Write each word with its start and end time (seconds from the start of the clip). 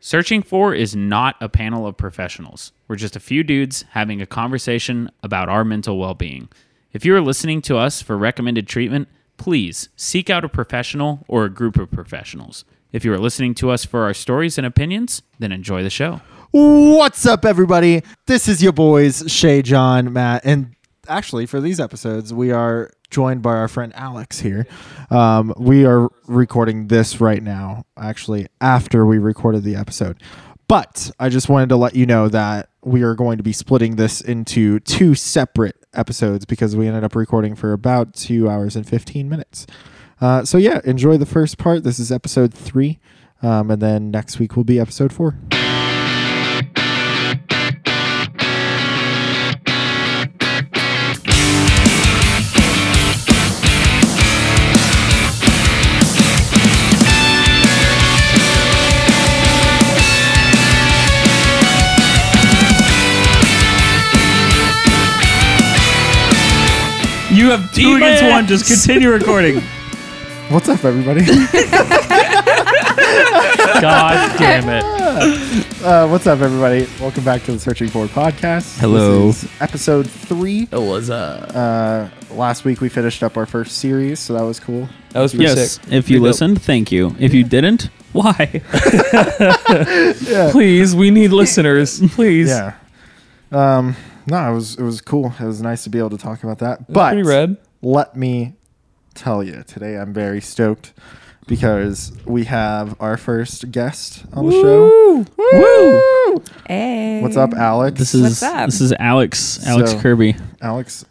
Searching 0.00 0.42
for 0.42 0.72
is 0.72 0.94
not 0.94 1.34
a 1.40 1.48
panel 1.48 1.84
of 1.84 1.96
professionals. 1.96 2.70
We're 2.86 2.94
just 2.94 3.16
a 3.16 3.20
few 3.20 3.42
dudes 3.42 3.84
having 3.90 4.22
a 4.22 4.26
conversation 4.26 5.10
about 5.24 5.48
our 5.48 5.64
mental 5.64 5.98
well 5.98 6.14
being. 6.14 6.48
If 6.92 7.04
you 7.04 7.16
are 7.16 7.20
listening 7.20 7.62
to 7.62 7.76
us 7.76 8.00
for 8.00 8.16
recommended 8.16 8.68
treatment, 8.68 9.08
please 9.38 9.88
seek 9.96 10.30
out 10.30 10.44
a 10.44 10.48
professional 10.48 11.24
or 11.26 11.44
a 11.44 11.50
group 11.50 11.76
of 11.78 11.90
professionals. 11.90 12.64
If 12.92 13.04
you 13.04 13.12
are 13.12 13.18
listening 13.18 13.54
to 13.56 13.70
us 13.70 13.84
for 13.84 14.04
our 14.04 14.14
stories 14.14 14.56
and 14.56 14.66
opinions, 14.66 15.22
then 15.40 15.50
enjoy 15.50 15.82
the 15.82 15.90
show. 15.90 16.20
What's 16.52 17.26
up, 17.26 17.44
everybody? 17.44 18.02
This 18.26 18.46
is 18.46 18.62
your 18.62 18.72
boys, 18.72 19.24
Shay, 19.26 19.62
John, 19.62 20.12
Matt, 20.12 20.42
and 20.44 20.76
actually, 21.08 21.44
for 21.46 21.60
these 21.60 21.80
episodes, 21.80 22.32
we 22.32 22.52
are 22.52 22.92
joined 23.10 23.42
by 23.42 23.56
our 23.56 23.68
friend 23.68 23.92
Alex 23.94 24.40
here. 24.40 24.66
Um, 25.10 25.52
we 25.56 25.86
are 25.86 26.08
recording 26.26 26.88
this 26.88 27.20
right 27.20 27.42
now, 27.42 27.84
actually, 27.96 28.48
after 28.60 29.06
we 29.06 29.18
recorded 29.18 29.64
the 29.64 29.76
episode. 29.76 30.22
But 30.68 31.10
I 31.18 31.30
just 31.30 31.48
wanted 31.48 31.70
to 31.70 31.76
let 31.76 31.96
you 31.96 32.04
know 32.04 32.28
that 32.28 32.68
we 32.82 33.02
are 33.02 33.14
going 33.14 33.38
to 33.38 33.42
be 33.42 33.52
splitting 33.52 33.96
this 33.96 34.20
into 34.20 34.80
two 34.80 35.14
separate 35.14 35.76
episodes 35.94 36.44
because 36.44 36.76
we 36.76 36.86
ended 36.86 37.04
up 37.04 37.16
recording 37.16 37.54
for 37.54 37.72
about 37.72 38.12
two 38.14 38.48
hours 38.48 38.76
and 38.76 38.86
15 38.86 39.28
minutes. 39.28 39.66
Uh, 40.20 40.44
so, 40.44 40.58
yeah, 40.58 40.80
enjoy 40.84 41.16
the 41.16 41.26
first 41.26 41.58
part. 41.58 41.84
This 41.84 41.98
is 41.98 42.12
episode 42.12 42.52
three. 42.52 42.98
Um, 43.40 43.70
and 43.70 43.80
then 43.80 44.10
next 44.10 44.38
week 44.38 44.56
will 44.56 44.64
be 44.64 44.80
episode 44.80 45.12
four. 45.12 45.38
You 67.48 67.56
have 67.56 67.72
two 67.72 67.94
against 67.96 68.24
one. 68.24 68.46
Just 68.46 68.66
continue 68.66 69.10
recording. 69.10 69.60
What's 70.50 70.68
up, 70.68 70.84
everybody? 70.84 71.24
God 73.80 74.38
damn 74.38 74.68
it. 74.68 74.84
Uh, 75.82 76.06
what's 76.08 76.26
up, 76.26 76.40
everybody? 76.40 76.86
Welcome 77.00 77.24
back 77.24 77.44
to 77.44 77.52
the 77.52 77.58
Searching 77.58 77.88
For 77.88 78.04
podcast. 78.04 78.78
Hello. 78.78 79.28
This 79.28 79.44
is 79.44 79.50
episode 79.62 80.10
three. 80.10 80.68
It 80.70 80.78
was 80.78 81.08
uh 81.08 82.10
Uh, 82.30 82.34
last 82.34 82.66
week 82.66 82.82
we 82.82 82.90
finished 82.90 83.22
up 83.22 83.38
our 83.38 83.46
first 83.46 83.78
series, 83.78 84.20
so 84.20 84.34
that 84.34 84.42
was 84.42 84.60
cool. 84.60 84.86
that 85.12 85.20
was 85.22 85.32
pretty 85.32 85.46
Yes, 85.46 85.76
sick. 85.76 85.84
if 85.86 85.92
you 85.92 86.00
Pretty 86.02 86.14
dope. 86.16 86.22
listened, 86.24 86.60
thank 86.60 86.92
you. 86.92 87.16
If 87.18 87.32
you 87.32 87.44
didn't, 87.44 87.88
why? 88.12 88.60
please, 90.52 90.94
we 90.94 91.10
need 91.10 91.28
listeners. 91.32 91.98
Please. 92.10 92.48
Yeah. 92.48 92.74
Um, 93.52 93.96
no, 94.30 94.50
it 94.50 94.54
was 94.54 94.76
it 94.76 94.82
was 94.82 95.00
cool. 95.00 95.32
It 95.40 95.44
was 95.44 95.60
nice 95.62 95.84
to 95.84 95.90
be 95.90 95.98
able 95.98 96.10
to 96.10 96.18
talk 96.18 96.42
about 96.44 96.58
that. 96.58 96.80
It 96.80 96.86
But 96.92 97.12
pretty 97.12 97.28
red. 97.28 97.56
let 97.82 98.16
me 98.16 98.54
tell 99.14 99.42
you, 99.42 99.64
today 99.66 99.96
I'm 99.98 100.12
very 100.12 100.40
stoked 100.40 100.92
because 101.46 102.12
we 102.26 102.44
have 102.44 102.94
our 103.00 103.16
first 103.16 103.70
guest 103.72 104.24
on 104.34 104.46
the 104.46 104.52
show. 104.52 105.24
Woo! 105.36 106.42
Hey. 106.66 107.20
What's 107.22 107.36
up, 107.36 107.54
Alex? 107.54 107.98
This 107.98 108.14
is 108.14 108.22
What's 108.22 108.42
up? 108.42 108.66
this 108.66 108.80
is 108.80 108.92
Alex 108.98 109.66
Alex 109.66 109.92
So- 109.92 109.98
Kirby. 110.00 110.36
Alex 110.60 111.04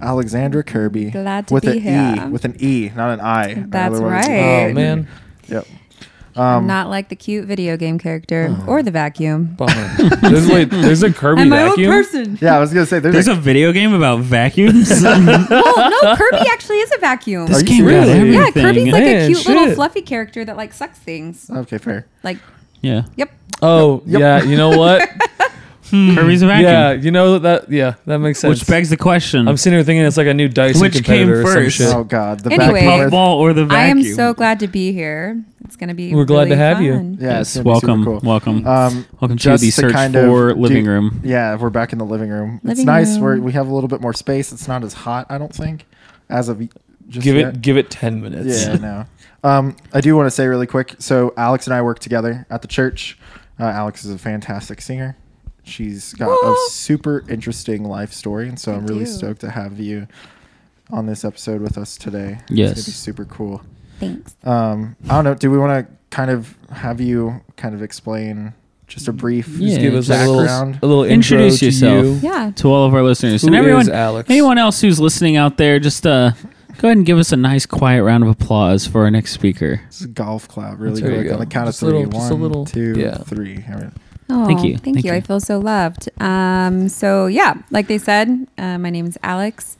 Alexandra 0.00 0.64
Kirby. 0.64 1.10
Glad 1.10 1.46
to 1.48 1.54
with 1.54 1.62
be 1.64 1.70
an 1.72 1.80
here. 1.80 2.24
E, 2.26 2.30
with 2.30 2.44
an 2.44 2.56
E, 2.58 2.90
not 2.96 3.10
an 3.12 3.20
I. 3.20 3.54
That's 3.68 3.94
Otherwise- 3.94 4.26
right. 4.28 4.70
Oh 4.70 4.72
man, 4.72 5.08
Yep. 5.48 5.66
I'm 6.34 6.58
Um, 6.58 6.66
not 6.66 6.88
like 6.88 7.08
the 7.08 7.16
cute 7.16 7.46
video 7.46 7.76
game 7.76 7.98
character 7.98 8.56
or 8.66 8.82
the 8.82 8.90
vacuum. 8.90 9.54
bummer. 9.56 9.94
there's 10.22 10.48
wait, 10.48 10.70
there's 10.70 11.02
a 11.02 11.12
Kirby 11.12 11.42
I'm 11.42 11.48
my 11.50 11.62
own 11.62 11.68
vacuum. 11.70 11.90
person. 11.90 12.38
yeah, 12.40 12.56
I 12.56 12.58
was 12.60 12.72
gonna 12.72 12.86
say 12.86 12.98
there's, 13.00 13.12
There's 13.14 13.28
a, 13.28 13.32
a 13.32 13.34
video 13.34 13.72
game 13.72 13.92
about 13.92 14.20
vacuums. 14.20 14.88
well, 15.02 15.20
no, 15.20 16.16
Kirby 16.16 16.46
actually 16.50 16.78
is 16.78 16.92
a 16.94 16.98
vacuum. 16.98 17.46
this 17.46 17.60
you 17.62 17.66
game 17.66 17.84
got 17.84 18.06
serious? 18.06 18.08
everything. 18.08 18.32
yeah, 18.40 18.50
Kirby's 18.50 18.92
like 18.92 19.02
Man, 19.04 19.22
a 19.22 19.26
cute 19.34 19.46
little 19.46 19.74
fluffy 19.74 20.02
character 20.02 20.44
that 20.44 20.56
like 20.56 20.72
sucks 20.72 20.98
things. 20.98 21.50
okay, 21.50 21.78
fair. 21.78 22.06
Like, 22.22 22.38
yeah. 22.80 23.02
yep. 23.16 23.30
Oh 23.60 24.02
Yep. 24.06 24.20
yeah, 24.20 24.42
you 24.42 24.56
know 24.56 24.70
what? 24.76 25.08
Kirby's 25.92 26.42
a 26.42 26.46
vacuum. 26.46 26.64
yeah, 26.70 26.92
you 26.92 27.10
know 27.10 27.38
that. 27.38 27.70
Yeah, 27.70 27.94
that 28.06 28.18
makes 28.18 28.38
sense. 28.40 28.58
Which 28.60 28.68
begs 28.68 28.90
the 28.90 28.96
question: 28.96 29.46
I'm 29.46 29.56
sitting 29.56 29.76
here 29.78 29.84
thinking 29.84 30.04
it's 30.04 30.16
like 30.16 30.26
a 30.26 30.34
new 30.34 30.48
Dyson 30.48 30.80
Which 30.80 30.94
came 31.04 31.28
competitor 31.28 31.42
or 31.42 31.44
some 31.46 31.54
first? 31.54 31.76
shit. 31.76 31.94
Oh 31.94 32.04
God, 32.04 32.40
the 32.40 32.52
Anyway. 32.52 32.80
vacuum 32.80 32.98
with- 32.98 33.10
puffball 33.10 33.38
or 33.38 33.52
the 33.52 33.66
I 33.70 33.84
am 33.86 34.02
so 34.02 34.34
glad 34.34 34.60
to 34.60 34.66
be 34.68 34.92
here. 34.92 35.42
It's 35.64 35.76
gonna 35.76 35.94
be. 35.94 36.14
We're 36.14 36.24
glad 36.24 36.44
to 36.44 36.50
really 36.50 36.58
have 36.62 36.80
you. 36.82 36.94
fun. 36.94 37.18
Yeah, 37.20 37.40
it's 37.40 37.54
Yes, 37.54 37.54
gonna 37.64 37.74
be 37.74 37.80
super 37.80 37.86
welcome, 37.88 38.04
cool. 38.04 38.20
welcome, 38.22 38.66
Um, 38.66 39.06
welcome 39.20 39.36
to 39.38 39.42
just 39.42 39.62
the 39.62 39.70
search 39.70 39.92
kind 39.92 40.16
of 40.16 40.24
for 40.26 40.54
living 40.54 40.84
do- 40.84 40.90
room. 40.90 41.20
yeah, 41.24 41.56
we're 41.56 41.70
back 41.70 41.92
in 41.92 41.98
the 41.98 42.04
living 42.04 42.30
room. 42.30 42.56
it's 42.64 42.68
Living 42.80 42.86
nice. 42.86 43.12
room. 43.14 43.20
Where 43.22 43.36
we 43.40 43.52
have 43.52 43.68
a 43.68 43.74
little 43.74 43.88
bit 43.88 44.00
more 44.00 44.12
space. 44.12 44.52
It's 44.52 44.66
not 44.68 44.82
as 44.84 44.92
hot, 44.92 45.26
I 45.30 45.38
don't 45.38 45.54
think, 45.54 45.86
as 46.28 46.48
of 46.48 46.60
just 47.08 47.24
Give 47.24 47.36
yet. 47.36 47.54
it, 47.54 47.62
give 47.62 47.76
it 47.76 47.90
ten 47.90 48.20
minutes. 48.22 48.66
Yeah, 48.66 48.76
no. 48.80 49.04
Um, 49.44 49.76
I 49.92 50.00
do 50.00 50.14
want 50.16 50.26
to 50.26 50.30
say 50.30 50.46
really 50.46 50.66
quick. 50.66 50.94
So 50.98 51.32
Alex 51.36 51.66
and 51.66 51.74
I 51.74 51.82
work 51.82 51.98
together 51.98 52.46
at 52.50 52.62
the 52.62 52.68
church. 52.68 53.18
Uh, 53.58 53.64
Alex 53.64 54.04
is 54.04 54.10
a 54.12 54.18
fantastic 54.18 54.80
singer. 54.80 55.16
She's 55.64 56.12
got 56.14 56.28
a 56.30 56.56
super 56.70 57.24
interesting 57.28 57.84
life 57.84 58.12
story, 58.12 58.48
and 58.48 58.58
so 58.58 58.72
I 58.72 58.76
I'm 58.76 58.86
really 58.86 59.04
do. 59.04 59.10
stoked 59.10 59.40
to 59.42 59.50
have 59.50 59.78
you 59.78 60.08
on 60.90 61.06
this 61.06 61.24
episode 61.24 61.60
with 61.62 61.78
us 61.78 61.96
today. 61.96 62.38
Yes. 62.48 62.72
it's 62.72 62.80
gonna 62.80 62.86
be 62.86 62.92
super 62.92 63.24
cool. 63.26 63.62
Thanks. 64.00 64.34
Um, 64.44 64.96
I 65.08 65.14
don't 65.14 65.24
know. 65.24 65.34
Do 65.34 65.50
we 65.50 65.58
want 65.58 65.86
to 65.86 65.94
kind 66.10 66.30
of 66.30 66.56
have 66.70 67.00
you 67.00 67.40
kind 67.56 67.74
of 67.74 67.82
explain 67.82 68.52
just 68.88 69.06
a 69.08 69.12
brief 69.12 69.48
Yeah. 69.56 69.68
Just 69.68 69.80
give 69.80 69.94
us 69.94 70.08
a 70.10 70.18
little, 70.26 70.36
background? 70.40 70.78
a 70.82 70.86
little 70.86 71.04
Introduce 71.04 71.62
intro 71.62 71.66
yourself. 71.66 72.02
To 72.02 72.26
you. 72.26 72.30
Yeah. 72.34 72.50
to 72.56 72.68
all 72.68 72.84
of 72.84 72.94
our 72.94 73.02
listeners 73.04 73.40
Who 73.42 73.46
and 73.46 73.56
everyone, 73.56 73.82
is 73.82 73.88
Alex? 73.88 74.28
anyone 74.28 74.58
else 74.58 74.80
who's 74.80 74.98
listening 75.00 75.36
out 75.36 75.56
there, 75.56 75.78
just 75.78 76.04
uh, 76.06 76.32
go 76.78 76.88
ahead 76.88 76.96
and 76.98 77.06
give 77.06 77.18
us 77.18 77.30
a 77.32 77.36
nice, 77.36 77.64
quiet 77.64 78.02
round 78.02 78.24
of 78.24 78.28
applause 78.30 78.86
for 78.86 79.02
our 79.04 79.10
next 79.10 79.30
speaker. 79.32 79.80
This 79.86 80.00
is 80.00 80.06
a 80.06 80.08
golf 80.08 80.48
clap 80.48 80.78
really 80.80 81.00
There 81.00 81.10
you 81.10 81.16
quick 81.18 81.28
go. 81.28 81.34
on 81.34 81.40
the 81.40 81.46
count 81.46 81.68
Just 81.68 81.80
of 81.82 81.88
three. 81.90 81.98
little- 82.04 82.12
just 82.12 82.30
a 82.30 82.34
One, 82.34 82.42
little- 82.42 82.64
two, 82.66 82.94
yeah. 82.98 83.16
three. 83.18 83.64
Oh, 84.34 84.46
Thank 84.46 84.64
you. 84.64 84.78
Thank, 84.78 84.96
Thank 84.96 85.04
you. 85.04 85.12
you. 85.12 85.16
I 85.16 85.20
feel 85.20 85.40
so 85.40 85.58
loved. 85.58 86.08
Um, 86.20 86.88
so 86.88 87.26
yeah, 87.26 87.54
like 87.70 87.86
they 87.86 87.98
said, 87.98 88.48
uh, 88.56 88.78
my 88.78 88.88
name 88.88 89.06
is 89.06 89.18
Alex, 89.22 89.76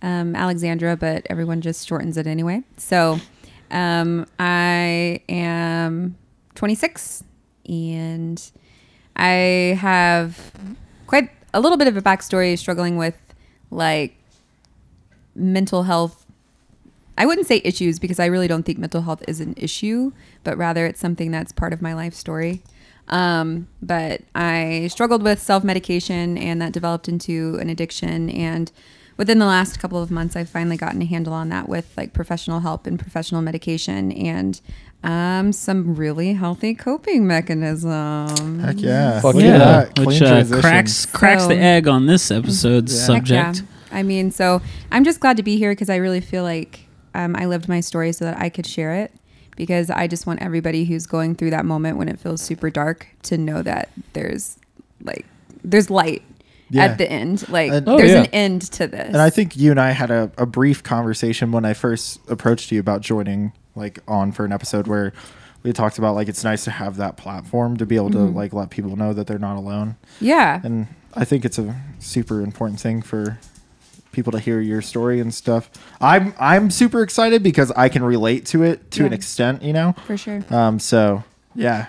um, 0.00 0.36
Alexandra, 0.36 0.96
but 0.96 1.26
everyone 1.28 1.60
just 1.60 1.88
shortens 1.88 2.16
it 2.16 2.26
anyway. 2.26 2.62
So 2.76 3.18
um, 3.72 4.26
I 4.38 5.20
am 5.28 6.16
26 6.54 7.24
and 7.68 8.50
I 9.16 9.76
have 9.80 10.52
quite 11.08 11.30
a 11.52 11.58
little 11.58 11.76
bit 11.76 11.88
of 11.88 11.96
a 11.96 12.02
backstory 12.02 12.56
struggling 12.56 12.96
with 12.96 13.16
like 13.72 14.14
mental 15.34 15.82
health 15.82 16.26
I 17.18 17.24
wouldn't 17.24 17.46
say 17.46 17.62
issues 17.64 17.98
because 17.98 18.20
I 18.20 18.26
really 18.26 18.46
don't 18.46 18.62
think 18.64 18.78
mental 18.78 19.00
health 19.00 19.24
is 19.26 19.40
an 19.40 19.54
issue, 19.56 20.12
but 20.44 20.58
rather 20.58 20.84
it's 20.84 21.00
something 21.00 21.30
that's 21.30 21.50
part 21.50 21.72
of 21.72 21.80
my 21.80 21.94
life 21.94 22.12
story. 22.12 22.62
Um, 23.08 23.68
but 23.82 24.22
I 24.34 24.88
struggled 24.90 25.22
with 25.22 25.40
self 25.40 25.62
medication 25.64 26.36
and 26.36 26.60
that 26.60 26.72
developed 26.72 27.08
into 27.08 27.56
an 27.60 27.68
addiction. 27.68 28.30
And 28.30 28.70
within 29.16 29.38
the 29.38 29.46
last 29.46 29.78
couple 29.78 30.02
of 30.02 30.10
months, 30.10 30.36
I've 30.36 30.48
finally 30.48 30.76
gotten 30.76 31.00
a 31.02 31.04
handle 31.04 31.32
on 31.32 31.48
that 31.50 31.68
with 31.68 31.92
like 31.96 32.12
professional 32.12 32.60
help 32.60 32.86
and 32.86 32.98
professional 32.98 33.42
medication 33.42 34.12
and 34.12 34.60
um, 35.04 35.52
some 35.52 35.94
really 35.94 36.32
healthy 36.32 36.74
coping 36.74 37.26
mechanism. 37.26 38.58
Heck 38.58 38.80
yeah. 38.80 39.20
Fuck 39.20 39.34
Look 39.36 39.44
at 39.44 39.96
yeah. 39.98 40.04
which 40.04 40.20
uh, 40.22 40.28
transition. 40.28 40.60
cracks 40.60 41.06
cracks 41.06 41.46
the 41.46 41.56
egg 41.56 41.86
on 41.86 42.06
this 42.06 42.30
episode's 42.30 42.92
Yeah. 42.92 43.14
Heck 43.14 43.28
yeah. 43.28 43.52
subject. 43.52 43.72
I 43.92 44.02
mean, 44.02 44.30
so 44.32 44.60
I'm 44.90 45.04
just 45.04 45.20
glad 45.20 45.36
to 45.36 45.42
be 45.42 45.56
here 45.58 45.70
because 45.70 45.88
I 45.88 45.96
really 45.96 46.20
feel 46.20 46.42
like 46.42 46.80
um, 47.14 47.36
I 47.36 47.46
lived 47.46 47.68
my 47.68 47.80
story 47.80 48.12
so 48.12 48.24
that 48.24 48.38
I 48.38 48.48
could 48.48 48.66
share 48.66 48.94
it. 48.94 49.12
Because 49.56 49.90
I 49.90 50.06
just 50.06 50.26
want 50.26 50.40
everybody 50.42 50.84
who's 50.84 51.06
going 51.06 51.34
through 51.34 51.50
that 51.50 51.64
moment 51.64 51.96
when 51.98 52.08
it 52.08 52.18
feels 52.18 52.40
super 52.42 52.70
dark 52.70 53.06
to 53.24 53.38
know 53.38 53.62
that 53.62 53.88
there's 54.12 54.58
like 55.02 55.24
there's 55.64 55.90
light 55.90 56.22
Yeah. 56.70 56.84
at 56.84 56.98
the 56.98 57.10
end. 57.10 57.48
Like 57.48 57.72
And- 57.72 57.88
Oh, 57.88 57.96
there's 57.96 58.10
yeah. 58.12 58.20
an 58.22 58.26
end 58.32 58.62
to 58.72 58.86
this. 58.86 59.08
And 59.08 59.16
I 59.18 59.30
think 59.30 59.56
you 59.56 59.70
and 59.70 59.80
I 59.80 59.90
had 59.90 60.10
a, 60.10 60.30
a 60.38 60.46
brief 60.46 60.82
conversation 60.82 61.52
when 61.52 61.64
I 61.64 61.72
first 61.74 62.20
approached 62.28 62.70
you 62.70 62.78
about 62.80 63.00
joining 63.00 63.52
like 63.74 63.98
on 64.06 64.32
for 64.32 64.44
an 64.44 64.52
episode 64.52 64.86
where 64.86 65.12
we 65.62 65.72
talked 65.72 65.98
about 65.98 66.14
like 66.14 66.28
it's 66.28 66.44
nice 66.44 66.64
to 66.64 66.70
have 66.70 66.96
that 66.98 67.16
platform 67.16 67.76
to 67.78 67.86
be 67.86 67.96
able 67.96 68.10
to 68.10 68.18
Mm-hmm. 68.18 68.36
like 68.36 68.52
let 68.52 68.70
people 68.70 68.94
know 68.96 69.12
that 69.12 69.26
they're 69.26 69.38
not 69.38 69.56
alone. 69.56 69.96
yeah, 70.20 70.60
And 70.62 70.86
I 71.14 71.24
think 71.24 71.44
it's 71.44 71.58
a 71.58 71.74
super 71.98 72.40
important 72.42 72.78
thing 72.78 73.00
for 73.02 73.38
people 74.16 74.32
to 74.32 74.40
hear 74.40 74.60
your 74.60 74.82
story 74.82 75.20
and 75.20 75.32
stuff. 75.32 75.70
I'm 76.00 76.34
I'm 76.40 76.70
super 76.70 77.02
excited 77.02 77.42
because 77.44 77.70
I 77.72 77.88
can 77.88 78.02
relate 78.02 78.46
to 78.46 78.64
it 78.64 78.90
to 78.92 79.06
an 79.06 79.12
extent, 79.12 79.62
you 79.62 79.72
know. 79.72 79.94
for 80.06 80.16
sure. 80.16 80.42
Um 80.50 80.80
so 80.80 81.22
yeah. 81.54 81.86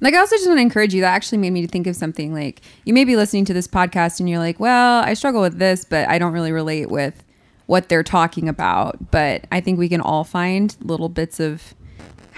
Like 0.00 0.14
I 0.14 0.18
also 0.18 0.36
just 0.36 0.46
want 0.46 0.58
to 0.58 0.62
encourage 0.62 0.94
you. 0.94 1.00
That 1.00 1.14
actually 1.14 1.38
made 1.38 1.52
me 1.52 1.66
think 1.66 1.86
of 1.86 1.96
something. 1.96 2.34
Like 2.34 2.60
you 2.84 2.92
may 2.92 3.04
be 3.04 3.16
listening 3.16 3.46
to 3.46 3.54
this 3.54 3.66
podcast 3.66 4.20
and 4.20 4.28
you're 4.28 4.38
like, 4.38 4.60
"Well, 4.60 5.02
I 5.02 5.14
struggle 5.14 5.40
with 5.40 5.58
this, 5.58 5.84
but 5.84 6.08
I 6.08 6.18
don't 6.18 6.32
really 6.32 6.52
relate 6.52 6.90
with 6.90 7.24
what 7.66 7.88
they're 7.88 8.04
talking 8.04 8.48
about." 8.48 9.10
But 9.10 9.46
I 9.50 9.60
think 9.60 9.78
we 9.78 9.88
can 9.88 10.00
all 10.00 10.22
find 10.22 10.76
little 10.80 11.08
bits 11.08 11.40
of 11.40 11.74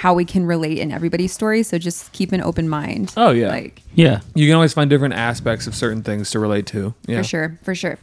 how 0.00 0.14
we 0.14 0.25
can 0.25 0.46
relate 0.46 0.78
in 0.78 0.90
everybody's 0.90 1.31
story. 1.32 1.62
So 1.62 1.76
just 1.76 2.12
keep 2.12 2.32
an 2.32 2.40
open 2.40 2.66
mind. 2.66 3.12
Oh, 3.19 3.32
yeah. 3.32 3.48
like 3.48 3.82
Yeah, 3.94 4.20
You 4.34 4.46
can 4.46 4.54
always 4.54 4.72
find 4.72 4.88
different 4.88 5.12
aspects 5.12 5.66
of 5.66 5.75
certain 5.75 6.02
things 6.02 6.31
to 6.31 6.38
relate 6.38 6.64
to. 6.69 6.94
Yeah. 7.06 7.19
for 7.19 7.25
sure, 7.25 7.58
for 7.62 7.75
sure. 7.75 7.98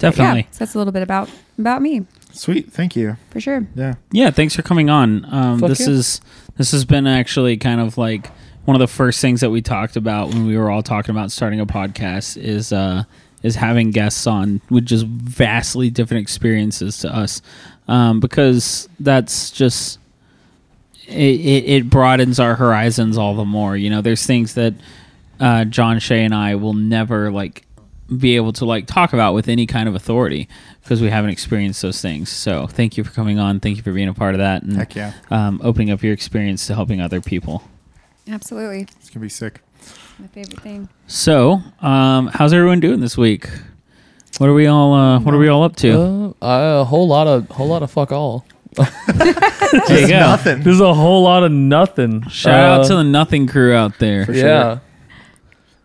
Definitely. 0.00 0.40
Yeah, 0.40 0.50
so 0.50 0.58
that's 0.58 0.74
a 0.74 0.78
little 0.78 0.92
bit 0.92 1.02
about 1.02 1.30
about 1.58 1.82
me, 1.82 2.06
Sweet. 2.32 2.72
Thank 2.72 2.96
you. 2.96 3.16
for 3.30 3.40
sure. 3.40 3.66
Yeah. 3.74 3.94
Yeah, 4.12 4.30
thanks 4.30 4.54
for 4.54 4.62
coming 4.62 4.90
on. 4.90 5.26
Um, 5.32 5.58
this 5.58 5.80
yeah. 5.80 5.94
is 5.94 6.20
this 6.56 6.72
has 6.72 6.84
been 6.84 7.06
actually 7.06 7.56
kind 7.56 7.80
of 7.80 7.98
like 7.98 8.30
one 8.64 8.74
of 8.74 8.80
the 8.80 8.86
first 8.86 9.20
things 9.20 9.40
that 9.40 9.50
we 9.50 9.62
talked 9.62 9.96
about 9.96 10.28
when 10.28 10.46
we 10.46 10.56
were 10.56 10.70
all 10.70 10.82
talking 10.82 11.10
about 11.10 11.32
starting 11.32 11.60
a 11.60 11.66
podcast 11.66 12.36
is 12.36 12.72
uh, 12.72 13.04
is 13.42 13.56
having 13.56 13.90
guests 13.90 14.26
on 14.26 14.60
with 14.70 14.86
just 14.86 15.06
vastly 15.06 15.90
different 15.90 16.22
experiences 16.22 16.98
to 16.98 17.14
us, 17.14 17.42
um, 17.88 18.20
because 18.20 18.88
that's 19.00 19.50
just 19.50 19.98
it, 21.08 21.40
it, 21.40 21.64
it 21.68 21.90
broadens 21.90 22.38
our 22.38 22.54
horizons 22.54 23.18
all 23.18 23.34
the 23.34 23.44
more. 23.44 23.76
You 23.76 23.90
know, 23.90 24.02
there's 24.02 24.24
things 24.24 24.54
that 24.54 24.74
uh, 25.40 25.64
John 25.64 25.98
Shea 25.98 26.24
and 26.24 26.34
I 26.34 26.54
will 26.54 26.74
never 26.74 27.30
like 27.30 27.64
be 28.18 28.36
able 28.36 28.52
to 28.54 28.64
like 28.64 28.86
talk 28.86 29.12
about 29.12 29.34
with 29.34 29.48
any 29.48 29.66
kind 29.66 29.88
of 29.88 29.94
authority 29.94 30.48
because 30.82 31.00
we 31.00 31.08
haven't 31.10 31.30
experienced 31.30 31.80
those 31.82 32.00
things. 32.00 32.28
So 32.28 32.66
thank 32.66 32.96
you 32.96 33.04
for 33.04 33.10
coming 33.12 33.38
on. 33.38 33.60
Thank 33.60 33.76
you 33.76 33.82
for 33.82 33.92
being 33.92 34.08
a 34.08 34.14
part 34.14 34.34
of 34.34 34.38
that 34.38 34.62
and 34.62 34.76
Heck 34.76 34.94
yeah. 34.96 35.12
um, 35.30 35.60
opening 35.62 35.90
up 35.90 36.02
your 36.02 36.12
experience 36.12 36.66
to 36.66 36.74
helping 36.74 37.00
other 37.00 37.20
people. 37.20 37.62
Absolutely, 38.28 38.86
It's 38.98 39.10
gonna 39.10 39.22
be 39.24 39.28
sick. 39.28 39.60
my 40.18 40.26
favorite 40.28 40.60
thing. 40.60 40.88
So, 41.06 41.62
um, 41.80 42.28
how's 42.28 42.52
everyone 42.52 42.80
doing 42.80 43.00
this 43.00 43.16
week? 43.16 43.48
What 44.38 44.48
are 44.48 44.54
we 44.54 44.66
all 44.66 44.92
uh, 44.94 45.20
What 45.20 45.34
are 45.34 45.38
we 45.38 45.48
all 45.48 45.62
up 45.64 45.76
to? 45.76 46.34
Uh, 46.42 46.80
a 46.80 46.84
whole 46.84 47.06
lot 47.08 47.26
of 47.26 47.48
whole 47.50 47.68
lot 47.68 47.82
of 47.82 47.90
fuck 47.90 48.12
all. 48.12 48.44
there 48.74 50.00
you 50.00 50.08
go. 50.08 50.20
Nothing. 50.20 50.62
There's 50.62 50.80
a 50.80 50.94
whole 50.94 51.22
lot 51.24 51.42
of 51.42 51.50
nothing. 51.50 52.28
Shout 52.28 52.54
out 52.54 52.80
Uh, 52.82 52.88
to 52.88 52.94
the 52.96 53.04
Nothing 53.04 53.46
crew 53.48 53.74
out 53.74 53.98
there. 53.98 54.24
For 54.26 54.32
sure. 54.34 54.46
yeah. 54.48 54.78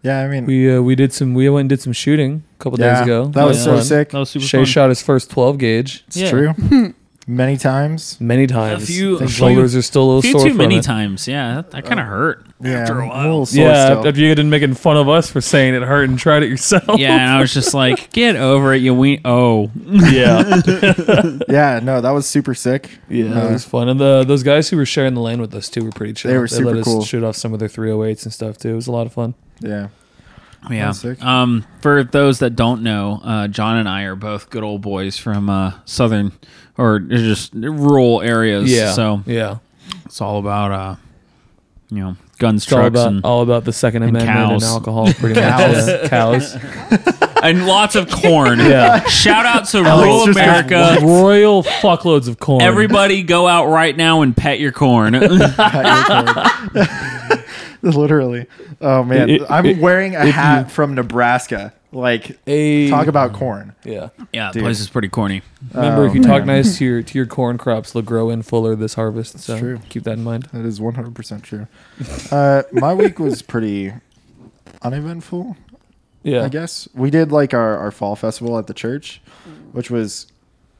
Yeah. 0.05 0.21
I 0.21 0.27
mean. 0.27 0.45
We 0.45 0.75
uh, 0.75 0.81
we 0.81 0.95
did 0.95 1.11
some 1.13 1.33
we 1.33 1.49
went 1.49 1.61
and 1.61 1.69
did 1.69 1.81
some 1.81 1.93
shooting 1.93 2.43
a 2.59 2.63
couple 2.63 2.79
yeah, 2.79 2.93
days 2.99 3.03
ago. 3.03 3.25
That 3.27 3.45
was 3.45 3.57
Yeah. 3.57 3.63
so 3.63 3.75
fun. 3.75 3.83
sick. 3.83 4.09
That 4.11 4.19
was 4.19 4.29
super 4.29 4.45
Shay 4.45 4.57
fun. 4.59 4.65
shot 4.65 4.89
his 4.89 5.01
first 5.01 5.29
12 5.31 5.57
gauge 5.57 6.03
It's 6.07 6.17
Yeah. 6.17 6.29
true. 6.29 6.53
Many 7.27 7.57
times. 7.57 8.17
many 8.21 8.45
times. 8.45 8.85
few- 8.85 9.15
a 9.17 9.21
His 9.21 9.31
few- 9.31 9.47
shoulders 9.47 9.75
are 9.75 9.81
still 9.81 10.03
a 10.03 10.05
little 10.05 10.19
A 10.19 10.21
few 10.21 10.31
sore 10.33 10.43
too 10.43 10.49
from 10.49 10.57
many 10.57 10.77
it. 10.77 10.83
times. 10.83 11.27
Yeah, 11.27 11.55
that, 11.55 11.71
that 11.71 11.85
kind 11.85 11.99
of 11.99 12.05
hurt. 12.05 12.45
Yeah. 12.61 12.81
After 12.81 12.99
a 12.99 13.01
I'm 13.01 13.09
while. 13.09 13.21
little 13.23 13.45
sore 13.47 13.63
Yeah, 13.65 13.85
still. 13.85 14.07
after 14.07 14.21
you 14.21 14.27
had 14.29 14.37
been 14.37 14.51
making 14.51 14.75
fun 14.75 14.95
of 14.95 15.09
us 15.09 15.27
for 15.31 15.41
saying 15.41 15.73
it 15.73 15.81
hurt 15.81 16.07
and 16.07 16.19
tried 16.19 16.43
it 16.43 16.49
yourself. 16.49 16.99
Yeah, 16.99 17.13
and 17.15 17.31
I 17.37 17.39
was 17.41 17.51
just 17.51 17.73
like, 17.73 18.11
get 18.13 18.35
over 18.35 18.75
it, 18.75 18.83
you 18.83 18.93
we 18.93 19.21
Oh, 19.25 19.71
yeah, 19.87 20.61
yeah. 21.49 21.79
No, 21.81 21.99
that 21.99 22.11
was 22.11 22.27
super 22.27 22.53
sick. 22.53 22.91
yeah, 23.09 23.25
Uh, 23.43 23.49
it 23.49 23.53
was 23.53 23.65
fun. 23.65 23.89
And 23.89 23.99
the 23.99 24.23
those 24.23 24.43
guys 24.43 24.69
who 24.69 24.77
were 24.77 24.85
sharing 24.85 25.15
the 25.15 25.21
lane 25.21 25.41
with 25.41 25.55
us 25.55 25.67
too 25.67 25.83
were 25.83 25.91
pretty 25.91 26.13
chill. 26.13 26.29
They 26.29 26.37
were 26.37 26.43
let 26.43 26.51
super 26.51 26.77
us 26.77 26.83
cool. 26.85 27.03
shoot 27.03 27.23
off 27.23 27.35
some 27.35 27.53
of 27.53 27.59
their 27.59 27.69
308s 27.69 28.23
and 28.25 28.33
stuff 28.33 28.59
too. 28.59 28.69
It 28.69 28.75
was 28.75 28.85
a 28.85 28.91
lot 28.91 29.07
of 29.07 29.13
fun. 29.13 29.33
Yeah. 29.59 29.89
Yeah. 30.69 30.93
Um, 31.21 31.65
for 31.81 32.03
those 32.03 32.39
that 32.39 32.55
don't 32.55 32.81
know, 32.81 33.21
uh, 33.23 33.47
John 33.47 33.77
and 33.77 33.87
I 33.87 34.03
are 34.03 34.15
both 34.15 34.49
good 34.49 34.63
old 34.63 34.81
boys 34.81 35.17
from 35.17 35.49
uh, 35.49 35.73
southern 35.85 36.31
or 36.77 36.99
just 36.99 37.53
rural 37.53 38.21
areas. 38.21 38.71
Yeah, 38.71 38.93
So 38.93 39.21
yeah, 39.25 39.57
it's 40.05 40.21
all 40.21 40.39
about 40.39 40.71
uh, 40.71 40.95
you 41.89 41.99
know, 41.99 42.17
guns, 42.39 42.63
it's 42.63 42.73
all 42.73 42.79
trucks, 42.79 42.93
about 42.93 43.07
and, 43.07 43.23
all 43.23 43.41
about 43.41 43.63
the 43.65 43.73
Second 43.73 44.03
and 44.03 44.17
Amendment 44.17 44.53
and 44.53 44.63
alcohol. 44.63 45.13
Pretty 45.13 45.39
Cows. 45.39 45.87
much, 45.87 46.01
yeah. 46.01 46.07
cows. 46.09 46.57
and 47.43 47.67
lots 47.67 47.95
of 47.95 48.09
corn. 48.09 48.59
Yeah. 48.59 49.03
Shout 49.05 49.45
out 49.45 49.67
to 49.69 49.77
Alex 49.79 50.07
rural 50.07 50.23
America. 50.23 50.97
Royal 51.01 51.63
fuckloads 51.63 52.27
of 52.27 52.39
corn. 52.39 52.63
Everybody 52.63 53.21
go 53.23 53.47
out 53.47 53.67
right 53.67 53.95
now 53.95 54.23
and 54.23 54.35
pet 54.35 54.59
your 54.59 54.71
corn. 54.71 55.13
Literally. 57.95 58.47
Oh 58.81 59.03
man, 59.03 59.29
It- 59.29 59.41
it- 59.41 59.47
I'm 59.51 59.65
it- 59.65 59.77
wearing 59.79 60.15
a 60.15 60.25
if 60.25 60.33
hat 60.35 60.65
you- 60.65 60.69
from 60.71 60.95
Nebraska. 60.95 61.73
Like, 61.91 62.37
A- 62.45 62.89
talk 62.89 63.07
about 63.07 63.31
corn. 63.31 63.73
yeah. 63.85 64.09
yeah, 64.33 64.49
the 64.49 64.55
Dude. 64.55 64.63
place 64.63 64.81
is 64.81 64.89
pretty 64.89 65.07
corny. 65.07 65.43
Remember, 65.73 66.01
Oh, 66.01 66.05
if 66.05 66.13
you 66.13 66.21
talk 66.21 66.43
nice 66.43 66.77
to 66.79 66.83
your 66.85 67.01
to 67.01 67.17
your 67.17 67.25
corn 67.25 67.57
crops, 67.57 67.93
they'll 67.93 68.01
grow 68.01 68.29
in 68.29 68.41
fuller 68.41 68.75
this 68.75 68.95
harvest. 68.95 69.39
so 69.39 69.57
true. 69.57 69.79
keep 69.87 70.03
that 70.03 70.17
in 70.17 70.23
mind. 70.25 70.49
That 70.51 70.65
is 70.65 70.81
100% 70.81 71.41
true. 71.43 71.67
Uh, 72.31 72.63
my 72.73 72.93
week 72.93 73.17
was 73.17 73.41
pretty 73.41 73.93
uneventful, 74.81 75.55
Yeah. 76.23 76.43
I 76.43 76.49
guess. 76.49 76.87
We 76.93 77.09
did 77.09 77.31
like 77.31 77.53
our, 77.53 77.77
our 77.77 77.91
fall 77.91 78.15
festival 78.17 78.57
at 78.57 78.67
the 78.67 78.73
church, 78.73 79.21
which 79.71 79.89
was 79.89 80.27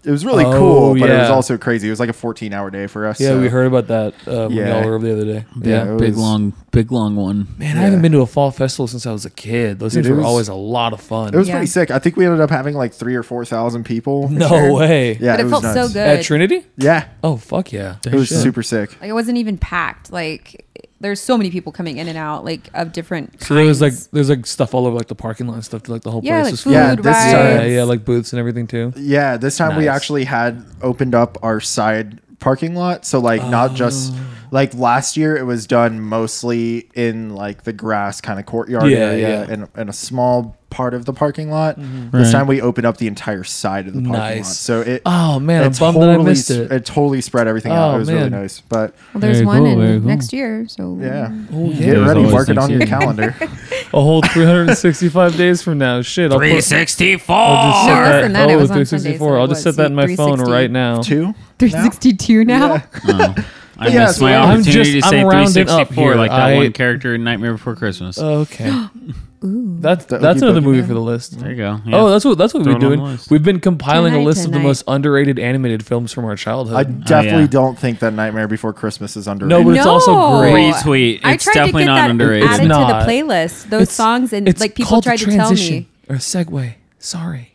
it 0.06 0.12
was 0.12 0.26
really 0.26 0.46
Oh, 0.46 0.52
cool, 0.58 1.00
but 1.00 1.10
it 1.10 1.18
was 1.18 1.30
also 1.30 1.58
crazy. 1.58 1.88
It 1.88 1.92
was 1.92 2.00
like 2.00 2.10
a 2.10 2.14
14 2.14 2.54
hour 2.54 2.70
day 2.70 2.88
for 2.88 3.06
us. 3.08 3.20
Yeah, 3.20 3.30
so- 3.30 3.42
we 3.42 3.48
heard 3.48 3.68
about 3.68 3.88
that 3.88 4.14
uh, 4.28 4.48
when 4.48 4.58
Yeah. 4.58 4.80
y'all 4.80 4.88
were 4.88 4.96
over 4.96 5.06
the 5.06 5.14
other 5.14 5.26
day. 5.26 5.46
Yeah, 5.62 5.86
Yeah. 5.86 5.96
Big 5.98 6.10
was- 6.10 6.18
long, 6.18 6.54
big 6.72 6.92
long 6.92 7.16
one. 7.16 7.48
Man, 7.58 7.78
I 7.78 7.82
haven't 7.82 8.02
been 8.02 8.12
to 8.12 8.22
a 8.22 8.26
fall 8.28 8.52
festival 8.52 8.88
since 8.88 9.06
I 9.06 9.12
was 9.12 9.26
a 9.26 9.30
kid. 9.30 9.80
Those 9.80 9.94
Dude, 9.94 10.04
things 10.04 10.12
were 10.12 10.18
was- 10.18 10.26
always 10.26 10.48
a 10.50 10.54
lot 10.54 10.94
of 10.94 11.02
fun. 11.02 11.34
It 11.34 11.38
was 11.38 11.48
Yeah. 11.48 11.56
pretty 11.56 11.68
sick. 11.68 11.92
I 11.92 12.00
think 12.00 12.16
we 12.18 12.26
ended 12.26 12.42
up 12.42 12.50
having 12.50 12.76
like 12.76 12.94
three 12.94 13.16
or 13.16 13.24
four 13.24 13.46
thousand 13.46 13.84
people. 13.86 14.30
no 14.30 14.48
Sure. 14.48 14.74
way. 14.74 15.18
Yeah, 15.20 15.34
but 15.34 15.40
it, 15.40 15.44
was 15.46 15.52
felt 15.52 15.64
so 15.64 15.74
nuts. 15.82 15.94
good. 15.94 16.20
At 16.20 16.24
Trinity? 16.24 16.66
Yeah, 16.78 17.06
Oh 17.24 17.38
fuck 17.38 17.72
yeah! 17.72 17.96
it 18.06 18.14
was 18.14 18.28
Shit. 18.28 18.38
super 18.40 18.64
sick. 18.64 18.96
like 19.02 19.10
it 19.10 19.14
wasn't 19.14 19.38
even 19.38 19.58
packed. 19.58 20.12
Like 20.12 20.66
there's 21.02 21.20
so 21.22 21.38
many 21.38 21.52
people 21.52 21.72
coming 21.72 21.98
in 21.98 22.08
and 22.08 22.18
out, 22.18 22.46
like 22.46 22.70
of 22.74 22.92
different. 22.94 23.42
So 23.44 23.54
there 23.54 23.66
was 23.66 23.82
like 23.82 23.92
kinds. 23.94 24.08
there's 24.08 24.30
like 24.30 24.46
stuff 24.46 24.74
all 24.74 24.86
over 24.88 24.96
like 24.96 25.08
the 25.08 25.16
parking 25.16 25.48
lot 25.48 25.56
and 25.56 25.66
stuff. 25.66 25.88
Like 25.90 26.04
the 26.04 26.12
whole 26.12 26.22
yeah, 26.24 26.38
place 26.42 26.46
like 26.46 26.52
was 26.54 26.64
food, 26.64 26.72
Yeah, 26.74 26.96
this 26.96 27.06
rides. 27.06 27.34
time- 27.34 27.58
Yeah, 27.58 27.64
yeah, 27.66 27.84
like 27.84 28.06
booths 28.06 28.32
and 28.34 28.40
everything 28.40 28.68
too. 28.68 28.94
Yeah, 28.96 29.38
this 29.38 29.58
time 29.58 29.76
we 29.78 29.86
Nice. 29.86 29.96
actually 29.96 30.24
had 30.26 30.66
opened 30.82 31.14
up 31.16 31.38
our 31.44 31.60
side 31.60 32.20
parking 32.40 32.76
lot. 32.76 33.06
So 33.06 33.20
like 33.20 33.42
not 33.44 33.74
just 33.76 34.14
Oh. 34.14 34.20
like 34.52 34.74
last 34.74 35.18
year 35.18 35.36
it 35.36 35.44
was 35.44 35.66
done 35.68 36.00
mostly 36.02 36.90
in 36.94 37.36
like 37.36 37.64
the 37.64 37.74
grass 37.74 38.22
kind 38.22 38.40
of 38.40 38.46
courtyard 38.46 38.90
Yeah, 38.90 38.98
area 38.98 39.30
yeah. 39.46 39.52
And, 39.54 39.68
and 39.76 39.90
a 39.90 39.94
small 39.94 40.56
part 40.76 40.94
of 40.94 41.06
the 41.06 41.14
parking 41.14 41.50
lot. 41.50 41.78
Right. 41.78 42.12
This 42.12 42.32
time 42.34 42.48
we 42.48 42.60
opened 42.62 42.86
up 42.86 42.98
the 42.98 43.08
entire 43.08 43.44
side 43.46 43.88
of 43.88 43.94
the 43.94 44.02
parking 44.02 44.12
lot. 44.14 44.36
Nice. 44.36 44.58
So 44.58 44.82
it 44.82 45.02
Oh 45.06 45.40
man, 45.40 45.64
I'm 45.64 45.72
it 45.72 45.80
bummed 45.80 45.98
that 46.02 46.10
I 46.10 46.14
totally 46.14 46.30
missed 46.32 46.52
s- 46.52 46.58
it. 46.58 46.86
totally 46.86 47.22
spread 47.22 47.48
everything 47.48 47.72
out. 47.72 47.92
Oh, 47.92 47.96
It 47.96 48.00
was 48.00 48.10
really 48.12 48.30
man. 48.30 48.42
nice. 48.42 48.60
But 48.62 48.94
Well, 49.14 49.22
there's 49.22 49.38
Very 49.38 49.46
one 49.46 49.58
cool, 49.64 49.82
in 49.82 50.00
cool. 50.02 50.08
next 50.10 50.34
year, 50.34 50.66
so 50.68 50.98
yeah. 51.02 51.30
Oh 51.54 51.68
Get 51.70 51.76
yeah, 51.76 51.86
There's 51.94 52.08
ready, 52.08 52.20
always 52.20 52.34
mark 52.34 52.50
it 52.50 52.54
next 52.56 52.64
on 52.66 52.70
your 52.72 52.80
year. 52.80 52.88
calendar. 52.88 53.36
a 53.94 54.02
whole 54.02 54.22
365 54.22 55.38
days 55.38 55.62
from 55.62 55.78
now. 55.78 56.02
Shit, 56.02 56.32
I'll 56.32 56.40
put. 56.40 56.50
Three 56.50 56.62
sixty 56.62 57.18
four. 57.18 57.36
I'll 57.38 57.72
just 57.72 57.88
No, 57.88 57.94
set 57.94 58.02
less 58.02 58.12
that. 58.12 58.22
than 58.24 58.34
that. 58.34 58.50
It 58.50 58.54
Oh, 58.54 58.58
was 58.60 58.72
on 58.72 58.76
364. 58.76 58.86
Sunday, 58.86 59.18
so 59.18 59.36
I'll 59.40 59.46
it 59.46 59.48
just 59.50 59.64
set 59.64 59.76
that 59.78 59.86
in 59.88 59.96
my 59.96 60.08
phone 60.16 60.38
360. 60.38 60.52
right 60.52 60.72
now. 60.72 61.02
Two? 61.02 61.34
362 61.60 62.46
now. 62.46 62.74
Yeah. 62.76 62.82
Oh. 63.08 63.36
I 63.78 63.88
Yeah, 63.90 64.06
missed 64.06 64.20
so 64.20 64.26
my 64.26 64.36
I'm 64.38 64.60
opportunity 64.60 64.94
just- 64.94 65.04
to 65.06 65.10
say 65.10 65.20
I'm 65.22 65.28
rounding 65.28 65.70
up 65.70 65.90
364 65.90 66.04
here. 66.04 66.16
like 66.16 66.32
that 66.32 66.40
I- 66.40 66.56
one 66.56 66.72
character 66.72 67.14
in 67.16 67.24
Nightmare 67.24 67.52
Before 67.54 67.76
Christmas. 67.76 68.18
Okay, 68.18 68.72
Ooh. 69.46 69.78
that's 69.80 70.06
The 70.06 70.18
that's 70.18 70.38
Oogie 70.38 70.46
another 70.48 70.62
Boogie 70.62 70.64
movie 70.64 70.78
Man? 70.80 70.88
for 70.88 70.94
the 70.96 71.00
list. 71.02 71.40
there 71.40 71.50
you 71.52 71.56
go. 71.58 71.80
Oh, 71.86 71.90
yeah. 71.90 71.96
Oh, 72.02 72.10
that's 72.10 72.26
what 72.26 72.38
that's 72.38 72.54
what 72.54 72.64
Throw 72.64 72.74
we're 72.74 72.80
it 72.80 72.84
on 72.84 72.90
doing. 72.92 73.00
the 73.00 73.06
list. 73.12 73.32
We've 73.32 73.44
been 73.44 73.60
compiling 73.60 74.14
a 74.14 74.18
Tonight, 74.18 74.26
list 74.26 74.40
of 74.46 74.52
the 74.52 74.58
tonight. 74.58 74.68
most 74.68 74.84
underrated 74.88 75.40
animated 75.40 75.86
films 75.86 76.12
from 76.12 76.26
our 76.26 76.36
childhood. 76.36 76.76
I 76.78 76.82
oh, 76.82 76.94
definitely 77.06 77.42
yeah. 77.44 77.48
don't 77.48 77.78
think 77.80 78.00
that 78.00 78.14
Nightmare 78.14 78.48
Before 78.48 78.74
Christmas 78.74 79.16
is 79.16 79.28
underrated. 79.28 79.58
No, 79.58 79.64
but 79.70 79.78
it's 79.78 79.86
also 79.86 80.40
great. 80.40 80.74
Retweet. 80.74 81.20
I 81.24 81.34
It's 81.34 81.44
tried 81.44 81.54
definitely 81.54 81.84
to 81.84 81.86
get 81.86 81.92
not 81.94 81.96
that 82.02 82.10
underrated. 82.12 82.44
It's 82.50 82.60
added 82.60 82.68
to 82.68 82.74
the 82.74 83.12
playlist. 83.12 83.70
Those 83.70 83.82
It's- 83.84 83.92
songs 83.94 84.34
and 84.34 84.48
it's 84.48 84.60
like 84.62 84.76
people 84.76 84.90
called 84.90 85.04
tried 85.04 85.16
a 85.16 85.18
to 85.20 85.26
tell 85.26 85.36
transition 85.48 85.76
me, 85.76 85.88
or 86.10 86.16
a 86.16 86.20
segue. 86.20 86.74
Sorry, 87.00 87.52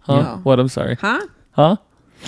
huh? 0.00 0.22
No. 0.22 0.40
What? 0.44 0.58
I'm 0.58 0.68
sorry. 0.68 0.96
huh? 1.00 1.26
Huh? 1.52 1.76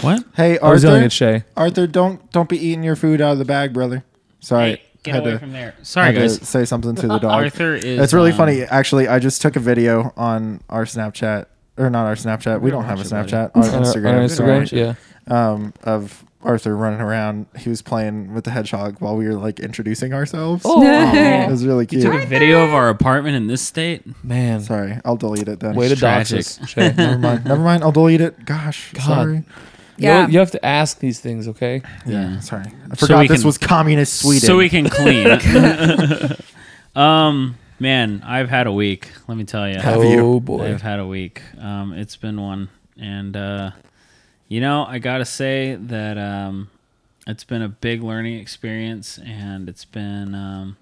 What? 0.03 0.25
Hey, 0.37 0.59
I 0.59 0.71
was 0.71 0.83
yelling 0.85 0.97
Arthur. 0.99 1.05
at 1.07 1.13
Shay. 1.13 1.45
Arthur, 1.57 1.87
don't 1.87 2.31
don't 2.33 2.49
be 2.51 2.59
eating 2.59 2.83
your 2.85 2.97
food 2.97 3.21
out 3.23 3.33
of 3.33 3.39
the 3.39 3.45
bag, 3.47 3.73
brother. 3.73 4.05
Sorry. 4.41 4.83
Hey, 5.07 5.13
get 5.13 5.15
had 5.15 5.23
away 5.25 5.33
to- 5.33 5.39
from 5.39 5.53
there. 5.53 5.75
Sorry, 5.83 6.07
had 6.07 6.15
to 6.15 6.21
guys. 6.21 6.49
say 6.49 6.65
something 6.65 6.95
to 6.97 7.03
the 7.09 7.19
dog. 7.19 7.25
Arthur 7.33 7.75
is. 7.75 7.85
It's 8.01 8.13
really 8.13 8.33
um, 8.33 8.37
funny. 8.37 8.63
Actually, 8.63 9.09
I 9.09 9.19
just 9.19 9.41
took 9.43 9.57
a 9.57 9.61
video 9.61 10.13
on 10.17 10.61
our 10.69 10.85
Snapchat, 10.85 11.47
or 11.79 11.89
not 11.91 12.07
our 12.07 12.15
Snapchat. 12.17 12.61
We 12.61 12.71
don't 12.71 12.85
have 12.85 13.01
a 13.01 13.05
Snapchat. 13.05 13.53
Our 13.55 13.63
On 13.65 13.71
our- 13.75 13.81
Instagram. 13.81 14.09
on 14.09 14.15
our 14.17 14.21
Instagram, 14.25 14.73
yeah. 14.73 14.95
Um, 15.29 15.73
of 15.83 16.25
Arthur 16.43 16.77
running 16.77 17.01
around. 17.01 17.47
He 17.59 17.69
was 17.69 17.83
playing 17.83 18.33
with 18.33 18.45
the 18.45 18.53
hedgehog 18.53 18.97
while 19.01 19.17
we 19.17 19.27
were 19.27 19.35
like 19.35 19.59
introducing 19.59 20.15
ourselves. 20.15 20.63
Oh, 20.65 20.81
it 20.87 21.51
was 21.51 21.67
really 21.67 21.87
cute. 21.87 22.05
You 22.05 22.13
took 22.13 22.23
a 22.23 22.27
video 22.27 22.63
of 22.65 22.73
our 22.73 22.89
apartment 22.89 23.35
in 23.35 23.49
this 23.49 23.63
state. 23.63 24.03
man. 24.23 24.61
Sorry, 24.61 24.99
I'll 25.05 25.17
delete 25.17 25.49
it 25.49 25.59
then. 25.59 25.75
Way 25.75 25.89
to 25.89 25.97
dox 25.97 26.31
tragic. 26.69 26.97
Never 26.97 27.19
mind. 27.19 27.45
Never 27.47 27.61
mind. 27.63 27.83
I'll 27.83 27.91
delete 27.91 28.21
it. 28.21 28.45
Gosh, 28.45 28.93
God. 28.93 29.03
sorry. 29.05 29.45
You, 29.99 30.09
Yeah. 30.09 30.29
you 30.29 30.38
have 30.38 30.50
to 30.53 30.65
ask 30.65 30.99
these 30.99 31.21
things, 31.21 31.49
okay? 31.49 31.83
Yeah, 32.05 32.41
sorry. 32.41 32.67
I 32.91 32.97
forgot 32.97 33.21
we 33.21 33.29
this 33.29 33.41
can- 33.41 33.47
was 33.47 33.59
communist 33.59 34.21
Sweden. 34.21 34.47
So 34.47 34.57
we 34.59 34.69
can 34.69 34.88
clean. 34.88 35.26
um, 36.95 37.57
man, 37.79 38.23
I've 38.25 38.49
had 38.50 38.67
a 38.67 38.73
week. 38.73 39.11
Let 39.29 39.37
me 39.37 39.45
tell 39.45 39.69
you. 39.69 39.79
Have 39.79 40.05
you? 40.05 40.21
oh 40.21 40.41
boy. 40.41 40.67
I've 40.69 40.83
had 40.83 40.99
a 41.00 41.07
week. 41.07 41.43
Um, 41.59 41.93
it's 41.93 42.17
been 42.17 42.41
one, 42.41 42.69
and 43.00 43.37
uh, 43.37 43.71
you 44.49 44.61
know, 44.61 44.85
I 44.85 44.99
gotta 44.99 45.25
say 45.25 45.76
that 45.76 46.19
um, 46.19 46.69
it's 47.26 47.45
been 47.45 47.62
a 47.62 47.69
big 47.69 48.03
learning 48.03 48.38
experience, 48.38 49.19
and 49.19 49.69
it's 49.69 49.85
been, 49.85 50.35
um, 50.35 50.76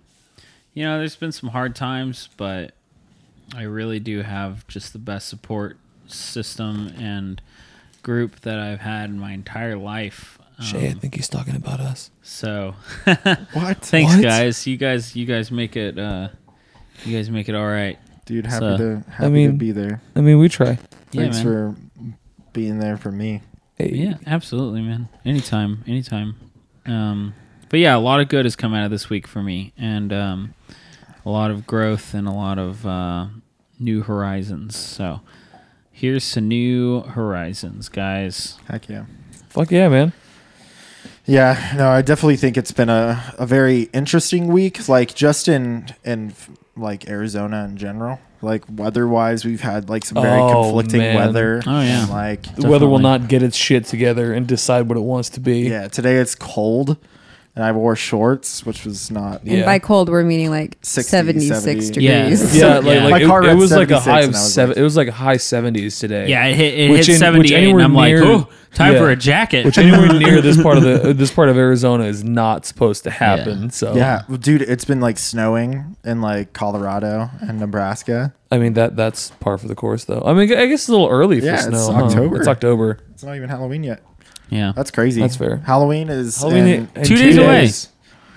you 0.75 0.85
know, 0.85 0.99
there's 0.99 1.17
been 1.17 1.33
some 1.33 1.51
hard 1.51 1.75
times, 1.77 2.29
but 2.37 2.73
I 3.57 3.63
really 3.63 4.01
do 4.01 4.23
have 4.23 4.67
just 4.67 4.93
the 4.93 4.99
best 4.99 5.29
support 5.29 5.79
system 6.07 6.93
and 6.99 7.41
group 8.05 8.39
that 8.43 8.61
I've 8.61 8.79
had 8.81 9.11
in 9.11 9.19
my 9.19 9.33
entire 9.33 9.77
life. 9.77 10.39
Shay, 10.61 10.89
I 10.89 10.93
think 10.93 11.17
he's 11.17 11.29
talking 11.29 11.57
about 11.57 11.81
us. 11.81 12.13
So 12.23 12.77
What? 13.05 13.79
thanks, 13.81 14.15
What? 14.15 14.23
guys. 14.23 14.65
You 14.69 14.77
guys, 14.77 15.17
you 15.17 15.27
guys 15.27 15.51
make 15.51 15.77
it. 15.77 15.99
Uh, 15.99 16.29
you 17.05 17.17
guys 17.17 17.29
make 17.29 17.49
it 17.49 17.57
all 17.57 17.67
right. 17.67 17.99
Dude, 18.25 18.47
happy 18.47 18.61
So- 18.61 18.77
to 18.77 19.05
happy 19.11 19.25
to 19.25 19.31
mean- 19.31 19.57
be 19.59 19.73
there. 19.73 20.01
I 20.15 20.21
mean, 20.21 20.39
we 20.39 20.49
try. 20.49 20.79
Thanks 21.11 21.39
man. 21.39 21.45
for 21.45 21.77
being 22.53 22.79
there 22.79 22.97
for 22.97 23.11
me. 23.11 23.43
Hey, 23.77 23.91
Yeah, 23.95 24.15
absolutely, 24.29 24.81
man. 24.83 25.09
Anytime, 25.25 25.83
anytime. 25.89 26.37
Um, 26.87 27.35
but 27.69 27.81
yeah, 27.81 27.97
a 27.97 27.99
lot 27.99 28.21
of 28.21 28.29
good 28.29 28.45
has 28.45 28.55
come 28.55 28.73
out 28.75 28.85
of 28.85 28.91
this 28.93 29.11
week 29.11 29.27
for 29.27 29.43
me, 29.43 29.73
and 29.77 30.13
um, 30.13 30.55
a 31.27 31.31
lot 31.31 31.51
of 31.51 31.67
growth 31.67 32.15
and 32.15 32.29
a 32.29 32.33
lot 32.33 32.59
of 32.61 32.87
uh, 32.87 33.27
new 33.81 34.03
horizons. 34.03 34.77
So 34.77 35.21
here's 35.95 36.25
some 36.25 36.49
new 36.49 37.01
horizons, 37.03 37.89
guys. 37.89 38.59
Heck 38.69 38.89
yeah. 38.89 39.05
Fuck 39.49 39.71
yeah, 39.71 39.89
man. 39.89 40.13
Yeah, 41.27 41.73
no, 41.77 41.89
I 41.89 42.03
definitely 42.03 42.37
think 42.37 42.59
it's 42.59 42.73
been 42.73 42.91
a, 42.91 43.35
a 43.39 43.47
very 43.47 43.83
interesting 43.95 44.49
week. 44.49 44.89
Like 44.89 45.15
just 45.15 45.49
in 45.49 45.87
in 46.05 46.35
like 46.77 47.09
Arizona 47.09 47.65
in 47.65 47.77
general. 47.77 48.19
Like 48.43 48.65
weather 48.69 49.09
wise, 49.09 49.43
we've 49.43 49.63
had 49.63 49.89
like 49.89 50.05
some 50.05 50.21
very 50.23 50.39
Oh, 50.39 50.65
conflicting 50.65 50.99
man. 51.01 51.17
weather. 51.17 51.63
Oh, 51.67 51.81
yeah. 51.81 52.03
and, 52.03 52.11
like 52.11 52.55
The 52.57 52.69
weather 52.69 52.87
will 52.87 52.99
not 52.99 53.27
get 53.29 53.43
its 53.43 53.57
shit 53.57 53.87
together 53.87 54.35
and 54.35 54.47
decide 54.47 54.83
what 54.87 54.99
it 54.99 55.03
wants 55.03 55.31
to 55.31 55.41
be. 55.41 55.61
yeah, 55.61 55.89
today 55.89 56.17
it's 56.17 56.35
cold, 56.35 56.99
and 57.57 57.65
I 57.65 57.71
wore 57.73 57.95
shorts, 57.95 58.67
which 58.67 58.85
was 58.85 59.11
not. 59.13 59.43
And 59.43 59.59
Yeah. 59.59 59.65
by 59.65 59.79
cold, 59.79 60.09
we're 60.09 60.25
meaning 60.25 60.51
like 60.51 60.77
60, 60.83 61.09
76 61.09 61.61
70. 61.63 62.01
Yeah. 62.05 62.23
degrees. 62.23 62.57
Yeah, 62.57 62.67
Yeah. 62.67 62.75
like, 62.79 62.85
My 62.85 63.09
like 63.11 63.23
it, 63.23 63.27
car 63.27 63.43
it 63.43 63.47
read 63.47 63.57
was 63.59 63.71
like 63.73 63.91
a 63.91 64.01
76 64.01 64.05
high 64.05 64.21
of 64.21 64.25
I 64.25 64.29
was 64.29 64.53
seven. 64.55 64.71
like- 64.71 64.79
it 64.79 64.83
was 64.83 64.97
like 64.97 65.09
a 65.09 65.13
high 65.13 65.37
seventies 65.37 65.99
today. 65.99 66.29
Yeah, 66.29 66.47
it 66.47 66.57
hit, 66.57 66.75
it 66.79 66.91
Which 66.91 67.07
hit 67.07 67.15
in- 67.15 67.19
78, 67.21 67.39
which 67.43 67.51
and 67.53 67.63
anywhere 67.65 67.85
I'm 67.85 67.95
like, 67.95 68.15
oh, 68.17 68.49
time 68.75 68.95
Yeah. 68.95 68.99
for 68.99 69.11
a 69.11 69.17
jacket. 69.17 69.65
which 69.65 69.79
anywhere 69.79 70.13
near 70.19 70.41
this 70.43 70.61
part 70.61 70.79
of 70.79 70.83
the 70.83 71.13
this 71.15 71.31
part 71.33 71.49
of 71.49 71.57
Arizona 71.57 72.05
is 72.05 72.25
not 72.25 72.67
supposed 72.67 73.05
to 73.05 73.11
happen. 73.11 73.63
Yeah. 73.65 73.69
So 73.69 73.95
Yeah, 73.95 74.23
well, 74.29 74.39
dude, 74.39 74.63
it's 74.63 74.85
been 74.85 75.01
like 75.01 75.17
snowing 75.19 75.97
in 76.05 76.21
like 76.21 76.55
Colorado 76.55 77.31
and 77.41 77.61
Nebraska. 77.61 78.35
I 78.51 78.59
mean 78.59 78.73
that 78.75 78.97
that's 78.97 79.31
par 79.41 79.59
for 79.59 79.69
the 79.69 79.75
course, 79.77 80.05
though. 80.07 80.23
I 80.27 80.33
mean, 80.33 80.53
I 80.53 80.67
guess 80.67 80.81
it's 80.81 80.89
a 80.89 80.93
little 80.93 81.09
early 81.09 81.39
for 81.39 81.47
Yeah, 81.47 81.55
it's 81.55 81.65
snow. 81.67 81.93
huh? 81.93 82.05
October. 82.05 82.37
It's 82.39 82.49
October. 82.49 82.99
It's 83.13 83.23
not 83.23 83.37
even 83.37 83.49
Halloween 83.49 83.85
yet. 83.85 84.03
Yeah, 84.55 84.73
That's 84.75 84.91
crazy. 84.91 85.21
That's 85.21 85.37
fair. 85.37 85.57
Halloween 85.67 86.09
is 86.09 86.37
Halloween 86.41 86.67
in, 86.67 86.89
in 86.95 87.05
Two 87.05 87.17
two 87.17 87.23
days 87.23 87.37
away. 87.39 87.71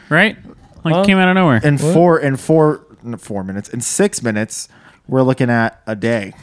right? 0.09 0.38
Like 0.83 0.93
Huh? 0.95 1.05
came 1.05 1.17
out 1.17 1.27
of 1.29 1.36
nowhere. 1.36 1.62
in 1.63 1.77
What? 1.77 1.93
four 1.93 2.19
in 2.19 2.36
four 2.38 2.86
in 3.03 3.15
four 3.17 3.43
minutes 3.43 3.69
in 3.69 3.81
six 3.81 4.21
minutes. 4.24 4.67
We're 5.07 5.21
looking 5.24 5.50
at 5.50 5.81
a 5.88 5.95
day. 5.95 6.33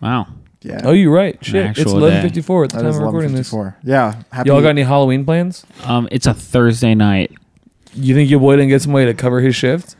wow. 0.00 0.26
Yeah. 0.60 0.80
Oh, 0.82 0.90
you're 0.90 1.14
right. 1.14 1.38
Shit, 1.44 1.66
it's 1.66 1.78
actual 1.78 1.92
day. 1.92 1.98
eleven 1.98 2.22
fifty 2.22 2.40
four 2.42 2.64
at 2.64 2.70
the 2.70 2.76
That 2.78 2.82
time 2.82 2.90
is 2.90 2.96
of 2.96 3.02
recording 3.04 3.32
this. 3.34 3.52
11:54. 3.52 3.74
Yeah. 3.84 4.14
Happy, 4.32 4.48
Y'all 4.48 4.60
got 4.60 4.70
any 4.70 4.82
Halloween 4.82 5.24
plans? 5.24 5.64
Um, 5.84 6.08
it's 6.10 6.26
a 6.26 6.34
Thursday 6.34 6.96
night. 6.96 7.30
You 7.94 8.12
think 8.14 8.28
your 8.28 8.40
boy 8.40 8.56
didn't 8.56 8.70
get 8.70 8.82
some 8.82 8.92
way 8.92 9.04
to 9.04 9.14
cover 9.14 9.40
his 9.40 9.54
shift? 9.54 9.94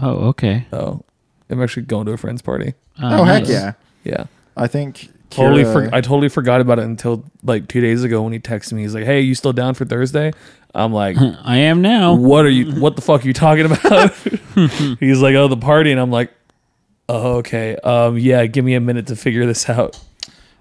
Oh, 0.00 0.28
okay. 0.30 0.66
Oh, 0.72 1.02
I'm 1.48 1.62
actually 1.62 1.84
going 1.84 2.06
to 2.06 2.12
a 2.12 2.16
friend's 2.16 2.42
party. 2.42 2.74
Uh, 3.00 3.18
oh 3.20 3.24
heck 3.24 3.46
yeah! 3.46 3.72
Yeah, 4.04 4.24
I 4.56 4.66
think 4.66 5.08
totally. 5.34 5.64
For, 5.64 5.88
I 5.94 6.00
totally 6.00 6.28
forgot 6.28 6.60
about 6.60 6.78
it 6.78 6.84
until 6.84 7.24
like 7.42 7.68
two 7.68 7.80
days 7.80 8.04
ago 8.04 8.22
when 8.22 8.32
he 8.32 8.38
texted 8.38 8.72
me. 8.72 8.82
He's 8.82 8.94
like, 8.94 9.04
"Hey, 9.04 9.20
you 9.20 9.34
still 9.34 9.52
down 9.52 9.74
for 9.74 9.84
Thursday?" 9.84 10.32
I'm 10.74 10.92
like, 10.92 11.16
I 11.44 11.56
am 11.58 11.82
now. 11.82 12.14
"What 12.14 12.44
are 12.44 12.50
you? 12.50 12.72
What 12.80 12.96
the 12.96 13.02
fuck 13.02 13.24
are 13.24 13.26
you 13.26 13.32
talking 13.34 13.66
about?" 13.66 14.14
He's 15.00 15.20
like, 15.20 15.34
"Oh, 15.34 15.48
the 15.48 15.56
party," 15.56 15.90
and 15.92 16.00
I'm 16.00 16.10
like, 16.10 16.32
"Oh, 17.08 17.36
okay. 17.38 17.76
Um, 17.76 18.18
yeah, 18.18 18.46
give 18.46 18.64
me 18.64 18.74
a 18.74 18.80
minute 18.80 19.06
to 19.08 19.16
figure 19.16 19.46
this 19.46 19.68
out." 19.68 19.98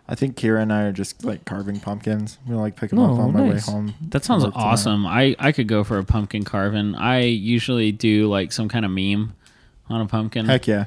I 0.09 0.15
think 0.15 0.35
Kira 0.35 0.61
and 0.61 0.73
I 0.73 0.81
are 0.83 0.91
just 0.91 1.23
like 1.23 1.45
carving 1.45 1.79
pumpkins. 1.79 2.37
We 2.45 2.53
like 2.55 2.75
pick 2.75 2.89
them 2.89 2.99
Oh, 2.99 3.13
up 3.13 3.19
on 3.19 3.31
my 3.33 3.41
way 3.43 3.49
nice. 3.51 3.67
home. 3.67 3.93
That 4.09 4.25
sounds 4.25 4.43
Work 4.43 4.53
tonight. 4.55 4.65
awesome. 4.65 5.05
I, 5.07 5.37
I 5.39 5.53
could 5.53 5.67
go 5.69 5.85
for 5.85 5.99
a 5.99 6.03
pumpkin 6.03 6.43
carving. 6.43 6.95
I 6.95 7.21
usually 7.21 7.93
do 7.93 8.27
like 8.27 8.51
some 8.51 8.67
kind 8.67 8.83
of 8.83 8.91
meme 8.91 9.33
on 9.89 10.01
a 10.01 10.05
pumpkin. 10.07 10.47
Heck 10.47 10.67
yeah! 10.67 10.85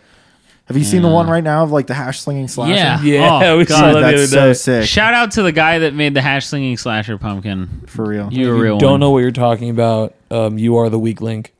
Have 0.67 0.77
you 0.79 0.85
seen 0.85 1.03
the 1.03 1.09
one 1.11 1.29
right 1.29 1.45
now 1.45 1.63
of 1.63 1.73
like 1.73 1.87
the 1.87 1.95
hash 1.95 2.21
slinging 2.21 2.49
slasher? 2.49 2.73
Yeah. 2.75 3.01
Yeah, 3.03 3.41
Oh, 3.53 3.59
we 3.59 3.67
saw 3.67 3.81
God, 3.93 3.95
that 3.97 4.11
the 4.13 4.17
that's 4.17 4.33
other 4.35 4.55
so 4.55 4.71
day. 4.73 4.81
sick 4.83 4.89
Shout 4.89 5.13
out 5.13 5.33
to 5.33 5.43
the 5.43 5.53
guy 5.53 5.81
that 5.81 5.93
made 5.95 6.15
the 6.15 6.23
hash 6.23 6.47
slinging 6.47 6.77
slasher 6.79 7.19
pumpkin. 7.19 7.83
for 7.87 8.07
real. 8.07 8.33
You 8.33 8.51
a 8.51 8.55
If 8.57 8.61
real 8.63 8.75
you 8.75 8.81
don't 8.81 8.93
one. 8.93 9.01
know 9.01 9.11
what 9.11 9.19
you're 9.19 9.31
talking 9.31 9.69
about. 9.71 10.15
Um, 10.31 10.57
you 10.59 10.77
are 10.79 10.89
the 10.89 10.99
weak 10.99 11.21
link. 11.21 11.53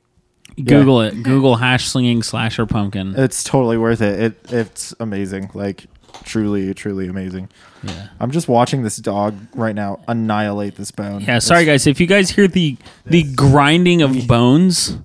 Google 0.57 1.03
it. 1.03 1.23
Google 1.23 1.57
hash 1.57 1.87
slinging 1.87 2.23
slasher 2.23 2.65
pumpkin. 2.65 3.15
It's 3.17 3.45
totally 3.45 3.77
worth 3.77 4.01
it. 4.01 4.21
It 4.21 4.53
it's 4.53 4.95
amazing. 5.01 5.51
Like 5.53 5.85
truly, 6.23 6.73
truly 6.75 7.09
amazing. 7.09 7.51
Yeah. 7.83 8.09
I'm 8.21 8.31
just 8.31 8.49
watching 8.49 8.83
this 8.83 8.97
dog 8.97 9.37
right 9.55 9.75
now 9.75 10.01
annihilate 10.09 10.77
this 10.77 10.91
bone. 10.93 11.21
Yeah, 11.23 11.41
sorry 11.41 11.65
guys. 11.67 11.87
If 11.87 12.01
you 12.01 12.07
guys 12.07 12.31
hear 12.31 12.49
the 12.49 12.77
the 13.05 13.25
grinding 13.35 14.01
of 14.01 14.27
bones 14.27 14.97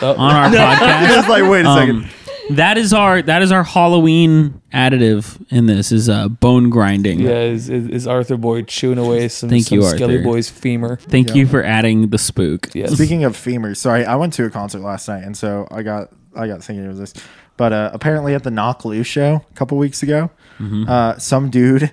Oh, 0.00 0.14
on 0.14 0.34
our 0.34 0.48
podcast, 0.50 1.18
It's 1.20 1.28
like, 1.28 1.48
wait 1.50 1.64
a 1.64 1.74
second. 1.74 2.08
That 2.50 2.78
is 2.78 2.92
our 2.92 3.22
that 3.22 3.42
is 3.42 3.50
our 3.50 3.64
Halloween 3.64 4.60
additive 4.72 5.44
in 5.50 5.66
this 5.66 5.90
is 5.90 6.08
uh, 6.08 6.28
bone 6.28 6.70
grinding. 6.70 7.20
yeah, 7.20 7.40
is, 7.40 7.68
is, 7.68 7.88
is 7.88 8.06
Arthur 8.06 8.36
Boy 8.36 8.62
chewing 8.62 8.98
away 8.98 9.28
some, 9.28 9.48
Thank 9.50 9.66
some 9.66 9.78
you, 9.78 9.84
Skelly 9.84 10.18
Arthur. 10.18 10.24
Boy's 10.24 10.48
femur? 10.48 10.96
Thank 10.96 11.30
Yeah. 11.30 11.34
you 11.36 11.46
for 11.46 11.62
adding 11.64 12.08
the 12.10 12.18
spook. 12.18 12.68
Yes. 12.74 12.92
Speaking 12.92 13.24
of 13.24 13.36
femurs, 13.36 13.78
sorry, 13.78 14.04
I 14.04 14.14
went 14.16 14.32
to 14.34 14.44
a 14.44 14.50
concert 14.50 14.80
last 14.80 15.08
night, 15.08 15.24
and 15.24 15.36
so 15.36 15.66
I 15.70 15.82
got 15.82 16.10
I 16.36 16.46
got 16.46 16.62
thinking 16.62 16.86
of 16.86 16.96
this. 16.96 17.14
But 17.56 17.72
uh, 17.72 17.90
apparently, 17.94 18.34
at 18.34 18.42
the 18.44 18.50
Knocked 18.50 18.84
Loose 18.84 19.06
show 19.06 19.44
a 19.50 19.54
couple 19.54 19.78
weeks 19.78 20.02
ago, 20.02 20.30
Mm-hmm. 20.60 20.88
uh, 20.88 21.18
some 21.18 21.50
dude 21.50 21.92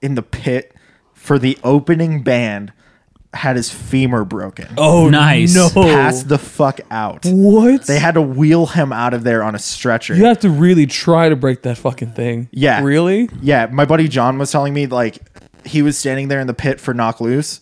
in 0.00 0.14
the 0.14 0.22
pit 0.22 0.72
for 1.14 1.38
the 1.40 1.58
opening 1.64 2.22
band 2.22 2.72
had 3.36 3.56
his 3.56 3.70
femur 3.70 4.24
broken. 4.24 4.66
Oh, 4.76 5.08
Nice. 5.08 5.54
No. 5.54 5.68
Passed 5.70 6.28
the 6.28 6.38
fuck 6.38 6.80
out. 6.90 7.24
what? 7.24 7.86
They 7.86 7.98
had 7.98 8.14
to 8.14 8.22
wheel 8.22 8.66
him 8.66 8.92
out 8.92 9.14
of 9.14 9.22
there 9.24 9.42
on 9.42 9.54
a 9.54 9.58
stretcher. 9.58 10.14
you 10.14 10.24
have 10.24 10.40
to 10.40 10.50
really 10.50 10.86
try 10.86 11.28
to 11.28 11.36
break 11.36 11.62
that 11.62 11.78
fucking 11.78 12.12
thing. 12.12 12.48
Yeah. 12.50 12.82
Really? 12.82 13.28
Yeah, 13.40 13.66
my 13.66 13.84
buddy 13.84 14.08
John 14.08 14.38
was 14.38 14.50
telling 14.50 14.74
me 14.74 14.86
like 14.86 15.18
he 15.64 15.82
was 15.82 15.96
standing 15.98 16.28
there 16.28 16.40
in 16.40 16.46
the 16.46 16.54
pit 16.54 16.80
for 16.80 16.92
Knocked 16.94 17.20
Loose, 17.20 17.60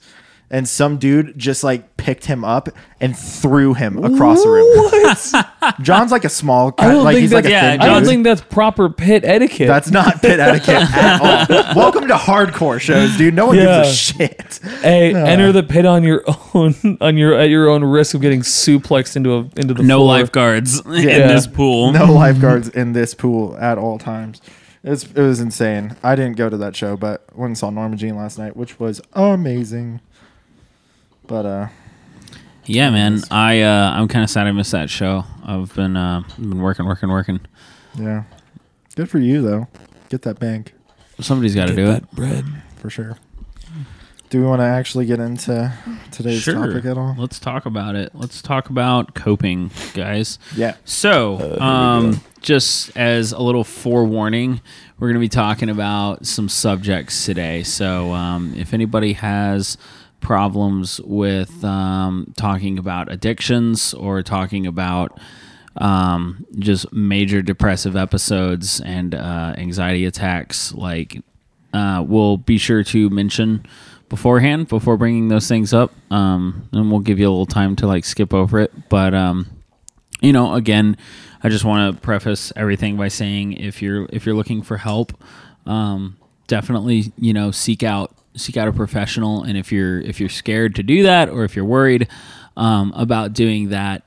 and 0.50 0.68
some 0.68 0.98
dude 0.98 1.36
just 1.38 1.64
like 1.64 1.96
picked 1.96 2.26
him 2.26 2.44
up 2.44 2.68
and 3.00 3.16
threw 3.18 3.74
him 3.74 4.02
across 4.04 4.42
the 4.42 4.48
room. 4.48 4.66
What? 4.76 5.80
John's 5.82 6.12
like 6.12 6.24
a 6.24 6.28
small, 6.28 6.72
I 6.78 6.88
don't 6.88 7.02
like 7.04 7.14
think 7.14 7.22
he's 7.22 7.32
like 7.32 7.46
a 7.46 7.50
yeah, 7.50 7.70
thin 7.72 7.80
I 7.80 7.86
don't 7.86 8.02
dude. 8.02 8.08
think 8.10 8.24
that's 8.24 8.40
proper 8.42 8.88
pit 8.90 9.24
etiquette. 9.24 9.66
That's 9.68 9.90
not 9.90 10.20
pit 10.22 10.38
etiquette 10.40 10.82
at 10.94 11.20
all. 11.50 11.74
Welcome 11.74 12.06
to 12.08 12.14
hardcore 12.14 12.80
shows, 12.80 13.16
dude. 13.16 13.34
No 13.34 13.46
one 13.46 13.56
Yeah. 13.56 13.82
gives 13.84 13.88
a 13.88 13.94
shit. 13.94 14.60
Hey, 14.82 15.14
enter 15.14 15.50
the 15.52 15.62
pit 15.62 15.86
on 15.86 16.02
your 16.04 16.22
own, 16.54 16.74
on 17.00 17.16
your 17.16 17.34
at 17.34 17.48
your 17.48 17.68
own 17.70 17.82
risk 17.82 18.14
of 18.14 18.20
getting 18.20 18.40
suplexed 18.42 19.16
into 19.16 19.34
a 19.34 19.38
into 19.56 19.74
the 19.74 19.82
No 19.82 19.98
floor. 19.98 20.06
lifeguards 20.08 20.80
in 20.86 20.92
this 21.04 21.46
pool. 21.46 21.92
No 21.92 22.12
lifeguards 22.12 22.68
in 22.68 22.92
this 22.92 23.14
pool 23.14 23.56
at 23.58 23.78
all 23.78 23.98
times. 23.98 24.40
It's, 24.86 25.04
it 25.04 25.16
was 25.16 25.40
insane. 25.40 25.96
I 26.02 26.14
didn't 26.14 26.36
go 26.36 26.50
to 26.50 26.58
that 26.58 26.76
show, 26.76 26.94
but 26.98 27.24
went 27.34 27.48
and 27.48 27.58
saw 27.58 27.70
Norma 27.70 27.96
Jean 27.96 28.16
last 28.16 28.38
night, 28.38 28.54
which 28.54 28.78
was 28.78 29.00
amazing. 29.14 30.00
But 31.26 31.46
uh, 31.46 31.68
Yeah, 32.64 32.90
man. 32.90 33.20
I 33.30 33.60
uh, 33.62 33.90
I'm 33.92 34.08
kind 34.08 34.22
of 34.24 34.30
sad 34.30 34.46
I 34.46 34.52
missed 34.52 34.72
that 34.72 34.90
show. 34.90 35.24
I've 35.44 35.74
been 35.74 35.96
uh, 35.96 36.22
been 36.38 36.60
working, 36.60 36.86
working, 36.86 37.08
working. 37.10 37.40
yeah, 37.98 38.24
good 38.96 39.08
for 39.10 39.18
you 39.18 39.42
though. 39.42 39.68
Get 40.10 40.22
that 40.22 40.38
bank 40.38 40.74
Somebody's 41.20 41.54
got 41.54 41.66
to 41.68 41.74
Get 41.74 41.84
do 41.84 41.90
it. 41.92 42.10
bread. 42.12 42.44
for 42.76 42.90
sure. 42.90 43.16
Do 44.30 44.40
we 44.40 44.46
want 44.48 44.60
to 44.60 44.64
actually 44.66 45.06
get 45.06 45.20
into 45.20 45.72
today's 46.10 46.42
Sure. 46.42 46.54
topic 46.54 46.84
at 46.86 46.98
all? 46.98 47.14
Let's 47.16 47.38
talk 47.38 47.66
about 47.66 47.94
it. 47.94 48.10
Let's 48.14 48.42
talk 48.42 48.68
about 48.68 49.14
coping, 49.14 49.70
guys. 49.94 50.40
Yeah. 50.56 50.74
So, 50.84 51.56
um, 51.60 52.20
just 52.42 52.96
as 52.96 53.30
a 53.30 53.38
little 53.38 53.62
forewarning, 53.62 54.60
we're 54.98 55.06
going 55.08 55.14
to 55.14 55.20
be 55.20 55.28
talking 55.28 55.68
about 55.70 56.26
some 56.26 56.48
subjects 56.48 57.24
today. 57.24 57.62
So, 57.62 58.12
um, 58.12 58.54
if 58.56 58.74
anybody 58.74 59.12
has 59.12 59.78
problems 60.24 61.00
with 61.02 61.64
um, 61.64 62.32
talking 62.36 62.78
about 62.78 63.12
addictions 63.12 63.94
or 63.94 64.22
talking 64.22 64.66
about 64.66 65.20
um, 65.76 66.44
just 66.58 66.92
major 66.92 67.42
depressive 67.42 67.94
episodes 67.94 68.80
and 68.80 69.14
uh, 69.14 69.54
anxiety 69.56 70.04
attacks, 70.06 70.72
like 70.74 71.20
uh, 71.72 72.02
we'll 72.06 72.36
be 72.36 72.58
sure 72.58 72.82
to 72.84 73.10
mention 73.10 73.66
beforehand 74.08 74.68
before 74.68 74.96
bringing 74.96 75.28
those 75.28 75.46
things 75.48 75.74
up, 75.74 75.92
um, 76.10 76.68
and 76.72 76.90
we'll 76.90 77.00
give 77.00 77.18
you 77.18 77.28
a 77.28 77.30
little 77.30 77.46
time 77.46 77.76
to 77.76 77.86
like 77.86 78.04
skip 78.04 78.32
over 78.32 78.60
it. 78.60 78.72
But 78.88 79.14
um, 79.14 79.46
you 80.20 80.32
know, 80.32 80.54
again, 80.54 80.96
I 81.42 81.48
just 81.48 81.64
want 81.64 81.94
to 81.94 82.00
preface 82.00 82.52
everything 82.56 82.96
by 82.96 83.08
saying 83.08 83.54
if 83.54 83.82
you're 83.82 84.06
if 84.10 84.24
you're 84.24 84.36
looking 84.36 84.62
for 84.62 84.76
help, 84.78 85.12
um, 85.66 86.16
definitely 86.46 87.12
you 87.18 87.32
know 87.32 87.50
seek 87.50 87.82
out 87.82 88.16
seek 88.36 88.56
out 88.56 88.68
a 88.68 88.72
professional. 88.72 89.42
And 89.42 89.56
if 89.56 89.72
you're 89.72 90.00
if 90.00 90.20
you're 90.20 90.28
scared 90.28 90.74
to 90.76 90.82
do 90.82 91.02
that, 91.04 91.28
or 91.28 91.44
if 91.44 91.56
you're 91.56 91.64
worried 91.64 92.08
um, 92.56 92.92
about 92.96 93.32
doing 93.32 93.70
that, 93.70 94.02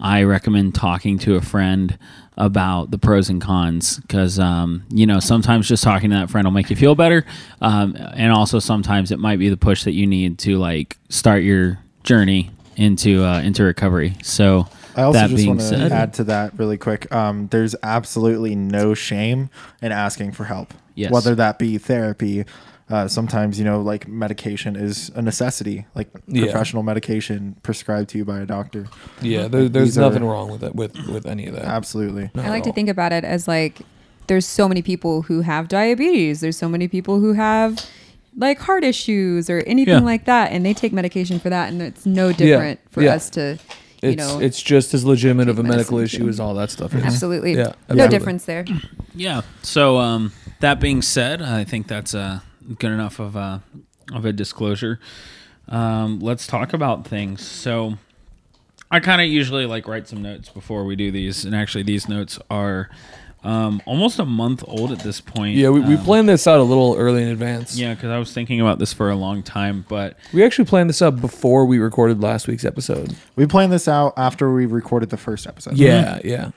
I 0.00 0.22
recommend 0.22 0.74
talking 0.74 1.18
to 1.20 1.36
a 1.36 1.40
friend 1.40 1.98
about 2.36 2.92
the 2.92 2.98
pros 2.98 3.28
and 3.28 3.42
cons 3.42 3.98
because 3.98 4.38
um, 4.38 4.84
you 4.90 5.06
know 5.06 5.18
sometimes 5.18 5.66
just 5.68 5.82
talking 5.82 6.10
to 6.10 6.16
that 6.16 6.30
friend 6.30 6.46
will 6.46 6.52
make 6.52 6.70
you 6.70 6.76
feel 6.76 6.94
better, 6.94 7.24
um, 7.60 7.96
and 8.14 8.32
also 8.32 8.58
sometimes 8.58 9.10
it 9.10 9.18
might 9.18 9.38
be 9.38 9.48
the 9.48 9.56
push 9.56 9.84
that 9.84 9.92
you 9.92 10.06
need 10.06 10.38
to 10.38 10.56
like 10.58 10.96
start 11.08 11.42
your 11.42 11.78
journey 12.04 12.50
into 12.76 13.24
uh, 13.24 13.40
into 13.40 13.64
recovery. 13.64 14.14
So 14.22 14.68
I 14.94 15.02
also 15.02 15.18
that 15.18 15.30
just 15.30 15.46
want 15.46 15.60
to 15.60 15.66
said, 15.66 15.92
add 15.92 16.14
to 16.14 16.24
that 16.24 16.56
really 16.58 16.78
quick. 16.78 17.12
Um, 17.12 17.48
there's 17.48 17.74
absolutely 17.82 18.54
no 18.54 18.94
shame 18.94 19.50
in 19.82 19.92
asking 19.92 20.32
for 20.32 20.44
help, 20.44 20.72
Yes. 20.94 21.10
whether 21.10 21.34
that 21.34 21.58
be 21.58 21.76
therapy. 21.78 22.44
Uh, 22.90 23.06
sometimes 23.06 23.58
you 23.58 23.64
know, 23.66 23.82
like 23.82 24.08
medication 24.08 24.74
is 24.74 25.10
a 25.14 25.20
necessity, 25.20 25.84
like 25.94 26.08
Yeah. 26.26 26.44
professional 26.44 26.82
medication 26.82 27.56
prescribed 27.62 28.08
to 28.10 28.18
you 28.18 28.24
by 28.24 28.40
a 28.40 28.46
doctor. 28.46 28.86
Yeah, 29.20 29.46
there, 29.48 29.68
there's 29.68 29.88
These 29.90 29.98
are- 29.98 30.02
nothing 30.08 30.24
wrong 30.24 30.50
with 30.50 30.62
that 30.62 30.74
with 30.74 30.96
with 31.06 31.26
any 31.26 31.46
of 31.46 31.54
that. 31.54 31.64
Absolutely. 31.66 32.30
Not 32.34 32.46
I 32.46 32.48
like 32.50 32.62
to 32.64 32.72
think 32.72 32.88
about 32.88 33.12
it 33.12 33.24
as 33.24 33.46
like 33.46 33.80
there's 34.26 34.46
so 34.46 34.68
many 34.68 34.80
people 34.82 35.22
who 35.22 35.42
have 35.42 35.68
diabetes. 35.68 36.40
There's 36.40 36.56
so 36.56 36.68
many 36.68 36.88
people 36.88 37.20
who 37.20 37.34
have 37.34 37.84
like 38.36 38.58
heart 38.60 38.84
issues 38.84 39.50
or 39.50 39.58
anything 39.66 39.94
Yeah. 39.94 40.00
like 40.00 40.24
that, 40.26 40.52
and 40.52 40.64
they 40.64 40.72
take 40.72 40.92
medication 40.92 41.38
for 41.38 41.50
that, 41.50 41.70
and 41.70 41.82
it's 41.82 42.06
no 42.06 42.32
different 42.32 42.78
for 42.90 43.02
yeah. 43.02 43.14
us 43.14 43.28
to, 43.30 43.58
you 44.02 44.10
It's 44.10 44.16
know, 44.16 44.38
it's 44.40 44.62
just 44.62 44.94
as 44.94 45.04
legitimate 45.04 45.48
of 45.48 45.58
a 45.58 45.62
medical 45.62 45.98
issue 45.98 46.18
too. 46.24 46.28
as 46.28 46.38
all 46.40 46.54
that 46.54 46.70
stuff 46.70 46.94
is. 46.94 47.02
absolutely 47.04 47.54
Yeah, 47.56 47.72
no 47.90 48.06
difference 48.08 48.44
there. 48.44 48.64
Yeah. 49.14 49.42
So 49.62 49.98
um, 49.98 50.32
that 50.60 50.78
being 50.80 51.02
said, 51.02 51.42
I 51.42 51.64
think 51.64 51.88
that's 51.88 52.14
uh, 52.14 52.40
good 52.78 52.90
enough 52.92 53.18
of 53.18 53.36
a 53.36 53.62
of 54.12 54.24
a 54.24 54.32
disclosure. 54.32 54.98
Um, 55.68 56.20
let's 56.20 56.46
talk 56.46 56.72
about 56.72 57.06
things. 57.06 57.46
So 57.46 57.94
I 58.90 59.00
kind 59.00 59.20
of 59.20 59.28
usually 59.28 59.66
like 59.66 59.86
write 59.86 60.08
some 60.08 60.22
notes 60.22 60.48
before 60.48 60.84
we 60.84 60.96
do 60.96 61.10
these, 61.10 61.44
and 61.44 61.54
actually 61.54 61.82
these 61.84 62.08
notes 62.08 62.38
are 62.50 62.88
um, 63.44 63.80
almost 63.86 64.18
a 64.18 64.24
month 64.24 64.64
old 64.66 64.90
at 64.92 65.00
this 65.00 65.20
point. 65.20 65.56
Yeah, 65.56 65.68
we, 65.68 65.80
we 65.80 65.94
Um, 65.96 66.04
planned 66.04 66.28
this 66.28 66.46
out 66.46 66.58
a 66.58 66.62
little 66.62 66.96
early 66.96 67.22
in 67.22 67.28
advance. 67.28 67.78
Yeah, 67.78 67.94
because 67.94 68.10
I 68.10 68.18
was 68.18 68.32
thinking 68.32 68.60
about 68.60 68.78
this 68.78 68.92
for 68.92 69.10
a 69.10 69.14
long 69.14 69.42
time, 69.42 69.84
but 69.88 70.16
We 70.32 70.42
actually 70.42 70.64
planned 70.64 70.88
this 70.88 71.02
out 71.02 71.20
before 71.20 71.64
we 71.66 71.78
recorded 71.78 72.20
last 72.22 72.48
week's 72.48 72.64
episode. 72.64 73.14
We 73.36 73.46
planned 73.46 73.72
this 73.72 73.86
out 73.88 74.14
after 74.16 74.52
we 74.52 74.66
recorded 74.66 75.10
the 75.10 75.16
first 75.18 75.46
episode. 75.46 75.76
Yeah, 75.76 76.18
yeah. 76.24 76.50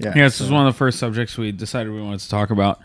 Yeah. 0.00 0.12
Yeah, 0.16 0.24
this 0.24 0.36
so- 0.36 0.44
is 0.44 0.50
one 0.50 0.66
of 0.66 0.72
the 0.74 0.76
first 0.78 0.98
subjects 0.98 1.36
we 1.38 1.52
decided 1.52 1.92
we 1.92 2.00
wanted 2.02 2.20
to 2.20 2.28
talk 2.28 2.50
about, 2.50 2.80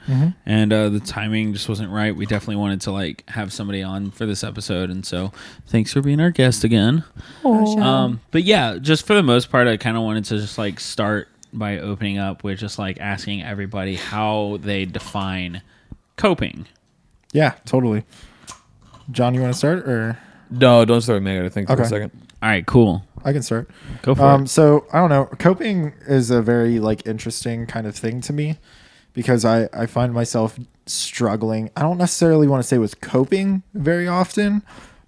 and 0.45 0.71
uh, 0.73 0.89
the 0.89 0.99
timing 0.99 1.53
just 1.53 1.67
wasn't 1.69 1.91
right. 1.91 2.15
We 2.15 2.25
definitely 2.25 2.57
wanted 2.57 2.81
to 2.81 2.91
like 2.91 3.27
have 3.29 3.51
somebody 3.53 3.81
on 3.81 4.11
for 4.11 4.25
this 4.25 4.43
episode, 4.43 4.89
and 4.89 5.05
so 5.05 5.31
thanks 5.67 5.93
for 5.93 6.01
being 6.01 6.19
our 6.19 6.31
guest 6.31 6.63
again. 6.63 7.03
Gotcha. 7.43 7.79
Um, 7.81 8.21
but 8.31 8.43
yeah, 8.43 8.77
just 8.79 9.05
for 9.07 9.13
the 9.13 9.23
most 9.23 9.49
part, 9.49 9.67
I 9.67 9.77
kind 9.77 9.95
of 9.97 10.03
wanted 10.03 10.25
to 10.25 10.37
just 10.37 10.57
like 10.57 10.79
start 10.79 11.27
by 11.53 11.79
opening 11.79 12.17
up 12.17 12.43
with 12.43 12.59
just 12.59 12.77
like 12.77 12.99
asking 12.99 13.41
everybody 13.41 13.95
how 13.95 14.57
they 14.61 14.85
define 14.85 15.61
coping. 16.17 16.67
Yeah, 17.33 17.53
totally. 17.65 18.03
John, 19.11 19.33
you 19.33 19.41
want 19.41 19.53
to 19.53 19.57
start, 19.57 19.79
or 19.87 20.19
No, 20.49 20.83
don't 20.85 21.01
start 21.01 21.21
me. 21.23 21.31
I 21.33 21.37
gotta 21.37 21.49
think 21.49 21.67
for 21.67 21.81
a 21.81 21.85
second. 21.85 22.11
All 22.43 22.49
right, 22.49 22.65
cool. 22.65 23.03
I 23.27 23.33
can 23.33 23.43
start. 23.43 23.69
Go 24.03 24.15
for 24.15 24.23
Um, 24.23 24.43
it. 24.43 24.47
so 24.49 24.85
I 24.93 24.99
don't 24.99 25.09
know. 25.09 25.25
Coping 25.37 25.93
is 26.07 26.31
a 26.31 26.41
very 26.41 26.79
like 26.79 27.05
interesting 27.05 27.65
kind 27.67 27.85
of 27.85 27.93
thing 27.95 28.21
to 28.21 28.31
me 28.33 28.57
because 29.13 29.43
I 29.45 29.67
I 29.73 29.85
find 29.85 30.13
myself 30.13 30.57
struggling. 30.85 31.69
I 31.75 31.81
don't 31.81 31.97
necessarily 31.97 32.47
want 32.47 32.63
to 32.63 32.67
say 32.67 32.77
with 32.77 33.01
coping 33.01 33.63
very 33.73 34.07
often, 34.07 34.63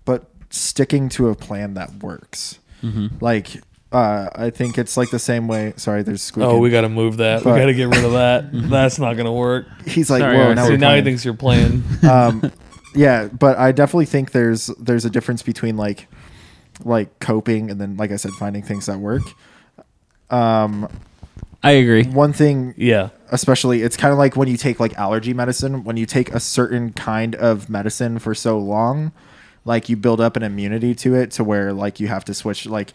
but 0.05 0.29
sticking 0.49 1.07
to 1.09 1.29
a 1.29 1.35
plan 1.35 1.73
that 1.75 1.93
works. 2.03 2.59
Like 3.21 3.61
uh, 3.91 4.29
I 4.35 4.49
think 4.51 4.77
it's 4.77 4.95
like 4.97 5.09
the 5.11 5.19
same 5.19 5.47
way. 5.47 5.73
Sorry, 5.77 6.03
there's 6.03 6.21
squeaking. 6.21 6.51
Oh, 6.51 6.59
we 6.59 6.69
gotta 6.69 6.89
move 6.89 7.17
that. 7.17 7.43
But- 7.43 7.53
we 7.55 7.59
gotta 7.59 7.73
get 7.73 7.87
rid 7.87 8.03
of 8.05 8.11
that. 8.13 8.49
That's 8.53 8.99
not 8.99 9.15
gonna 9.17 9.33
work. 9.33 9.65
He's 9.85 10.09
like, 10.09 10.21
Sorry, 10.21 10.37
whoa. 10.37 10.53
Now 10.53 10.65
See, 10.65 10.71
we're 10.71 10.77
now 10.77 10.95
he 10.95 11.01
thinks 11.01 11.23
you're 11.25 11.33
playing. 11.33 11.83
um, 12.09 12.51
yeah, 12.95 13.27
but 13.27 13.57
I 13.57 13.71
definitely 13.71 14.05
think 14.05 14.31
there's 14.31 14.67
there's 14.79 15.05
a 15.05 15.09
difference 15.09 15.41
between 15.41 15.75
like 15.77 16.07
like 16.83 17.19
coping 17.19 17.69
and 17.71 17.79
then 17.79 17.97
like 17.97 18.11
I 18.11 18.15
said 18.15 18.31
finding 18.33 18.63
things 18.63 18.85
that 18.87 18.99
work. 18.99 19.23
Um, 20.29 20.87
I 21.63 21.71
agree. 21.71 22.05
one 22.05 22.31
thing 22.33 22.73
yeah. 22.77 23.09
especially 23.31 23.81
it's 23.81 23.97
kind 23.97 24.13
of 24.13 24.17
like 24.17 24.35
when 24.37 24.47
you 24.47 24.55
take 24.55 24.79
like 24.79 24.93
allergy 24.97 25.33
medicine 25.33 25.83
when 25.83 25.97
you 25.97 26.05
take 26.05 26.33
a 26.33 26.39
certain 26.39 26.93
kind 26.93 27.35
of 27.35 27.69
medicine 27.69 28.17
for 28.19 28.33
so 28.33 28.57
long 28.57 29.11
like 29.65 29.89
you 29.89 29.97
build 29.97 30.21
up 30.21 30.37
an 30.37 30.43
immunity 30.43 30.95
to 30.95 31.15
it 31.15 31.31
to 31.31 31.43
where 31.43 31.73
like 31.73 31.99
you 31.99 32.07
have 32.07 32.23
to 32.25 32.33
switch 32.33 32.65
like 32.65 32.93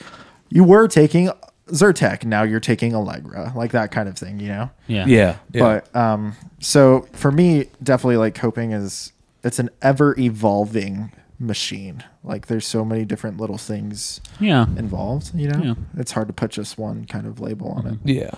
you 0.49 0.64
were 0.64 0.88
taking 0.88 1.31
Zyrtec 1.68 2.25
now 2.25 2.42
you're 2.42 2.61
taking 2.61 2.94
Allegra 2.94 3.53
like 3.55 3.73
that 3.73 3.90
kind 3.90 4.09
of 4.09 4.16
thing 4.16 4.40
you 4.40 4.49
know 4.49 4.70
Yeah. 4.87 5.05
Yeah. 5.07 5.37
yeah. 5.53 5.61
but 5.61 5.94
um 5.97 6.35
so 6.59 7.07
for 7.12 7.31
me 7.31 7.66
definitely 7.83 8.16
like 8.16 8.35
coping 8.35 8.73
is 8.73 9.12
it's 9.42 9.59
an 9.59 9.68
ever 9.83 10.18
evolving 10.18 11.12
machine 11.38 12.03
like 12.23 12.47
there's 12.47 12.64
so 12.66 12.85
many 12.85 13.05
different 13.05 13.38
little 13.38 13.59
things 13.59 14.20
Yeah. 14.40 14.66
involved 14.77 15.33
you 15.35 15.49
know 15.49 15.61
Yeah. 15.62 15.75
it's 15.99 16.12
hard 16.12 16.29
to 16.29 16.33
put 16.33 16.53
just 16.53 16.79
one 16.79 17.05
kind 17.07 17.27
of 17.27 17.40
label 17.40 17.68
on 17.73 17.87
it 17.87 17.99
yeah. 18.05 18.31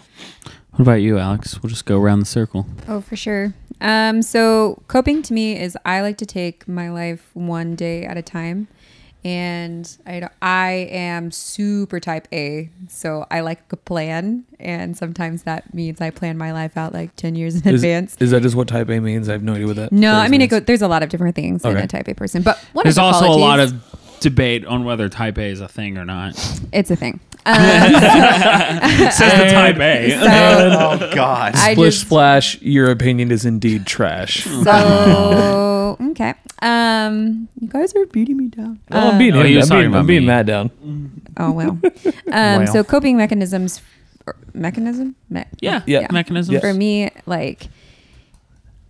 What 0.73 0.83
about 0.83 1.01
you, 1.01 1.19
Alex? 1.19 1.63
We'll 1.63 1.71
just 1.71 1.87
go 1.87 1.99
around 1.99 2.19
the 2.21 2.27
circle. 2.27 2.67
Oh, 2.87 3.01
for 3.01 3.17
sure. 3.17 3.55
Um, 3.81 4.21
so 4.21 4.83
coping 4.89 5.23
to 5.23 5.33
me 5.33 5.59
is 5.59 5.75
I 5.87 6.03
like 6.03 6.19
to 6.19 6.27
take 6.27 6.69
my 6.69 6.91
life 6.91 7.31
one 7.33 7.75
day 7.77 8.05
at 8.05 8.19
a 8.19 8.23
time, 8.23 8.69
and 9.27 9.99
I 10.07 10.29
I 10.41 10.71
am 10.93 11.33
super 11.33 11.99
type 11.99 12.29
A, 12.33 12.71
so 12.89 13.27
I 13.29 13.41
like 13.41 13.61
a 13.73 13.77
plan, 13.77 14.45
and 14.61 14.97
sometimes 14.97 15.43
that 15.43 15.75
means 15.75 16.01
I 16.01 16.11
plan 16.11 16.39
my 16.39 16.53
life 16.53 16.77
out 16.77 16.93
like 16.95 17.17
ten 17.17 17.35
years 17.35 17.57
in 17.57 17.67
Is, 17.67 17.83
advance. 17.83 18.17
is 18.21 18.31
that 18.31 18.43
just 18.43 18.55
what 18.55 18.69
type 18.69 18.89
A 18.89 19.01
means? 19.01 19.29
I 19.29 19.33
have 19.33 19.43
no 19.43 19.55
idea 19.55 19.67
what 19.67 19.77
that. 19.77 19.91
No, 19.91 20.15
I 20.15 20.29
mean 20.29 20.43
it 20.43 20.47
go, 20.47 20.61
there's 20.61 20.81
a 20.81 20.87
lot 20.87 21.03
of 21.03 21.09
different 21.09 21.35
things 21.35 21.65
in 21.65 21.77
a 21.77 21.89
type 21.89 22.07
A 22.07 22.15
person, 22.15 22.43
but 22.43 22.57
one 22.73 22.85
There's 22.85 22.99
of 22.99 23.03
the 23.03 23.07
also 23.07 23.27
a 23.27 23.35
lot 23.35 23.59
of 23.59 23.75
debate 24.21 24.65
on 24.65 24.85
whether 24.85 25.09
type 25.09 25.39
A 25.39 25.45
is 25.51 25.61
a 25.61 25.69
thing 25.69 25.99
or 25.99 26.05
not. 26.05 26.35
it's 26.73 26.91
a 26.91 26.97
thing. 26.97 27.21
Um, 27.47 27.55
Says 29.13 29.33
the 29.39 29.49
type 29.53 29.77
A. 29.79 30.11
so 30.11 30.19
oh 30.21 31.15
god 31.15 31.55
I 31.55 31.75
Splish 31.75 31.95
just 31.95 32.07
splash. 32.07 32.61
Your 32.61 32.91
opinion 32.91 33.31
is 33.31 33.45
indeed 33.45 33.87
trash. 33.87 34.43
so 34.45 35.97
okay. 36.11 36.35
Um, 36.63 37.49
you 37.61 37.69
guys 37.69 37.95
are 37.95 38.07
beating 38.07 38.37
me 38.39 38.49
down. 38.49 38.81
Oh, 38.91 38.99
I'm 39.11 39.15
Uh, 39.15 39.19
beating, 39.19 39.35
Oh, 39.37 39.41
him- 39.41 39.47
he 39.47 39.57
was 39.57 39.71
I'm 39.71 39.77
talking 39.77 39.81
beating, 39.83 39.93
about 39.93 39.99
I'm 40.01 40.07
beating 40.07 40.23
me. 40.23 40.27
Matt 40.27 40.47
down. 40.47 40.71
Oh 41.37 41.53
well. 41.53 41.71
Um, 41.71 41.83
Well. 42.33 42.67
So 42.67 42.83
coping 42.83 43.17
mechanisms, 43.17 43.81
or 44.27 44.35
mechanism, 44.55 45.15
Me- 45.31 45.45
Yeah. 45.61 45.83
Yeah. 45.87 46.09
mechanism. 46.11 46.55
Yes. 46.55 46.63
for 46.63 46.73
me, 46.75 47.11
like 47.27 47.69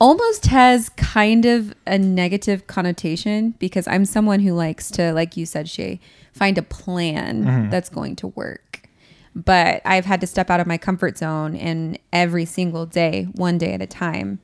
almost 0.00 0.46
has 0.46 0.88
kind 0.90 1.44
of 1.44 1.74
a 1.86 1.98
negative 1.98 2.66
connotation 2.66 3.54
because 3.58 3.88
I'm 3.88 4.04
someone 4.04 4.40
who 4.40 4.52
likes 4.52 4.90
to, 4.92 5.12
like 5.12 5.36
you 5.36 5.46
said, 5.46 5.68
Shay, 5.68 6.00
find 6.32 6.58
a 6.58 6.62
plan 6.62 7.44
mm-hmm. 7.44 7.70
that's 7.70 7.88
going 7.88 8.16
to 8.16 8.28
work. 8.28 8.88
But 9.34 9.82
I've 9.84 10.06
had 10.06 10.20
to 10.22 10.26
step 10.26 10.50
out 10.50 10.60
of 10.60 10.66
my 10.66 10.78
comfort 10.78 11.18
zone 11.18 11.56
and 11.56 11.98
every 12.12 12.44
single 12.44 12.86
day, 12.86 13.24
one 13.34 13.58
day 13.58 13.74
at 13.74 13.82
a 13.82 13.86
time, 13.86 14.38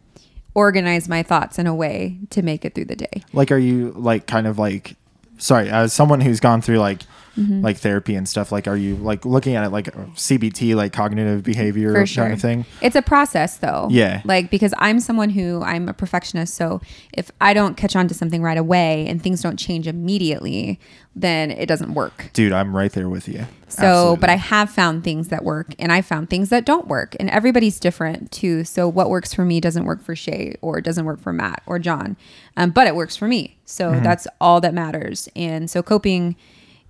organize 0.54 1.08
my 1.08 1.22
thoughts 1.22 1.58
in 1.58 1.66
a 1.66 1.74
way 1.74 2.18
to 2.30 2.42
make 2.42 2.64
it 2.64 2.74
through 2.74 2.84
the 2.84 2.96
day. 2.96 3.22
like 3.32 3.50
are 3.50 3.58
you 3.58 3.92
like 3.92 4.26
kind 4.26 4.46
of 4.46 4.58
like 4.58 4.96
sorry 5.38 5.68
as 5.70 5.92
someone 5.92 6.20
who's 6.20 6.40
gone 6.40 6.60
through 6.60 6.78
like 6.78 7.02
Mm-hmm. 7.36 7.62
like 7.62 7.78
therapy 7.78 8.14
and 8.14 8.28
stuff 8.28 8.52
like 8.52 8.68
are 8.68 8.76
you 8.76 8.96
like 8.96 9.24
looking 9.24 9.54
at 9.54 9.64
it 9.64 9.70
like 9.70 9.86
cbt 10.16 10.74
like 10.74 10.92
cognitive 10.92 11.42
behavior 11.42 11.94
for 11.94 12.04
sure. 12.04 12.24
kind 12.24 12.34
of 12.34 12.42
thing 12.42 12.66
It's 12.82 12.94
a 12.94 13.00
process 13.00 13.56
though. 13.56 13.88
Yeah. 13.90 14.20
Like 14.26 14.50
because 14.50 14.74
I'm 14.76 15.00
someone 15.00 15.30
who 15.30 15.62
I'm 15.62 15.88
a 15.88 15.94
perfectionist, 15.94 16.52
so 16.54 16.82
if 17.14 17.30
I 17.40 17.54
don't 17.54 17.74
catch 17.76 17.96
on 17.96 18.06
to 18.08 18.14
something 18.14 18.42
right 18.42 18.58
away 18.58 19.06
and 19.08 19.22
things 19.22 19.40
don't 19.40 19.56
change 19.58 19.86
immediately, 19.88 20.78
then 21.16 21.50
it 21.50 21.66
doesn't 21.66 21.94
work. 21.94 22.30
dude 22.34 22.52
i'm 22.52 22.76
right 22.76 22.92
there 22.92 23.08
with 23.08 23.26
you 23.28 23.46
So, 23.68 24.18
but 24.20 24.28
I 24.28 24.36
have 24.36 24.68
found 24.70 25.02
things 25.02 25.28
that 25.28 25.44
work 25.44 25.74
and 25.78 25.90
I 25.90 26.02
found 26.02 26.28
things 26.28 26.50
that 26.50 26.66
don't 26.66 26.88
work. 26.88 27.16
And 27.18 27.30
everybody's 27.30 27.80
different 27.80 28.30
too. 28.30 28.64
So, 28.64 28.86
what 28.86 29.08
works 29.08 29.32
for 29.32 29.46
me 29.46 29.60
doesn't 29.60 29.86
work 29.86 30.02
for 30.02 30.14
Shay 30.14 30.56
or 30.60 30.82
doesn't 30.82 31.06
work 31.06 31.20
for 31.20 31.32
Matt 31.32 31.62
or 31.64 31.78
John, 31.78 32.18
um, 32.58 32.70
but 32.70 32.86
it 32.86 32.94
works 32.94 33.16
for 33.16 33.26
me. 33.26 33.56
So, 33.64 33.98
that's 34.02 34.26
all 34.42 34.60
that 34.60 34.74
matters. 34.74 35.26
And 35.34 35.70
so, 35.70 35.82
coping 35.82 36.36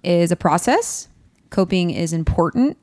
is 0.02 0.32
a 0.32 0.36
process, 0.36 1.08
coping 1.50 1.90
is 1.90 2.12
important, 2.12 2.76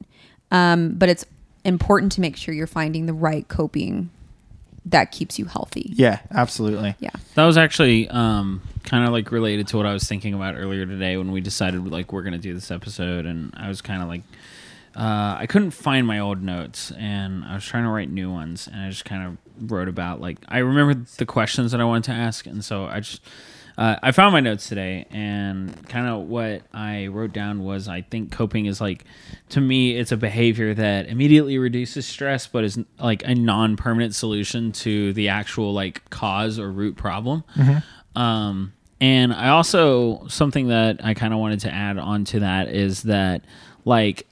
um, 0.51 0.93
but 0.93 1.09
it's 1.09 1.25
important 1.65 2.11
to 2.13 2.21
make 2.21 2.35
sure 2.37 2.53
you're 2.53 2.67
finding 2.67 3.05
the 3.05 3.13
right 3.13 3.47
coping 3.47 4.09
that 4.85 5.11
keeps 5.11 5.37
you 5.37 5.45
healthy. 5.45 5.91
yeah 5.93 6.19
absolutely 6.31 6.95
Yeah. 6.99 7.11
That 7.35 7.45
was 7.45 7.57
actually 7.57 8.09
um, 8.09 8.61
kind 8.83 9.05
of 9.05 9.11
like 9.11 9.31
related 9.31 9.67
to 9.67 9.77
what 9.77 9.85
I 9.85 9.93
was 9.93 10.05
thinking 10.05 10.33
about 10.33 10.55
earlier 10.55 10.85
today 10.85 11.17
when 11.17 11.31
we 11.31 11.41
decided 11.41 11.85
like 11.87 12.11
we're 12.11 12.23
gonna 12.23 12.37
do 12.37 12.53
this 12.53 12.71
episode, 12.71 13.25
and 13.25 13.53
I 13.55 13.67
was 13.67 13.81
kind 13.81 14.01
of 14.01 14.07
like, 14.07 14.21
uh, 14.95 15.35
I 15.37 15.45
couldn't 15.47 15.71
find 15.71 16.07
my 16.07 16.19
old 16.19 16.41
notes, 16.41 16.91
and 16.97 17.43
I 17.45 17.55
was 17.55 17.65
trying 17.65 17.83
to 17.83 17.89
write 17.89 18.09
new 18.09 18.31
ones, 18.31 18.67
and 18.67 18.81
I 18.81 18.89
just 18.89 19.05
kind 19.05 19.27
of 19.27 19.71
wrote 19.71 19.89
about 19.89 20.21
like 20.21 20.37
I 20.47 20.59
remember 20.59 21.05
the 21.17 21.25
questions 21.25 21.71
that 21.71 21.81
I 21.81 21.83
wanted 21.83 22.05
to 22.05 22.11
ask, 22.13 22.45
and 22.47 22.63
so 22.63 22.85
I 22.85 23.01
just 23.01 23.21
uh, 23.79 23.95
I 24.03 24.11
found 24.11 24.33
my 24.33 24.41
notes 24.41 24.67
today, 24.67 25.05
and 25.09 25.87
kind 25.87 26.05
of 26.05 26.27
what 26.27 26.63
I 26.73 27.07
wrote 27.07 27.31
down 27.31 27.63
was 27.63 27.87
I 27.87 28.01
think 28.01 28.29
coping 28.29 28.65
is 28.65 28.81
like, 28.81 29.05
to 29.49 29.61
me, 29.61 29.95
it's 29.95 30.11
a 30.11 30.17
behavior 30.17 30.73
that 30.73 31.07
immediately 31.07 31.57
reduces 31.57 32.05
stress, 32.05 32.45
but 32.45 32.65
is 32.65 32.77
like 32.99 33.23
a 33.23 33.33
non-permanent 33.33 34.13
solution 34.13 34.73
to 34.73 35.13
the 35.13 35.29
actual 35.29 35.73
like 35.73 36.09
cause 36.09 36.59
or 36.59 36.69
root 36.69 36.97
problem. 36.97 37.45
Um, 38.17 38.73
and 38.99 39.33
I 39.33 39.47
also 39.47 40.27
something 40.27 40.67
that 40.67 40.99
I 41.01 41.13
kind 41.13 41.33
of 41.33 41.39
wanted 41.39 41.61
to 41.61 41.73
add 41.73 41.97
on 41.97 42.25
to 42.25 42.41
that 42.41 42.67
is 42.67 43.03
that 43.03 43.45
like 43.85 44.27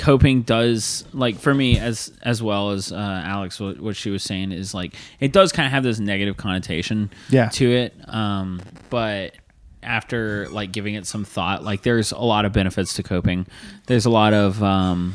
coping 0.00 0.42
does 0.42 1.04
like 1.12 1.36
for 1.36 1.54
me 1.54 1.78
as 1.78 2.10
as 2.22 2.42
well 2.42 2.70
as 2.70 2.90
uh, 2.90 2.96
Alex 3.24 3.60
what, 3.60 3.78
what 3.78 3.94
she 3.94 4.08
was 4.10 4.22
saying 4.22 4.50
is 4.50 4.72
like 4.74 4.94
it 5.20 5.30
does 5.32 5.52
kind 5.52 5.66
of 5.66 5.72
have 5.72 5.82
this 5.84 5.98
negative 6.00 6.36
connotation 6.36 7.10
Yeah. 7.28 7.50
to 7.50 7.70
it 7.70 7.94
um 8.08 8.60
but 8.88 9.34
after 9.82 10.48
like 10.48 10.72
giving 10.72 10.94
it 10.94 11.06
some 11.06 11.24
thought 11.24 11.62
like 11.64 11.82
there's 11.82 12.12
a 12.12 12.18
lot 12.18 12.44
of 12.46 12.52
benefits 12.52 12.94
to 12.94 13.02
coping 13.02 13.46
there's 13.86 14.06
a 14.06 14.10
lot 14.10 14.32
of 14.32 14.62
um 14.62 15.14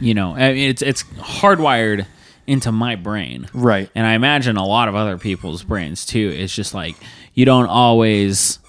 you 0.00 0.14
know 0.14 0.34
I 0.36 0.52
mean, 0.52 0.70
it's 0.70 0.82
it's 0.82 1.02
hardwired 1.02 2.06
into 2.46 2.70
my 2.70 2.94
brain 2.94 3.48
Right. 3.52 3.90
and 3.96 4.06
I 4.06 4.14
imagine 4.14 4.56
a 4.56 4.64
lot 4.66 4.86
of 4.88 4.94
other 4.94 5.18
people's 5.18 5.64
brains 5.64 6.06
too. 6.06 6.32
It's 6.32 6.54
just 6.54 6.74
like 6.74 6.94
you 7.34 7.44
don't 7.44 7.66
always 7.66 8.60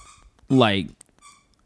like 0.49 0.87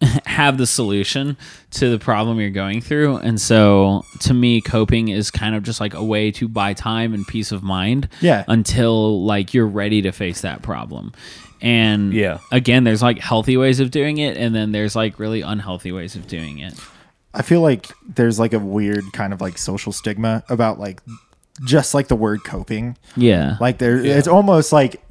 have 0.26 0.58
the 0.58 0.66
solution 0.68 1.38
to 1.72 1.90
the 1.90 2.00
problem 2.00 2.40
you're 2.40 2.50
going 2.50 2.82
through. 2.82 3.18
And 3.18 3.40
so 3.40 4.04
to 4.22 4.34
me, 4.34 4.62
coping 4.62 5.10
is 5.10 5.30
kind 5.32 5.56
of 5.56 5.64
just 5.64 5.80
like 5.80 5.94
a 5.94 6.04
way 6.04 6.32
to 6.32 6.48
buy 6.48 6.74
time 6.74 7.14
and 7.14 7.26
peace 7.28 7.52
of 7.52 7.64
mind 7.64 8.10
Yeah. 8.20 8.44
until 8.48 9.24
like 9.24 9.54
you're 9.54 9.68
ready 9.68 10.02
to 10.02 10.12
face 10.12 10.42
that 10.42 10.62
problem. 10.64 11.14
And 11.62 12.14
Yeah. 12.14 12.40
again, 12.52 12.84
there's 12.84 13.04
like 13.04 13.20
healthy 13.20 13.56
ways 13.58 13.80
of 13.80 13.92
doing 13.92 14.18
it, 14.18 14.36
and 14.38 14.56
then 14.56 14.72
there's 14.72 14.96
like 14.96 15.20
really 15.20 15.42
unhealthy 15.42 15.92
ways 15.92 16.16
of 16.16 16.28
doing 16.28 16.58
it. 16.60 16.74
I 17.34 17.44
feel 17.44 17.62
like 17.62 17.88
there's 18.16 18.40
like 18.40 18.54
a 18.54 18.60
weird 18.60 19.04
kind 19.14 19.32
of 19.32 19.40
like 19.42 19.58
social 19.58 19.92
stigma 19.92 20.44
about 20.50 20.80
like 20.80 21.02
just 21.64 21.94
like 21.94 22.08
the 22.08 22.16
word 22.16 22.44
coping. 22.44 22.98
Yeah. 23.16 23.58
Like 23.60 23.78
there, 23.78 23.98
it's 24.04 24.28
almost 24.28 24.74
like 24.74 25.02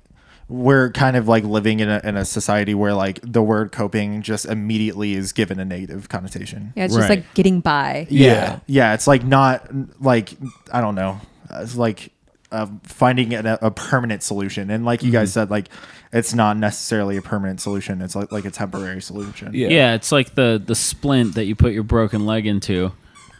we're 0.51 0.91
kind 0.91 1.17
of 1.17 1.29
like 1.29 1.45
living 1.45 1.79
in 1.81 1.89
a, 1.89 2.01
in 2.03 2.17
a 2.17 2.25
society 2.25 2.75
where 2.75 2.93
like 2.93 3.21
the 3.23 3.41
word 3.43 3.71
coping 3.71 4.21
just 4.21 4.45
immediately 4.47 5.15
is 5.15 5.33
given 5.33 5.61
a 5.61 5.65
negative 5.65 6.09
connotation. 6.09 6.73
Yeah, 6.77 6.85
it's 6.87 6.95
just 6.95 7.09
Right. 7.09 7.19
like 7.21 7.35
getting 7.35 7.61
by. 7.61 8.09
Yeah. 8.11 8.59
Yeah. 8.67 8.93
It's 8.95 9.07
like 9.07 9.25
not 9.25 9.69
like, 10.03 10.35
I 10.73 10.81
don't 10.81 10.97
know. 10.97 11.21
It's 11.53 11.77
like 11.77 12.13
uh, 12.51 12.67
finding 12.83 13.33
a, 13.33 13.59
a 13.63 13.71
permanent 13.71 14.25
solution. 14.25 14.71
And 14.71 14.85
like 14.85 15.05
you 15.05 15.13
guys 15.13 15.33
said, 15.33 15.51
like 15.51 15.69
it's 16.13 16.35
not 16.35 16.57
necessarily 16.57 17.17
a 17.17 17.23
permanent 17.23 17.61
solution. 17.61 18.03
It's 18.03 18.17
like, 18.17 18.33
like 18.33 18.45
a 18.45 18.51
temporary 18.51 19.01
solution. 19.01 19.55
Yeah. 19.55 19.69
yeah, 19.69 19.95
it's 19.95 20.11
like 20.11 20.35
the 20.35 20.61
the 20.65 20.75
splint 20.75 21.37
that 21.37 21.45
you 21.45 21.55
put 21.55 21.73
your 21.73 21.85
broken 21.85 22.27
leg 22.27 22.47
into. 22.47 22.91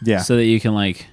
Yeah. 0.03 0.19
so 0.21 0.37
that 0.37 0.45
you 0.45 0.59
can 0.61 0.73
like 0.73 1.07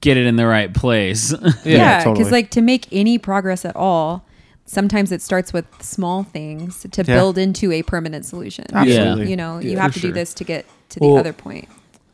get 0.00 0.16
it 0.16 0.26
in 0.26 0.36
the 0.36 0.46
right 0.46 0.72
place. 0.72 1.32
Yeah, 1.64 1.98
because 1.98 2.04
totally. 2.04 2.30
like 2.30 2.50
to 2.52 2.60
make 2.60 2.86
any 2.92 3.18
progress 3.18 3.64
at 3.64 3.74
all, 3.76 4.24
sometimes 4.66 5.12
it 5.12 5.20
starts 5.22 5.52
with 5.52 5.66
small 5.82 6.22
things 6.22 6.80
to 6.90 7.02
Yeah. 7.02 7.14
build 7.16 7.38
into 7.38 7.70
a 7.72 7.82
permanent 7.82 8.24
solution. 8.24 8.64
Absolutely. 8.72 9.30
You 9.30 9.36
know, 9.36 9.58
you 9.58 9.76
have 9.78 9.92
for 9.92 9.94
to 9.94 10.00
do 10.00 10.08
sure. 10.08 10.14
this 10.14 10.34
to 10.34 10.44
get 10.44 10.66
to 10.90 10.98
Well- 11.00 11.14
the 11.14 11.20
other 11.20 11.32
point. 11.32 11.68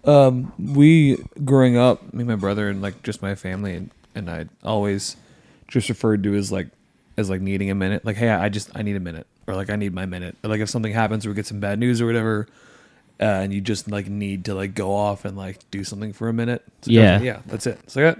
Um, 0.04 0.52
we 0.58 1.18
growing 1.44 1.76
up, 1.76 2.14
me 2.14 2.20
and 2.20 2.28
my 2.28 2.34
brother 2.36 2.68
and 2.70 2.80
like 2.80 3.02
just 3.02 3.20
my 3.20 3.34
family 3.34 3.74
and, 3.74 3.90
and 4.14 4.30
I 4.30 4.46
always 4.64 5.16
just 5.68 5.88
referred 5.90 6.22
to 6.22 6.34
as 6.34 6.50
like 6.50 6.68
as 7.18 7.28
like 7.28 7.42
needing 7.42 7.70
a 7.70 7.74
minute. 7.74 8.04
Like, 8.04 8.16
hey, 8.16 8.30
I 8.30 8.48
just 8.48 8.70
I 8.74 8.80
need 8.82 8.96
a 8.96 9.00
minute, 9.00 9.26
or 9.46 9.54
like 9.54 9.68
I 9.68 9.76
need 9.76 9.92
my 9.92 10.06
minute. 10.06 10.36
Or 10.42 10.48
like 10.48 10.60
if 10.60 10.70
something 10.70 10.92
happens 10.92 11.26
or 11.26 11.28
we 11.28 11.34
get 11.34 11.46
some 11.46 11.60
bad 11.60 11.78
news 11.78 12.00
or 12.00 12.06
whatever, 12.06 12.46
uh, 13.20 13.24
and 13.24 13.52
you 13.52 13.60
just 13.60 13.90
like 13.90 14.08
need 14.08 14.46
to 14.46 14.54
like 14.54 14.74
go 14.74 14.94
off 14.94 15.26
and 15.26 15.36
like 15.36 15.58
do 15.70 15.84
something 15.84 16.14
for 16.14 16.28
a 16.30 16.32
minute. 16.32 16.64
So 16.80 16.90
Yeah. 16.92 17.20
yeah, 17.20 17.40
that's 17.46 17.66
it. 17.66 17.78
It's 17.84 17.94
like 17.94 18.16
that. 18.16 18.18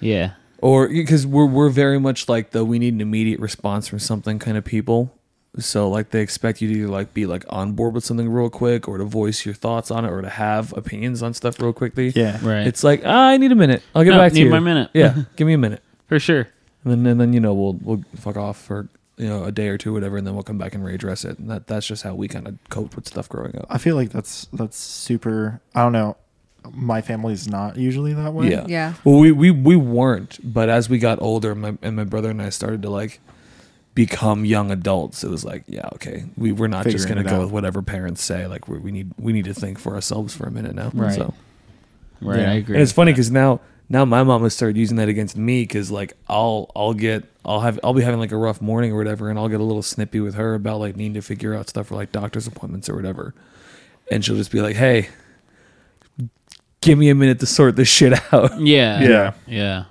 yeah. 0.00 0.32
Or 0.62 0.88
because 0.88 1.26
we're 1.26 1.44
we're 1.46 1.68
very 1.68 1.98
much 2.00 2.28
like 2.28 2.50
the 2.52 2.64
we 2.64 2.78
need 2.78 2.94
an 2.94 3.00
immediate 3.02 3.40
response 3.40 3.88
from 3.88 3.98
something 3.98 4.38
kind 4.38 4.56
of 4.56 4.64
people. 4.64 5.12
So 5.58 5.90
like 5.90 6.10
they 6.10 6.20
expect 6.22 6.62
you 6.62 6.68
to 6.68 6.74
either 6.74 6.88
like 6.88 7.12
be 7.12 7.26
like 7.26 7.44
on 7.50 7.72
board 7.72 7.92
with 7.94 8.04
something 8.04 8.28
real 8.30 8.48
quick, 8.48 8.88
or 8.88 8.96
to 8.96 9.04
voice 9.04 9.44
your 9.44 9.54
thoughts 9.54 9.90
on 9.90 10.04
it, 10.06 10.10
or 10.10 10.22
to 10.22 10.30
have 10.30 10.72
opinions 10.76 11.22
on 11.22 11.34
stuff 11.34 11.60
real 11.60 11.72
quickly. 11.74 12.10
Yeah. 12.14 12.38
Right. 12.42 12.66
It's 12.66 12.82
like 12.82 13.02
ah, 13.04 13.28
I 13.28 13.36
need 13.36 13.52
a 13.52 13.56
minute. 13.56 13.82
I'll 13.94 14.04
get 14.04 14.10
No, 14.12 14.18
back 14.18 14.32
to 14.32 14.38
you. 14.38 14.44
Need 14.44 14.48
you. 14.48 14.54
my 14.54 14.60
minute. 14.60 14.90
Yeah, 14.94 15.24
give 15.36 15.46
me 15.46 15.52
a 15.52 15.58
minute, 15.58 15.82
For 16.06 16.18
sure. 16.18 16.48
and 16.84 16.92
then 16.92 17.04
and 17.06 17.20
then 17.20 17.32
you 17.34 17.40
know 17.40 17.52
we'll 17.52 17.74
we'll 17.82 18.04
fuck 18.16 18.36
off 18.38 18.56
for 18.62 18.88
you 19.18 19.28
know 19.28 19.44
a 19.44 19.52
day 19.52 19.68
or 19.68 19.76
two, 19.76 19.92
whatever, 19.92 20.16
and 20.16 20.26
then 20.26 20.32
we'll 20.34 20.42
come 20.44 20.58
back 20.58 20.74
and 20.74 20.82
readdress 20.84 21.28
it. 21.28 21.38
And 21.38 21.50
that 21.50 21.66
that's 21.66 21.86
just 21.86 22.02
how 22.04 22.14
we 22.14 22.28
kind 22.28 22.46
of 22.48 22.56
coped 22.70 22.94
with 22.96 23.06
stuff 23.08 23.28
growing 23.28 23.54
up. 23.58 23.66
I 23.68 23.76
feel 23.78 23.94
like 23.96 24.10
that's, 24.10 24.46
that's 24.54 24.76
super, 24.78 25.60
I 25.74 25.82
don't 25.82 25.92
know. 25.92 26.16
My 26.74 27.00
family's 27.02 27.46
not 27.48 27.76
usually 27.76 28.14
that 28.14 28.32
way. 28.32 28.50
Yeah. 28.50 28.64
Yeah. 28.68 28.94
Well, 29.04 29.18
we, 29.18 29.30
we 29.32 29.50
we 29.50 29.76
weren't, 29.76 30.38
but 30.42 30.68
as 30.68 30.88
we 30.88 30.98
got 30.98 31.20
older, 31.20 31.54
my 31.54 31.76
and 31.82 31.96
my 31.96 32.04
brother 32.04 32.30
and 32.30 32.40
I 32.40 32.48
started 32.48 32.82
to 32.82 32.90
like 32.90 33.20
become 33.94 34.44
young 34.44 34.70
adults. 34.70 35.22
It 35.22 35.28
was 35.28 35.44
like, 35.44 35.64
yeah, 35.66 35.88
okay, 35.94 36.24
we 36.36 36.52
we're 36.52 36.68
not 36.68 36.86
just 36.86 37.08
gonna 37.08 37.22
go 37.24 37.36
out. 37.36 37.40
with 37.42 37.50
whatever 37.50 37.82
parents 37.82 38.22
say. 38.22 38.46
Like 38.46 38.68
we 38.68 38.78
we 38.78 38.90
need 38.90 39.12
we 39.18 39.32
need 39.32 39.44
to 39.44 39.54
think 39.54 39.78
for 39.78 39.94
ourselves 39.94 40.34
for 40.34 40.46
a 40.46 40.50
minute 40.50 40.74
now. 40.74 40.90
Right. 40.94 41.14
So 41.14 41.34
Right. 42.20 42.38
Yeah. 42.40 42.50
I 42.52 42.54
agree. 42.54 42.76
and 42.76 42.82
it's 42.82 42.92
funny 42.92 43.12
because 43.12 43.30
now 43.30 43.60
now 43.88 44.04
my 44.06 44.22
mom 44.22 44.42
has 44.44 44.54
started 44.54 44.78
using 44.78 44.96
that 44.96 45.08
against 45.10 45.36
me 45.36 45.62
because 45.64 45.90
like 45.90 46.14
I'll 46.28 46.70
I'll 46.74 46.94
get 46.94 47.24
I'll 47.44 47.60
have 47.60 47.78
I'll 47.84 47.92
be 47.92 48.02
having 48.02 48.20
like 48.20 48.32
a 48.32 48.36
rough 48.36 48.62
morning 48.62 48.92
or 48.92 48.96
whatever, 48.96 49.28
and 49.28 49.38
I'll 49.38 49.48
get 49.48 49.60
a 49.60 49.64
little 49.64 49.82
snippy 49.82 50.20
with 50.20 50.36
her 50.36 50.54
about 50.54 50.78
like 50.80 50.96
needing 50.96 51.14
to 51.14 51.20
figure 51.22 51.54
out 51.54 51.68
stuff 51.68 51.88
for 51.88 51.96
like 51.96 52.12
doctor's 52.12 52.46
appointments 52.46 52.88
or 52.88 52.94
whatever, 52.94 53.34
and 54.10 54.24
she'll 54.24 54.36
just 54.36 54.50
be 54.52 54.62
like, 54.62 54.76
hey. 54.76 55.08
Give 56.82 56.98
me 56.98 57.08
a 57.08 57.14
minute 57.14 57.40
to 57.40 57.46
sort 57.46 57.76
this 57.76 57.88
shit 57.88 58.12
out. 58.32 58.60
Yeah. 58.60 59.00
Yeah. 59.00 59.32
Yeah. 59.46 59.84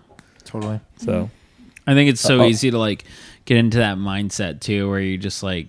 Totally. 0.45 0.79
So 0.97 1.29
I 1.87 1.93
think 1.95 2.09
it's 2.09 2.21
so 2.21 2.39
Uh-oh. 2.41 2.47
easy 2.47 2.69
to 2.71 2.77
like 2.77 3.05
get 3.45 3.57
into 3.57 3.77
that 3.79 3.97
mindset 3.97 4.59
too, 4.61 4.89
where 4.89 4.99
you 4.99 5.17
just 5.17 5.41
like 5.41 5.67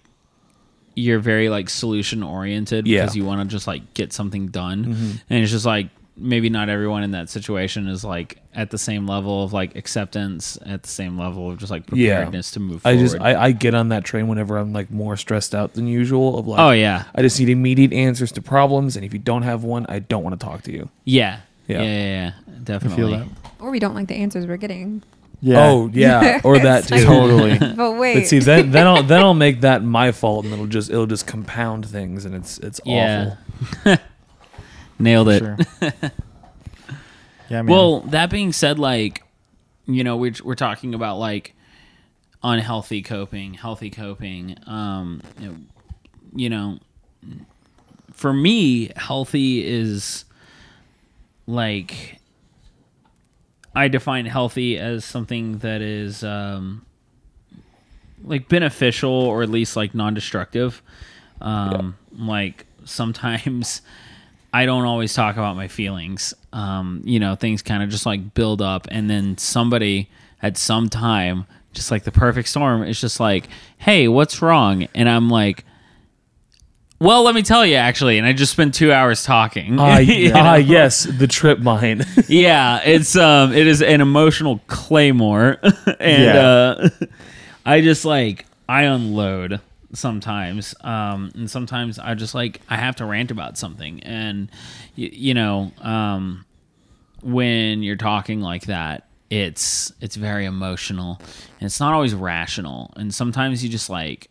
you're 0.94 1.20
very 1.20 1.48
like 1.48 1.70
solution 1.70 2.22
oriented 2.22 2.86
Yeah. 2.86 3.00
because 3.02 3.16
you 3.16 3.24
want 3.24 3.40
to 3.48 3.54
just 3.54 3.66
like 3.66 3.94
get 3.94 4.12
something 4.12 4.48
done, 4.48 4.84
Mhm. 4.84 5.20
and 5.30 5.42
it's 5.42 5.50
just 5.50 5.64
like 5.64 5.88
maybe 6.16 6.50
not 6.50 6.68
everyone 6.68 7.02
in 7.02 7.12
that 7.12 7.30
situation 7.30 7.88
is 7.88 8.04
like 8.04 8.38
at 8.54 8.70
the 8.70 8.76
same 8.78 9.06
level 9.06 9.42
of 9.44 9.52
like 9.52 9.76
acceptance, 9.76 10.58
at 10.66 10.82
the 10.82 10.88
same 10.88 11.16
level 11.18 11.50
of 11.50 11.58
just 11.58 11.70
like 11.70 11.84
Yeah. 11.92 12.16
preparedness 12.16 12.50
to 12.52 12.60
move 12.60 12.82
Forward. 12.82 12.98
I 12.98 13.00
just 13.00 13.20
I, 13.20 13.44
I 13.44 13.52
get 13.52 13.74
on 13.74 13.88
that 13.88 14.04
train 14.04 14.28
whenever 14.28 14.58
I'm 14.58 14.72
like 14.72 14.90
more 14.90 15.16
stressed 15.16 15.54
out 15.54 15.72
than 15.72 15.86
usual. 15.86 16.38
Of 16.38 16.46
like, 16.46 16.60
oh 16.60 16.70
yeah, 16.72 17.04
I 17.14 17.22
just 17.22 17.38
need 17.40 17.48
immediate 17.48 17.92
answers 17.92 18.30
to 18.32 18.42
problems, 18.42 18.96
and 18.96 19.04
if 19.04 19.12
you 19.12 19.18
don't 19.18 19.42
have 19.42 19.64
one, 19.64 19.86
I 19.88 20.00
don't 20.00 20.22
want 20.22 20.38
to 20.38 20.44
talk 20.44 20.62
to 20.62 20.72
you. 20.72 20.88
yeah, 21.04 21.40
Yeah. 21.66 21.82
yeah, 21.82 21.88
yeah, 21.88 22.04
yeah, 22.04 22.32
I 22.46 22.58
definitely. 22.62 22.96
feel 22.96 23.10
that. 23.18 23.26
Or 23.58 23.70
we 23.70 23.78
don't 23.78 23.94
like 23.94 24.08
the 24.08 24.16
answers 24.16 24.46
we're 24.46 24.56
getting. 24.58 25.02
Yeah. 25.40 25.64
Oh 25.70 25.90
yeah, 25.92 26.40
or 26.44 26.58
that 26.58 26.84
too. 26.88 27.02
totally. 27.04 27.58
But 27.76 27.98
wait. 27.98 28.14
But 28.14 28.26
see, 28.26 28.38
then 28.38 28.70
then 28.70 28.86
I'll 28.86 29.02
then 29.02 29.22
I'll 29.22 29.34
make 29.34 29.62
that 29.62 29.82
my 29.82 30.12
fault, 30.12 30.44
and 30.44 30.52
it'll 30.54 30.66
just 30.66 30.90
it'll 30.90 31.06
just 31.06 31.26
compound 31.26 31.86
things, 31.86 32.24
and 32.26 32.34
it's 32.34 32.58
it's 32.58 32.80
Yeah. 32.84 33.36
awful. 33.86 33.96
Nailed 35.02 35.28
it. 35.28 35.38
Sure. 35.40 35.58
yeah, 37.50 37.62
man. 37.62 37.66
Well, 37.66 38.00
that 38.02 38.30
being 38.30 38.52
said, 38.52 38.78
like, 38.78 39.22
you 39.86 40.04
know, 40.04 40.16
we're, 40.16 40.34
we're 40.44 40.54
talking 40.54 40.94
about 40.94 41.18
like 41.18 41.54
unhealthy 42.42 43.02
coping, 43.02 43.54
healthy 43.54 43.90
coping. 43.90 44.56
Um, 44.66 45.22
you 45.38 45.48
know, 45.48 45.56
you 46.34 46.48
know, 46.50 46.78
for 48.12 48.32
me, 48.32 48.90
healthy 48.96 49.66
is 49.66 50.24
like 51.46 52.18
I 53.74 53.88
define 53.88 54.26
healthy 54.26 54.78
as 54.78 55.04
something 55.04 55.58
that 55.58 55.80
is 55.80 56.22
um, 56.22 56.84
like 58.22 58.48
beneficial 58.48 59.10
or 59.10 59.42
at 59.42 59.48
least 59.48 59.76
like 59.76 59.94
non-destructive. 59.94 60.82
Um, 61.40 61.96
Like 62.16 62.66
sometimes 62.84 63.82
I 64.52 64.66
don't 64.66 64.84
always 64.84 65.14
talk 65.14 65.36
about 65.36 65.56
my 65.56 65.68
feelings. 65.68 66.34
Um, 66.52 67.00
you 67.04 67.18
know, 67.20 67.34
things 67.36 67.62
kind 67.62 67.82
of 67.82 67.88
just 67.90 68.04
like 68.06 68.34
build 68.34 68.60
up, 68.60 68.86
and 68.90 69.08
then 69.08 69.38
somebody 69.38 70.10
at 70.42 70.56
some 70.58 70.88
time, 70.88 71.46
just 71.72 71.90
like 71.90 72.04
the 72.04 72.12
perfect 72.12 72.48
storm, 72.48 72.82
is 72.82 73.00
just 73.00 73.18
like, 73.20 73.48
"Hey, 73.78 74.08
what's 74.08 74.42
wrong?" 74.42 74.88
And 74.94 75.08
I'm 75.08 75.28
like. 75.30 75.64
Well, 77.00 77.24
let 77.24 77.34
me 77.34 77.42
tell 77.42 77.66
you 77.66 77.74
actually, 77.74 78.18
and 78.18 78.24
I 78.28 78.32
just 78.32 78.52
spent 78.52 78.74
two 78.74 78.92
hours 78.92 79.24
talking. 79.24 79.80
Ah, 79.80 79.98
You 79.98 80.28
know? 80.32 80.38
ah, 80.40 80.54
yes, 80.54 81.02
the 81.02 81.26
trip 81.26 81.58
mine. 81.58 82.04
yeah, 82.28 82.80
it's 82.84 83.16
um, 83.16 83.52
it 83.52 83.66
is 83.66 83.82
an 83.82 84.00
emotional 84.00 84.60
claymore, 84.68 85.58
and 85.98 86.22
Yeah. 86.22 86.40
uh, 86.40 86.88
I 87.66 87.80
just 87.80 88.04
like 88.04 88.46
I 88.68 88.82
unload 88.84 89.60
sometimes, 89.92 90.74
um, 90.82 91.30
and 91.34 91.50
sometimes 91.50 91.98
I 91.98 92.14
just 92.14 92.34
like 92.34 92.60
I 92.68 92.76
have 92.76 92.96
to 92.96 93.04
rant 93.04 93.30
about 93.30 93.58
something, 93.58 94.02
and 94.02 94.50
y- 94.96 95.10
you 95.12 95.34
know, 95.34 95.72
um, 95.80 96.44
when 97.22 97.82
you're 97.82 97.96
talking 97.96 98.40
like 98.40 98.64
that, 98.66 99.08
it's 99.30 99.92
it's 100.00 100.16
very 100.16 100.44
emotional, 100.44 101.18
and 101.60 101.66
it's 101.66 101.80
not 101.80 101.92
always 101.94 102.14
rational, 102.14 102.92
and 102.96 103.14
sometimes 103.14 103.62
you 103.62 103.70
just 103.70 103.90
like 103.90 104.28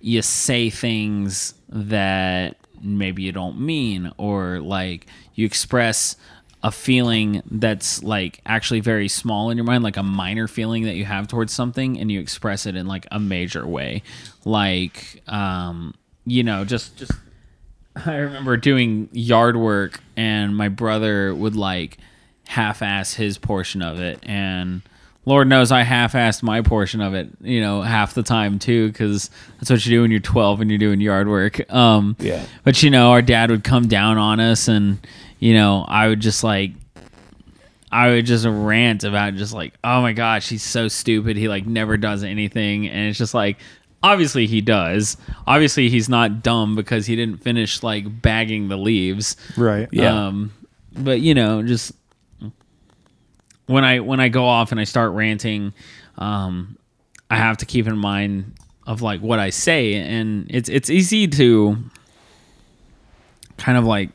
you 0.00 0.22
say 0.22 0.70
things 0.70 1.54
that 1.68 2.56
maybe 2.80 3.22
you 3.22 3.32
don't 3.32 3.60
mean 3.60 4.12
or 4.16 4.60
like 4.60 5.06
you 5.34 5.44
express 5.44 6.14
a 6.62 6.72
feeling 6.72 7.42
that's 7.50 8.02
like 8.02 8.40
actually 8.44 8.80
very 8.80 9.06
small 9.06 9.50
in 9.50 9.56
your 9.56 9.64
mind 9.64 9.84
like 9.84 9.96
a 9.96 10.02
minor 10.02 10.48
feeling 10.48 10.84
that 10.84 10.94
you 10.96 11.04
have 11.04 11.28
towards 11.28 11.52
something 11.52 11.98
and 12.00 12.10
you 12.10 12.18
express 12.18 12.66
it 12.66 12.74
in 12.74 12.86
like 12.86 13.06
a 13.12 13.20
major 13.20 13.64
way 13.66 14.02
like 14.44 15.22
um 15.28 15.94
you 16.26 16.42
know 16.42 16.64
just 16.64 16.96
just 16.96 17.12
I 18.04 18.16
remember 18.16 18.56
doing 18.56 19.08
yard 19.12 19.56
work 19.56 20.00
and 20.16 20.56
my 20.56 20.68
brother 20.68 21.32
would 21.34 21.54
like 21.54 21.98
half 22.48 22.82
ass 22.82 23.14
his 23.14 23.38
portion 23.38 23.80
of 23.80 24.00
it 24.00 24.18
and 24.24 24.82
Lord 25.26 25.46
knows 25.46 25.70
I 25.70 25.82
half 25.82 26.14
assed 26.14 26.42
my 26.42 26.62
portion 26.62 27.02
of 27.02 27.12
it, 27.12 27.28
you 27.42 27.60
know, 27.60 27.82
half 27.82 28.14
the 28.14 28.22
time 28.22 28.58
too, 28.58 28.88
because 28.88 29.28
that's 29.58 29.68
what 29.68 29.84
you 29.84 29.90
do 29.92 30.00
when 30.00 30.10
you're 30.10 30.20
12 30.20 30.62
and 30.62 30.70
you're 30.70 30.78
doing 30.78 31.02
yard 31.02 31.28
work. 31.28 31.70
Um, 31.70 32.16
Yeah. 32.18 32.42
But, 32.64 32.82
you 32.82 32.88
know, 32.88 33.10
our 33.10 33.20
dad 33.20 33.50
would 33.50 33.62
come 33.62 33.88
down 33.88 34.16
on 34.16 34.40
us 34.40 34.68
and, 34.68 35.06
you 35.38 35.54
know, 35.54 35.84
I 35.86 36.08
would 36.08 36.20
just 36.20 36.42
like, 36.44 36.72
I 37.90 38.10
would 38.10 38.26
just 38.26 38.46
rant 38.46 39.04
about 39.04 39.34
just 39.34 39.54
like, 39.54 39.74
oh 39.82 40.02
my 40.02 40.12
gosh, 40.12 40.48
he's 40.48 40.62
so 40.62 40.88
stupid. 40.88 41.36
He 41.36 41.48
like 41.48 41.66
never 41.66 41.96
does 41.96 42.22
anything. 42.22 42.88
And 42.88 43.08
it's 43.08 43.18
just 43.18 43.34
like, 43.34 43.58
obviously 44.02 44.46
he 44.46 44.60
does. 44.60 45.16
Obviously 45.46 45.88
he's 45.88 46.08
not 46.08 46.42
dumb 46.42 46.74
because 46.74 47.06
he 47.06 47.16
didn't 47.16 47.38
finish 47.42 47.82
like 47.82 48.22
bagging 48.22 48.68
the 48.68 48.76
leaves. 48.76 49.36
Right. 49.56 49.88
Yeah. 49.92 50.26
Um, 50.26 50.52
but 50.92 51.20
you 51.20 51.34
know, 51.34 51.62
just 51.62 51.92
when 53.66 53.84
I 53.84 54.00
when 54.00 54.20
I 54.20 54.28
go 54.28 54.44
off 54.44 54.72
and 54.72 54.80
I 54.80 54.84
start 54.84 55.12
ranting, 55.12 55.72
um, 56.16 56.76
I 57.30 57.36
have 57.36 57.58
to 57.58 57.66
keep 57.66 57.86
in 57.86 57.98
mind 57.98 58.54
of 58.86 59.02
like 59.02 59.20
what 59.20 59.38
I 59.38 59.50
say, 59.50 59.94
and 59.94 60.46
it's 60.50 60.68
it's 60.68 60.90
easy 60.90 61.28
to 61.28 61.76
kind 63.58 63.76
of 63.76 63.84
like 63.84 64.10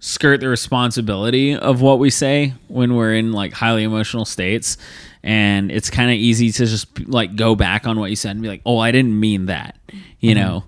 skirt 0.00 0.40
the 0.40 0.48
responsibility 0.48 1.54
of 1.56 1.80
what 1.80 1.98
we 1.98 2.10
say 2.10 2.54
when 2.68 2.94
we're 2.94 3.14
in 3.14 3.32
like 3.32 3.52
highly 3.52 3.82
emotional 3.82 4.24
states 4.24 4.76
and 5.22 5.72
it's 5.72 5.90
kind 5.90 6.10
of 6.10 6.16
easy 6.16 6.52
to 6.52 6.64
just 6.66 7.08
like 7.08 7.34
go 7.34 7.54
back 7.56 7.86
on 7.86 7.98
what 7.98 8.08
you 8.08 8.16
said 8.16 8.30
and 8.30 8.42
be 8.42 8.48
like 8.48 8.62
oh 8.64 8.78
i 8.78 8.92
didn't 8.92 9.18
mean 9.18 9.46
that 9.46 9.76
you 10.20 10.34
know 10.34 10.64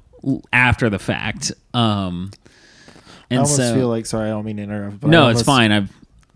after 0.52 0.90
the 0.90 0.98
fact 0.98 1.52
um 1.74 2.30
I 2.96 3.34
and 3.34 3.38
almost 3.42 3.56
so 3.56 3.74
feel 3.76 3.88
like 3.88 4.06
sorry, 4.06 4.26
I 4.26 4.30
don't 4.30 4.44
mean 4.44 4.56
to 4.56 4.64
interrupt. 4.64 4.98
But 5.00 5.10
no 5.10 5.22
almost- 5.22 5.40
it's 5.40 5.46
fine 5.46 5.70
i've 5.70 5.90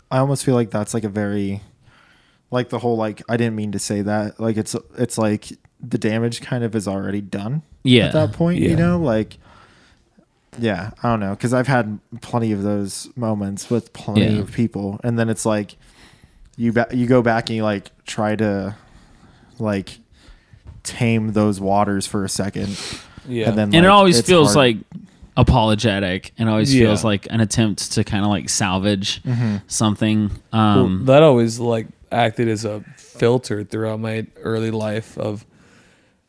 I 0.09 0.19
almost 0.19 0.45
feel 0.45 0.55
like 0.55 0.71
that's 0.71 0.93
like 0.93 1.03
a 1.03 1.09
very 1.09 1.61
like 2.51 2.69
the 2.69 2.79
whole 2.79 2.95
like 2.95 3.21
I 3.27 3.35
didn't 3.37 3.55
mean 3.55 3.73
to 3.73 3.79
say 3.79 4.01
that. 4.03 4.39
Like 4.39 4.55
it's 4.55 4.75
it's 4.97 5.17
like 5.17 5.49
the 5.81 5.97
damage 5.97 6.41
kind 6.41 6.63
of 6.63 6.73
is 6.75 6.87
already 6.87 7.19
done 7.21 7.63
yeah 7.83 8.05
at 8.05 8.13
that 8.13 8.31
point, 8.33 8.59
you 8.59 8.75
know? 8.75 8.97
Like 8.97 9.37
yeah, 10.59 10.91
I 11.03 11.09
don't 11.09 11.19
know 11.19 11.35
cuz 11.35 11.53
I've 11.53 11.67
had 11.67 11.99
plenty 12.21 12.51
of 12.51 12.63
those 12.63 13.09
moments 13.15 13.69
with 13.69 13.93
plenty 13.93 14.33
Yeah. 14.35 14.41
of 14.41 14.51
people 14.51 14.99
and 15.03 15.17
then 15.19 15.29
it's 15.29 15.45
like 15.45 15.75
you 16.57 16.71
ba- 16.71 16.87
you 16.93 17.05
go 17.07 17.21
back 17.21 17.49
and 17.49 17.57
you 17.57 17.63
like 17.63 17.91
try 18.05 18.35
to 18.35 18.75
like 19.59 19.99
tame 20.83 21.33
those 21.33 21.59
waters 21.59 22.05
for 22.07 22.23
a 22.23 22.29
second 22.29 22.77
Yeah. 23.27 23.49
and 23.49 23.57
then 23.57 23.65
and 23.67 23.75
it 23.75 23.81
like, 23.89 23.89
always 23.91 24.19
it's 24.19 24.27
feels 24.27 24.53
hard- 24.53 24.57
like 24.57 24.77
apologetic 25.37 26.31
and 26.37 26.47
always 26.49 26.73
Yeah. 26.73 26.85
feels 26.85 27.03
like 27.03 27.27
an 27.29 27.41
attempt 27.41 27.91
to 27.93 28.03
kind 28.03 28.23
of 28.23 28.29
like 28.29 28.49
salvage 28.49 29.21
Mm-hmm. 29.23 29.55
something 29.67 30.31
Well, 30.53 30.61
um 30.61 31.05
that 31.05 31.23
always 31.23 31.59
like 31.59 31.87
acted 32.11 32.47
as 32.47 32.63
a 32.65 32.83
filter 32.97 33.63
throughout 33.63 33.99
my 33.99 34.25
early 34.43 34.71
life 34.71 35.17
of 35.17 35.45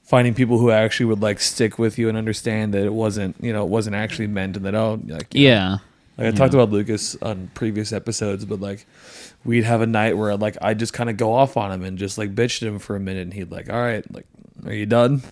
finding 0.07 0.33
people 0.35 0.59
who 0.59 0.71
actually 0.71 1.05
would 1.07 1.21
like 1.21 1.41
stick 1.41 1.79
with 1.79 1.99
you 1.99 2.09
and 2.09 2.17
understand 2.17 2.73
that 2.73 2.85
it 2.85 2.93
wasn't 2.95 3.37
you 3.41 3.53
know 3.53 3.63
it 3.65 3.69
wasn't 3.69 3.95
actually 3.95 4.27
meant 4.29 4.57
and 4.57 4.65
that 4.65 4.75
oh 4.75 5.01
like 5.07 5.35
you 5.35 5.49
know, 5.49 5.55
yeah. 5.55 5.79
Like 6.19 6.29
I 6.29 6.31
talked 6.31 6.55
about 6.55 6.71
Lucas 6.71 7.15
on 7.21 7.51
previous 7.55 7.93
episodes 7.93 8.45
but 8.47 8.59
like 8.61 8.87
we'd 9.45 9.65
have 9.65 9.83
a 9.83 9.87
night 9.87 10.17
where 10.17 10.35
like 10.37 10.57
I 10.63 10.73
just 10.75 10.93
kind 10.95 11.11
of 11.11 11.17
go 11.19 11.35
off 11.35 11.57
on 11.59 11.71
him 11.73 11.85
and 11.85 11.99
just 11.99 12.17
like 12.19 12.35
bitched 12.35 12.63
him 12.63 12.79
for 12.79 12.97
a 12.97 13.01
minute 13.01 13.23
and 13.25 13.35
he'd 13.35 13.51
like 13.51 13.69
all 13.69 13.77
right 13.81 14.05
like 14.15 14.27
are 14.65 14.73
you 14.73 14.87
done? 14.87 15.23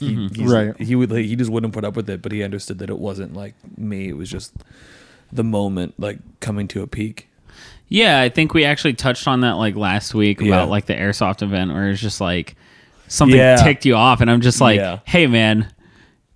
He, 0.00 0.16
mm-hmm. 0.16 0.34
he's- 0.34 0.50
Right. 0.50 0.76
he 0.80 0.96
would 0.96 1.12
like, 1.12 1.24
he 1.24 1.36
just 1.36 1.50
wouldn't 1.52 1.72
put 1.72 1.84
up 1.84 1.94
with 1.94 2.10
it 2.10 2.20
but 2.20 2.32
he 2.32 2.42
understood 2.42 2.78
that 2.80 2.90
it 2.90 2.98
wasn't 2.98 3.34
like 3.34 3.54
me. 3.76 4.08
It 4.08 4.16
was 4.16 4.28
just 4.30 4.52
the 5.32 5.44
moment 5.44 5.94
like 5.98 6.18
coming 6.40 6.66
to 6.68 6.82
a 6.82 6.86
peak. 6.88 7.28
Yeah, 7.88 8.20
I 8.20 8.28
think 8.30 8.54
we 8.54 8.64
actually 8.64 8.94
touched 8.94 9.28
on 9.28 9.42
that 9.42 9.52
like 9.52 9.76
last 9.76 10.14
week 10.14 10.40
Yeah. 10.40 10.48
about 10.48 10.68
like 10.70 10.86
the 10.86 10.94
airsoft 10.94 11.42
event 11.42 11.72
where 11.72 11.90
it's 11.90 12.00
just 12.00 12.20
like 12.20 12.56
something 13.14 13.36
Yeah. 13.38 13.56
ticked 13.56 13.84
you 13.86 13.94
off, 13.94 14.20
and 14.20 14.30
I'm 14.30 14.40
just 14.40 14.60
like, 14.60 14.78
Yeah. 14.78 14.98
hey 15.04 15.26
man, 15.26 15.72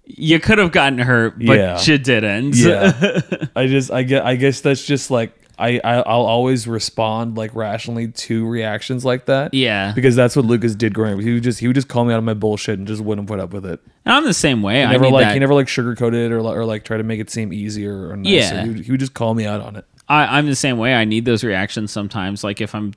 you 0.04 0.40
could 0.40 0.58
have 0.58 0.72
gotten 0.72 0.98
hurt, 0.98 1.38
but 1.38 1.58
Yeah. 1.58 1.80
you 1.82 1.98
didn't. 1.98 2.56
Yeah. 2.56 3.20
I 3.56 3.66
just 3.66 3.90
I 3.90 4.02
get 4.04 4.24
I 4.24 4.36
guess 4.36 4.60
that's 4.60 4.84
just 4.84 5.10
like 5.10 5.34
I, 5.60 5.80
I 5.82 5.94
I'll 5.96 6.24
always 6.24 6.68
respond 6.68 7.36
like 7.36 7.52
rationally 7.54 8.08
to 8.08 8.46
reactions 8.46 9.04
like 9.04 9.26
that. 9.26 9.52
yeah. 9.52 9.92
Because 9.92 10.14
that's 10.14 10.36
what 10.36 10.44
Lucas 10.44 10.74
did 10.76 10.94
growing 10.94 11.14
up. 11.14 11.20
He 11.20 11.34
would 11.34 11.42
just 11.42 11.58
he 11.58 11.66
would 11.66 11.74
just 11.74 11.88
call 11.88 12.04
me 12.04 12.14
out 12.14 12.18
of 12.18 12.24
my 12.24 12.34
bullshit 12.34 12.78
and 12.78 12.86
just 12.86 13.02
wouldn't 13.02 13.26
put 13.26 13.40
up 13.40 13.52
with 13.52 13.66
it. 13.66 13.80
And 14.06 14.14
I'm 14.14 14.24
the 14.24 14.32
same 14.34 14.62
way. 14.62 14.76
He 14.76 14.82
I 14.82 14.92
never 14.92 15.04
need 15.06 15.12
like 15.12 15.26
that. 15.26 15.32
he 15.34 15.40
never 15.40 15.54
like 15.54 15.66
sugarcoated 15.66 16.30
or, 16.30 16.38
or 16.38 16.64
like 16.64 16.84
try 16.84 16.96
to 16.96 17.02
make 17.02 17.18
it 17.20 17.28
seem 17.28 17.52
easier 17.52 18.08
or 18.10 18.16
nicer. 18.16 18.34
Yeah. 18.54 18.62
He 18.62 18.68
would, 18.70 18.80
he 18.86 18.90
would 18.92 19.00
just 19.00 19.14
call 19.14 19.34
me 19.34 19.46
out 19.46 19.60
on 19.60 19.74
it. 19.76 19.84
I, 20.08 20.38
I'm 20.38 20.46
the 20.46 20.54
same 20.56 20.78
way. 20.78 20.94
I 20.94 21.04
need 21.04 21.24
those 21.26 21.42
reactions 21.44 21.90
sometimes. 21.92 22.42
Like 22.44 22.60
if 22.62 22.72
I'm, 22.74 22.94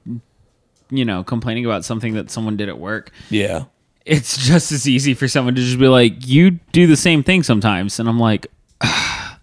you 0.91 1.05
know, 1.05 1.23
complaining 1.23 1.65
about 1.65 1.83
something 1.85 2.13
that 2.13 2.29
someone 2.29 2.57
did 2.57 2.69
at 2.69 2.77
work, 2.77 3.11
Yeah. 3.29 3.63
it's 4.05 4.37
just 4.45 4.71
as 4.71 4.87
easy 4.87 5.13
for 5.13 5.27
someone 5.27 5.55
to 5.55 5.61
just 5.61 5.79
be 5.79 5.87
like, 5.87 6.27
"You 6.27 6.51
do 6.71 6.85
the 6.87 6.95
same 6.97 7.23
thing 7.23 7.41
sometimes," 7.43 7.99
and 7.99 8.07
I'm 8.09 8.19
like, 8.19 8.47
"Yeah, 8.83 9.37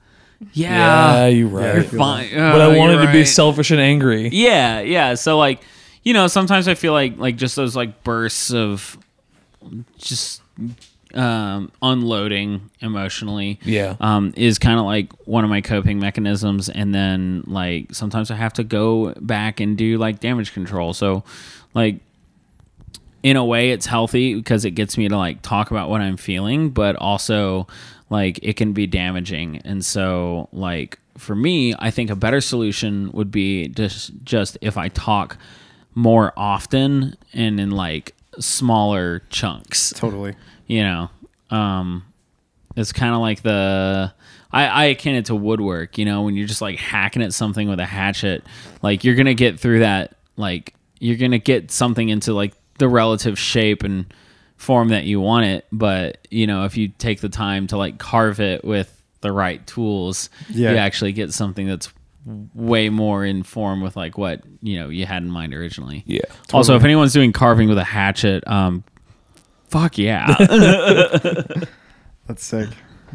Yeah, 0.52 1.26
you're 1.26 1.48
right. 1.48 1.74
you're 1.74 1.84
fine." 1.84 2.30
but 2.32 2.60
I 2.60 2.64
oh, 2.66 2.78
wanted 2.78 2.94
you're 2.94 3.06
to 3.06 3.12
be 3.12 3.24
selfish 3.24 3.70
and 3.70 3.80
angry. 3.80 4.28
Yeah, 4.28 4.80
yeah. 4.80 5.14
So 5.14 5.38
like, 5.38 5.60
you 6.04 6.12
know, 6.14 6.26
sometimes 6.26 6.68
I 6.68 6.74
feel 6.74 6.92
like 6.92 7.18
like 7.18 7.36
just 7.36 7.56
those 7.56 7.74
like 7.76 8.02
bursts 8.04 8.52
of 8.52 8.96
just 9.98 10.42
um 11.14 11.70
unloading 11.80 12.68
emotionally 12.80 13.58
Yeah. 13.64 13.96
um 14.00 14.34
is 14.36 14.58
kind 14.58 14.78
of 14.78 14.84
like 14.84 15.10
one 15.26 15.42
of 15.42 15.48
my 15.50 15.60
coping 15.62 15.98
mechanisms 15.98 16.68
and 16.68 16.94
then 16.94 17.44
like 17.46 17.94
sometimes 17.94 18.30
I 18.30 18.34
have 18.36 18.52
to 18.54 18.64
go 18.64 19.14
back 19.20 19.58
and 19.60 19.76
do 19.78 19.96
like 19.96 20.20
damage 20.20 20.52
control. 20.52 20.92
So 20.92 21.24
like 21.74 22.00
in 23.22 23.36
a 23.36 23.44
way 23.44 23.70
it's 23.70 23.86
healthy 23.86 24.34
because 24.34 24.64
it 24.64 24.72
gets 24.72 24.96
me 24.98 25.08
to 25.08 25.16
like 25.16 25.42
talk 25.42 25.70
about 25.70 25.88
what 25.90 26.00
I'm 26.00 26.16
feeling, 26.16 26.70
but 26.70 26.94
also 26.96 27.66
like 28.10 28.38
it 28.42 28.54
can 28.54 28.72
be 28.72 28.86
damaging. 28.86 29.62
And 29.64 29.84
so 29.84 30.48
like 30.52 30.98
for 31.16 31.34
me, 31.34 31.74
I 31.78 31.90
think 31.90 32.10
a 32.10 32.16
better 32.16 32.40
solution 32.40 33.10
would 33.12 33.30
be 33.30 33.68
just 33.68 34.12
just 34.24 34.56
if 34.60 34.76
I 34.76 34.88
talk 34.88 35.36
more 35.94 36.32
often 36.36 37.16
and 37.32 37.58
in 37.58 37.70
like 37.72 38.14
smaller 38.38 39.22
chunks 39.30 39.92
totally. 39.96 40.34
You 40.68 40.82
know 40.82 41.10
um 41.50 42.04
it's 42.76 42.92
kind 42.92 43.12
of 43.14 43.20
like 43.20 43.42
the 43.42 44.12
I, 44.52 44.66
I 44.66 44.84
akin 44.84 45.16
it 45.16 45.26
to 45.26 45.34
woodwork 45.34 45.98
you 45.98 46.04
know 46.04 46.22
when 46.22 46.36
you're 46.36 46.46
just 46.46 46.62
like 46.62 46.78
hacking 46.78 47.22
at 47.22 47.34
something 47.34 47.68
with 47.68 47.80
a 47.80 47.86
hatchet 47.86 48.44
like 48.82 49.02
you're 49.02 49.16
gonna 49.16 49.34
get 49.34 49.58
through 49.58 49.80
that 49.80 50.14
like 50.36 50.74
you're 51.00 51.16
gonna 51.16 51.38
get 51.38 51.70
something 51.72 52.08
into 52.08 52.32
like 52.32 52.54
the 52.78 52.88
relative 52.88 53.38
shape 53.38 53.82
and 53.82 54.12
form 54.56 54.88
that 54.88 55.04
you 55.04 55.20
want 55.20 55.46
it 55.46 55.66
but 55.72 56.18
you 56.30 56.46
know 56.46 56.64
if 56.64 56.76
you 56.76 56.88
take 56.88 57.20
the 57.20 57.28
time 57.28 57.66
to 57.66 57.76
like 57.76 57.98
carve 57.98 58.38
it 58.40 58.64
with 58.64 58.94
the 59.20 59.32
right 59.32 59.66
tools 59.66 60.30
Yeah. 60.48 60.70
you 60.72 60.76
actually 60.76 61.12
get 61.12 61.32
something 61.32 61.66
that's 61.66 61.92
way 62.54 62.88
more 62.90 63.24
in 63.24 63.42
form 63.42 63.80
with 63.80 63.96
like 63.96 64.18
what 64.18 64.42
you 64.62 64.78
know 64.78 64.88
you 64.90 65.06
had 65.06 65.22
in 65.22 65.30
mind 65.30 65.54
originally 65.54 66.02
Yeah. 66.06 66.20
also 66.52 66.76
if 66.76 66.84
anyone's 66.84 67.12
doing 67.12 67.32
carving 67.32 67.68
with 67.68 67.78
a 67.78 67.84
hatchet 67.84 68.46
um 68.46 68.84
fuck 69.68 69.98
yeah 69.98 70.34
That's 72.26 72.44
sick. 72.44 72.68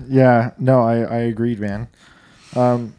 Yeah, 0.08 0.52
no, 0.58 0.82
I 0.82 1.02
I 1.02 1.18
agreed, 1.18 1.60
man. 1.60 1.88
Um, 2.56 2.96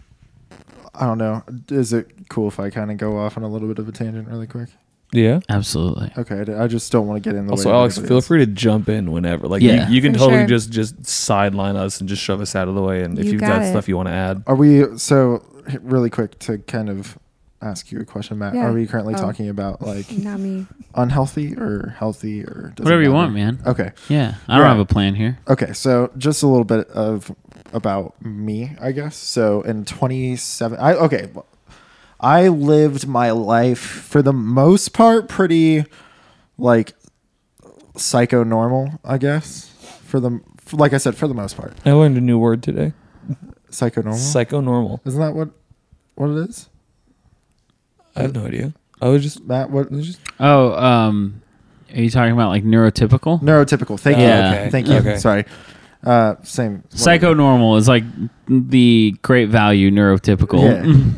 I 0.95 1.07
don't 1.07 1.19
know. 1.19 1.43
Is 1.69 1.93
it 1.93 2.29
cool 2.29 2.47
if 2.47 2.61
I 2.61 2.71
kind 2.71 2.93
of 2.93 2.99
go 2.99 3.19
off 3.19 3.37
on 3.37 3.43
a 3.43 3.49
little 3.49 3.67
bit 3.67 3.81
of 3.81 3.89
a 3.89 3.93
tangent 3.93 4.29
really 4.29 4.47
quick? 4.47 4.69
Yeah. 5.13 5.41
absolutely 5.49 6.11
Okay, 6.19 6.41
I 6.41 6.45
d- 6.45 6.53
I 6.55 6.67
just 6.69 6.91
don't 6.93 7.07
want 7.09 7.23
to 7.23 7.29
get 7.29 7.37
in 7.37 7.47
the 7.47 7.53
Also, 7.53 7.69
way. 7.69 7.75
of 7.75 7.79
Alex, 7.81 7.97
anybody 7.97 8.09
feel 8.09 8.17
else. 8.19 8.27
free 8.29 8.39
to 8.45 8.51
jump 8.51 8.89
in 8.89 9.11
whenever. 9.13 9.47
Like, 9.49 9.63
Yeah. 9.63 9.89
you, 9.89 9.97
you 9.97 10.03
can 10.03 10.13
For 10.13 10.19
totally 10.21 10.39
sure. 10.41 10.47
just 10.47 10.71
just 10.71 11.05
sideline 11.07 11.77
us 11.77 11.99
and 12.01 12.09
just 12.09 12.23
shove 12.23 12.41
us 12.41 12.55
out 12.57 12.67
of 12.69 12.75
the 12.77 12.83
way. 12.83 13.03
And 13.03 13.19
if 13.19 13.25
You 13.27 13.33
you've 13.33 13.41
got 13.41 13.55
got 13.61 13.63
it. 13.63 13.71
stuff 13.71 13.89
you 13.89 13.97
want 13.97 14.09
to 14.09 14.13
add, 14.13 14.43
Are 14.47 14.55
we 14.57 14.85
so 14.99 15.43
really 15.83 16.11
quick 16.11 16.39
to 16.41 16.59
kind 16.59 16.89
of 16.89 17.17
ask 17.65 17.91
you 17.91 17.99
a 18.01 18.05
question, 18.05 18.39
Matt? 18.39 18.55
Yeah. 18.55 18.67
Are 18.67 18.73
we 18.73 18.87
currently 18.87 19.15
Oh. 19.15 19.19
talking 19.19 19.49
about 19.49 19.81
like 19.83 20.11
Not 20.19 20.39
me. 20.41 20.67
unhealthy 20.95 21.55
or 21.57 21.95
healthy 21.99 22.45
or 22.45 22.73
whatever 22.79 23.03
you 23.03 23.09
matter? 23.09 23.13
want 23.13 23.33
man 23.35 23.59
Okay. 23.67 23.91
yeah 24.09 24.35
i 24.49 24.57
don't 24.57 24.65
Yeah. 24.67 24.69
have 24.71 24.79
a 24.79 24.85
plan 24.85 25.15
here 25.15 25.39
Okay, 25.49 25.73
so 25.73 26.11
just 26.19 26.43
a 26.43 26.47
little 26.47 26.65
bit 26.65 26.89
of 26.91 27.35
about 27.73 28.15
me, 28.25 28.77
I 28.81 28.93
guess. 28.93 29.17
So 29.17 29.63
in 29.63 29.85
27 29.85 30.79
I 30.79 30.95
okay, 30.95 31.29
I 32.21 32.47
lived 32.49 33.07
my 33.09 33.33
life 33.33 33.81
for 33.81 34.23
the 34.23 34.33
most 34.33 34.93
part 34.93 35.29
pretty 35.29 35.85
like 36.57 36.93
psycho 37.97 38.45
normal, 38.45 39.01
I 39.05 39.19
guess, 39.19 39.71
for 40.05 40.21
the 40.21 40.41
for, 40.59 40.77
like 40.77 40.93
I 40.93 40.99
said 40.99 41.17
for 41.17 41.27
the 41.27 41.35
most 41.35 41.57
part. 41.57 41.75
I 41.85 41.93
learned 41.93 42.17
a 42.17 42.21
new 42.21 42.39
word 42.39 42.63
today. 42.63 42.93
Psychonormal. 43.71 44.15
Psychonormal. 44.35 45.01
Isn't 45.05 45.21
that 45.21 45.35
what 45.35 45.51
what 46.15 46.31
it 46.31 46.49
is? 46.49 46.69
I 48.17 48.23
have 48.23 48.35
no 48.35 48.47
idea. 48.47 48.73
I 49.01 49.09
was 49.09 49.23
just 49.23 49.47
That 49.49 49.71
what 49.71 49.87
it 49.87 49.93
was 49.93 50.07
just 50.07 50.21
Oh, 50.41 50.73
um, 50.75 51.43
are 51.95 52.01
you 52.01 52.11
talking 52.11 52.33
about 52.33 52.49
like 52.49 52.65
neurotypical? 52.65 53.41
neurotypical. 53.43 53.99
Thank 53.99 54.19
you. 54.19 54.25
Yeah. 54.25 54.51
okay. 54.55 54.71
Thank 54.71 54.89
you. 54.89 54.95
Okay. 54.97 55.17
Sorry. 55.19 55.45
Uh, 56.03 56.35
same. 56.43 56.83
Psychonormal 56.91 57.79
is 57.79 57.89
like 57.89 58.05
the 58.47 59.17
great 59.23 59.49
value 59.49 59.91
neurotypical. 59.91 60.63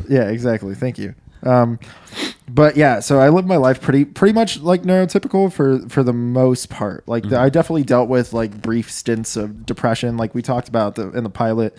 Yeah, 0.09 0.23
yeah, 0.23 0.29
exactly. 0.29 0.75
Thank 0.75 0.97
you. 0.97 1.13
Um, 1.43 1.77
but 2.49 2.75
yeah, 2.77 2.99
so 3.01 3.19
I 3.19 3.29
lived 3.29 3.47
my 3.47 3.57
life 3.57 3.81
pretty 3.81 4.05
pretty 4.05 4.33
much 4.33 4.59
like 4.61 4.83
neurotypical 4.83 5.51
for 5.51 5.79
for 5.89 6.03
the 6.03 6.13
most 6.13 6.69
part. 6.69 7.07
Like 7.07 7.23
Mm-hmm. 7.23 7.35
I 7.35 7.49
definitely 7.49 7.83
dealt 7.83 8.07
with 8.09 8.33
like 8.33 8.61
brief 8.61 8.89
stints 8.91 9.35
of 9.35 9.65
depression, 9.65 10.15
like 10.17 10.33
we 10.33 10.41
talked 10.41 10.67
about 10.69 10.95
the, 10.95 11.11
in 11.11 11.23
the 11.23 11.29
pilot. 11.29 11.75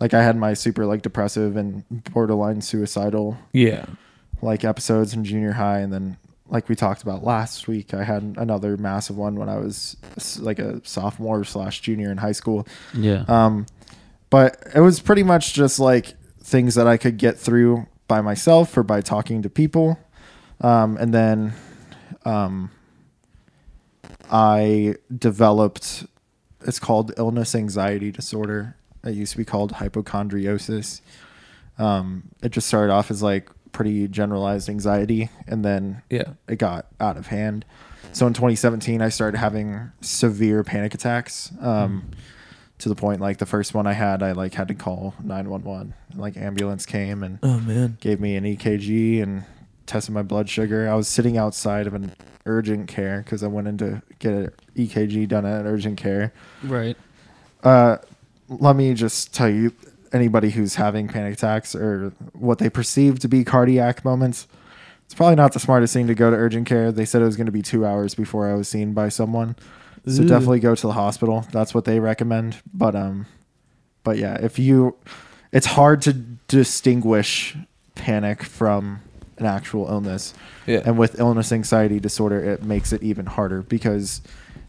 Like 0.00 0.12
I 0.14 0.22
had 0.22 0.36
my 0.36 0.54
super 0.54 0.86
like 0.86 1.02
depressive 1.02 1.56
and 1.56 1.84
borderline 2.12 2.60
suicidal 2.62 3.36
yeah. 3.52 3.84
Like 4.42 4.64
episodes 4.64 5.14
in 5.14 5.24
junior 5.24 5.52
high, 5.52 5.80
and 5.80 5.92
then 5.92 6.18
like 6.48 6.68
we 6.68 6.76
talked 6.76 7.02
about 7.02 7.24
last 7.24 7.68
week, 7.68 7.92
I 7.94 8.04
had 8.04 8.36
another 8.36 8.76
massive 8.76 9.16
one 9.16 9.36
when 9.36 9.48
I 9.48 9.56
was 9.56 9.96
like 10.38 10.58
a 10.58 10.80
sophomore 10.84 11.44
slash 11.44 11.80
junior 11.80 12.10
in 12.10 12.18
high 12.18 12.32
school. 12.32 12.66
yeah. 12.94 13.24
Um, 13.28 13.66
but 14.30 14.62
it 14.74 14.80
was 14.80 15.00
pretty 15.00 15.22
much 15.22 15.54
just 15.54 15.78
like 15.78 16.14
things 16.40 16.74
that 16.74 16.86
I 16.86 16.96
could 16.96 17.16
get 17.16 17.38
through 17.38 17.86
by 18.08 18.20
myself 18.20 18.76
or 18.76 18.82
by 18.82 19.00
talking 19.00 19.42
to 19.42 19.50
people. 19.50 19.98
Um, 20.60 20.96
and 20.96 21.12
then 21.12 21.52
um, 22.24 22.70
I 24.30 24.96
developed, 25.16 26.06
it's 26.66 26.78
called 26.78 27.12
illness 27.16 27.54
anxiety 27.54 28.10
disorder. 28.10 28.76
It 29.04 29.14
used 29.14 29.32
to 29.32 29.38
be 29.38 29.44
called 29.44 29.72
hypochondriasis. 29.74 31.00
Um, 31.78 32.24
it 32.42 32.50
just 32.50 32.66
started 32.66 32.92
off 32.92 33.10
as 33.10 33.22
like 33.22 33.50
pretty 33.76 34.08
generalized 34.08 34.70
anxiety 34.70 35.28
and 35.46 35.62
then 35.62 36.00
Yeah. 36.08 36.30
it 36.48 36.56
got 36.56 36.86
out 36.98 37.18
of 37.18 37.26
hand. 37.26 37.66
So 38.12 38.26
in 38.26 38.32
2017, 38.32 39.02
I 39.02 39.10
started 39.10 39.36
having 39.36 39.92
severe 40.00 40.64
panic 40.64 40.94
attacks. 40.94 41.52
Um, 41.60 42.06
to 42.78 42.88
the 42.88 42.94
point 42.94 43.20
like 43.20 43.36
the 43.36 43.44
first 43.44 43.74
one 43.74 43.86
I 43.86 43.92
had, 43.92 44.22
I 44.22 44.32
like 44.32 44.54
had 44.54 44.68
to 44.68 44.74
call 44.74 45.14
911. 45.22 45.92
Like 46.14 46.38
ambulance 46.38 46.86
came 46.86 47.22
and 47.22 47.38
Oh 47.42 47.60
man. 47.60 47.98
gave 48.00 48.18
me 48.18 48.34
an 48.36 48.44
EKG 48.44 49.22
and 49.22 49.44
tested 49.84 50.14
my 50.14 50.22
blood 50.22 50.48
sugar. 50.48 50.88
I 50.88 50.94
was 50.94 51.06
sitting 51.06 51.36
outside 51.36 51.86
of 51.86 51.92
an 51.92 52.12
urgent 52.46 52.88
care 52.88 53.18
because 53.22 53.42
I 53.42 53.48
went 53.48 53.68
in 53.68 53.76
to 53.78 54.00
get 54.20 54.32
an 54.32 54.50
EKG 54.74 55.28
done 55.28 55.44
at 55.44 55.60
an 55.60 55.66
urgent 55.66 55.98
care. 55.98 56.32
right. 56.64 56.96
Uh, 57.62 57.98
let 58.48 58.74
me 58.76 58.94
just 58.94 59.34
tell 59.34 59.48
you, 59.50 59.72
anybody 60.12 60.50
who's 60.50 60.76
having 60.76 61.08
panic 61.08 61.34
attacks 61.34 61.74
or 61.74 62.12
what 62.32 62.58
they 62.58 62.70
perceive 62.70 63.18
to 63.20 63.28
be 63.28 63.44
cardiac 63.44 64.04
moments, 64.04 64.46
it's 65.04 65.14
probably 65.14 65.36
not 65.36 65.52
the 65.52 65.60
smartest 65.60 65.94
thing 65.94 66.06
to 66.06 66.14
go 66.14 66.30
to 66.30 66.36
urgent 66.36 66.66
care. 66.66 66.90
They 66.90 67.04
said 67.04 67.22
it 67.22 67.26
was 67.26 67.36
going 67.36 67.46
to 67.46 67.52
be 67.52 67.62
two 67.62 67.86
hours 67.86 68.14
before 68.14 68.50
I 68.50 68.54
was 68.54 68.68
seen 68.68 68.92
by 68.92 69.08
someone, 69.08 69.56
so 70.06 70.22
Ooh. 70.22 70.28
definitely 70.28 70.60
go 70.60 70.74
to 70.74 70.86
the 70.86 70.92
hospital. 70.94 71.46
That's 71.52 71.74
what 71.74 71.84
they 71.84 72.00
recommend. 72.00 72.60
But 72.72 72.94
um, 72.94 73.26
but 74.02 74.18
yeah, 74.18 74.34
if 74.40 74.58
you, 74.58 74.96
it's 75.52 75.66
hard 75.66 76.02
to 76.02 76.12
distinguish 76.12 77.56
panic 77.94 78.42
from 78.42 79.00
an 79.38 79.46
actual 79.46 79.88
illness. 79.88 80.32
Yeah. 80.66 80.82
And 80.84 80.98
with 80.98 81.18
illness 81.18 81.52
anxiety 81.52 82.00
disorder, 82.00 82.42
it 82.42 82.62
makes 82.62 82.92
it 82.92 83.02
even 83.02 83.26
harder 83.26 83.62
because 83.62 84.22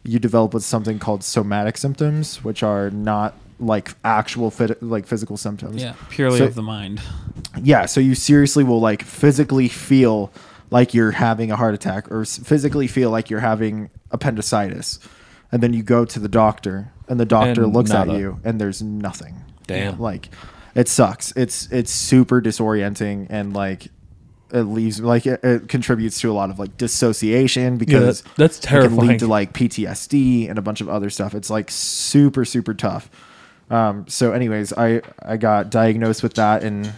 you 0.04 0.20
develop 0.20 0.54
with 0.54 0.64
something 0.64 1.00
called 1.00 1.24
somatic 1.24 1.78
symptoms, 1.78 2.44
which 2.44 2.64
are 2.64 2.90
not 2.90 3.36
like 3.60 3.96
actual 4.04 4.52
fit, 4.52 4.82
like 4.84 5.08
physical 5.08 5.38
symptoms. 5.38 5.82
Yeah. 5.82 5.94
Purely 6.10 6.38
So- 6.40 6.46
of 6.46 6.56
the 6.56 6.62
mind. 6.62 7.02
Yeah. 7.62 7.86
So 7.86 8.00
you 8.00 8.14
seriously 8.16 8.64
will 8.64 8.80
like 8.80 9.04
physically 9.04 9.68
feel 9.68 10.32
like 10.70 10.94
you're 10.94 11.12
having 11.12 11.50
a 11.52 11.56
heart 11.56 11.74
attack 11.74 12.12
or 12.12 12.22
s- 12.22 12.38
physically 12.38 12.88
feel 12.88 13.10
like 13.10 13.30
you're 13.30 13.40
having 13.40 13.90
appendicitis. 14.12 15.00
And 15.52 15.64
then 15.64 15.74
you 15.74 15.82
go 15.82 16.04
to 16.06 16.20
the 16.20 16.28
doctor 16.28 16.92
and 17.08 17.20
the 17.20 17.26
doctor 17.26 17.64
And 17.64 17.74
looks 17.74 17.92
at 17.92 18.10
you 18.10 18.40
and 18.44 18.60
there's 18.60 18.82
nothing. 18.82 19.36
Damn. 19.66 20.00
Like 20.00 20.30
it 20.76 20.88
sucks. 20.88 21.32
It's 21.36 21.68
it's 21.72 21.92
super 21.92 22.42
disorienting 22.42 23.28
and 23.30 23.54
like 23.54 23.88
it 24.52 24.62
leaves 24.64 25.00
like 25.02 25.26
it, 25.26 25.44
it 25.44 25.68
contributes 25.68 26.20
to 26.22 26.32
a 26.32 26.34
lot 26.34 26.50
of 26.50 26.60
like 26.60 26.78
dissociation 26.78 27.78
because 27.78 28.22
that- 28.22 28.36
that's 28.36 28.60
it 28.60 28.68
can 28.68 28.82
lead 28.82 28.90
terrifying. 28.90 29.18
to 29.20 29.28
like 29.28 29.54
PTSD 29.54 30.50
and 30.50 30.60
a 30.60 30.62
bunch 30.62 30.82
of 30.82 30.90
other 30.90 31.10
stuff. 31.10 31.34
It's 31.34 31.50
like 31.50 31.72
super 31.72 32.44
super 32.46 32.74
tough. 32.74 33.10
Um, 33.70 34.08
so, 34.08 34.32
anyways, 34.32 34.74
I 34.74 35.02
I 35.22 35.38
got 35.38 35.70
diagnosed 35.70 36.24
with 36.24 36.36
that 36.36 36.64
in 36.64 36.92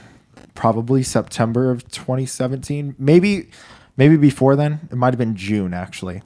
probably 0.54 1.04
September 1.04 1.72
of 1.72 1.90
2017, 1.90 2.96
maybe 3.00 3.50
maybe 3.98 4.18
before 4.18 4.56
then. 4.56 4.88
It 4.92 4.96
might 4.96 5.14
have 5.14 5.18
been 5.18 5.36
June 5.36 5.74
actually, 5.74 6.22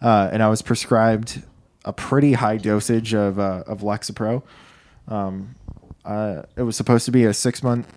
uh, 0.00 0.30
and 0.32 0.42
I 0.42 0.48
was 0.48 0.62
prescribed 0.62 1.42
a 1.84 1.92
pretty 1.92 2.34
high 2.34 2.58
dosage 2.58 3.14
of 3.14 3.38
uh, 3.38 3.64
of 3.66 3.80
Lexapro. 3.80 4.42
Um, 5.08 5.56
uh, 6.04 6.42
it 6.56 6.62
was 6.62 6.76
supposed 6.76 7.04
to 7.06 7.10
be 7.10 7.24
a 7.24 7.34
six 7.34 7.62
month 7.62 7.92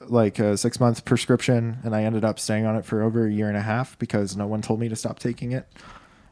like 0.00 0.38
a 0.38 0.56
six 0.56 0.80
month 0.80 1.04
prescription 1.04 1.78
and 1.84 1.94
i 1.94 2.02
ended 2.02 2.24
up 2.24 2.38
staying 2.38 2.64
on 2.64 2.74
it 2.74 2.84
for 2.84 3.02
over 3.02 3.26
a 3.26 3.30
year 3.30 3.48
and 3.48 3.56
a 3.56 3.60
half 3.60 3.98
because 3.98 4.36
no 4.36 4.46
one 4.46 4.62
told 4.62 4.80
me 4.80 4.88
to 4.88 4.96
stop 4.96 5.18
taking 5.18 5.52
it 5.52 5.68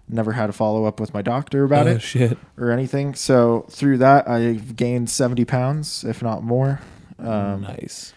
never 0.08 0.32
had 0.32 0.50
a 0.50 0.52
follow 0.52 0.84
up 0.84 1.00
with 1.00 1.12
my 1.12 1.22
doctor 1.22 1.64
about 1.64 1.86
oh 1.86 1.92
it 1.92 2.02
shit. 2.02 2.38
or 2.56 2.70
anything. 2.70 3.14
So 3.14 3.66
through 3.70 3.98
that, 3.98 4.28
I've 4.28 4.76
gained 4.76 5.10
70 5.10 5.44
pounds, 5.44 6.04
if 6.04 6.22
not 6.22 6.42
more. 6.42 6.80
Um, 7.18 7.62
nice. 7.62 8.12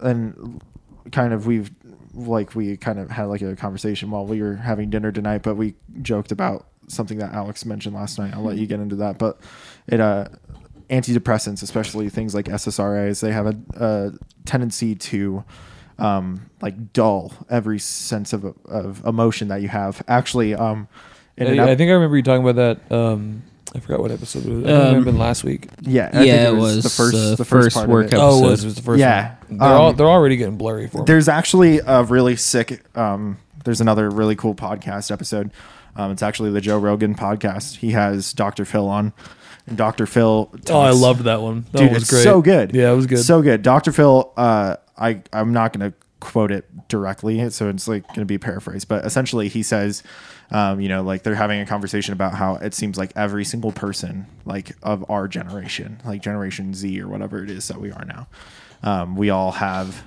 And 0.00 0.62
kind 1.10 1.32
of 1.32 1.46
we've 1.46 1.70
like 2.14 2.54
we 2.54 2.76
kind 2.76 2.98
of 2.98 3.10
had 3.10 3.24
like 3.24 3.42
a 3.42 3.56
conversation 3.56 4.10
while 4.10 4.26
we 4.26 4.42
were 4.42 4.56
having 4.56 4.90
dinner 4.90 5.12
tonight, 5.12 5.42
but 5.42 5.56
we 5.56 5.74
joked 6.02 6.32
about 6.32 6.66
something 6.88 7.18
that 7.18 7.32
Alex 7.32 7.64
mentioned 7.64 7.94
last 7.94 8.18
night. 8.18 8.34
I'll 8.34 8.42
let 8.42 8.56
you 8.56 8.66
get 8.66 8.80
into 8.80 8.96
that, 8.96 9.18
but 9.18 9.40
it 9.86 10.00
uh 10.00 10.28
antidepressants, 10.90 11.62
especially 11.62 12.10
things 12.10 12.34
like 12.34 12.46
SSRIs, 12.46 13.20
they 13.20 13.32
have 13.32 13.46
a, 13.46 13.56
a 13.76 14.12
tendency 14.44 14.94
to 14.94 15.42
um, 16.02 16.50
like 16.60 16.92
dull 16.92 17.32
every 17.48 17.78
sense 17.78 18.32
of 18.32 18.44
of 18.66 19.04
emotion 19.06 19.48
that 19.48 19.62
you 19.62 19.68
have. 19.68 20.02
Actually, 20.08 20.54
um, 20.54 20.88
in 21.36 21.46
I, 21.46 21.50
ep- 21.62 21.68
I 21.68 21.76
think 21.76 21.90
I 21.90 21.94
remember 21.94 22.16
you 22.16 22.22
talking 22.22 22.46
about 22.46 22.56
that. 22.88 22.94
Um, 22.94 23.42
I 23.74 23.80
forgot 23.80 24.00
what 24.00 24.10
episode 24.10 24.44
it 24.44 24.50
was. 24.50 24.64
I 24.64 24.66
think 24.66 24.68
it 24.68 24.78
might 24.78 24.88
Um, 24.88 24.94
have 24.96 25.04
been 25.04 25.18
last 25.18 25.44
week. 25.44 25.68
Yeah, 25.80 26.10
I 26.12 26.24
Yeah, 26.24 26.44
think 26.44 26.58
it 26.58 26.60
was, 26.60 26.82
the 26.82 26.90
first 26.90 27.14
uh, 27.14 27.34
the 27.36 27.44
first 27.44 27.74
first, 27.76 27.88
work 27.88 28.06
episode. 28.08 28.20
Oh, 28.22 28.38
it 28.46 28.50
was, 28.50 28.62
it 28.64 28.66
was 28.66 28.74
the 28.74 28.82
first 28.82 29.00
Yeah. 29.00 29.36
one. 29.48 29.58
They're 29.58 29.68
all 29.68 29.90
Um, 29.90 29.96
they're 29.96 30.06
already 30.10 30.36
getting 30.36 30.56
blurry 30.58 30.88
for 30.88 30.98
me. 30.98 31.04
There's 31.06 31.28
actually 31.28 31.78
a 31.86 32.02
really 32.02 32.36
sick. 32.36 32.84
Um, 32.96 33.38
there's 33.64 33.80
another 33.80 34.10
really 34.10 34.36
cool 34.36 34.54
podcast 34.54 35.10
episode. 35.10 35.50
Um, 35.96 36.10
it's 36.10 36.22
actually 36.22 36.50
the 36.50 36.60
Joe 36.60 36.78
Rogan 36.78 37.14
podcast. 37.14 37.76
He 37.76 37.92
has 37.92 38.32
Dr. 38.32 38.64
Phil 38.64 38.88
on, 38.88 39.12
and 39.66 39.76
Dr. 39.76 40.04
Phil. 40.06 40.50
Oh, 40.68 40.80
I 40.80 40.90
loved 40.90 41.22
that 41.24 41.40
one. 41.42 41.64
That 41.72 41.78
Dude, 41.78 41.86
one 41.88 41.94
was 41.94 42.02
it's 42.02 42.10
great. 42.10 42.24
so 42.24 42.42
good. 42.42 42.74
Yeah, 42.74 42.92
it 42.92 42.96
was 42.96 43.06
good. 43.06 43.18
So 43.20 43.40
good. 43.40 43.62
Dr. 43.62 43.92
Phil. 43.92 44.32
Uh, 44.36 44.76
I 44.98 45.22
I'm 45.32 45.52
not 45.52 45.72
gonna 45.72 45.92
quote 46.20 46.52
it 46.52 46.88
directly, 46.88 47.48
so 47.50 47.68
it's 47.68 47.88
like 47.88 48.06
gonna 48.14 48.24
be 48.24 48.38
paraphrased, 48.38 48.88
but 48.88 49.04
essentially 49.04 49.48
he 49.48 49.62
says. 49.62 50.02
Um, 50.50 50.82
you 50.82 50.88
know, 50.90 51.02
like 51.02 51.22
they're 51.22 51.34
having 51.34 51.62
a 51.62 51.64
conversation 51.64 52.12
about 52.12 52.34
how 52.34 52.56
it 52.56 52.74
seems 52.74 52.98
like 52.98 53.10
every 53.16 53.42
single 53.42 53.72
person, 53.72 54.26
like 54.44 54.76
of 54.82 55.02
our 55.10 55.26
generation, 55.26 56.02
like 56.04 56.20
Generation 56.20 56.74
Z 56.74 57.00
or 57.00 57.08
whatever 57.08 57.42
it 57.42 57.48
is 57.48 57.68
that 57.68 57.80
we 57.80 57.90
are 57.90 58.04
now, 58.04 58.26
um, 58.82 59.16
we 59.16 59.30
all 59.30 59.52
have 59.52 60.04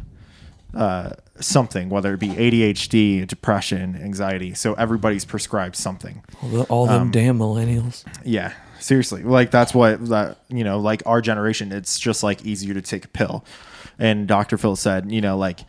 uh, 0.76 1.12
something, 1.40 1.90
whether 1.90 2.14
it 2.14 2.20
be 2.20 2.30
ADHD, 2.30 3.26
depression, 3.26 3.96
anxiety. 3.96 4.54
So 4.54 4.74
everybody's 4.74 5.26
prescribed 5.26 5.76
something. 5.76 6.24
all, 6.42 6.50
the, 6.50 6.64
all 6.64 6.86
them 6.86 7.02
um, 7.04 7.12
damn 7.12 7.40
millennials. 7.40 8.04
Yeah, 8.24 8.54
seriously. 8.80 9.24
Like 9.24 9.52
that's 9.52 9.74
what 9.74 10.06
that 10.10 10.40
you 10.50 10.64
know, 10.64 10.80
like 10.80 11.02
our 11.06 11.22
generation, 11.22 11.72
it's 11.72 11.98
just 12.00 12.24
like 12.24 12.46
easier 12.46 12.74
to 12.74 12.82
take 12.82 13.06
a 13.06 13.10
pill. 13.10 13.46
And 13.98 14.28
Dr. 14.28 14.58
Phil 14.58 14.76
said, 14.76 15.12
you 15.12 15.22
know, 15.22 15.38
like 15.38 15.62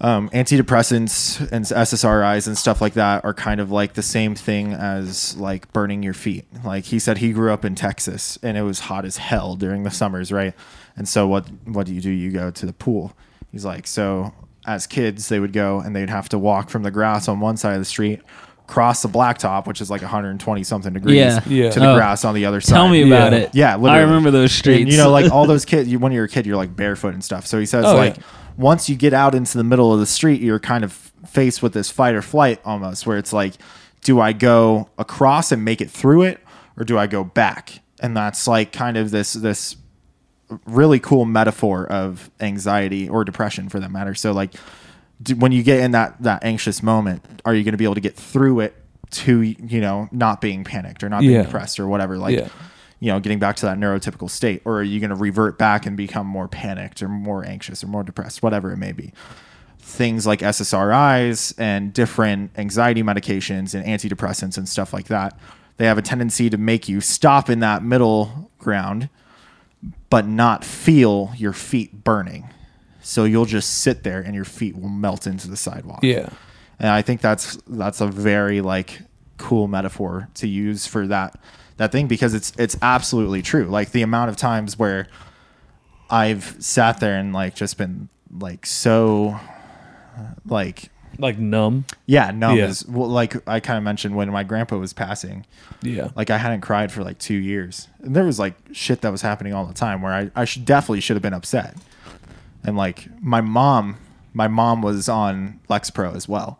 um, 0.00 0.30
antidepressants 0.30 1.40
and 1.52 1.64
SSRIs 1.64 2.46
and 2.46 2.56
stuff 2.56 2.80
like 2.80 2.94
that 2.94 3.24
are 3.24 3.34
kind 3.34 3.60
of 3.60 3.70
like 3.70 3.94
the 3.94 4.02
same 4.02 4.34
thing 4.34 4.72
as 4.72 5.36
like 5.36 5.70
burning 5.72 6.02
your 6.02 6.14
feet. 6.14 6.46
Like 6.64 6.84
he 6.84 6.98
said, 6.98 7.18
he 7.18 7.32
grew 7.32 7.52
up 7.52 7.64
in 7.64 7.74
Texas 7.74 8.38
and 8.42 8.56
it 8.56 8.62
was 8.62 8.80
hot 8.80 9.04
as 9.04 9.18
hell 9.18 9.56
during 9.56 9.82
the 9.82 9.90
summers, 9.90 10.32
right? 10.32 10.54
And 10.96 11.08
so 11.08 11.26
what 11.26 11.48
what 11.64 11.86
do 11.86 11.94
you 11.94 12.00
do? 12.00 12.10
You 12.10 12.30
go 12.30 12.50
to 12.50 12.66
the 12.66 12.72
pool. 12.72 13.12
He's 13.52 13.64
like, 13.64 13.86
so 13.86 14.32
as 14.66 14.86
kids, 14.86 15.28
they 15.28 15.40
would 15.40 15.52
go 15.52 15.80
and 15.80 15.94
they'd 15.94 16.10
have 16.10 16.28
to 16.30 16.38
walk 16.38 16.70
from 16.70 16.82
the 16.82 16.90
grass 16.90 17.28
on 17.28 17.40
one 17.40 17.56
side 17.56 17.74
of 17.74 17.80
the 17.80 17.84
street, 17.84 18.20
cross 18.70 19.02
the 19.02 19.08
blacktop, 19.08 19.66
which 19.66 19.80
is 19.80 19.90
like 19.90 20.00
120 20.02 20.62
something 20.64 20.92
degrees, 20.94 21.16
Yeah. 21.16 21.40
Yeah. 21.46 21.70
to 21.70 21.80
the 21.80 21.90
Oh. 21.92 21.96
grass 21.96 22.24
on 22.24 22.34
the 22.34 22.46
other 22.46 22.60
side. 22.60 22.74
Tell 22.76 22.88
me 22.88 23.02
about 23.02 23.32
Yeah. 23.32 23.38
it. 23.38 23.50
Yeah, 23.52 23.72
I 23.72 23.76
literally. 23.76 24.04
remember 24.04 24.30
those 24.30 24.52
streets. 24.52 24.82
And, 24.82 24.90
you 24.92 24.96
know, 24.96 25.10
like 25.10 25.30
all 25.32 25.46
those 25.46 25.64
kids. 25.64 25.88
You, 25.88 25.98
when 25.98 26.12
you're 26.12 26.24
a 26.24 26.28
kid, 26.28 26.46
you're 26.46 26.56
like 26.56 26.74
barefoot 26.76 27.12
and 27.14 27.22
stuff. 27.24 27.46
So 27.46 27.58
he 27.58 27.66
says, 27.66 27.84
Oh, 27.84 27.96
like, 27.96 28.16
yeah. 28.16 28.22
once 28.56 28.88
you 28.88 28.96
get 28.96 29.12
out 29.12 29.34
into 29.34 29.58
the 29.58 29.64
middle 29.64 29.92
of 29.92 30.00
the 30.00 30.06
street, 30.06 30.40
you're 30.40 30.58
kind 30.60 30.84
of 30.84 30.92
faced 31.26 31.62
with 31.62 31.72
this 31.72 31.90
fight 31.90 32.14
or 32.14 32.22
flight 32.22 32.60
almost, 32.64 33.06
where 33.06 33.18
it's 33.18 33.32
like, 33.32 33.54
do 34.02 34.20
I 34.20 34.32
go 34.32 34.88
across 34.98 35.52
and 35.52 35.64
make 35.64 35.80
it 35.80 35.90
through 35.90 36.22
it, 36.22 36.38
or 36.78 36.84
do 36.84 36.96
I 36.96 37.06
go 37.06 37.22
back? 37.24 37.80
And 38.00 38.16
that's 38.16 38.46
like 38.46 38.72
kind 38.72 38.96
of 38.96 39.10
this 39.10 39.34
this 39.34 39.76
really 40.66 40.98
cool 40.98 41.24
metaphor 41.26 41.86
of 41.86 42.30
anxiety 42.40 43.08
or 43.08 43.24
depression 43.24 43.68
for 43.68 43.78
that 43.80 43.90
matter. 43.90 44.14
So 44.14 44.32
like 44.32 44.54
do, 45.22 45.36
when 45.36 45.52
you 45.52 45.62
get 45.62 45.80
in 45.80 45.90
that 45.92 46.22
that 46.22 46.44
anxious 46.44 46.82
moment, 46.82 47.22
are 47.44 47.54
you 47.54 47.62
going 47.64 47.72
to 47.72 47.78
be 47.78 47.84
able 47.84 47.94
to 47.96 48.00
get 48.00 48.16
through 48.16 48.60
it 48.60 48.74
to 49.12 49.40
you 49.42 49.80
know 49.80 50.08
not 50.12 50.40
being 50.40 50.64
panicked 50.64 51.02
or 51.02 51.08
not 51.08 51.20
being 51.20 51.32
Yeah. 51.32 51.42
depressed 51.42 51.80
or 51.80 51.88
whatever 51.88 52.16
like 52.16 52.36
Yeah. 52.36 52.48
you 53.00 53.10
know 53.10 53.18
getting 53.18 53.40
back 53.40 53.56
to 53.56 53.66
that 53.66 53.76
neurotypical 53.76 54.30
state 54.30 54.62
or 54.64 54.78
are 54.78 54.82
you 54.84 55.00
going 55.00 55.10
to 55.10 55.16
revert 55.16 55.58
back 55.58 55.84
and 55.84 55.96
become 55.96 56.26
more 56.28 56.46
panicked 56.46 57.02
or 57.02 57.08
more 57.08 57.44
anxious 57.44 57.82
or 57.82 57.88
more 57.88 58.04
depressed 58.04 58.40
whatever 58.40 58.70
it 58.72 58.76
may 58.76 58.92
be 58.92 59.12
things 59.80 60.26
like 60.28 60.38
SSRIs 60.40 61.54
and 61.58 61.92
different 61.92 62.52
anxiety 62.56 63.02
medications 63.02 63.74
and 63.74 63.84
antidepressants 63.84 64.56
and 64.56 64.68
stuff 64.68 64.92
like 64.92 65.06
that 65.06 65.36
they 65.78 65.86
have 65.86 65.98
a 65.98 66.02
tendency 66.02 66.48
to 66.48 66.56
make 66.56 66.88
you 66.88 67.00
stop 67.00 67.50
in 67.50 67.58
that 67.60 67.82
middle 67.82 68.50
ground 68.58 69.08
but 70.08 70.24
not 70.26 70.64
feel 70.64 71.32
your 71.36 71.52
feet 71.52 72.04
burning 72.04 72.48
so 73.02 73.24
you'll 73.24 73.46
just 73.46 73.78
sit 73.78 74.02
there 74.02 74.20
and 74.20 74.34
your 74.34 74.44
feet 74.44 74.76
will 74.76 74.88
melt 74.88 75.26
into 75.26 75.48
the 75.48 75.56
sidewalk 75.56 76.00
Yeah. 76.02 76.28
and 76.78 76.88
I 76.88 77.02
think 77.02 77.20
that's 77.20 77.56
that's 77.66 78.00
a 78.00 78.06
very 78.06 78.60
like 78.60 79.02
cool 79.38 79.68
metaphor 79.68 80.28
to 80.34 80.46
use 80.46 80.86
for 80.86 81.06
that 81.06 81.38
that 81.78 81.92
thing 81.92 82.06
because 82.08 82.34
it's 82.34 82.52
it's 82.58 82.76
absolutely 82.82 83.40
true. 83.42 83.64
Like 83.64 83.92
the 83.92 84.02
amount 84.02 84.28
of 84.30 84.36
times 84.36 84.78
where 84.78 85.06
I've 86.10 86.56
sat 86.58 87.00
there 87.00 87.16
and 87.18 87.32
like 87.32 87.54
just 87.54 87.78
been 87.78 88.08
like 88.38 88.66
so 88.66 89.38
like 90.44 90.90
Like 91.18 91.38
numb. 91.38 91.84
yeah, 92.06 92.30
numb 92.32 92.56
Yeah. 92.58 92.66
is 92.66 92.86
well, 92.86 93.08
like 93.08 93.48
I 93.48 93.60
kind 93.60 93.76
of 93.78 93.82
mentioned 93.84 94.14
when 94.16 94.30
my 94.30 94.42
grandpa 94.44 94.76
was 94.76 94.92
passing. 94.92 95.46
Yeah. 95.82 96.10
Like 96.14 96.30
I 96.30 96.36
hadn't 96.38 96.60
cried 96.60 96.92
for 96.92 97.02
like 97.02 97.18
two 97.18 97.34
years, 97.36 97.88
and 98.02 98.14
there 98.14 98.24
was 98.24 98.38
like 98.38 98.54
shit 98.72 99.00
that 99.02 99.10
was 99.12 99.22
happening 99.22 99.54
all 99.54 99.64
the 99.66 99.72
time 99.74 100.02
where 100.02 100.12
I 100.12 100.30
I 100.36 100.44
should 100.44 100.64
definitely 100.64 101.00
should 101.00 101.16
have 101.16 101.22
been 101.22 101.32
upset, 101.34 101.76
and 102.64 102.76
like 102.76 103.08
my 103.22 103.40
mom, 103.40 103.96
my 104.32 104.48
mom 104.48 104.82
was 104.82 105.08
on 105.08 105.60
Lexapro 105.68 106.14
as 106.14 106.28
well. 106.28 106.58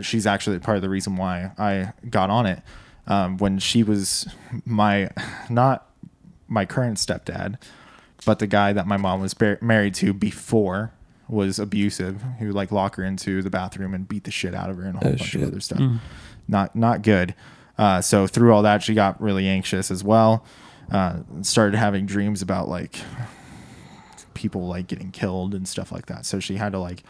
She's 0.00 0.26
actually 0.26 0.58
part 0.58 0.76
of 0.76 0.82
the 0.82 0.88
reason 0.88 1.16
why 1.16 1.52
I 1.58 1.92
got 2.08 2.30
on 2.30 2.46
it. 2.46 2.62
Um, 3.06 3.36
when 3.38 3.58
she 3.58 3.82
was 3.82 4.28
my 4.64 5.10
not 5.50 5.88
my 6.48 6.64
current 6.64 6.98
stepdad, 6.98 7.56
but 8.24 8.38
the 8.38 8.46
guy 8.46 8.72
that 8.72 8.86
my 8.86 8.96
mom 8.96 9.20
was 9.20 9.34
bar- 9.34 9.58
married 9.60 9.94
to 9.94 10.12
before 10.12 10.92
was 11.28 11.58
abusive. 11.58 12.22
He 12.38 12.46
would 12.46 12.54
like 12.54 12.70
lock 12.72 12.96
her 12.96 13.04
into 13.04 13.42
the 13.42 13.50
bathroom 13.50 13.92
and 13.94 14.06
beat 14.06 14.24
the 14.24 14.30
shit 14.30 14.54
out 14.54 14.70
of 14.70 14.76
her 14.76 14.84
and 14.84 14.96
a 14.96 14.98
whole 14.98 15.08
Oh, 15.08 15.16
bunch 15.16 15.30
shit. 15.30 15.42
of 15.42 15.48
other 15.48 15.60
stuff. 15.60 15.80
Not 16.48 16.74
not 16.76 17.02
good. 17.02 17.34
Uh, 17.76 18.00
so 18.00 18.26
through 18.26 18.52
all 18.54 18.62
that, 18.62 18.82
she 18.82 18.94
got 18.94 19.20
really 19.20 19.48
anxious 19.48 19.90
as 19.90 20.04
well. 20.04 20.44
Uh, 20.90 21.20
started 21.42 21.76
having 21.76 22.06
dreams 22.06 22.40
about 22.42 22.68
like 22.68 22.96
people 24.34 24.66
like 24.66 24.86
getting 24.86 25.10
killed 25.10 25.54
and 25.54 25.66
stuff 25.66 25.92
like 25.92 26.06
that. 26.06 26.26
So 26.26 26.40
she 26.40 26.56
had 26.56 26.72
to 26.72 26.78
like 26.78 27.02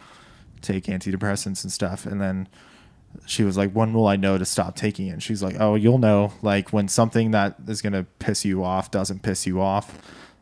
take 0.61 0.85
antidepressants 0.85 1.63
and 1.63 1.71
stuff. 1.71 2.05
And 2.05 2.21
then 2.21 2.47
she 3.25 3.43
was 3.43 3.57
like, 3.57 3.71
"When 3.71 3.93
will 3.93 4.07
I 4.07 4.15
know 4.15 4.37
to 4.37 4.45
stop 4.45 4.75
taking 4.75 5.07
it?" 5.07 5.11
And 5.11 5.23
she's 5.23 5.43
like, 5.43 5.55
"Oh, 5.59 5.75
you'll 5.75 5.97
know. 5.99 6.33
Like 6.41 6.71
when 6.73 6.87
something 6.87 7.31
that 7.31 7.55
is 7.67 7.81
gonna 7.81 8.03
piss 8.19 8.43
you 8.45 8.63
off 8.63 8.89
doesn't 8.91 9.21
piss 9.21 9.45
you 9.45 9.61
off, 9.61 9.99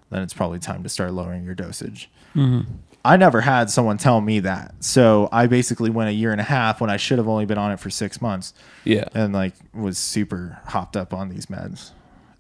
then 0.09 0.21
it's 0.21 0.33
probably 0.33 0.59
time 0.59 0.83
to 0.83 0.89
start 0.89 1.13
lowering 1.13 1.43
your 1.43 1.55
dosage." 1.55 2.09
Mm-hmm. 2.35 2.71
I 3.03 3.17
never 3.17 3.41
had 3.41 3.71
someone 3.71 3.97
tell 3.97 4.21
me 4.21 4.39
that, 4.41 4.75
so 4.83 5.27
I 5.31 5.47
basically 5.47 5.89
went 5.89 6.09
a 6.11 6.13
year 6.13 6.31
and 6.31 6.39
a 6.39 6.43
half 6.45 6.79
when 6.79 6.91
I 6.91 6.97
should 6.97 7.17
have 7.17 7.27
only 7.27 7.45
been 7.47 7.57
on 7.57 7.71
it 7.71 7.79
for 7.79 7.89
six 7.89 8.21
months 8.21 8.53
Yeah. 8.83 9.05
and 9.15 9.33
like 9.33 9.53
was 9.73 9.97
super 9.97 10.59
hopped 10.67 10.95
up 10.95 11.11
on 11.11 11.29
these 11.29 11.47
meds. 11.47 11.89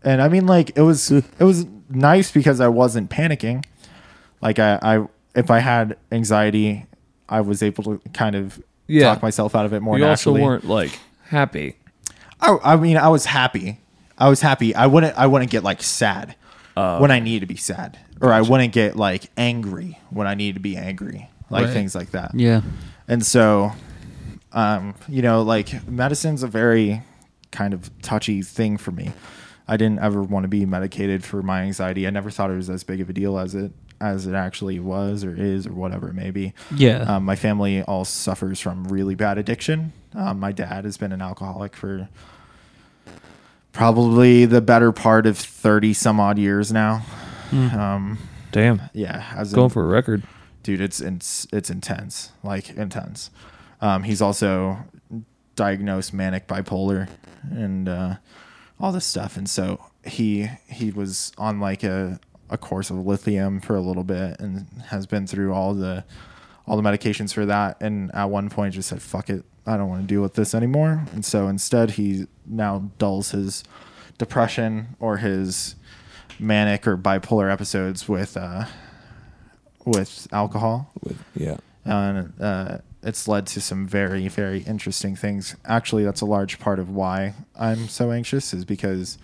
And 0.03 0.21
I 0.21 0.29
mean 0.29 0.45
like 0.45 0.71
it 0.77 0.81
was 0.81 1.09
it 1.11 1.25
was 1.39 1.65
nice 1.89 2.31
because 2.31 2.61
I 2.61 2.67
wasn't 2.67 3.09
panicking. 3.09 3.65
Like 4.41 4.59
I, 4.59 4.79
I 4.81 5.05
if 5.35 5.49
I 5.51 5.59
had 5.59 5.97
anxiety, 6.11 6.85
I 7.29 7.41
was 7.41 7.61
able 7.63 7.83
to 7.85 8.01
kind 8.13 8.35
of 8.35 8.61
Yeah. 8.87 9.03
talk 9.13 9.21
myself 9.21 9.55
out 9.55 9.65
of 9.65 9.73
it 9.73 9.81
more 9.81 9.97
naturally. 9.97 10.41
you 10.41 10.45
also 10.47 10.51
weren't 10.51 10.65
like 10.67 10.99
happy. 11.25 11.75
I, 12.39 12.57
I 12.63 12.75
mean 12.75 12.97
I 12.97 13.07
was 13.09 13.25
happy. 13.25 13.79
I 14.17 14.29
was 14.29 14.41
happy. 14.41 14.75
I 14.75 14.87
wouldn't 14.87 15.17
I 15.17 15.27
wouldn't 15.27 15.51
get 15.51 15.63
like 15.63 15.81
sad 15.83 16.35
Oh. 16.77 17.01
when 17.01 17.11
I 17.11 17.19
needed 17.19 17.41
to 17.41 17.45
be 17.53 17.57
sad. 17.57 17.97
Or 18.21 18.31
I 18.31 18.41
wouldn't 18.41 18.71
get 18.73 18.95
like 18.95 19.29
angry 19.37 19.97
when 20.09 20.25
I 20.27 20.35
needed 20.35 20.53
to 20.55 20.59
be 20.61 20.77
angry. 20.77 21.29
Like 21.49 21.65
Right. 21.65 21.73
things 21.73 21.95
like 21.95 22.11
that. 22.11 22.31
Yeah. 22.33 22.61
And 23.07 23.25
so, 23.25 23.73
um, 24.53 24.95
you 25.07 25.21
know, 25.21 25.41
like 25.41 25.85
medicine's 25.87 26.43
a 26.43 26.47
very 26.47 27.01
kind 27.51 27.73
of 27.73 27.89
touchy 28.01 28.41
thing 28.41 28.77
for 28.77 28.91
me. 28.91 29.11
I 29.67 29.77
didn't 29.77 29.99
ever 29.99 30.21
want 30.23 30.43
to 30.43 30.47
be 30.47 30.65
medicated 30.65 31.23
for 31.23 31.41
my 31.41 31.61
anxiety. 31.61 32.05
I 32.07 32.09
never 32.09 32.29
thought 32.29 32.51
it 32.51 32.55
was 32.55 32.69
as 32.69 32.83
big 32.83 33.01
of 33.01 33.09
a 33.09 33.13
deal 33.13 33.37
as 33.37 33.55
it 33.55 33.71
as 34.01 34.25
it 34.27 34.33
actually 34.33 34.79
was 34.79 35.23
or 35.23 35.33
is 35.35 35.65
or 35.67 35.73
whatever 35.73 36.09
it 36.09 36.13
may 36.15 36.31
be. 36.31 36.53
Yeah. 36.75 36.99
Um, 37.03 37.23
my 37.25 37.35
family 37.35 37.81
all 37.83 38.03
suffers 38.03 38.59
from 38.59 38.85
really 38.85 39.15
bad 39.15 39.37
addiction. 39.37 39.93
Um, 40.15 40.39
my 40.39 40.51
dad 40.51 40.83
has 40.85 40.97
been 40.97 41.11
an 41.11 41.21
alcoholic 41.21 41.75
for 41.75 42.09
probably 43.71 44.45
the 44.45 44.61
better 44.61 44.91
part 44.91 45.25
of 45.25 45.37
thirty 45.37 45.93
some 45.93 46.19
odd 46.19 46.37
years 46.37 46.71
now. 46.71 47.05
Um, 47.53 48.17
Damn. 48.51 48.81
yeah, 48.93 49.25
as 49.35 49.53
Going 49.53 49.65
in- 49.65 49.69
for 49.71 49.83
a 49.83 49.87
record. 49.87 50.23
dude 50.63 50.79
it's 50.81 51.01
it's 51.01 51.47
it's 51.51 51.69
intense 51.69 52.31
like 52.43 52.69
intense 52.71 53.29
um 53.81 54.03
he's 54.03 54.21
also 54.21 54.77
diagnosed 55.55 56.13
manic 56.13 56.47
bipolar 56.47 57.09
and 57.49 57.89
uh 57.89 58.15
all 58.79 58.91
this 58.91 59.05
stuff 59.05 59.37
and 59.37 59.49
so 59.49 59.83
he 60.05 60.47
he 60.69 60.91
was 60.91 61.31
on 61.37 61.59
like 61.59 61.83
a 61.83 62.19
a 62.51 62.57
course 62.57 62.89
of 62.89 62.97
lithium 62.97 63.61
for 63.61 63.75
a 63.75 63.81
little 63.81 64.03
bit 64.03 64.39
and 64.39 64.67
has 64.87 65.07
been 65.07 65.25
through 65.25 65.53
all 65.53 65.73
the 65.73 66.03
all 66.67 66.79
the 66.79 66.83
medications 66.83 67.33
for 67.33 67.45
that. 67.45 67.77
And 67.81 68.13
at 68.13 68.25
one 68.25 68.49
point 68.49 68.75
just 68.75 68.89
said 68.89 69.01
fuck 69.01 69.29
it. 69.29 69.43
I 69.65 69.77
don't 69.77 69.89
want 69.89 70.01
to 70.01 70.07
deal 70.07 70.21
with 70.21 70.35
this 70.35 70.53
anymore. 70.53 71.05
And 71.13 71.25
so 71.25 71.47
instead 71.47 71.91
he 71.91 72.27
now 72.45 72.91
dulls 72.97 73.31
his 73.31 73.63
depression 74.17 74.95
or 74.99 75.17
his 75.17 75.75
manic 76.39 76.85
or 76.85 76.97
bipolar 76.97 77.51
episodes 77.51 78.07
with 78.07 78.37
uh 78.37 78.65
with 79.85 80.27
alcohol. 80.31 80.91
With, 81.01 81.23
yeah. 81.35 81.57
and 81.85 82.33
uh, 82.39 82.77
it's 83.01 83.27
led 83.27 83.47
to 83.47 83.61
some 83.61 83.87
very 83.87 84.27
very 84.27 84.59
interesting 84.63 85.15
things. 85.15 85.55
Actually 85.65 86.03
that's 86.03 86.21
a 86.21 86.25
large 86.25 86.59
part 86.59 86.79
of 86.79 86.89
why 86.89 87.33
i'm 87.55 87.87
so 87.87 88.11
anxious 88.11 88.53
is 88.53 88.65
because 88.65 89.17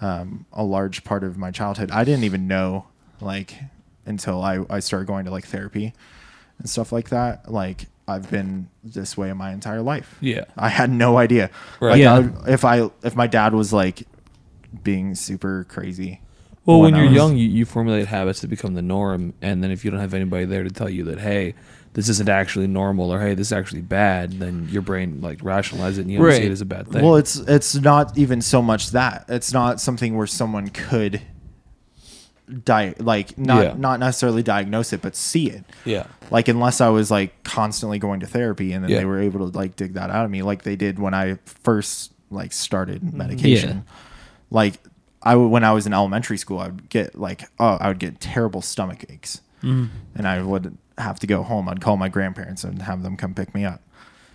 um, 0.00 0.44
a 0.52 0.62
large 0.64 1.04
part 1.04 1.24
of 1.24 1.36
my 1.38 1.50
childhood 1.50 1.90
i 1.90 2.04
didn't 2.04 2.24
even 2.24 2.46
know 2.46 2.86
like 3.20 3.54
until 4.04 4.42
I, 4.42 4.64
I 4.70 4.80
started 4.80 5.06
going 5.06 5.24
to 5.24 5.30
like 5.30 5.46
therapy 5.46 5.92
and 6.58 6.68
stuff 6.68 6.92
like 6.92 7.08
that 7.10 7.50
like 7.50 7.86
i've 8.08 8.30
been 8.30 8.68
this 8.84 9.16
way 9.16 9.32
my 9.32 9.52
entire 9.52 9.82
life 9.82 10.16
Yeah. 10.20 10.44
i 10.56 10.68
had 10.68 10.90
no 10.90 11.16
idea 11.18 11.50
Right. 11.80 11.90
like 11.92 12.00
Yeah. 12.00 12.14
I 12.14 12.18
would, 12.20 12.48
if 12.48 12.64
i 12.64 12.88
if 13.02 13.16
my 13.16 13.26
dad 13.26 13.52
was 13.54 13.72
like 13.72 14.02
being 14.82 15.14
super 15.14 15.64
crazy 15.68 16.20
Well, 16.66 16.80
when 16.80 16.94
I 16.94 16.98
you're 16.98 17.06
was- 17.06 17.14
young, 17.16 17.36
you, 17.36 17.48
you 17.48 17.64
formulate 17.64 18.06
habits 18.08 18.40
that 18.40 18.48
become 18.48 18.74
the 18.74 18.82
norm, 18.82 19.32
and 19.40 19.62
then 19.62 19.70
if 19.70 19.84
you 19.84 19.90
don't 19.90 20.00
have 20.00 20.14
anybody 20.14 20.44
there 20.44 20.64
to 20.64 20.70
tell 20.70 20.88
you 20.90 21.04
that, 21.04 21.20
hey, 21.20 21.54
this 21.96 22.10
isn't 22.10 22.28
actually 22.28 22.66
normal, 22.66 23.10
or 23.10 23.18
hey, 23.18 23.32
this 23.34 23.48
is 23.48 23.52
actually 23.54 23.80
bad, 23.80 24.32
then 24.38 24.68
your 24.70 24.82
brain 24.82 25.22
like 25.22 25.38
rationalizes 25.38 25.96
it 25.96 26.02
and 26.02 26.10
you 26.10 26.18
don't 26.18 26.30
see 26.32 26.42
it 26.44 26.52
as 26.52 26.60
a 26.60 26.66
bad 26.66 26.86
thing. 26.88 27.02
Well, 27.02 27.16
it's 27.16 27.36
it's 27.36 27.74
not 27.74 28.18
even 28.18 28.42
so 28.42 28.60
much 28.60 28.90
that 28.90 29.24
it's 29.28 29.50
not 29.54 29.80
something 29.80 30.14
where 30.14 30.26
someone 30.26 30.68
could 30.68 31.22
di- 32.64 32.94
like 32.98 33.36
not 33.38 33.64
Yeah. 33.64 33.74
not 33.78 33.98
necessarily 34.00 34.42
diagnose 34.42 34.92
it, 34.92 35.00
but 35.02 35.16
see 35.16 35.48
it. 35.50 35.64
yeah, 35.84 36.04
Like 36.30 36.48
unless 36.48 36.80
I 36.80 36.88
was 36.90 37.10
like 37.10 37.42
constantly 37.44 37.98
going 37.98 38.20
to 38.20 38.26
therapy, 38.26 38.72
and 38.72 38.84
then 38.84 38.90
Yeah. 38.90 38.98
they 38.98 39.04
were 39.04 39.20
able 39.20 39.50
to 39.50 39.56
like 39.58 39.76
dig 39.76 39.94
that 39.94 40.10
out 40.10 40.24
of 40.24 40.30
me, 40.30 40.42
like 40.42 40.62
they 40.62 40.76
did 40.76 40.98
when 40.98 41.14
I 41.14 41.38
first 41.44 42.12
like 42.30 42.52
started 42.52 43.02
mm, 43.02 43.12
medication. 43.14 43.84
Like 44.50 44.74
I 45.22 45.32
w- 45.32 45.48
when 45.48 45.64
I 45.64 45.72
was 45.72 45.86
in 45.86 45.92
elementary 45.94 46.36
school, 46.38 46.58
I 46.60 46.66
would 46.66 46.88
get 46.88 47.18
like 47.18 47.48
oh 47.58 47.78
I 47.80 47.88
would 47.88 47.98
get 47.98 48.20
terrible 48.20 48.60
stomach 48.62 49.04
aches, 49.08 49.40
mm. 49.62 49.88
and 50.14 50.28
I 50.28 50.42
would 50.42 50.76
have 50.98 51.18
to 51.20 51.26
go 51.26 51.42
home. 51.42 51.68
I'd 51.68 51.80
call 51.80 51.96
my 51.96 52.08
grandparents 52.08 52.64
and 52.64 52.82
have 52.82 53.02
them 53.02 53.16
come 53.16 53.34
pick 53.34 53.54
me 53.54 53.64
up 53.64 53.82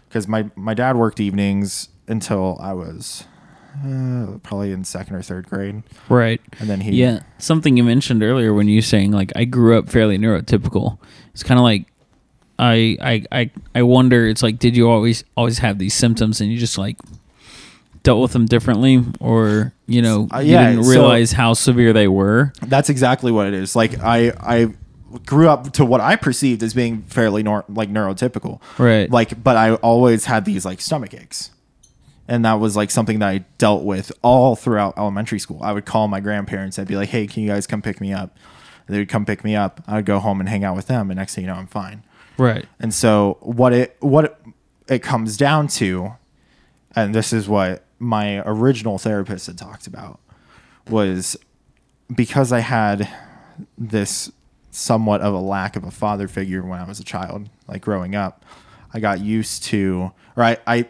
because 0.08 0.28
my 0.28 0.50
my 0.56 0.74
dad 0.74 0.96
worked 0.96 1.20
evenings 1.20 1.90
until 2.08 2.58
I 2.62 2.74
was 2.74 3.26
uh, 3.86 4.38
probably 4.44 4.72
in 4.74 4.84
second 4.84 5.16
or 5.16 5.22
third 5.22 5.48
grade, 5.48 5.82
Right. 6.10 6.42
and 6.60 6.70
then 6.70 6.82
he 6.82 6.92
Yeah. 6.92 7.22
Something 7.38 7.78
you 7.78 7.84
mentioned 7.84 8.22
earlier 8.22 8.54
when 8.54 8.68
you 8.68 8.82
saying 8.82 9.12
like 9.12 9.32
I 9.36 9.46
grew 9.46 9.78
up 9.78 9.90
fairly 9.90 10.18
neurotypical. 10.18 10.98
It's 11.34 11.44
kind 11.44 11.58
of 11.60 11.64
like 11.64 11.86
I 12.60 12.98
I 13.02 13.24
I 13.32 13.52
I 13.74 13.82
wonder 13.84 14.28
it's 14.28 14.44
like 14.44 14.60
did 14.60 14.76
you 14.78 14.90
always 14.90 15.24
always 15.38 15.60
have 15.60 15.80
these 15.80 15.94
symptoms 15.94 16.42
and 16.42 16.52
you 16.52 16.58
just 16.60 16.78
like 16.78 16.98
dealt 18.04 18.22
with 18.22 18.34
them 18.34 18.46
differently 18.46 19.04
or 19.20 19.74
you 19.88 20.02
know 20.02 20.28
Uh, 20.34 20.40
you 20.40 20.52
yeah, 20.54 20.70
didn't 20.72 20.84
so- 20.84 20.90
realize 20.92 21.32
how 21.32 21.54
severe 21.54 21.94
they 21.94 22.08
were. 22.08 22.52
That's 22.62 22.90
exactly 22.90 23.32
what 23.32 23.48
it 23.48 23.54
is. 23.54 23.76
Like 23.76 24.00
I 24.04 24.32
I 24.42 24.68
grew 25.26 25.50
up 25.50 25.74
to 25.74 25.86
what 25.86 26.02
I 26.02 26.16
perceived 26.16 26.64
as 26.64 26.74
being 26.74 27.04
fairly 27.04 27.44
nor- 27.44 27.66
like 27.68 27.90
neurotypical. 27.90 28.62
Right. 28.78 29.10
Like 29.10 29.44
but 29.44 29.58
I 29.58 29.76
always 29.76 30.26
had 30.26 30.46
these 30.46 30.66
like 30.66 30.82
stomach 30.82 31.14
aches. 31.14 31.52
And 32.28 32.46
that 32.46 32.54
was 32.54 32.76
like 32.76 32.92
something 32.92 33.20
that 33.20 33.28
I 33.28 33.38
dealt 33.58 33.84
with 33.84 34.12
all 34.22 34.56
throughout 34.56 34.98
elementary 34.98 35.40
school. 35.40 35.60
I 35.62 35.74
would 35.74 35.86
call 35.86 36.08
my 36.08 36.22
grandparents. 36.22 36.80
I'd 36.80 36.88
be 36.88 36.96
like, 36.96 37.10
"Hey, 37.10 37.28
can 37.28 37.44
you 37.44 37.50
guys 37.50 37.68
come 37.68 37.82
pick 37.82 38.00
me 38.00 38.14
up?" 38.14 38.38
They 38.88 39.00
would 39.00 39.10
come 39.10 39.26
pick 39.26 39.44
me 39.44 39.56
up. 39.56 39.82
I'd 39.88 40.06
go 40.06 40.20
home 40.20 40.40
and 40.40 40.48
hang 40.50 40.64
out 40.64 40.76
with 40.76 40.88
them. 40.88 41.10
And 41.10 41.18
next 41.18 41.36
thing 41.36 41.44
you 41.46 41.50
know, 41.50 41.56
I'm 41.56 41.68
fine. 41.68 42.04
Right. 42.38 42.66
And 42.80 42.94
so 42.94 43.38
what 43.42 43.74
it 43.74 43.98
what 44.00 44.26
it, 44.26 44.38
it 44.88 45.00
comes 45.00 45.38
down 45.38 45.68
to, 45.70 46.14
and 46.96 47.14
this 47.14 47.34
is 47.34 47.48
what 47.48 47.86
my 48.00 48.42
original 48.46 48.98
therapist 48.98 49.48
had 49.48 49.58
talked 49.58 49.88
about, 49.88 50.20
was 50.90 51.38
because 52.14 52.52
I 52.52 52.60
had 52.60 53.10
this 53.78 54.32
somewhat 54.72 55.22
of 55.22 55.34
a 55.34 55.40
lack 55.40 55.76
of 55.76 55.84
a 55.84 55.92
father 55.92 56.28
figure 56.28 56.64
when 56.64 56.80
I 56.80 56.86
was 56.88 57.00
a 57.00 57.04
child, 57.04 57.50
like 57.68 57.82
growing 57.82 58.16
up, 58.16 58.44
I 58.94 59.00
got 59.00 59.20
used 59.20 59.64
to, 59.66 60.12
or 60.36 60.44
I 60.44 60.58
I, 60.66 60.86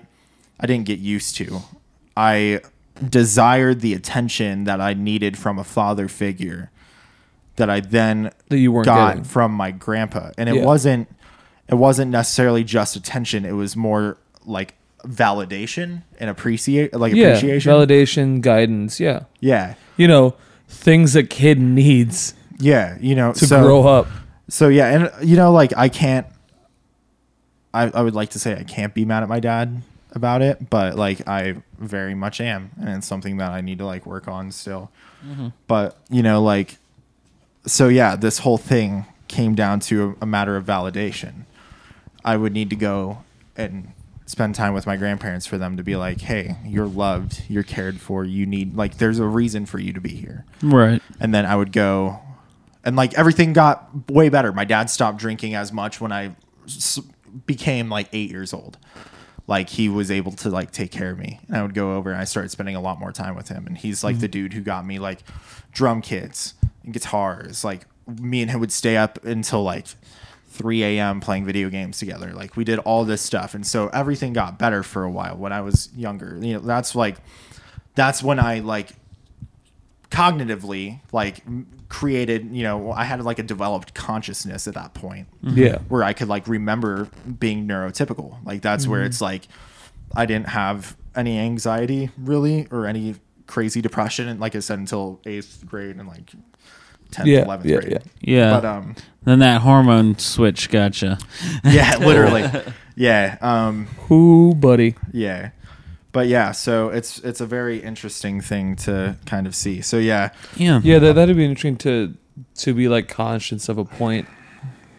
I 0.60 0.68
didn't 0.68 0.86
get 0.86 1.00
used 1.00 1.36
to, 1.38 1.62
I 2.16 2.62
desired 3.10 3.82
the 3.82 3.94
attention 3.94 4.66
that 4.66 4.80
I 4.80 4.94
needed 4.94 5.38
from 5.38 5.58
a 5.58 5.64
father 5.64 6.08
figure 6.08 6.70
that 7.56 7.70
I 7.70 7.80
then 7.80 8.32
That 8.50 8.60
you 8.60 8.72
weren't 8.72 8.86
got 8.86 9.10
getting. 9.10 9.24
from 9.24 9.52
my 9.52 9.72
grandpa. 9.72 10.32
And 10.38 10.48
it 10.48 10.56
Yeah. 10.56 10.64
wasn't 10.66 11.08
it 11.68 11.76
wasn't 11.76 12.12
necessarily 12.12 12.64
just 12.64 12.96
attention. 12.96 13.46
It 13.46 13.54
was 13.54 13.76
more 13.76 14.18
like 14.46 14.76
validation 15.06 16.04
and 16.20 16.30
appreciate 16.30 16.94
like 16.94 17.14
Yeah, 17.14 17.28
appreciation. 17.30 17.72
validation, 17.72 18.42
guidance. 18.42 19.00
Yeah, 19.00 19.22
yeah. 19.40 19.76
You 19.98 20.08
know, 20.08 20.36
things 20.68 21.16
a 21.16 21.24
kid 21.24 21.60
needs 21.60 22.34
yeah 22.62 22.98
you 23.00 23.16
know 23.16 23.34
to 23.34 23.46
so 23.46 23.62
grow 23.62 23.88
up. 23.88 24.08
so 24.50 24.68
yeah 24.68 24.88
and 24.88 25.28
you 25.28 25.36
know 25.36 25.52
like 25.52 25.74
i 25.78 25.90
can't 25.90 26.28
I, 27.74 27.84
I 27.90 28.02
would 28.02 28.16
like 28.16 28.30
to 28.32 28.40
say 28.40 28.56
i 28.58 28.64
can't 28.64 28.94
be 28.94 29.06
mad 29.06 29.24
at 29.24 29.30
my 29.30 29.40
dad 29.40 29.82
about 30.14 30.42
it 30.42 30.70
but 30.70 30.96
like 30.96 31.28
i 31.28 31.56
very 31.80 32.14
much 32.16 32.42
am 32.42 32.72
and 32.80 32.90
it's 32.90 33.08
something 33.08 33.38
that 33.38 33.52
i 33.52 33.62
need 33.62 33.78
to 33.80 33.86
like 33.86 34.06
work 34.06 34.28
on 34.28 34.52
still 34.52 34.92
mm-hmm. 35.26 35.50
but 35.68 35.98
you 36.10 36.22
know 36.22 36.42
like 36.44 36.78
so 37.66 37.88
yeah 37.88 38.16
this 38.16 38.40
whole 38.40 38.58
thing 38.58 39.06
came 39.28 39.56
down 39.56 39.80
to 39.80 40.10
a, 40.20 40.24
a 40.24 40.26
matter 40.26 40.58
of 40.58 40.66
validation 40.66 41.46
i 42.26 42.36
would 42.36 42.52
need 42.52 42.70
to 42.70 42.76
go 42.76 43.24
and 43.56 43.94
spend 44.26 44.56
time 44.56 44.74
with 44.74 44.86
my 44.86 44.96
grandparents 44.98 45.46
for 45.46 45.58
them 45.58 45.76
to 45.78 45.84
be 45.84 45.96
like 45.96 46.22
hey 46.22 46.56
you're 46.66 46.88
loved 46.88 47.44
you're 47.50 47.64
cared 47.64 48.00
for 48.00 48.24
you 48.26 48.46
need 48.46 48.76
like 48.76 48.98
there's 48.98 49.20
a 49.20 49.26
reason 49.26 49.66
for 49.66 49.80
you 49.80 49.92
to 49.94 50.00
be 50.02 50.10
here 50.16 50.46
Right. 50.62 51.02
and 51.20 51.34
then 51.34 51.46
I 51.46 51.56
would 51.56 51.72
go, 51.72 52.20
and 52.84 52.96
like 52.96 53.14
everything 53.16 53.54
got 53.54 54.10
way 54.10 54.30
better. 54.30 54.52
My 54.52 54.66
dad 54.66 54.90
stopped 54.90 55.20
drinking 55.20 55.56
as 55.56 55.72
much 55.72 56.02
when 56.02 56.12
I 56.12 56.36
s- 56.66 57.00
became 57.46 57.90
like 57.90 58.10
eight 58.14 58.30
years 58.32 58.54
old. 58.54 58.78
Like 59.48 59.70
he 59.70 59.90
was 59.90 60.10
able 60.12 60.32
to 60.34 60.50
like 60.50 60.72
take 60.72 60.92
care 60.92 61.12
of 61.12 61.20
me, 61.20 61.40
and 61.48 61.58
I 61.58 61.62
would 61.62 61.74
go 61.74 61.96
over 61.96 62.12
and 62.12 62.20
I 62.20 62.24
started 62.24 62.50
spending 62.50 62.76
a 62.76 62.82
lot 62.82 63.00
more 63.00 63.12
time 63.12 63.36
with 63.36 63.50
him. 63.50 63.68
And 63.68 63.78
he's 63.78 64.04
like 64.04 64.20
the 64.20 64.28
mm-hmm. 64.28 64.32
dude 64.32 64.54
who 64.54 64.62
got 64.62 64.86
me 64.86 65.00
like 65.00 65.20
drum 65.72 66.02
kits 66.02 66.54
and 66.84 66.94
guitars. 66.94 67.64
Like 67.64 67.86
me 68.08 68.42
and 68.42 68.52
him 68.52 68.60
would 68.60 68.72
stay 68.72 68.98
up 68.98 69.24
until 69.26 69.64
like 69.64 69.88
3 70.50 70.84
a.m. 70.84 71.20
playing 71.20 71.46
video 71.46 71.70
games 71.70 71.98
together. 71.98 72.34
Like 72.34 72.56
we 72.56 72.64
did 72.64 72.80
all 72.80 73.04
this 73.04 73.22
stuff, 73.22 73.54
and 73.54 73.66
so 73.66 73.90
everything 73.90 74.34
got 74.34 74.58
better 74.58 74.84
for 74.84 75.04
a 75.04 75.12
while 75.12 75.36
when 75.36 75.52
I 75.52 75.62
was 75.62 75.90
younger. 75.96 76.38
You 76.42 76.54
know, 76.54 76.60
that's 76.60 76.96
like 76.96 77.18
that's 77.96 78.24
when 78.24 78.40
I 78.40 78.60
like 78.60 78.92
cognitively 80.12 81.00
like 81.12 81.42
created 81.90 82.54
you 82.56 82.64
know 82.64 82.92
i 82.92 83.04
had 83.06 83.22
like 83.24 83.40
a 83.40 83.44
developed 83.44 83.94
consciousness 83.94 84.68
at 84.68 84.74
that 84.76 84.94
point 84.94 85.28
Yeah, 85.42 85.80
where 85.88 86.04
i 86.04 86.14
could 86.14 86.28
like 86.28 86.48
remember 86.48 87.08
being 87.40 87.68
neurotypical. 87.68 88.38
Like 88.46 88.62
that's 88.62 88.86
where 88.88 89.04
it's 89.04 89.22
like 89.22 89.48
i 90.14 90.26
didn't 90.26 90.50
have 90.50 90.96
any 91.16 91.40
anxiety 91.40 92.10
really 92.18 92.68
or 92.72 92.86
any 92.88 93.16
crazy 93.48 93.82
depression 93.82 94.28
and 94.28 94.40
like 94.40 94.56
i 94.56 94.60
said 94.60 94.80
until 94.80 95.20
eighth 95.26 95.64
grade 95.66 95.96
and 95.96 96.08
like 96.08 96.32
10th 97.12 97.26
Yeah, 97.26 97.44
11th 97.46 97.66
yeah, 97.66 97.80
grade. 97.80 98.02
Yeah. 98.22 98.52
but 98.60 98.66
um 98.66 98.96
then 99.24 99.40
that 99.40 99.62
hormone 99.62 100.18
switch 100.20 100.70
gotcha. 100.70 101.18
yeah 101.64 101.98
literally. 101.98 102.44
Yeah 102.96 103.38
um 103.42 103.88
who, 104.08 104.54
buddy? 104.56 104.96
yeah 105.14 105.52
but 106.12 106.28
yeah 106.28 106.52
so 106.52 106.90
it's 106.90 107.20
it's 107.20 107.42
a 107.42 107.46
very 107.46 107.78
interesting 107.80 108.42
thing 108.42 108.76
to 108.76 109.16
kind 109.26 109.48
of 109.48 109.56
see 109.56 109.82
so 109.82 109.98
yeah 109.98 110.30
Yeah. 110.56 110.80
Yeah, 110.84 111.00
that 111.00 111.16
that'd 111.16 111.36
be 111.36 111.46
interesting 111.46 111.78
to 111.78 112.14
to 112.56 112.74
be 112.74 112.88
like 112.88 113.08
conscious 113.08 113.70
of 113.70 113.78
a 113.78 113.86
point 113.86 114.28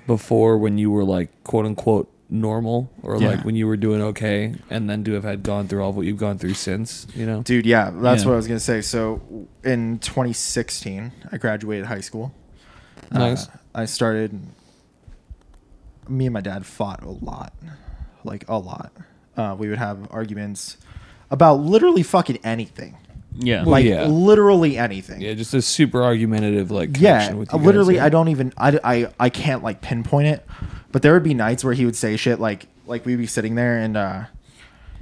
before 0.06 0.58
when 0.58 0.78
you 0.78 0.90
were 0.90 1.04
like 1.04 1.30
quote 1.44 1.66
unquote 1.66 2.08
normal 2.28 2.90
or 3.02 3.20
Yeah. 3.20 3.28
like 3.28 3.44
when 3.44 3.54
you 3.56 3.66
were 3.66 3.76
doing 3.76 4.00
okay, 4.00 4.54
and 4.70 4.88
then 4.88 5.04
to 5.04 5.12
have 5.12 5.22
had 5.24 5.42
gone 5.42 5.68
through 5.68 5.82
all 5.82 5.90
of 5.90 5.96
what 5.96 6.06
you've 6.06 6.16
gone 6.16 6.38
through 6.38 6.54
since. 6.54 7.06
You 7.14 7.26
know. 7.26 7.42
Dude, 7.42 7.66
yeah, 7.66 7.90
that's 7.90 8.22
Yeah. 8.22 8.28
what 8.28 8.34
I 8.34 8.36
was 8.36 8.46
gonna 8.48 8.58
say. 8.60 8.80
So 8.80 9.20
in 9.64 9.98
2016, 9.98 11.12
I 11.30 11.36
graduated 11.36 11.86
high 11.86 12.00
school. 12.00 12.32
Nice. 13.10 13.48
Uh, 13.48 13.50
I 13.74 13.84
started. 13.84 14.40
Me 16.08 16.26
and 16.26 16.32
my 16.32 16.40
dad 16.40 16.66
fought 16.66 17.02
a 17.02 17.10
lot, 17.10 17.52
like 18.24 18.44
a 18.48 18.58
lot. 18.58 18.92
Uh, 19.36 19.54
we 19.58 19.68
would 19.68 19.78
have 19.78 20.08
arguments 20.10 20.76
about 21.32 21.54
literally 21.60 22.04
fucking 22.04 22.38
anything, 22.44 22.96
Yeah. 23.36 23.64
Like 23.64 23.84
yeah. 23.84 24.04
literally 24.04 24.78
anything. 24.78 25.20
Yeah, 25.20 25.34
just 25.34 25.52
a 25.54 25.62
super 25.62 26.02
argumentative 26.04 26.70
like 26.70 26.90
Yeah, 27.00 27.14
connection 27.14 27.38
with 27.38 27.52
you 27.52 27.58
guys, 27.58 27.66
literally, 27.66 27.94
yeah. 27.96 28.04
I 28.04 28.08
don't 28.10 28.28
even 28.28 28.52
I, 28.56 28.78
I 28.84 29.08
I 29.18 29.28
can't 29.30 29.64
like 29.64 29.80
pinpoint 29.80 30.28
it, 30.28 30.46
but 30.92 31.02
there 31.02 31.12
would 31.14 31.24
be 31.24 31.34
nights 31.34 31.64
where 31.64 31.74
he 31.74 31.84
would 31.84 31.96
say 31.96 32.16
shit 32.16 32.38
like 32.38 32.66
like 32.86 33.04
we'd 33.06 33.16
be 33.16 33.26
sitting 33.26 33.54
there 33.56 33.78
and 33.78 33.96
uh, 33.96 34.24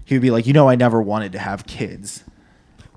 he 0.06 0.14
would 0.14 0.22
be 0.22 0.30
like, 0.30 0.46
you 0.46 0.52
know, 0.54 0.68
I 0.68 0.76
never 0.76 1.02
wanted 1.02 1.32
to 1.32 1.38
have 1.38 1.66
kids. 1.66 2.24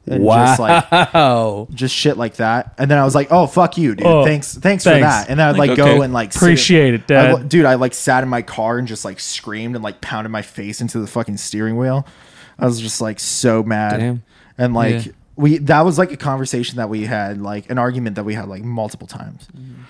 And 0.05 0.21
just, 0.25 0.59
like, 0.59 0.91
Wow. 0.91 1.67
just 1.73 1.95
shit 1.95 2.17
like 2.17 2.35
that. 2.35 2.73
And 2.77 2.91
then 2.91 2.97
I 2.97 3.05
was 3.05 3.15
like, 3.15 3.29
"Oh 3.31 3.47
fuck 3.47 3.77
you, 3.77 3.95
dude! 3.95 4.05
Oh, 4.05 4.25
thanks, 4.25 4.53
thanks, 4.53 4.83
for 4.83 4.89
that." 4.89 5.29
And 5.29 5.39
then 5.39 5.47
I'd 5.47 5.57
like, 5.57 5.69
Like, 5.69 5.77
go 5.77 6.01
and 6.01 6.11
like 6.11 6.33
sit- 6.33 6.41
Appreciate 6.41 6.93
it, 6.93 7.07
Dad. 7.07 7.35
I, 7.39 7.41
dude, 7.43 7.63
I 7.63 7.75
like 7.75 7.93
sat 7.93 8.21
in 8.21 8.27
my 8.27 8.41
car 8.41 8.77
and 8.77 8.85
just 8.85 9.05
like 9.05 9.21
screamed 9.21 9.75
and 9.75 9.83
like 9.83 10.01
pounded 10.01 10.29
my 10.29 10.41
face 10.41 10.81
into 10.81 10.99
the 10.99 11.07
fucking 11.07 11.37
steering 11.37 11.77
wheel. 11.77 12.05
I 12.59 12.65
was 12.65 12.79
just 12.79 13.01
like 13.01 13.19
so 13.19 13.63
mad. 13.63 13.99
Damn. 13.99 14.23
And 14.57 14.73
like 14.73 15.05
Yeah. 15.05 15.11
we, 15.35 15.57
that 15.59 15.81
was 15.81 15.97
like 15.97 16.11
a 16.11 16.17
conversation 16.17 16.77
that 16.77 16.89
we 16.89 17.05
had, 17.05 17.41
like 17.41 17.69
an 17.69 17.77
argument 17.77 18.15
that 18.15 18.23
we 18.23 18.33
had 18.33 18.47
like 18.47 18.63
multiple 18.63 19.07
times. 19.07 19.47
Mm-hmm. 19.55 19.81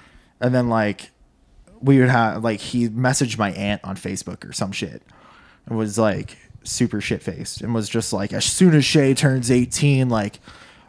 And 0.42 0.56
then 0.56 0.70
like 0.70 1.12
we 1.82 2.00
would 2.00 2.10
have 2.10 2.44
like 2.44 2.60
he 2.60 2.88
messaged 2.90 3.38
my 3.38 3.52
aunt 3.52 3.82
on 3.84 3.96
Facebook 3.96 4.48
or 4.48 4.54
some 4.54 4.72
shit. 4.72 5.02
It 5.70 5.74
was 5.74 5.98
like 5.98 6.38
super 6.64 7.02
shit 7.02 7.22
faced 7.22 7.62
and 7.62 7.74
was 7.74 7.90
just 7.90 8.14
like, 8.14 8.34
as 8.34 8.46
soon 8.46 8.74
as 8.74 8.86
Shay 8.86 9.14
turns 9.14 9.52
18, 9.52 10.10
like 10.10 10.40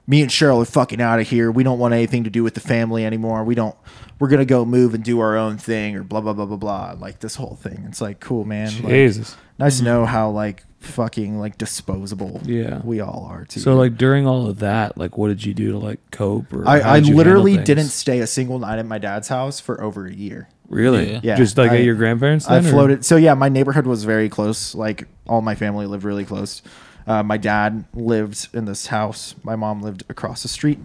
me 0.07 0.23
and 0.23 0.31
Cheryl 0.31 0.63
are 0.63 0.67
fucking 0.67 1.01
out 1.01 1.19
of 1.21 1.29
here. 1.29 1.51
We 1.51 1.65
don't 1.65 1.79
want 1.79 1.95
anything 1.95 2.25
to 2.25 2.31
do 2.31 2.45
with 2.45 2.55
the 2.55 2.61
family 2.61 3.05
anymore. 3.05 3.43
We 3.45 3.55
don't, 3.55 3.75
we're 4.19 4.29
to 4.29 4.45
go 4.45 4.65
move 4.65 4.95
and 4.95 5.03
do 5.03 5.21
our 5.21 5.37
own 5.37 5.59
thing 5.59 5.97
or 5.97 6.03
blah, 6.03 6.21
blah, 6.21 6.33
blah, 6.33 6.47
blah, 6.47 6.57
blah. 6.57 6.95
Like 6.99 7.21
this 7.21 7.35
whole 7.37 7.57
thing. 7.57 7.85
It's 7.89 8.01
like, 8.01 8.21
cool, 8.21 8.45
man. 8.45 8.71
Like, 8.83 8.93
Jesus. 8.93 9.37
nice 9.59 9.79
to 9.79 9.85
know 9.85 10.05
how 10.07 10.31
like 10.31 10.63
fucking 10.85 11.39
like 11.39 11.59
disposable 11.59 12.41
Yeah. 12.45 12.81
we 12.85 13.01
all 13.01 13.27
are 13.31 13.45
too. 13.45 13.61
So 13.61 13.75
like 13.75 13.97
during 13.97 14.27
all 14.27 14.47
of 14.47 14.59
that, 14.61 14.97
like 14.99 15.17
what 15.19 15.29
did 15.29 15.45
you 15.45 15.55
do 15.55 15.73
to 15.73 15.79
like 15.79 16.01
cope 16.11 16.53
or 16.53 16.67
I, 16.69 16.81
I 16.81 16.99
literally 17.01 17.57
didn't 17.57 17.87
stay 17.89 18.21
a 18.21 18.27
single 18.27 18.59
night 18.59 18.79
at 18.79 18.87
my 18.87 18.99
dad's 18.99 19.29
house 19.29 19.61
for 19.61 19.83
over 19.83 20.07
a 20.07 20.13
year. 20.13 20.49
Really? 20.69 21.13
Yeah. 21.13 21.21
Yeah, 21.23 21.37
Just 21.37 21.59
like 21.59 21.71
I- 21.73 21.79
at 21.79 21.85
your 21.85 21.95
grandparents 21.95 22.49
I 22.49 22.59
then? 22.59 22.67
or- 22.67 22.71
floated. 22.75 23.05
So 23.05 23.17
yeah, 23.17 23.35
my 23.35 23.49
neighborhood 23.49 23.87
was 23.87 24.05
very 24.05 24.29
close. 24.29 24.75
Like 24.75 25.07
all 25.29 25.41
my 25.43 25.55
family 25.55 25.87
lived 25.87 26.05
really 26.05 26.25
close. 26.25 26.63
Uh, 27.07 27.23
my 27.23 27.37
dad 27.37 27.85
lived 27.93 28.49
in 28.55 28.65
this 28.65 28.87
house. 28.87 29.35
My 29.43 29.57
mom 29.57 29.83
lived 29.83 30.05
across 30.09 30.43
the 30.43 30.49
street. 30.49 30.79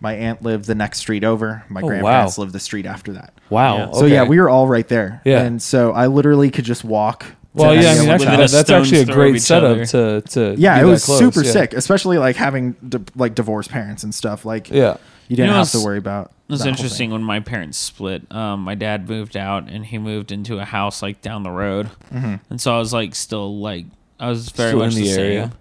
My 0.00 0.14
aunt 0.14 0.42
lived 0.42 0.66
the 0.66 0.74
next 0.74 0.98
street 1.00 1.24
over. 1.24 1.64
My 1.68 1.80
Oh, 1.80 1.84
wow. 1.84 1.88
grandparents 1.90 2.38
lived 2.38 2.52
the 2.52 2.60
street 2.60 2.86
after 2.86 3.12
that. 3.14 3.34
Wow. 3.50 3.76
Yeah. 3.76 3.92
So 3.92 4.06
yeah, 4.06 4.24
we 4.24 4.38
were 4.40 4.48
all 4.48 4.66
right 4.68 4.86
there. 4.88 5.20
Yeah. 5.24 5.42
And 5.42 5.60
so 5.60 5.92
I 5.92 6.06
literally 6.06 6.50
could 6.50 6.64
just 6.64 6.84
walk. 6.84 7.26
To 7.58 7.64
Well, 7.64 7.74
yeah, 7.74 7.90
I 7.92 7.98
mean, 7.98 8.08
actually, 8.08 8.26
within 8.26 8.40
that, 8.40 8.50
that's 8.50 8.70
actually 8.70 9.00
a 9.00 9.04
great 9.06 9.42
setup 9.42 9.86
to 9.88 10.22
to 10.30 10.54
yeah, 10.58 10.74
be 10.76 10.80
it 10.80 10.84
that 10.84 10.90
was 10.90 11.04
close, 11.04 11.18
super 11.18 11.42
yeah. 11.44 11.50
sick, 11.52 11.72
especially 11.74 12.18
like 12.18 12.36
having 12.36 12.72
di- 12.88 12.98
like 13.16 13.34
divorced 13.34 13.70
parents 13.70 14.02
and 14.04 14.14
stuff. 14.14 14.44
Like 14.44 14.70
Yeah. 14.70 14.96
you 15.28 15.36
didn't 15.36 15.48
know, 15.50 15.56
have 15.58 15.66
it's- 15.68 15.72
to 15.80 15.84
worry 15.86 15.98
about. 15.98 16.32
It's 16.50 16.58
that 16.60 16.64
whole 16.64 16.70
interesting 16.70 17.10
thing. 17.10 17.12
when 17.12 17.22
my 17.22 17.40
parents 17.40 17.76
split. 17.76 18.22
Um, 18.32 18.60
my 18.60 18.74
dad 18.74 19.06
moved 19.06 19.36
out 19.36 19.68
and 19.68 19.84
he 19.84 19.98
moved 19.98 20.32
into 20.32 20.58
a 20.58 20.64
house 20.64 21.02
like 21.02 21.20
down 21.20 21.42
the 21.42 21.50
road, 21.50 21.90
Mm-hmm. 22.10 22.36
and 22.48 22.58
so 22.60 22.74
I 22.74 22.78
was 22.78 22.92
like 22.94 23.14
still 23.14 23.58
like 23.60 23.84
I 24.18 24.28
was 24.30 24.48
very 24.48 24.70
Still 24.70 24.78
much 24.78 24.94
in 24.94 25.02
the, 25.02 25.08
the 25.08 25.12
same. 25.14 25.24
area. 25.24 25.52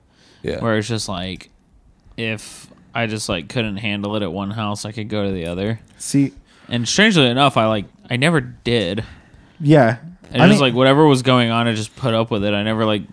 Yeah. 0.43 0.59
Where 0.61 0.77
it's 0.77 0.87
just 0.87 1.09
like 1.09 1.49
if 2.15 2.67
I 2.95 3.05
just 3.07 3.27
like 3.29 3.49
couldn't 3.49 3.77
handle 3.77 4.15
it 4.15 4.23
at 4.23 4.31
one 4.31 4.51
house, 4.51 4.85
I 4.85 4.91
could 4.91 5.09
go 5.09 5.25
to 5.25 5.31
the 5.31 5.45
other. 5.47 5.79
See, 5.97 6.31
And 6.69 6.87
strangely 6.87 7.27
enough, 7.27 7.57
I 7.57 7.65
like 7.67 7.85
I 8.09 8.15
never 8.15 8.39
did. 8.41 9.03
yeah, 9.59 9.97
And 10.31 10.41
I 10.41 10.47
just 10.47 10.55
mean- 10.61 10.69
like 10.69 10.73
whatever 10.73 11.05
was 11.05 11.21
going 11.21 11.49
on, 11.51 11.67
I 11.67 11.73
just 11.73 11.95
put 11.95 12.13
up 12.13 12.31
with 12.31 12.43
it. 12.43 12.53
I 12.53 12.63
never 12.63 12.85
like 12.85 13.03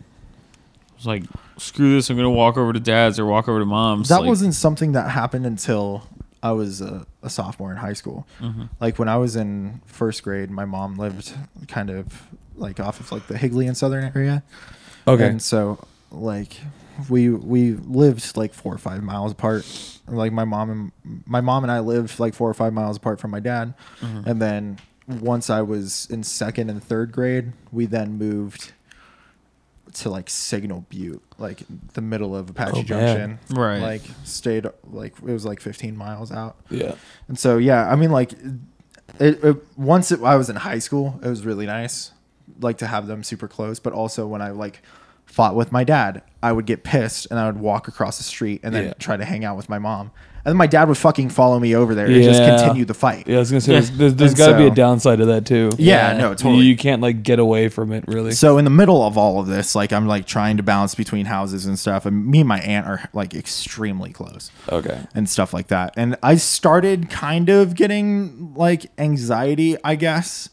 was 0.96 1.06
like 1.06 1.24
screw 1.58 1.94
this. 1.94 2.10
I'm 2.10 2.16
gonna 2.16 2.30
walk 2.30 2.56
over 2.56 2.72
to 2.72 2.80
dad's 2.80 3.18
or 3.18 3.26
walk 3.26 3.48
over 3.48 3.58
to 3.60 3.64
mom's. 3.64 4.08
that 4.08 4.20
Like, 4.20 4.28
wasn't 4.28 4.54
something 4.54 4.92
that 4.92 5.10
happened 5.10 5.46
until 5.46 6.06
I 6.42 6.52
was 6.52 6.80
a, 6.80 7.06
a 7.22 7.30
sophomore 7.30 7.70
in 7.70 7.76
high 7.78 7.92
school. 7.94 8.26
Mm-hmm. 8.40 8.64
Like 8.80 8.98
when 8.98 9.08
I 9.08 9.16
was 9.16 9.36
in 9.36 9.80
first 9.86 10.22
grade, 10.22 10.50
my 10.50 10.64
mom 10.64 10.96
lived 10.96 11.32
kind 11.68 11.90
of 11.90 12.06
like 12.56 12.78
off 12.80 13.00
of 13.00 13.10
like 13.12 13.26
the 13.28 13.38
Higley 13.38 13.66
and 13.66 13.76
Southern 13.76 14.12
area. 14.14 14.42
Okay. 15.06 15.26
And 15.28 15.40
so 15.42 15.86
like 16.10 16.56
we 17.08 17.28
we 17.30 17.72
lived 17.72 18.36
like 18.36 18.52
four 18.54 18.74
or 18.74 18.78
five 18.78 19.02
miles 19.02 19.32
apart. 19.32 19.66
Like 20.06 20.32
my 20.32 20.44
mom 20.44 20.70
and 20.70 20.92
my 21.26 21.40
mom 21.40 21.64
and 21.64 21.72
I 21.72 21.80
lived 21.80 22.18
like 22.20 22.34
four 22.34 22.48
or 22.50 22.54
five 22.54 22.72
miles 22.74 22.96
apart 22.98 23.20
from 23.20 23.30
my 23.30 23.40
dad, 23.40 23.72
Mm-hmm. 24.00 24.28
and 24.28 24.42
then 24.42 24.78
once 25.07 25.50
I 25.50 25.62
was 25.62 26.07
in 26.11 26.22
second 26.22 26.70
and 26.70 26.82
third 26.82 27.12
grade, 27.12 27.52
we 27.72 27.86
then 27.86 28.16
moved 28.18 28.72
to 29.94 30.11
like 30.11 30.28
Signal 30.28 30.84
Butte, 30.88 31.22
like 31.38 31.62
the 31.92 32.00
middle 32.00 32.34
of 32.34 32.50
Apache 32.50 32.70
Oh, 32.72 32.76
man. 32.76 32.86
Junction. 32.86 33.38
Right. 33.50 33.78
Like 33.80 34.02
stayed 34.24 34.66
like 34.90 35.12
it 35.18 35.32
was 35.32 35.44
like 35.44 35.61
15 35.61 35.96
miles 35.96 36.32
out. 36.32 36.57
Yeah. 36.70 36.94
And 37.28 37.38
so 37.38 37.59
yeah, 37.59 37.90
I 37.90 37.94
mean 37.96 38.11
like 38.11 38.32
it, 39.20 39.44
it 39.44 39.57
once 39.78 40.11
it, 40.11 40.20
I 40.22 40.36
was 40.36 40.48
in 40.50 40.57
high 40.57 40.78
school, 40.80 41.20
it 41.22 41.28
was 41.28 41.44
really 41.44 41.66
nice 41.66 42.11
like 42.61 42.78
to 42.78 42.86
have 42.86 43.07
them 43.07 43.22
super 43.22 43.46
close, 43.48 43.78
but 43.78 43.92
also 43.92 44.26
when 44.26 44.40
I 44.42 44.50
like 44.50 44.82
fought 45.26 45.55
with 45.55 45.70
my 45.70 45.84
dad, 45.84 46.22
I 46.42 46.52
would 46.52 46.66
get 46.66 46.82
pissed 46.82 47.26
and 47.30 47.38
I 47.38 47.46
would 47.46 47.59
walk 47.59 47.86
across 47.88 48.18
the 48.18 48.24
street 48.24 48.61
and 48.64 48.74
then 48.74 48.84
Yeah. 48.86 48.92
try 48.98 49.16
to 49.16 49.24
hang 49.24 49.44
out 49.44 49.57
with 49.57 49.68
my 49.68 49.78
mom. 49.78 50.11
And 50.47 50.53
then 50.53 50.57
my 50.59 50.66
dad 50.66 50.88
would 50.88 50.99
fucking 50.99 51.30
follow 51.30 51.59
me 51.59 51.74
over 51.74 51.95
there 51.95 52.05
and 52.05 52.22
just 52.22 52.40
Yeah. 52.42 52.57
continue 52.59 52.84
the 52.84 52.92
fight. 52.92 53.26
Yeah, 53.26 53.36
I 53.36 53.38
was 53.38 53.51
gonna 53.51 53.62
say 53.62 53.72
there's, 53.72 53.90
there's, 53.92 54.14
there's 54.14 54.30
And 54.32 54.38
got 54.38 54.49
to 54.53 54.59
be 54.59 54.66
a 54.66 54.68
so- 54.68 54.74
downside 54.74 55.18
to 55.20 55.26
that 55.26 55.47
too. 55.47 55.70
Yeah, 55.78 56.12
no, 56.18 56.30
You- 56.30 56.34
totally. 56.36 56.64
You 56.66 56.76
can't 56.76 57.01
like 57.01 57.22
get 57.22 57.38
away 57.38 57.68
from 57.70 57.92
it 57.92 58.05
really. 58.07 58.32
So 58.32 58.59
in 58.59 58.64
the 58.64 58.70
middle 58.70 59.03
of 59.03 59.16
all 59.16 59.40
of 59.40 59.47
this, 59.47 59.74
like 59.74 59.92
I'm 59.92 60.07
like 60.07 60.26
trying 60.26 60.59
to 60.59 60.62
balance 60.62 60.95
between 60.95 61.24
houses 61.26 61.64
and 61.64 61.78
stuff, 61.78 62.05
and 62.05 62.26
me 62.26 62.40
and 62.40 62.49
my 62.49 62.59
aunt 62.61 62.86
are 62.86 63.09
like 63.14 63.34
extremely 63.34 64.11
close. 64.11 64.51
okay. 64.70 64.99
and 65.14 65.28
stuff 65.30 65.55
like 65.55 65.68
that. 65.68 65.95
And 65.97 66.16
I 66.22 66.36
started 66.36 67.09
kind 67.09 67.49
of 67.49 67.74
getting 67.74 68.53
like 68.55 68.90
anxiety, 68.99 69.76
I 69.82 69.95
guess. 69.95 70.51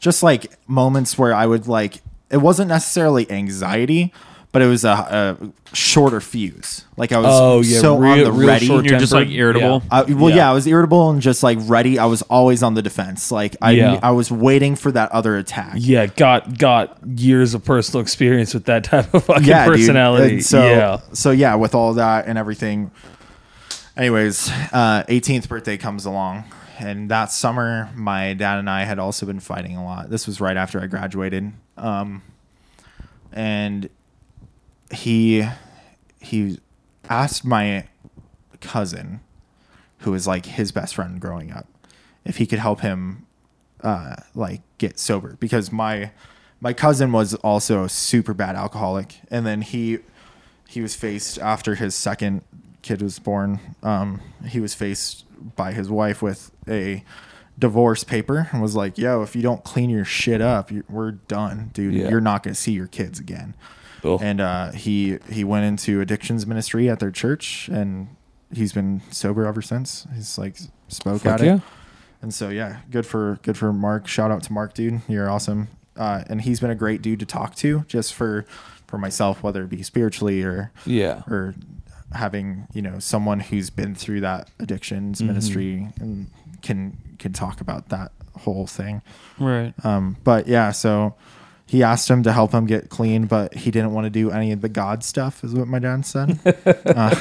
Just 0.00 0.22
like 0.22 0.52
moments 0.66 1.16
where 1.18 1.32
I 1.34 1.46
would 1.46 1.66
like 1.66 2.02
it 2.30 2.38
wasn't 2.38 2.68
necessarily 2.68 3.30
anxiety, 3.30 4.12
but 4.52 4.62
it 4.62 4.66
was 4.66 4.84
a, 4.84 4.90
a 4.90 5.74
shorter 5.76 6.20
fuse. 6.20 6.84
Like 6.96 7.12
I 7.12 7.18
was 7.18 7.26
Oh, 7.30 7.60
yeah, 7.62 7.80
so 7.80 7.96
real- 7.98 8.12
on 8.12 8.18
the 8.24 8.32
real 8.32 8.48
ready. 8.48 8.66
short 8.66 8.84
You're 8.84 8.98
just 8.98 9.12
like 9.12 9.28
tempered. 9.28 9.38
irritable. 9.38 9.82
I, 9.90 10.02
well, 10.02 10.28
yeah. 10.30 10.36
Yeah. 10.36 10.50
I 10.50 10.52
was 10.54 10.66
irritable 10.66 11.10
and 11.10 11.20
just 11.22 11.42
like 11.42 11.58
ready. 11.62 11.98
I 11.98 12.06
was 12.06 12.22
always 12.22 12.62
on 12.62 12.74
the 12.74 12.82
defense. 12.82 13.30
Like 13.30 13.56
I, 13.62 13.70
Yeah. 13.72 14.00
I 14.02 14.10
was 14.10 14.30
waiting 14.32 14.74
for 14.76 14.90
that 14.92 15.12
other 15.12 15.36
attack. 15.36 15.74
Yeah, 15.78 16.06
got 16.06 16.58
got 16.58 16.98
years 17.16 17.54
of 17.54 17.64
personal 17.64 18.02
experience 18.02 18.52
with 18.52 18.64
that 18.64 18.84
type 18.90 19.14
of 19.14 19.24
fucking 19.24 19.44
yeah, 19.44 19.66
personality. 19.66 20.40
So, 20.40 20.64
yeah. 20.64 21.00
So 21.12 21.30
yeah, 21.30 21.54
with 21.54 21.74
all 21.74 21.94
that 21.94 22.26
and 22.26 22.36
everything. 22.36 22.90
Anyways, 23.96 24.48
uh, 24.72 25.04
18th 25.08 25.48
birthday 25.48 25.76
comes 25.76 26.06
along, 26.06 26.44
and 26.78 27.10
that 27.10 27.30
summer, 27.30 27.90
my 27.94 28.32
dad 28.32 28.58
and 28.58 28.70
I 28.70 28.84
had 28.84 28.98
also 28.98 29.26
been 29.26 29.40
fighting 29.40 29.76
a 29.76 29.84
lot. 29.84 30.08
This 30.08 30.26
was 30.26 30.40
right 30.40 30.56
after 30.56 30.80
I 30.80 30.86
graduated, 30.86 31.52
um, 31.76 32.22
and 33.32 33.90
he 34.92 35.46
he 36.20 36.58
asked 37.08 37.44
my 37.44 37.86
cousin, 38.60 39.20
who 39.98 40.12
was 40.12 40.26
like 40.26 40.46
his 40.46 40.72
best 40.72 40.94
friend 40.94 41.20
growing 41.20 41.52
up, 41.52 41.66
if 42.24 42.36
he 42.36 42.46
could 42.46 42.58
help 42.58 42.80
him 42.80 43.26
uh, 43.82 44.16
like 44.34 44.60
get 44.78 44.98
sober 44.98 45.36
because 45.40 45.72
my 45.72 46.10
my 46.60 46.72
cousin 46.72 47.12
was 47.12 47.34
also 47.36 47.84
a 47.84 47.88
super 47.88 48.34
bad 48.34 48.56
alcoholic, 48.56 49.20
and 49.30 49.46
then 49.46 49.62
he 49.62 49.98
he 50.68 50.80
was 50.80 50.94
faced 50.94 51.38
after 51.38 51.74
his 51.76 51.94
second 51.94 52.42
kid 52.82 53.02
was 53.02 53.18
born. 53.18 53.60
Um, 53.82 54.20
he 54.46 54.60
was 54.60 54.74
faced 54.74 55.24
by 55.56 55.72
his 55.72 55.88
wife 55.90 56.22
with 56.22 56.50
a 56.68 57.02
divorce 57.58 58.04
paper 58.04 58.48
and 58.52 58.60
was 58.60 58.76
like, 58.76 58.98
"Yo, 58.98 59.22
if 59.22 59.34
you 59.34 59.42
don't 59.42 59.64
clean 59.64 59.90
your 59.90 60.04
shit 60.04 60.40
up, 60.40 60.70
we're 60.88 61.12
done, 61.12 61.70
dude. 61.72 61.94
Yeah. 61.94 62.08
You're 62.08 62.20
not 62.20 62.42
gonna 62.42 62.54
see 62.54 62.72
your 62.72 62.86
kids 62.86 63.18
again." 63.18 63.54
Ugh. 64.04 64.20
And 64.22 64.40
uh, 64.40 64.72
he 64.72 65.18
he 65.30 65.44
went 65.44 65.64
into 65.64 66.00
addictions 66.00 66.46
ministry 66.46 66.88
at 66.88 67.00
their 67.00 67.10
church, 67.10 67.68
and 67.68 68.08
he's 68.52 68.72
been 68.72 69.02
sober 69.10 69.46
ever 69.46 69.62
since. 69.62 70.06
He's 70.14 70.38
like 70.38 70.56
spoke 70.88 71.22
Fuck 71.22 71.40
at 71.40 71.46
yeah. 71.46 71.54
it. 71.56 71.62
And 72.22 72.34
so 72.34 72.48
yeah, 72.50 72.80
good 72.90 73.06
for 73.06 73.38
good 73.42 73.56
for 73.56 73.72
Mark. 73.72 74.06
Shout 74.06 74.30
out 74.30 74.42
to 74.44 74.52
Mark, 74.52 74.74
dude. 74.74 75.00
You're 75.08 75.30
awesome. 75.30 75.68
Uh, 75.96 76.22
and 76.28 76.42
he's 76.42 76.60
been 76.60 76.70
a 76.70 76.74
great 76.74 77.02
dude 77.02 77.20
to 77.20 77.26
talk 77.26 77.54
to, 77.56 77.84
just 77.88 78.14
for 78.14 78.44
for 78.86 78.98
myself, 78.98 79.42
whether 79.42 79.62
it 79.64 79.68
be 79.70 79.82
spiritually 79.82 80.42
or 80.42 80.72
Yeah. 80.84 81.22
or 81.28 81.54
having 82.12 82.66
you 82.74 82.82
know 82.82 82.98
someone 82.98 83.40
who's 83.40 83.70
been 83.70 83.94
through 83.94 84.20
that 84.20 84.50
addictions 84.58 85.18
Mm-hmm. 85.18 85.26
ministry 85.28 85.88
and 86.00 86.26
can 86.62 86.96
can 87.18 87.32
talk 87.32 87.60
about 87.60 87.88
that 87.90 88.12
whole 88.38 88.66
thing. 88.66 89.02
Right. 89.38 89.72
Um, 89.84 90.16
but 90.24 90.46
yeah, 90.46 90.70
so 90.72 91.14
he 91.70 91.84
asked 91.84 92.10
him 92.10 92.24
to 92.24 92.32
help 92.32 92.50
him 92.50 92.66
get 92.66 92.88
clean, 92.88 93.26
but 93.26 93.54
he 93.54 93.70
didn't 93.70 93.92
want 93.92 94.04
to 94.04 94.10
do 94.10 94.32
any 94.32 94.50
of 94.50 94.60
the 94.60 94.68
God 94.68 95.04
stuff, 95.04 95.44
is 95.44 95.54
what 95.54 95.68
my 95.68 95.78
dad 95.78 96.04
said. 96.04 96.40
uh, 96.84 97.14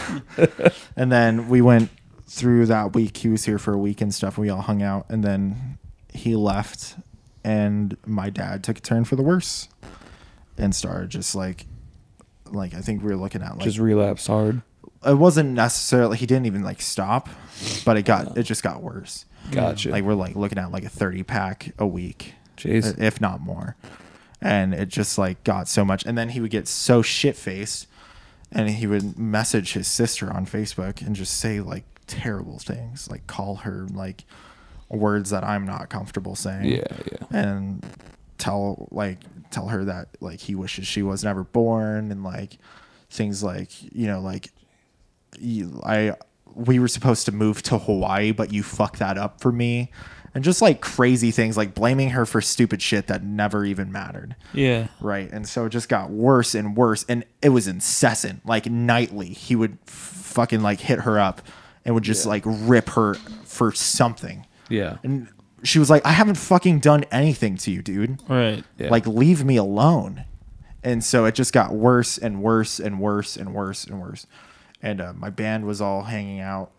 and 0.95 1.11
then 1.11 1.49
we 1.49 1.61
went 1.61 1.91
through 2.25 2.65
that 2.65 2.95
week. 2.95 3.17
He 3.17 3.27
was 3.27 3.45
here 3.45 3.59
for 3.59 3.75
a 3.75 3.77
week 3.77 4.01
and 4.01 4.11
stuff. 4.11 4.39
We 4.39 4.49
all 4.49 4.61
hung 4.61 4.81
out, 4.81 5.05
and 5.07 5.23
then 5.23 5.77
he 6.11 6.35
left, 6.35 6.95
and 7.43 7.95
my 8.07 8.31
dad 8.31 8.63
took 8.63 8.79
a 8.79 8.81
turn 8.81 9.05
for 9.05 9.15
the 9.15 9.21
worse 9.21 9.67
and 10.57 10.73
started 10.73 11.11
just 11.11 11.35
like, 11.35 11.67
like 12.49 12.73
I 12.73 12.79
think 12.81 13.03
we 13.03 13.09
were 13.09 13.17
looking 13.17 13.43
at 13.43 13.55
like 13.55 13.65
Just 13.65 13.77
relapse 13.77 14.25
hard. 14.25 14.63
it 15.05 15.13
wasn't 15.13 15.51
necessarily 15.51 16.17
he 16.17 16.25
didn't 16.25 16.47
even 16.47 16.63
like 16.63 16.81
stop, 16.81 17.29
but 17.85 17.97
it 17.97 18.03
got 18.03 18.35
it 18.35 18.43
just 18.43 18.63
got 18.63 18.81
worse. 18.81 19.25
Gotcha. 19.51 19.91
Like 19.91 20.03
we're 20.03 20.15
like 20.15 20.35
looking 20.35 20.57
at 20.57 20.71
like 20.71 20.85
a 20.85 20.89
thirty 20.89 21.21
pack 21.21 21.71
a 21.77 21.85
week, 21.85 22.33
Jeez. 22.57 22.99
if 22.99 23.21
not 23.21 23.41
more, 23.41 23.75
and 24.41 24.73
it 24.73 24.89
just 24.89 25.17
like 25.17 25.43
got 25.43 25.67
so 25.67 25.83
much. 25.85 26.05
And 26.05 26.17
then 26.17 26.29
he 26.29 26.39
would 26.41 26.51
get 26.51 26.67
so 26.67 27.01
shit 27.01 27.35
faced, 27.35 27.87
and 28.51 28.69
he 28.69 28.87
would 28.87 29.17
message 29.17 29.73
his 29.73 29.87
sister 29.87 30.31
on 30.31 30.45
Facebook 30.45 31.01
and 31.05 31.15
just 31.15 31.37
say 31.37 31.59
like 31.59 31.83
terrible 32.07 32.59
things, 32.59 33.09
like 33.09 33.27
call 33.27 33.55
her 33.57 33.87
like 33.91 34.25
words 34.89 35.29
that 35.29 35.43
I'm 35.43 35.65
not 35.65 35.89
comfortable 35.89 36.35
saying 36.35 36.65
Yeah, 36.65 36.81
yeah. 37.11 37.27
and 37.31 37.85
tell 38.39 38.87
like 38.89 39.19
tell 39.51 39.67
her 39.67 39.85
that 39.85 40.07
like 40.19 40.39
he 40.39 40.55
wishes 40.55 40.87
she 40.87 41.03
was 41.03 41.23
never 41.23 41.43
born 41.43 42.11
and 42.11 42.23
like 42.23 42.57
things 43.11 43.43
like 43.43 43.69
you 43.93 44.07
know 44.07 44.19
like 44.19 44.49
you, 45.37 45.79
I 45.85 46.15
we 46.55 46.79
were 46.79 46.87
supposed 46.87 47.25
to 47.25 47.31
move 47.31 47.61
to 47.63 47.77
Hawaii 47.77 48.31
but 48.31 48.51
you 48.51 48.63
fucked 48.63 48.97
that 48.99 49.17
up 49.17 49.41
for 49.41 49.51
me 49.51 49.91
and 50.35 50.43
just 50.43 50.61
like 50.61 50.81
crazy 50.81 51.31
things 51.31 51.57
like 51.57 51.73
blaming 51.73 52.11
her 52.11 52.25
for 52.25 52.41
stupid 52.41 52.81
shit 52.81 53.07
that 53.07 53.23
never 53.23 53.65
even 53.65 53.91
mattered 53.91 54.35
Yeah. 54.53 54.87
right 55.01 55.29
and 55.31 55.47
so 55.47 55.65
it 55.65 55.69
just 55.69 55.89
got 55.89 56.09
worse 56.11 56.53
and 56.55 56.75
worse 56.77 57.05
and 57.09 57.23
it 57.41 57.49
was 57.49 57.67
incessant 57.67 58.45
like 58.45 58.65
nightly 58.67 59.27
he 59.29 59.55
would 59.55 59.77
f- 59.87 59.93
fucking 59.93 60.61
like 60.61 60.79
hit 60.79 60.99
her 61.01 61.19
up 61.19 61.41
and 61.85 61.95
would 61.95 62.03
just 62.03 62.25
like 62.25 62.43
rip 62.45 62.89
her 62.89 63.15
for 63.45 63.71
something 63.71 64.45
Yeah. 64.69 64.97
and 65.03 65.27
she 65.61 65.77
was 65.77 65.89
like, 65.89 66.05
I 66.05 66.11
haven't 66.13 66.35
fucking 66.35 66.79
done 66.79 67.03
anything 67.11 67.57
to 67.57 67.69
you, 67.71 67.81
dude. 67.81 68.21
Right. 68.29 68.63
Yeah. 68.77 68.89
Like, 68.91 69.05
leave 69.05 69.43
me 69.43 69.57
alone. 69.57 70.23
And 70.85 71.03
so 71.03 71.25
it 71.25 71.35
just 71.35 71.51
got 71.51 71.73
worse 71.73 72.17
and 72.17 72.41
worse 72.41 72.79
and 72.79 72.97
worse 72.97 73.35
and 73.35 73.53
worse 73.53 73.83
and 73.83 73.99
worse. 73.99 74.25
And 74.81 75.01
uh, 75.01 75.11
my 75.17 75.29
band 75.29 75.65
was 75.65 75.81
all 75.81 76.03
hanging 76.03 76.39
out 76.39 76.71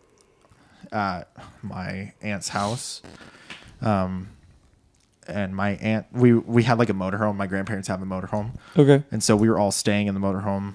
at 0.91 1.29
my 1.61 2.15
aunt's 2.23 2.49
house. 2.49 3.03
Um, 3.83 4.29
and 5.27 5.55
my 5.55 5.71
aunt, 5.77 6.07
we, 6.13 6.35
we 6.35 6.63
had 6.65 6.79
like 6.79 6.89
a 6.89 6.95
motorhome. 6.95 7.37
My 7.37 7.47
grandparents 7.47 7.89
have 7.89 8.03
a 8.03 8.07
motorhome. 8.07 8.53
Okay. 8.77 9.05
And 9.11 9.23
so 9.23 9.37
we 9.37 9.49
were 9.49 9.59
all 9.59 9.71
staying 9.73 10.07
in 10.09 10.15
the 10.15 10.21
motorhome. 10.21 10.75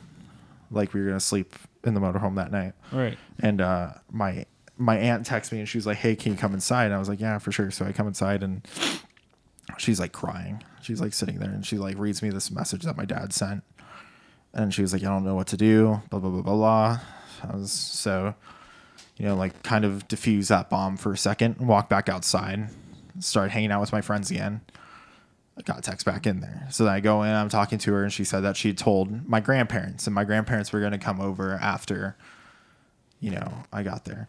Like, 0.71 0.93
we 0.93 1.01
were 1.01 1.07
going 1.07 1.19
to 1.19 1.25
sleep 1.25 1.55
in 1.83 1.93
the 1.93 1.99
motorhome 1.99 2.35
that 2.35 2.51
night 2.51 2.73
Right. 2.91 3.17
and 3.43 3.61
uh, 3.61 3.89
my 4.11 4.45
my 4.77 4.97
aunt 4.97 5.25
texted 5.27 5.51
me 5.53 5.59
and 5.59 5.69
she 5.69 5.77
was 5.77 5.85
like, 5.85 5.97
"Hey, 5.97 6.15
can 6.15 6.31
you 6.33 6.37
come 6.37 6.53
inside?" 6.53 6.85
And 6.85 6.95
I 6.95 6.97
was 6.97 7.07
like, 7.07 7.19
"Yeah, 7.21 7.37
for 7.37 7.51
sure." 7.51 7.69
So 7.71 7.85
I 7.85 7.91
come 7.91 8.07
inside 8.07 8.41
and 8.43 8.67
she's 9.77 9.99
like 9.99 10.11
crying. 10.11 10.63
She's 10.81 10.99
like 10.99 11.13
sitting 11.13 11.37
there 11.39 11.49
and 11.51 11.65
she 11.65 11.77
like 11.77 11.97
reads 11.97 12.21
me 12.21 12.29
this 12.29 12.49
message 12.51 12.83
that 12.83 12.97
my 12.97 13.05
dad 13.05 13.33
sent, 13.33 13.63
and 14.53 14.73
she 14.73 14.81
was 14.81 14.93
like, 14.93 15.03
"I 15.03 15.05
don't 15.05 15.23
know 15.23 15.35
what 15.35 15.47
to 15.47 15.57
do." 15.57 16.01
Blah 16.09 16.19
blah 16.19 16.29
blah 16.31 16.41
blah 16.41 16.55
blah. 16.55 16.99
I 17.49 17.55
was 17.55 17.71
so, 17.71 18.33
you 19.17 19.25
know, 19.27 19.35
like 19.35 19.61
kind 19.63 19.85
of 19.85 20.07
diffuse 20.07 20.47
that 20.49 20.69
bomb 20.69 20.97
for 20.97 21.13
a 21.13 21.17
second 21.17 21.57
and 21.59 21.67
walk 21.67 21.87
back 21.87 22.09
outside, 22.09 22.69
start 23.19 23.51
hanging 23.51 23.71
out 23.71 23.81
with 23.81 23.91
my 23.91 24.01
friends 24.01 24.31
again. 24.31 24.61
I 25.57 25.61
got 25.61 25.83
text 25.83 26.05
back 26.05 26.27
in 26.27 26.41
there. 26.41 26.67
So 26.69 26.83
then 26.83 26.93
I 26.93 26.99
go 26.99 27.23
in, 27.23 27.31
I'm 27.31 27.49
talking 27.49 27.77
to 27.79 27.93
her, 27.93 28.03
and 28.03 28.11
she 28.11 28.23
said 28.25 28.41
that 28.41 28.57
she 28.57 28.73
told 28.73 29.27
my 29.27 29.39
grandparents, 29.39 30.05
and 30.05 30.13
my 30.13 30.25
grandparents 30.25 30.73
were 30.73 30.81
going 30.81 30.91
to 30.91 30.97
come 30.97 31.21
over 31.21 31.53
after, 31.53 32.17
you 33.21 33.31
know, 33.31 33.63
I 33.71 33.83
got 33.83 34.03
there. 34.05 34.27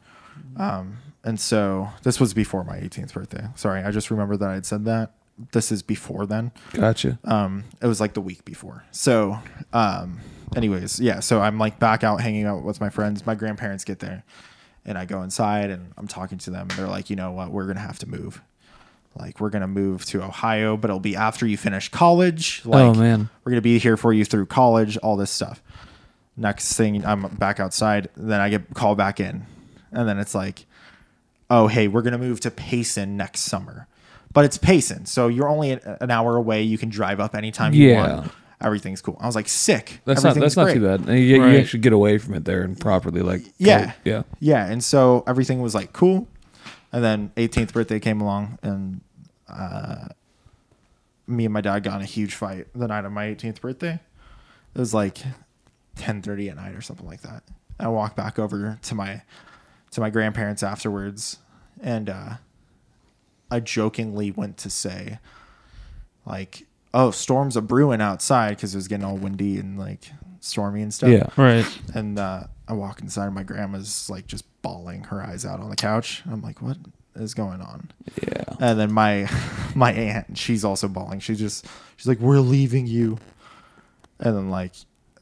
Um, 0.56 0.98
and 1.24 1.40
so 1.40 1.88
this 2.02 2.20
was 2.20 2.32
before 2.32 2.62
my 2.62 2.78
18th 2.78 3.12
birthday. 3.12 3.48
Sorry, 3.56 3.82
I 3.82 3.90
just 3.90 4.10
remember 4.10 4.36
that 4.36 4.48
I'd 4.48 4.66
said 4.66 4.84
that. 4.84 5.12
This 5.52 5.72
is 5.72 5.82
before 5.82 6.24
then. 6.24 6.52
Gotcha. 6.72 7.18
Um, 7.24 7.64
it 7.82 7.86
was 7.86 8.00
like 8.00 8.14
the 8.14 8.20
week 8.20 8.44
before. 8.44 8.84
So, 8.90 9.38
um, 9.72 10.20
anyways, 10.54 10.98
yeah. 11.00 11.20
So 11.20 11.40
I'm 11.40 11.58
like 11.58 11.78
back 11.78 12.04
out 12.04 12.20
hanging 12.20 12.46
out 12.46 12.62
with 12.62 12.80
my 12.80 12.88
friends. 12.88 13.26
My 13.26 13.34
grandparents 13.34 13.84
get 13.84 13.98
there, 13.98 14.24
and 14.86 14.96
I 14.96 15.04
go 15.04 15.22
inside 15.22 15.70
and 15.70 15.92
I'm 15.98 16.08
talking 16.08 16.38
to 16.38 16.50
them. 16.50 16.68
They're 16.76 16.86
like, 16.86 17.10
you 17.10 17.16
know 17.16 17.32
what? 17.32 17.50
We're 17.50 17.66
gonna 17.66 17.80
have 17.80 17.98
to 17.98 18.08
move. 18.08 18.40
Like 19.18 19.40
we're 19.40 19.50
gonna 19.50 19.66
move 19.68 20.04
to 20.06 20.22
Ohio, 20.22 20.76
but 20.76 20.90
it'll 20.90 21.00
be 21.00 21.16
after 21.16 21.46
you 21.46 21.56
finish 21.56 21.88
college. 21.88 22.62
Oh, 22.66 22.70
like, 22.70 22.82
Oh, 22.84 22.94
man. 22.94 23.28
we're 23.44 23.50
gonna 23.52 23.60
be 23.62 23.78
here 23.78 23.96
for 23.96 24.12
you 24.12 24.24
through 24.24 24.46
college. 24.46 24.96
All 24.98 25.16
this 25.16 25.30
stuff. 25.30 25.62
Next 26.36 26.74
thing, 26.74 27.04
I'm 27.06 27.22
back 27.36 27.58
outside. 27.60 28.08
Then 28.16 28.40
I 28.40 28.50
get 28.50 28.74
called 28.74 28.98
back 28.98 29.20
in, 29.20 29.46
and 29.90 30.06
then 30.08 30.18
it's 30.18 30.34
like, 30.34 30.66
oh 31.48 31.66
hey, 31.66 31.88
we're 31.88 32.02
gonna 32.02 32.18
move 32.18 32.40
to 32.40 32.50
Payson 32.50 33.16
next 33.16 33.40
summer, 33.42 33.86
but 34.34 34.44
it's 34.44 34.58
Payson, 34.58 35.06
so 35.06 35.28
you're 35.28 35.48
only 35.48 35.70
an, 35.72 36.10
hour 36.10 36.36
away. 36.36 36.62
You 36.62 36.76
can 36.76 36.90
drive 36.90 37.20
up 37.20 37.34
anytime 37.34 37.72
you 37.72 37.88
Yeah. 37.90 38.16
want. 38.16 38.32
Everything's 38.60 39.00
cool. 39.02 39.18
I 39.20 39.26
was 39.26 39.34
like, 39.34 39.48
sick. 39.48 40.00
That's 40.06 40.22
not 40.22 40.34
that's 40.34 40.56
not 40.56 40.72
too 40.72 40.80
bad. 40.80 41.08
And 41.08 41.18
you, 41.18 41.42
Right. 41.42 41.52
you 41.52 41.58
actually 41.58 41.80
get 41.80 41.92
away 41.92 42.16
from 42.18 42.34
it 42.34 42.44
there 42.46 42.62
and 42.62 42.78
properly 42.78 43.20
like 43.22 43.42
Yeah. 43.58 43.92
yeah. 44.04 44.22
Yeah, 44.40 44.66
and 44.66 44.82
so 44.84 45.24
everything 45.26 45.60
was 45.62 45.74
like 45.74 45.92
cool, 45.94 46.26
and 46.92 47.02
then 47.04 47.30
18th 47.36 47.72
birthday 47.72 47.98
came 48.00 48.20
along, 48.20 48.58
and 48.62 49.00
uh, 49.48 50.08
me 51.26 51.44
and 51.44 51.54
my 51.54 51.60
dad 51.60 51.82
got 51.82 51.96
in 51.96 52.02
a 52.02 52.06
huge 52.06 52.34
fight 52.34 52.68
the 52.74 52.86
night 52.88 53.04
of 53.04 53.12
my 53.12 53.26
18th 53.26 53.60
birthday. 53.60 54.00
It 54.74 54.78
was 54.78 54.92
like 54.94 55.18
10:30 55.96 56.50
at 56.50 56.56
night 56.56 56.74
or 56.74 56.80
something 56.82 57.06
like 57.06 57.22
that. 57.22 57.42
I 57.80 57.88
walked 57.88 58.16
back 58.16 58.38
over 58.38 58.78
to 58.82 58.94
my 58.94 59.22
to 59.92 60.00
my 60.00 60.10
grandparents 60.10 60.62
afterwards, 60.62 61.38
and 61.80 62.08
uh, 62.10 62.34
I 63.50 63.60
jokingly 63.60 64.30
went 64.30 64.56
to 64.58 64.70
say, 64.70 65.18
like, 66.24 66.66
"Oh, 66.92 67.10
storms 67.10 67.56
a 67.56 67.62
brewing 67.62 68.00
outside" 68.00 68.50
because 68.56 68.74
it 68.74 68.78
was 68.78 68.88
getting 68.88 69.04
all 69.04 69.16
windy 69.16 69.58
and 69.58 69.78
like 69.78 70.10
stormy 70.40 70.82
and 70.82 70.92
stuff 70.94 71.08
Yeah. 71.10 71.26
Right. 71.36 71.66
and 71.94 72.18
uh, 72.18 72.44
I 72.68 72.72
walk 72.74 73.00
inside. 73.00 73.26
and 73.26 73.34
My 73.34 73.42
grandma's 73.42 74.08
like 74.10 74.26
just 74.26 74.44
bawling 74.62 75.04
her 75.04 75.22
eyes 75.22 75.44
out 75.46 75.60
on 75.60 75.70
the 75.70 75.76
couch. 75.76 76.22
I'm 76.30 76.42
like, 76.42 76.60
what 76.62 76.76
is 77.16 77.34
going 77.34 77.60
on? 77.60 77.90
Yeah. 78.22 78.44
And 78.60 78.78
then 78.78 78.92
my 78.92 79.28
my 79.74 79.92
aunt, 79.92 80.38
she's 80.38 80.64
also 80.64 80.88
bawling. 80.88 81.20
She's 81.20 81.38
just 81.38 81.66
she's 81.96 82.06
like, 82.06 82.20
we're 82.20 82.40
leaving 82.40 82.86
you. 82.86 83.18
And 84.18 84.36
then 84.36 84.50
like 84.50 84.72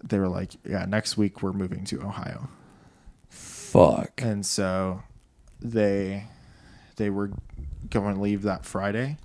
they 0.03 0.19
were 0.19 0.29
like, 0.29 0.53
yeah, 0.65 0.85
next 0.85 1.17
week 1.17 1.43
we're 1.43 1.53
moving 1.53 1.85
to 1.85 2.01
Ohio. 2.03 2.49
Fuck. 3.29 4.21
And 4.23 4.45
so 4.45 5.03
they 5.61 6.27
they 6.97 7.11
were 7.11 7.33
going 7.91 8.15
to 8.15 8.21
leave 8.21 8.43
that 8.43 8.65
Friday, 8.65 9.19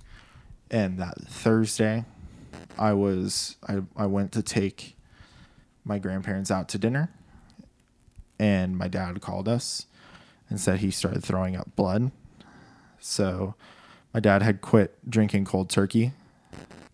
and 0.70 0.98
that 0.98 1.20
Thursday, 1.20 2.04
I 2.78 2.92
was 2.94 3.56
I 3.68 3.82
I 3.96 4.06
went 4.06 4.32
to 4.32 4.42
take 4.42 4.96
my 5.84 5.98
grandparents 5.98 6.50
out 6.50 6.68
to 6.70 6.78
dinner, 6.78 7.10
and 8.38 8.76
my 8.76 8.88
dad 8.88 9.20
called 9.20 9.48
us 9.48 9.86
and 10.48 10.60
said 10.60 10.80
he 10.80 10.90
started 10.90 11.22
throwing 11.22 11.56
up 11.56 11.74
blood. 11.76 12.10
So 13.00 13.54
my 14.14 14.20
dad 14.20 14.42
had 14.42 14.60
quit 14.60 14.96
drinking 15.08 15.44
cold 15.46 15.70
turkey 15.70 16.12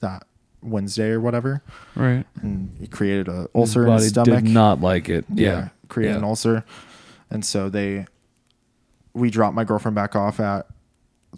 that 0.01 0.25
Wednesday 0.63 1.11
or 1.11 1.21
whatever, 1.21 1.63
Right. 1.95 2.25
and 2.43 2.75
he 2.81 2.87
created 2.87 3.29
an 3.29 3.47
ulcer 3.55 3.83
in 3.83 3.89
Body 3.89 4.03
his 4.03 4.11
stomach 4.13 4.45
did 4.45 4.53
not 4.53 4.81
like 4.81 5.09
it. 5.09 5.25
yeah, 5.33 5.45
Yeah. 5.47 5.69
create 5.89 6.15
an 6.17 6.25
ulcer. 6.25 6.65
And 7.31 7.45
so 7.45 7.69
they, 7.69 8.07
we 9.15 9.31
dropped 9.31 9.55
my 9.55 9.65
girlfriend 9.65 9.95
back 9.95 10.15
off 10.17 10.41
at 10.41 10.67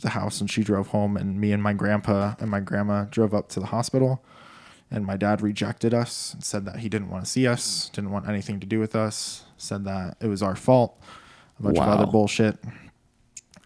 the 0.01 0.11
house 0.11 0.41
and 0.41 0.51
she 0.51 0.63
drove 0.63 0.89
home 0.89 1.17
and 1.17 1.41
me 1.41 1.53
and 1.53 1.63
my 1.63 1.73
grandpa 1.73 2.35
and 2.41 2.51
my 2.51 2.61
grandma 2.61 3.05
drove 3.05 3.35
up 3.35 3.49
to 3.51 3.61
the 3.61 3.67
hospital 3.67 4.23
and 4.91 5.05
my 5.05 5.17
dad 5.17 5.43
rejected 5.43 5.93
us 5.93 6.33
and 6.35 6.45
said 6.45 6.65
that 6.65 6.77
he 6.79 6.89
didn't 6.89 7.11
want 7.11 7.25
to 7.25 7.31
see 7.31 7.47
us, 7.47 7.91
didn't 7.91 8.11
want 8.11 8.29
anything 8.29 8.61
to 8.61 8.67
do 8.67 8.79
with 8.81 8.95
us, 8.97 9.45
said 9.59 9.85
that 9.85 10.17
it 10.21 10.29
was 10.29 10.43
our 10.43 10.57
fault, 10.57 10.99
a 11.59 11.63
bunch 11.65 11.79
of 11.79 11.87
other 11.89 12.07
bullshit. 12.07 12.57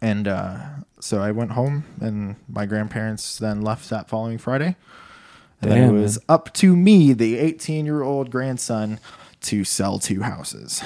And 0.03 0.28
uh, 0.28 0.59
so 1.00 1.20
I 1.20 1.30
went 1.30 1.53
home 1.53 1.84
and 2.00 2.36
my 2.48 2.66
grandparents 2.66 3.38
then 3.38 3.62
left 3.62 3.88
that 3.90 4.09
following 4.09 4.36
Friday. 4.36 4.76
And 5.62 5.70
then 5.70 5.90
it 5.90 5.92
was 5.92 6.18
man. 6.18 6.24
up 6.28 6.53
to 6.55 6.76
me, 6.76 7.12
the 7.12 7.38
18 7.38 7.86
year 7.86 8.03
old 8.03 8.30
grandson, 8.30 8.98
to 9.42 9.62
sell 9.64 10.00
two 10.00 10.22
houses. 10.22 10.82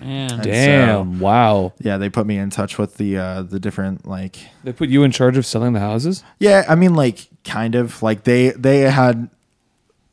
Man. 0.00 0.40
Damn. 0.40 1.18
wow. 1.18 1.72
Yeah, 1.80 1.96
they 1.98 2.08
put 2.08 2.24
me 2.26 2.38
in 2.38 2.50
touch 2.50 2.78
with 2.78 2.96
the 2.96 3.18
uh, 3.18 3.42
the 3.42 3.58
different 3.58 4.06
like 4.06 4.36
They 4.62 4.72
put 4.72 4.88
you 4.88 5.02
in 5.02 5.10
charge 5.10 5.36
of 5.36 5.44
selling 5.44 5.72
the 5.72 5.80
houses? 5.80 6.22
yeah, 6.38 6.64
I 6.68 6.76
mean 6.76 6.94
like 6.94 7.28
kind 7.42 7.74
of 7.74 8.00
like 8.00 8.22
they 8.22 8.50
they 8.50 8.82
had 8.82 9.28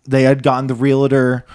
they 0.07 0.23
had 0.23 0.41
gotten 0.41 0.65
the 0.65 0.73
realtor 0.73 1.45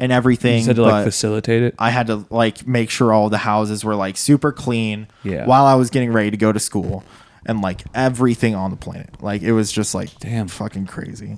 and 0.00 0.10
You 0.10 0.16
everything, 0.16 0.56
just 0.58 0.66
had 0.68 0.76
to 0.76 0.82
like 0.82 1.04
facilitate 1.04 1.62
it. 1.62 1.74
I 1.78 1.90
had 1.90 2.08
to 2.08 2.24
like 2.30 2.66
make 2.66 2.90
sure 2.90 3.12
all 3.12 3.28
the 3.28 3.38
houses 3.38 3.84
were 3.84 3.94
like 3.94 4.16
super 4.16 4.50
clean 4.50 5.06
Yeah. 5.22 5.46
while 5.46 5.66
I 5.66 5.74
was 5.76 5.90
getting 5.90 6.12
ready 6.12 6.30
to 6.32 6.36
go 6.36 6.50
to 6.52 6.58
school 6.58 7.04
and 7.46 7.60
like 7.60 7.82
everything 7.94 8.54
on 8.54 8.70
the 8.70 8.76
planet. 8.76 9.22
Like 9.22 9.42
it 9.42 9.52
was 9.52 9.70
just 9.70 9.94
like 9.94 10.18
Damn. 10.18 10.48
fucking 10.48 10.86
crazy. 10.86 11.36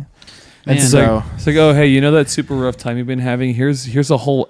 And 0.65 0.79
It's 0.79 0.91
so 0.91 1.17
like, 1.17 1.25
it's 1.35 1.47
like, 1.47 1.57
oh 1.57 1.75
hey, 1.75 1.87
you 1.89 2.01
know 2.01 2.13
that 2.13 2.31
super 2.31 2.55
rough 2.55 2.77
time 2.77 2.97
you've 2.97 3.07
been 3.07 3.19
having? 3.19 3.53
Here's 3.53 3.85
here's 3.85 4.11
a 4.11 4.17
whole 4.17 4.49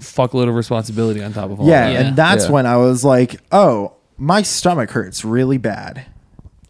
fuckload 0.00 0.48
of 0.48 0.54
responsibility 0.54 1.22
on 1.22 1.32
top 1.32 1.50
of 1.50 1.58
all 1.60 1.66
yeah, 1.66 1.90
that. 1.92 2.06
And 2.06 2.16
that's 2.16 2.44
Yeah. 2.46 2.50
when 2.52 2.66
I 2.66 2.76
was 2.76 3.02
like, 3.04 3.40
"Oh, 3.50 3.92
my 4.18 4.42
stomach 4.42 4.90
hurts 4.90 5.24
really 5.24 5.56
bad." 5.56 6.04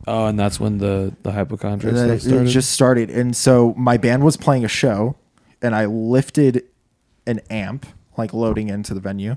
Oh, 0.06 0.26
and 0.26 0.38
that's 0.38 0.60
when 0.60 0.78
the 0.78 1.12
the 1.22 1.32
hypochondria 1.32 1.88
And 1.90 1.98
then 1.98 2.18
stuff 2.18 2.26
it, 2.26 2.28
started. 2.28 2.48
it 2.48 2.52
just 2.52 2.70
started 2.70 3.10
and 3.10 3.34
so 3.34 3.74
my 3.76 3.96
band 3.96 4.22
was 4.22 4.36
playing 4.36 4.64
a 4.64 4.68
show 4.68 5.16
and 5.62 5.74
i 5.74 5.86
lifted 5.86 6.62
an 7.26 7.40
amp 7.50 7.86
like 8.16 8.32
loading 8.32 8.68
into 8.68 8.94
the 8.94 9.00
venue 9.00 9.36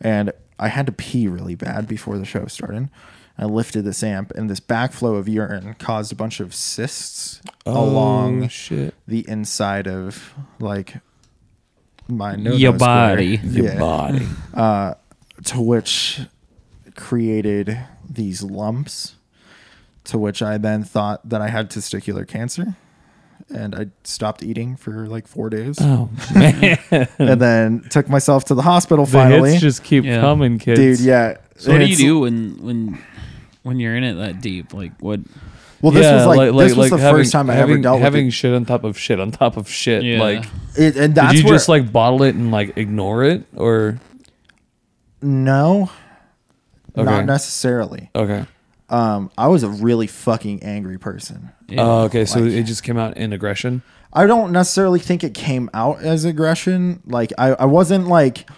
and 0.00 0.32
i 0.58 0.68
had 0.68 0.86
to 0.86 0.92
pee 0.92 1.28
really 1.28 1.54
bad 1.54 1.86
before 1.86 2.18
the 2.18 2.24
show 2.24 2.46
started 2.46 2.88
i 3.38 3.44
lifted 3.44 3.82
this 3.82 4.02
amp 4.02 4.30
and 4.32 4.48
this 4.48 4.60
backflow 4.60 5.16
of 5.16 5.28
urine 5.28 5.74
caused 5.78 6.12
a 6.12 6.16
bunch 6.16 6.40
of 6.40 6.54
cysts 6.54 7.40
oh, 7.66 7.84
along 7.84 8.48
shit. 8.48 8.94
the 9.06 9.28
inside 9.28 9.86
of 9.86 10.34
like 10.58 10.96
my 12.08 12.36
no 12.36 12.52
Your 12.52 12.72
body. 12.72 13.40
Your 13.42 13.66
yeah, 13.66 13.78
body. 13.78 14.26
uh, 14.54 14.94
to 15.44 15.60
which 15.60 16.20
created 16.94 17.78
these 18.08 18.42
lumps 18.42 19.16
to 20.04 20.18
which 20.18 20.40
I 20.40 20.58
then 20.58 20.84
thought 20.84 21.28
that 21.28 21.40
I 21.40 21.48
had 21.48 21.70
testicular 21.70 22.26
cancer. 22.26 22.76
And 23.48 23.74
I 23.76 23.86
stopped 24.02 24.42
eating 24.42 24.74
for 24.76 25.06
like 25.06 25.28
four 25.28 25.48
days, 25.50 25.76
Oh 25.80 26.10
man. 26.34 26.78
and 27.18 27.40
then 27.40 27.86
took 27.90 28.08
myself 28.08 28.44
to 28.46 28.54
the 28.54 28.62
hospital. 28.62 29.04
the 29.06 29.12
Finally, 29.12 29.50
hits 29.52 29.62
just 29.62 29.84
keep 29.84 30.04
Yeah. 30.04 30.20
coming, 30.20 30.58
kids. 30.58 30.80
dude. 30.80 31.00
Yeah. 31.00 31.36
So 31.56 31.70
what 31.72 31.78
do 31.78 31.86
you 31.86 31.96
do 31.96 32.20
when 32.20 32.58
when 32.60 32.98
when 33.62 33.78
you're 33.80 33.94
in 33.96 34.02
it 34.04 34.14
that 34.14 34.40
deep? 34.40 34.74
Like 34.74 34.92
what? 35.00 35.20
Well, 35.80 35.92
this 35.92 36.04
Yeah, 36.04 36.26
was 36.26 36.36
like, 36.36 36.56
this 36.56 36.74
was 36.76 36.90
the 36.90 36.96
having, 36.96 37.20
first 37.20 37.32
time 37.32 37.48
I 37.50 37.54
having, 37.54 37.74
ever 37.74 37.82
dealt 37.82 38.00
having 38.00 38.24
with 38.26 38.34
shit 38.34 38.52
on 38.54 38.64
top 38.64 38.82
of 38.82 38.98
shit 38.98 39.20
on 39.20 39.30
top 39.30 39.56
of 39.58 39.68
shit. 39.68 40.02
Yeah. 40.02 40.18
Like, 40.20 40.44
it. 40.76 40.96
it. 40.96 40.96
And 40.96 41.14
that's 41.14 41.32
did 41.34 41.40
you 41.40 41.44
where, 41.44 41.54
just 41.54 41.68
like 41.68 41.92
bottle 41.92 42.22
it 42.24 42.34
and 42.34 42.50
like 42.50 42.76
ignore 42.76 43.22
it, 43.24 43.44
or 43.54 44.00
no, 45.22 45.90
Okay. 46.96 47.04
not 47.04 47.26
necessarily. 47.26 48.10
okay? 48.14 48.46
Um, 48.88 49.30
I 49.36 49.48
was 49.48 49.62
a 49.62 49.68
really 49.68 50.06
fucking 50.06 50.62
angry 50.62 50.98
person. 50.98 51.50
Yeah. 51.68 51.82
Oh, 51.82 51.98
okay. 52.04 52.24
So 52.24 52.40
Like- 52.40 52.52
it 52.52 52.62
just 52.64 52.82
came 52.82 52.96
out 52.98 53.16
in 53.16 53.32
aggression. 53.32 53.82
I 54.12 54.26
don't 54.26 54.52
necessarily 54.52 55.00
think 55.00 55.24
it 55.24 55.34
came 55.34 55.68
out 55.74 56.00
as 56.02 56.24
aggression. 56.24 57.02
Like 57.06 57.32
I, 57.36 57.48
I 57.54 57.64
wasn't 57.66 58.06
like 58.08 58.48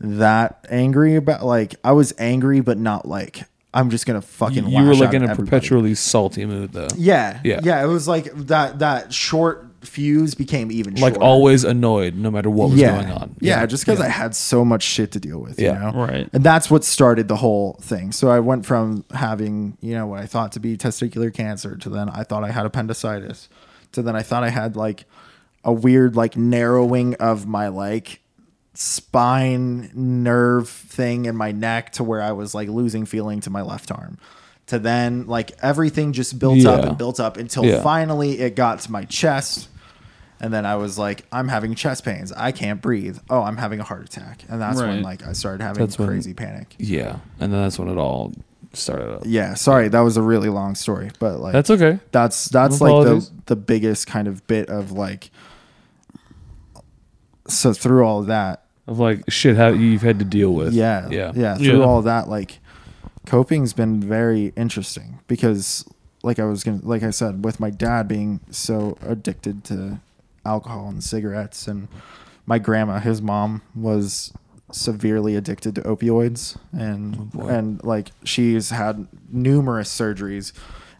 that 0.00 0.66
angry 0.70 1.16
about 1.16 1.44
like 1.44 1.74
I 1.84 1.92
was 1.92 2.12
angry, 2.18 2.60
but 2.60 2.78
not 2.78 3.06
like 3.08 3.42
I'm 3.72 3.90
just 3.90 4.06
gonna 4.06 4.22
fucking. 4.22 4.68
You 4.68 4.84
were 4.84 4.94
like 4.94 5.08
out 5.08 5.14
in 5.14 5.22
a 5.22 5.26
everybody. 5.30 5.44
perpetually 5.50 5.94
salty 5.94 6.44
mood, 6.46 6.72
though. 6.72 6.88
Yeah, 6.96 7.40
Yeah. 7.44 7.60
yeah, 7.62 7.82
It 7.84 7.88
was 7.88 8.08
like 8.08 8.24
that. 8.46 8.78
That 8.80 9.12
short 9.12 9.65
fuse 9.86 10.34
became 10.34 10.70
even 10.70 10.94
Like 10.96 11.14
shorter. 11.14 11.20
always 11.24 11.64
annoyed, 11.64 12.14
no 12.14 12.30
matter 12.30 12.50
what 12.50 12.70
was 12.70 12.78
yeah. 12.78 13.00
going 13.02 13.12
on. 13.12 13.36
Yeah, 13.40 13.64
just 13.66 13.84
because 13.84 14.00
I 14.00 14.08
had 14.08 14.34
so 14.34 14.64
much 14.64 14.82
shit 14.82 15.12
to 15.12 15.20
deal 15.20 15.38
with. 15.38 15.58
Yeah. 15.58 15.72
you 15.74 15.92
know? 15.92 16.06
Right. 16.06 16.28
And 16.32 16.42
that's 16.44 16.70
what 16.70 16.84
started 16.84 17.28
the 17.28 17.36
whole 17.36 17.74
thing. 17.82 18.12
So 18.12 18.28
I 18.28 18.40
went 18.40 18.66
from 18.66 19.04
having, 19.12 19.76
you 19.80 19.94
know, 19.94 20.06
what 20.06 20.20
I 20.20 20.26
thought 20.26 20.52
to 20.52 20.60
be 20.60 20.76
testicular 20.76 21.32
cancer 21.32 21.76
to 21.76 21.88
then 21.88 22.08
I 22.08 22.22
thought 22.22 22.44
I 22.44 22.50
had 22.50 22.66
appendicitis 22.66 23.48
to 23.92 24.02
then 24.02 24.16
I 24.16 24.22
thought 24.22 24.42
I 24.42 24.50
had 24.50 24.76
like 24.76 25.04
a 25.64 25.72
weird 25.72 26.16
like 26.16 26.36
narrowing 26.36 27.14
of 27.16 27.46
my 27.46 27.68
like 27.68 28.20
spine 28.74 29.90
nerve 29.94 30.68
thing 30.68 31.24
in 31.24 31.34
my 31.36 31.52
neck 31.52 31.92
to 31.92 32.04
where 32.04 32.22
I 32.22 32.32
was 32.32 32.54
like 32.54 32.68
losing 32.68 33.06
feeling 33.06 33.40
to 33.40 33.50
my 33.50 33.62
left 33.62 33.90
arm. 33.90 34.18
To 34.68 34.78
then 34.78 35.26
like 35.26 35.52
everything 35.62 36.12
just 36.12 36.38
built 36.38 36.64
up 36.66 36.84
and 36.84 36.98
built 36.98 37.20
up 37.20 37.36
until 37.36 37.64
Yeah. 37.64 37.82
finally 37.82 38.40
it 38.40 38.56
got 38.56 38.80
to 38.80 38.90
my 38.92 39.04
chest. 39.04 39.68
And 40.40 40.52
then 40.52 40.66
I 40.66 40.76
was 40.76 40.98
like, 40.98 41.24
I'm 41.32 41.48
having 41.48 41.74
chest 41.74 42.04
pains. 42.04 42.30
I 42.32 42.52
can't 42.52 42.82
breathe. 42.82 43.18
Oh, 43.30 43.42
I'm 43.42 43.56
having 43.56 43.80
a 43.80 43.84
heart 43.84 44.04
attack. 44.04 44.42
And 44.48 44.60
that's 44.60 44.76
when 44.78 44.88
Right. 44.96 45.02
like 45.02 45.26
I 45.26 45.32
started 45.32 45.62
having 45.64 45.80
That's 45.82 45.98
when- 45.98 46.08
crazy 46.08 46.34
panic. 46.34 46.74
Yeah, 46.78 47.16
and 47.40 47.52
then 47.52 47.62
that's 47.62 47.78
when 47.78 47.88
it 47.88 47.96
all 47.96 48.32
started 48.74 49.14
up. 49.14 49.22
Yeah, 49.24 49.54
sorry, 49.54 49.88
that 49.88 50.00
was 50.00 50.16
a 50.18 50.22
really 50.22 50.50
long 50.50 50.74
story, 50.74 51.10
but 51.18 51.40
like 51.40 51.52
That's 51.54 51.70
okay. 51.70 51.98
that's 52.12 52.46
that's 52.50 52.80
No 52.80 52.86
like 52.86 53.04
the 53.04 53.10
apologies. 53.12 53.30
the 53.46 53.56
biggest 53.56 54.06
kind 54.06 54.28
of 54.28 54.46
bit 54.46 54.68
of 54.68 54.92
like 54.92 55.30
so 57.48 57.72
through 57.72 58.04
all 58.04 58.20
of 58.20 58.26
that, 58.26 58.64
Of 58.86 58.98
like 58.98 59.30
shit, 59.30 59.56
how 59.56 59.68
you've 59.68 60.02
had 60.02 60.18
to 60.18 60.24
deal 60.24 60.52
with. 60.52 60.72
yeah, 60.74 61.08
yeah, 61.10 61.32
yeah, 61.34 61.54
through 61.56 61.78
Yeah. 61.78 61.84
all 61.84 61.98
of 61.98 62.04
that, 62.04 62.28
like 62.28 62.58
coping's 63.24 63.72
been 63.72 64.00
very 64.00 64.52
interesting 64.56 65.18
because 65.26 65.84
like 66.22 66.38
I 66.38 66.44
was 66.44 66.62
gonna 66.64 66.80
like 66.82 67.02
I 67.02 67.10
said, 67.10 67.44
with 67.44 67.60
my 67.60 67.70
dad 67.70 68.08
being 68.08 68.40
so 68.50 68.98
addicted 69.06 69.64
to 69.64 70.00
alcohol 70.46 70.88
and 70.88 71.02
cigarettes 71.02 71.66
and 71.66 71.88
my 72.46 72.58
grandma, 72.58 73.00
his 73.00 73.20
mom, 73.20 73.62
was 73.74 74.32
severely 74.72 75.36
addicted 75.36 75.74
to 75.74 75.80
opioids, 75.82 76.56
and 76.72 77.16
oh, 77.18 77.24
boy. 77.38 77.48
and 77.48 77.82
like 77.84 78.10
she's 78.24 78.70
had 78.70 79.06
numerous 79.30 79.88
surgeries. 79.96 80.52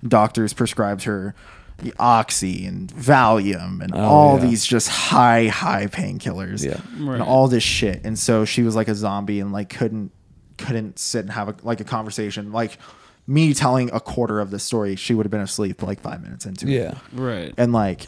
Doctors 0.07 0.53
prescribed 0.53 1.05
her 1.05 1.35
the 1.79 1.93
oxy 1.99 2.65
and 2.65 2.93
Valium 2.95 3.81
and 3.83 3.95
Oh, 3.95 3.99
all 3.99 4.39
yeah. 4.39 4.47
these 4.47 4.65
just 4.65 4.89
high 4.89 5.49
high 5.49 5.87
painkillers 5.87 6.65
Yeah. 6.65 6.81
Right. 7.05 7.15
and 7.15 7.23
all 7.23 7.49
this 7.49 7.63
shit. 7.63 8.01
And 8.05 8.19
so 8.19 8.45
she 8.45 8.63
was 8.63 8.75
like 8.75 8.89
a 8.89 8.95
zombie 8.95 9.41
and 9.41 9.53
like 9.53 9.69
couldn't 9.69 10.11
couldn't 10.59 10.99
sit 10.99 11.21
and 11.21 11.31
have 11.33 11.49
a, 11.49 11.55
like 11.63 11.81
a 11.81 11.85
conversation. 11.85 12.51
Like 12.51 12.79
me 13.27 13.53
telling 13.53 13.91
a 13.93 14.01
quarter 14.01 14.41
of 14.41 14.51
the 14.51 14.59
story, 14.59 14.97
she 14.97 15.13
would 15.15 15.27
have 15.27 15.31
been 15.31 15.41
asleep 15.41 15.83
like 15.83 16.01
five 16.01 16.23
minutes 16.23 16.47
into 16.47 16.67
it. 16.67 16.71
Yeah. 16.71 16.95
Right. 17.13 17.53
And 17.59 17.73
like, 17.73 18.07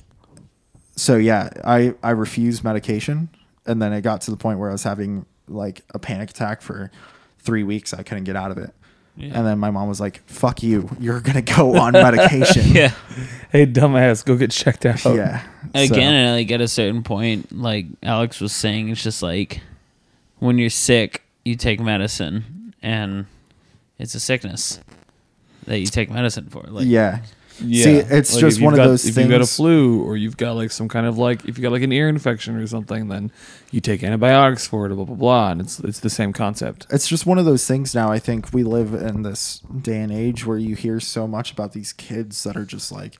so 0.99 1.17
yeah, 1.17 1.51
I 1.65 1.95
I 2.03 2.11
refused 2.11 2.65
medication, 2.65 3.29
and 3.67 3.81
then 3.81 3.93
it 3.93 4.03
got 4.03 4.21
to 4.23 4.31
the 4.31 4.37
point 4.37 4.59
where 4.59 4.69
I 4.69 4.73
was 4.73 4.83
having 4.83 5.27
like 5.47 5.83
a 5.95 5.99
panic 5.99 6.31
attack 6.31 6.61
for 6.63 6.91
three 7.39 7.63
weeks. 7.63 7.95
I 7.95 8.03
couldn't 8.03 8.25
get 8.25 8.37
out 8.37 8.51
of 8.51 8.59
it. 8.59 8.75
Yeah. 9.17 9.33
And 9.39 9.47
then 9.47 9.59
my 9.59 9.71
mom 9.71 9.89
was 9.89 10.01
like, 10.01 10.23
"Fuck 10.27 10.63
you! 10.63 10.89
You're 11.01 11.21
gonna 11.21 11.43
go 11.43 11.77
on 11.77 11.93
medication." 11.93 12.63
yeah. 12.73 12.93
Hey, 13.51 13.67
dumbass, 13.67 14.25
go 14.25 14.37
get 14.37 14.51
checked 14.53 14.87
out. 14.87 15.05
yeah. 15.05 15.43
Again, 15.75 15.89
So- 15.89 15.95
and 16.01 16.37
like 16.37 16.51
at 16.53 16.61
a 16.61 16.69
certain 16.69 17.03
point, 17.03 17.51
like 17.57 17.87
Alex 18.03 18.41
was 18.41 18.53
saying, 18.53 18.91
it's 18.91 19.03
just 19.03 19.23
like 19.23 19.61
when 20.39 20.59
you're 20.59 20.71
sick, 20.71 21.23
you 21.45 21.57
take 21.57 21.81
medicine, 21.81 22.75
and 22.83 23.27
it's 23.99 24.15
a 24.15 24.21
sickness 24.21 24.79
that 25.67 25.81
you 25.81 25.87
take 25.87 26.11
medicine 26.11 26.49
for. 26.49 26.63
Like, 26.69 26.87
yeah. 26.87 27.21
Yeah. 27.61 27.85
See, 27.85 27.91
it's 27.97 28.33
Like, 28.35 28.41
just 28.41 28.61
one 28.61 28.73
you've 28.75 28.81
of 28.81 28.85
got- 28.85 28.91
those 28.91 29.07
If 29.07 29.17
you've 29.17 29.29
got 29.31 29.41
a 29.41 29.47
flu 29.47 30.03
or 30.03 30.17
you've 30.17 30.37
got 30.37 30.53
like 30.53 30.71
some 30.71 30.89
kind 30.89 31.07
of 31.07 31.19
like 31.19 31.45
if 31.47 31.59
you 31.59 31.63
got 31.63 31.73
like 31.73 31.83
an 31.83 31.93
ear 31.93 32.09
infection 32.09 32.57
or 32.57 32.67
something, 32.67 33.09
then 33.09 33.31
you 33.71 33.81
take 33.81 34.03
antibiotics 34.03 34.67
for 34.67 34.87
it, 34.87 34.95
blah 34.95 35.05
blah 35.05 35.15
blah, 35.17 35.51
and 35.51 35.61
it's 35.61 35.81
it's 35.81 36.01
the 36.01 36.11
same 36.11 36.33
concept. 36.33 36.87
it's 36.91 37.09
just 37.09 37.27
one 37.27 37.39
of 37.39 37.45
those 37.45 37.67
things 37.67 37.95
now. 37.95 38.11
I 38.13 38.19
think 38.19 38.53
we 38.53 38.63
live 38.63 38.95
in 38.95 39.23
this 39.23 39.61
day 39.83 40.01
and 40.01 40.13
age 40.13 40.47
where 40.47 40.59
you 40.59 40.75
hear 40.77 41.01
so 41.01 41.27
much 41.27 41.53
about 41.53 41.73
these 41.73 41.93
kids 41.93 42.45
that 42.45 42.57
are 42.57 42.65
just 42.65 42.93
like 42.93 43.19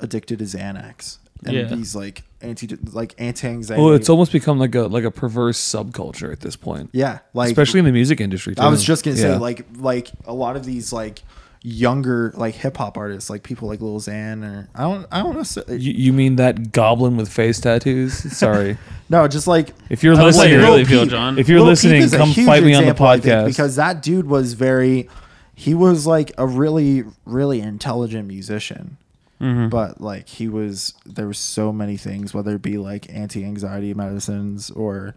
addicted 0.00 0.38
to 0.38 0.44
Xanax 0.44 1.18
and 1.44 1.54
Yeah. 1.56 1.64
these 1.64 1.94
like 1.96 2.22
anti 2.40 2.68
like 2.92 3.14
anti 3.18 3.48
anxiety. 3.48 3.82
Well, 3.82 3.94
it's 3.94 4.08
almost 4.08 4.30
become 4.32 4.58
like 4.58 4.74
a 4.74 4.82
like 4.82 5.04
a 5.04 5.10
perverse 5.10 5.58
subculture 5.58 6.30
at 6.32 6.40
this 6.40 6.54
point, 6.56 6.90
yeah, 6.92 7.18
like 7.34 7.48
especially 7.48 7.80
in 7.80 7.84
the 7.86 7.92
music 7.92 8.20
industry. 8.20 8.54
Too. 8.54 8.62
I 8.62 8.68
was 8.68 8.84
just 8.84 9.04
gonna 9.04 9.16
say 9.16 9.36
like 9.36 9.66
like 9.78 10.08
a 10.26 10.32
lot 10.34 10.56
of 10.56 10.64
these 10.64 10.92
like 10.92 11.22
younger 11.68 12.32
like 12.36 12.54
hip 12.54 12.76
hop 12.76 12.96
artists 12.96 13.28
like 13.28 13.42
people 13.42 13.68
like 13.68 13.80
Lil 13.80 14.00
Xan 14.00 14.42
or 14.44 14.68
I 14.74 14.82
don't 14.82 15.06
I 15.12 15.22
don't 15.22 15.34
know 15.34 15.74
You, 15.74 15.92
you 15.92 16.12
mean 16.12 16.36
that 16.36 16.72
goblin 16.72 17.16
with 17.16 17.28
face 17.28 17.60
tattoos? 17.60 18.14
Sorry. 18.36 18.78
no 19.10 19.28
just 19.28 19.46
like 19.46 19.74
If 19.90 20.02
you're 20.02 20.14
Tell 20.14 20.26
us 20.26 20.36
how 20.36 20.42
listening, 20.42 20.60
you 20.60 20.64
Lil 20.66 20.70
really 20.72 20.84
feel, 20.84 21.06
John. 21.06 21.38
if 21.38 21.48
you're 21.48 21.58
Lil 21.60 21.68
listening, 21.68 22.08
come 22.10 22.32
fight 22.32 22.62
me 22.62 22.74
on 22.74 22.84
the 22.84 22.90
example, 22.90 23.06
think, 23.12 23.24
podcast. 23.24 23.46
because 23.46 23.76
that 23.76 24.02
dude 24.02 24.26
was 24.26 24.54
very 24.54 25.08
he 25.54 25.74
was 25.74 26.06
like 26.06 26.32
a 26.38 26.46
really 26.46 27.04
really 27.24 27.60
intelligent 27.60 28.26
musician 28.28 28.96
Mhm. 29.40 29.70
but 29.70 30.00
like 30.00 30.26
he 30.28 30.48
was 30.48 30.94
there 31.06 31.28
was 31.28 31.38
so 31.38 31.72
many 31.72 31.96
things 31.96 32.34
whether 32.34 32.56
it 32.56 32.62
be 32.62 32.76
like 32.76 33.06
anti-anxiety 33.14 33.94
medicines 33.94 34.68
or 34.70 35.14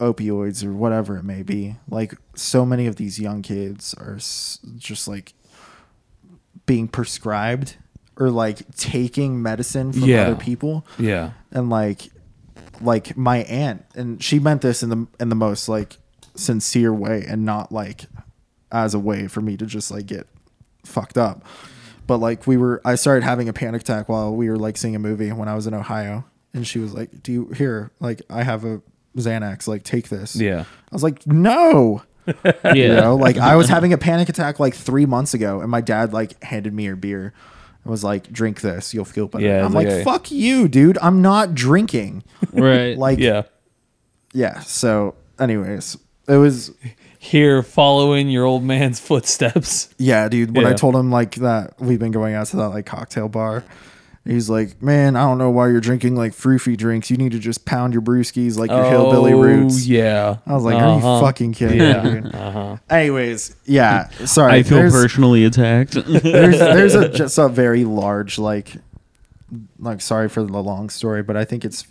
opioids 0.00 0.64
or 0.64 0.72
whatever 0.72 1.16
it 1.16 1.22
may 1.22 1.42
be 1.42 1.76
like 1.88 2.14
so 2.34 2.66
many 2.66 2.86
of 2.86 2.96
these 2.96 3.18
young 3.20 3.40
kids 3.42 3.94
are 3.94 4.16
s- 4.16 4.58
just 4.76 5.06
like 5.08 5.32
being 6.66 6.88
prescribed 6.88 7.76
or 8.16 8.30
like 8.30 8.74
taking 8.76 9.42
medicine 9.42 9.92
from 9.92 10.02
Yeah. 10.04 10.22
other 10.28 10.36
people. 10.36 10.86
Yeah, 10.98 11.30
and 11.52 11.68
like 11.70 12.08
like 12.80 13.16
my 13.16 13.38
aunt 13.44 13.84
and 13.94 14.22
she 14.22 14.38
meant 14.40 14.60
this 14.62 14.82
in 14.82 14.88
the 14.90 15.06
in 15.20 15.28
the 15.28 15.34
most 15.36 15.68
like 15.68 15.96
sincere 16.34 16.92
way 16.92 17.24
and 17.26 17.44
not 17.44 17.70
like 17.70 18.06
as 18.72 18.94
a 18.94 18.98
way 18.98 19.28
for 19.28 19.40
me 19.40 19.56
to 19.56 19.64
just 19.66 19.90
like 19.90 20.06
get 20.06 20.26
fucked 20.84 21.16
up. 21.16 21.44
But 22.06 22.18
like 22.18 22.46
we 22.46 22.56
were 22.56 22.80
i 22.84 22.96
started 22.96 23.22
having 23.24 23.48
a 23.48 23.52
panic 23.52 23.82
attack 23.82 24.08
while 24.08 24.34
we 24.34 24.50
were 24.50 24.56
like 24.56 24.76
seeing 24.76 24.94
a 24.96 24.98
movie 24.98 25.30
when 25.32 25.48
i 25.48 25.54
was 25.54 25.66
in 25.66 25.74
ohio. 25.74 26.24
And 26.52 26.66
she 26.66 26.78
was 26.78 26.92
like 26.94 27.22
do 27.22 27.32
you 27.32 27.46
here 27.56 27.90
like 28.00 28.22
i 28.28 28.42
have 28.42 28.64
a 28.64 28.82
xanax 29.16 29.68
like 29.68 29.84
take 29.84 30.08
this. 30.08 30.34
Yeah. 30.36 30.62
i 30.62 30.94
was 30.94 31.02
like 31.04 31.26
no 31.26 32.02
yeah. 32.44 32.74
you 32.74 32.88
know 32.88 33.16
like 33.16 33.36
i 33.36 33.54
was 33.56 33.68
having 33.68 33.92
a 33.92 33.98
panic 33.98 34.28
attack 34.28 34.58
like 34.58 34.74
three 34.74 35.06
months 35.06 35.34
ago 35.34 35.60
and 35.60 35.70
my 35.70 35.80
dad 35.80 36.12
like 36.12 36.42
handed 36.42 36.72
me 36.72 36.86
a 36.88 36.96
beer 36.96 37.32
and 37.82 37.90
was 37.90 38.02
like 38.04 38.30
drink 38.32 38.60
this 38.62 38.94
you'll 38.94 39.04
feel 39.04 39.26
better 39.28 39.44
Yeah, 39.44 39.64
i'm 39.64 39.72
like 39.72 39.88
hey. 39.88 40.04
fuck 40.04 40.30
you 40.30 40.68
dude 40.68 40.98
i'm 41.02 41.20
not 41.22 41.54
drinking 41.54 42.24
right. 42.52 42.96
like 42.96 43.18
yeah. 43.18 43.42
yeah 44.32 44.60
so 44.60 45.14
anyways 45.38 45.96
it 46.26 46.36
was 46.36 46.72
Here, 47.18 47.62
following 47.62 48.30
your 48.30 48.44
old 48.44 48.62
man's 48.64 48.98
footsteps. 49.00 49.94
yeah 49.98 50.28
dude 50.28 50.56
when 50.56 50.66
i 50.66 50.72
told 50.72 50.94
him 50.96 51.10
like 51.10 51.34
that 51.36 51.78
we've 51.80 51.98
been 51.98 52.12
going 52.12 52.34
out 52.34 52.46
to 52.48 52.56
that 52.56 52.68
like 52.70 52.86
cocktail 52.86 53.28
bar 53.28 53.64
he's 54.24 54.48
like 54.48 54.80
man 54.82 55.16
i 55.16 55.20
don't 55.22 55.36
know 55.38 55.50
why 55.50 55.68
you're 55.68 55.80
drinking 55.80 56.16
like 56.16 56.32
froofy 56.32 56.76
drinks 56.76 57.10
you 57.10 57.16
need 57.16 57.32
to 57.32 57.38
just 57.38 57.64
pound 57.66 57.92
your 57.92 58.00
brewskis 58.02 58.56
like 58.56 58.70
your 58.70 58.84
hillbilly 58.84 59.34
roots 59.34 59.82
Oh, 59.84 59.90
Yeah. 59.90 60.36
i 60.46 60.54
was 60.54 60.64
like 60.64 60.76
are 60.76 60.84
Uh-huh. 60.96 61.16
you 61.16 61.20
fucking 61.20 61.52
kidding 61.52 61.78
Yeah. 61.80 62.02
me 62.02 62.20
dude? 62.22 62.34
Uh-huh. 62.34 62.76
anyways 62.90 63.56
yeah 63.64 64.08
sorry 64.24 64.52
I 64.54 64.62
feel 64.62 64.78
there's, 64.78 64.92
personally 64.92 65.44
attacked. 65.44 65.92
there's 66.06 66.58
there's 66.58 66.94
a 66.94 67.08
just 67.10 67.36
a 67.38 67.48
very 67.48 67.84
large 67.84 68.38
like 68.38 68.72
like 69.78 70.00
sorry 70.00 70.28
for 70.28 70.42
the 70.42 70.62
long 70.62 70.88
story 70.90 71.22
but 71.22 71.36
i 71.36 71.44
think 71.44 71.64
it's 71.64 71.86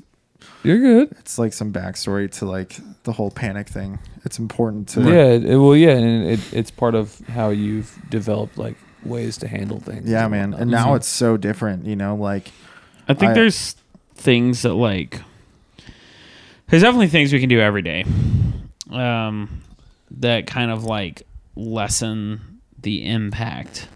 You're 0.64 0.80
good. 0.80 1.12
it's 1.20 1.38
like 1.38 1.54
some 1.54 1.72
backstory 1.72 2.30
to 2.40 2.46
like 2.46 2.78
the 3.04 3.12
whole 3.14 3.32
panic 3.32 3.68
thing 3.68 4.00
it's 4.26 4.40
important 4.40 4.88
to 4.90 5.02
Yeah. 5.02 5.26
It, 5.34 5.58
well, 5.58 5.76
yeah, 5.76 5.92
and 5.92 6.26
it, 6.30 6.40
it's 6.54 6.72
part 6.72 6.96
of 6.96 7.20
how 7.28 7.50
you've 7.50 7.94
developed 8.10 8.58
like 8.58 8.76
ways 9.06 9.38
to 9.38 9.48
handle 9.48 9.80
things. 9.80 10.10
Yeah, 10.10 10.28
man. 10.28 10.52
whatnot. 10.52 10.62
And 10.62 10.72
now 10.72 10.94
it's 10.96 11.08
so 11.08 11.38
different, 11.38 11.86
you 11.86 11.96
know, 11.96 12.16
like 12.16 12.52
I 13.08 13.14
think 13.14 13.32
I- 13.32 13.34
there's 13.34 13.76
things 14.16 14.62
that 14.62 14.74
like 14.74 15.20
there's 16.70 16.82
definitely 16.84 17.08
things 17.08 17.34
we 17.34 17.40
can 17.40 17.50
do 17.50 17.60
every 17.60 17.82
day 17.82 18.06
um, 18.92 19.62
that 20.12 20.48
kind 20.48 20.72
of 20.72 20.84
like 20.86 21.24
lessen 21.56 22.60
the 22.82 23.06
impact 23.06 23.88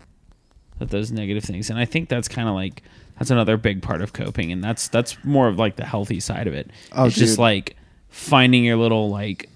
of 0.80 0.90
those 0.90 1.12
negative 1.12 1.44
things 1.44 1.70
and 1.72 1.80
i 1.80 1.86
think 1.86 2.08
that's 2.08 2.28
kind 2.28 2.48
of 2.48 2.54
like 2.54 2.84
that's 3.18 3.32
another 3.32 3.58
big 3.58 3.82
part 3.82 4.02
of 4.02 4.14
coping 4.14 4.52
and 4.52 4.64
that's 4.64 4.88
that's 4.90 5.18
more 5.24 5.48
of 5.48 5.58
like 5.58 5.76
the 5.76 5.86
healthy 5.86 6.20
side 6.20 6.46
of 6.48 6.54
it 6.54 6.70
Oh, 6.92 7.06
it's 7.06 7.16
just 7.16 7.40
like 7.40 7.76
finding 8.10 8.64
your 8.64 8.78
little 8.78 9.10
like 9.10 9.50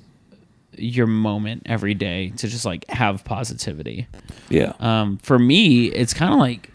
your 0.77 1.07
moment 1.07 1.63
every 1.65 1.93
day 1.93 2.29
to 2.37 2.47
just 2.47 2.65
like 2.65 2.89
have 2.89 3.23
positivity 3.25 4.07
yeah. 4.51 4.73
um, 4.79 5.17
for 5.17 5.39
me, 5.39 5.85
it's 5.85 6.13
kind 6.13 6.33
of 6.33 6.39
like 6.39 6.70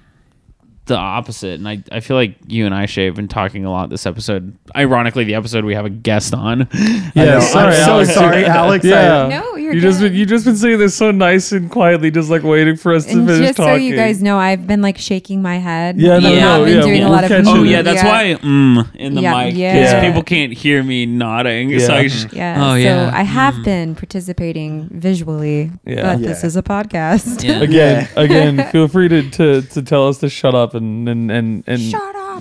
the 0.87 0.97
opposite, 0.97 1.59
and 1.59 1.69
I, 1.69 1.83
I 1.91 2.01
feel 2.01 2.17
like 2.17 2.37
you 2.47 2.65
and 2.67 2.75
I, 2.75 2.87
Shay, 2.87 3.07
have 3.07 3.15
been 3.17 3.29
talking 3.29 3.65
a 3.65 3.71
lot 3.71 3.91
this 3.91 4.07
episode. 4.07 4.57
Ironically, 4.77 5.25
the 5.25 5.35
episode 5.35 5.65
we 5.65 5.75
have 5.75 5.85
a 5.85 5.91
guest 5.91 6.33
on. 6.35 6.69
Yeah, 7.17 7.41
sorry, 7.41 7.75
I'm 7.77 7.85
so 7.85 7.93
Alex. 7.93 8.15
sorry, 8.15 8.45
Alex. 8.47 8.85
I- 8.85 9.29
No, 9.29 9.57
you're 9.57 9.73
you 9.75 9.81
just 9.81 10.01
good. 10.01 10.11
been, 10.11 10.19
you 10.19 10.27
just 10.27 10.45
been 10.45 10.55
sitting 10.57 10.79
there 10.79 10.89
so 10.91 11.11
nice 11.11 11.51
and 11.51 11.71
quietly, 11.71 12.11
just 12.11 12.29
like 12.31 12.43
waiting 12.43 12.77
for 12.77 12.93
us 12.95 13.07
to 13.07 13.13
And 13.13 13.27
finish 13.27 13.47
just 13.49 13.57
so 13.57 13.75
you 13.75 13.97
guys 13.97 14.23
know, 14.23 14.39
I've 14.39 14.67
been 14.67 14.83
like 14.83 14.99
shaking 14.99 15.41
my 15.41 15.57
head. 15.57 15.99
Yeah, 15.99 16.19
no, 16.19 16.29
I've 16.61 16.65
been 16.67 16.77
yeah, 16.77 16.83
doing 16.83 17.03
a 17.03 17.09
lot 17.09 17.25
of. 17.25 17.31
Oh 17.33 17.35
Mm, 17.37 17.71
yeah, 17.71 17.83
that's 17.83 18.03
why 18.05 18.35
mm, 18.41 18.95
in 18.97 19.15
the 19.15 19.23
Yeah, 19.23 19.33
mic 19.45 19.55
because 19.55 19.93
yeah. 19.93 20.07
people 20.07 20.23
can't 20.23 20.53
hear 20.53 20.83
me 20.83 21.07
nodding. 21.07 21.79
So 21.81 21.93
Yeah. 21.93 21.99
I 21.99 22.03
just, 22.09 22.33
Yeah. 22.33 22.57
Oh 22.73 22.83
so. 22.83 23.11
I 23.17 23.23
have 23.23 23.65
been 23.65 23.95
participating 23.95 24.89
visually, 24.93 25.71
Yeah. 25.87 26.03
but 26.17 26.23
this 26.23 26.45
is 26.45 26.57
a 26.57 26.63
podcast. 26.63 27.43
Yeah. 27.43 27.61
again, 27.61 28.09
again, 28.17 28.71
feel 28.73 28.89
free 28.89 29.09
to, 29.09 29.31
to, 29.31 29.63
to 29.63 29.83
tell 29.83 30.07
us 30.09 30.19
to 30.19 30.29
shut 30.29 30.55
up 30.55 30.75
and 30.77 31.09
and 31.09 31.31
and, 31.31 31.65
and 31.67 31.81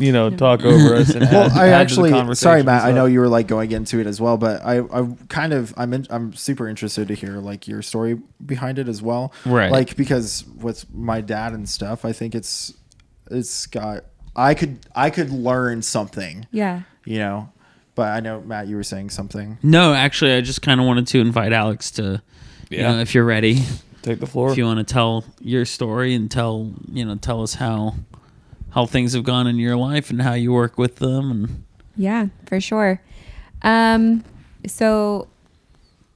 you 0.01 0.11
know 0.11 0.29
talk 0.29 0.63
over 0.65 0.95
us. 0.95 1.09
And 1.15 1.21
Well, 1.29 1.45
add- 1.45 1.51
I 1.51 1.67
add 1.67 1.67
to 1.67 1.69
the 1.69 1.75
actually 1.75 2.09
conversation 2.11 2.43
sorry, 2.43 2.59
and 2.61 2.65
Matt. 2.67 2.83
I 2.83 2.91
know 2.91 3.05
you 3.05 3.19
were 3.19 3.27
like 3.29 3.47
going 3.47 3.71
into 3.71 3.99
it 3.99 4.07
as 4.07 4.19
well, 4.21 4.37
but 4.37 4.63
I, 4.65 4.79
I 4.79 5.07
kind 5.29 5.53
of 5.53 5.73
I'm 5.77 5.93
in, 5.93 6.05
I'm 6.09 6.33
super 6.33 6.67
interested 6.67 7.07
to 7.07 7.13
hear 7.13 7.37
like 7.37 7.67
your 7.67 7.81
story 7.81 8.19
behind 8.45 8.77
it 8.79 8.87
as 8.87 9.01
well. 9.01 9.33
Right. 9.45 9.71
Like 9.71 9.95
because 9.95 10.45
with 10.59 10.85
my 10.93 11.21
dad 11.21 11.53
and 11.53 11.67
stuff, 11.67 12.05
I 12.05 12.11
think 12.13 12.35
it's 12.35 12.73
it's 13.31 13.65
got 13.67 14.03
I 14.35 14.53
could 14.53 14.79
I 14.95 15.09
could 15.09 15.29
learn 15.31 15.81
something, 15.81 16.45
Yeah. 16.51 16.81
you 17.05 17.19
know. 17.19 17.49
But 17.95 18.09
I 18.09 18.19
know 18.19 18.41
Matt, 18.41 18.67
you 18.67 18.75
were 18.75 18.83
saying 18.83 19.11
something. 19.11 19.57
No, 19.63 19.93
actually, 19.93 20.33
I 20.33 20.41
just 20.41 20.61
kind 20.61 20.81
of 20.81 20.85
wanted 20.85 21.07
to 21.07 21.21
invite 21.21 21.53
Alex 21.53 21.91
to, 21.91 22.21
you 22.69 22.79
Yeah. 22.79 22.91
know, 22.91 22.99
if 22.99 23.15
you're 23.15 23.23
ready, 23.23 23.63
take 24.01 24.19
the 24.19 24.27
floor. 24.27 24.51
if 24.51 24.57
you 24.57 24.65
want 24.65 24.85
to 24.85 24.93
tell 24.93 25.23
your 25.39 25.63
story 25.63 26.13
and 26.13 26.29
tell, 26.29 26.73
you 26.91 27.05
know, 27.05 27.15
tell 27.15 27.41
us 27.41 27.53
how 27.53 27.95
how 28.75 28.85
things 28.85 29.13
have 29.13 29.23
gone 29.23 29.47
in 29.47 29.57
your 29.57 29.77
life 29.77 30.09
and 30.09 30.21
how 30.21 30.33
you 30.33 30.51
work 30.51 30.77
with 30.77 30.97
them 30.97 31.31
and 31.31 31.63
Yeah, 31.95 32.27
for 32.45 32.59
sure. 32.59 33.01
Um, 33.61 34.25
so 34.67 35.29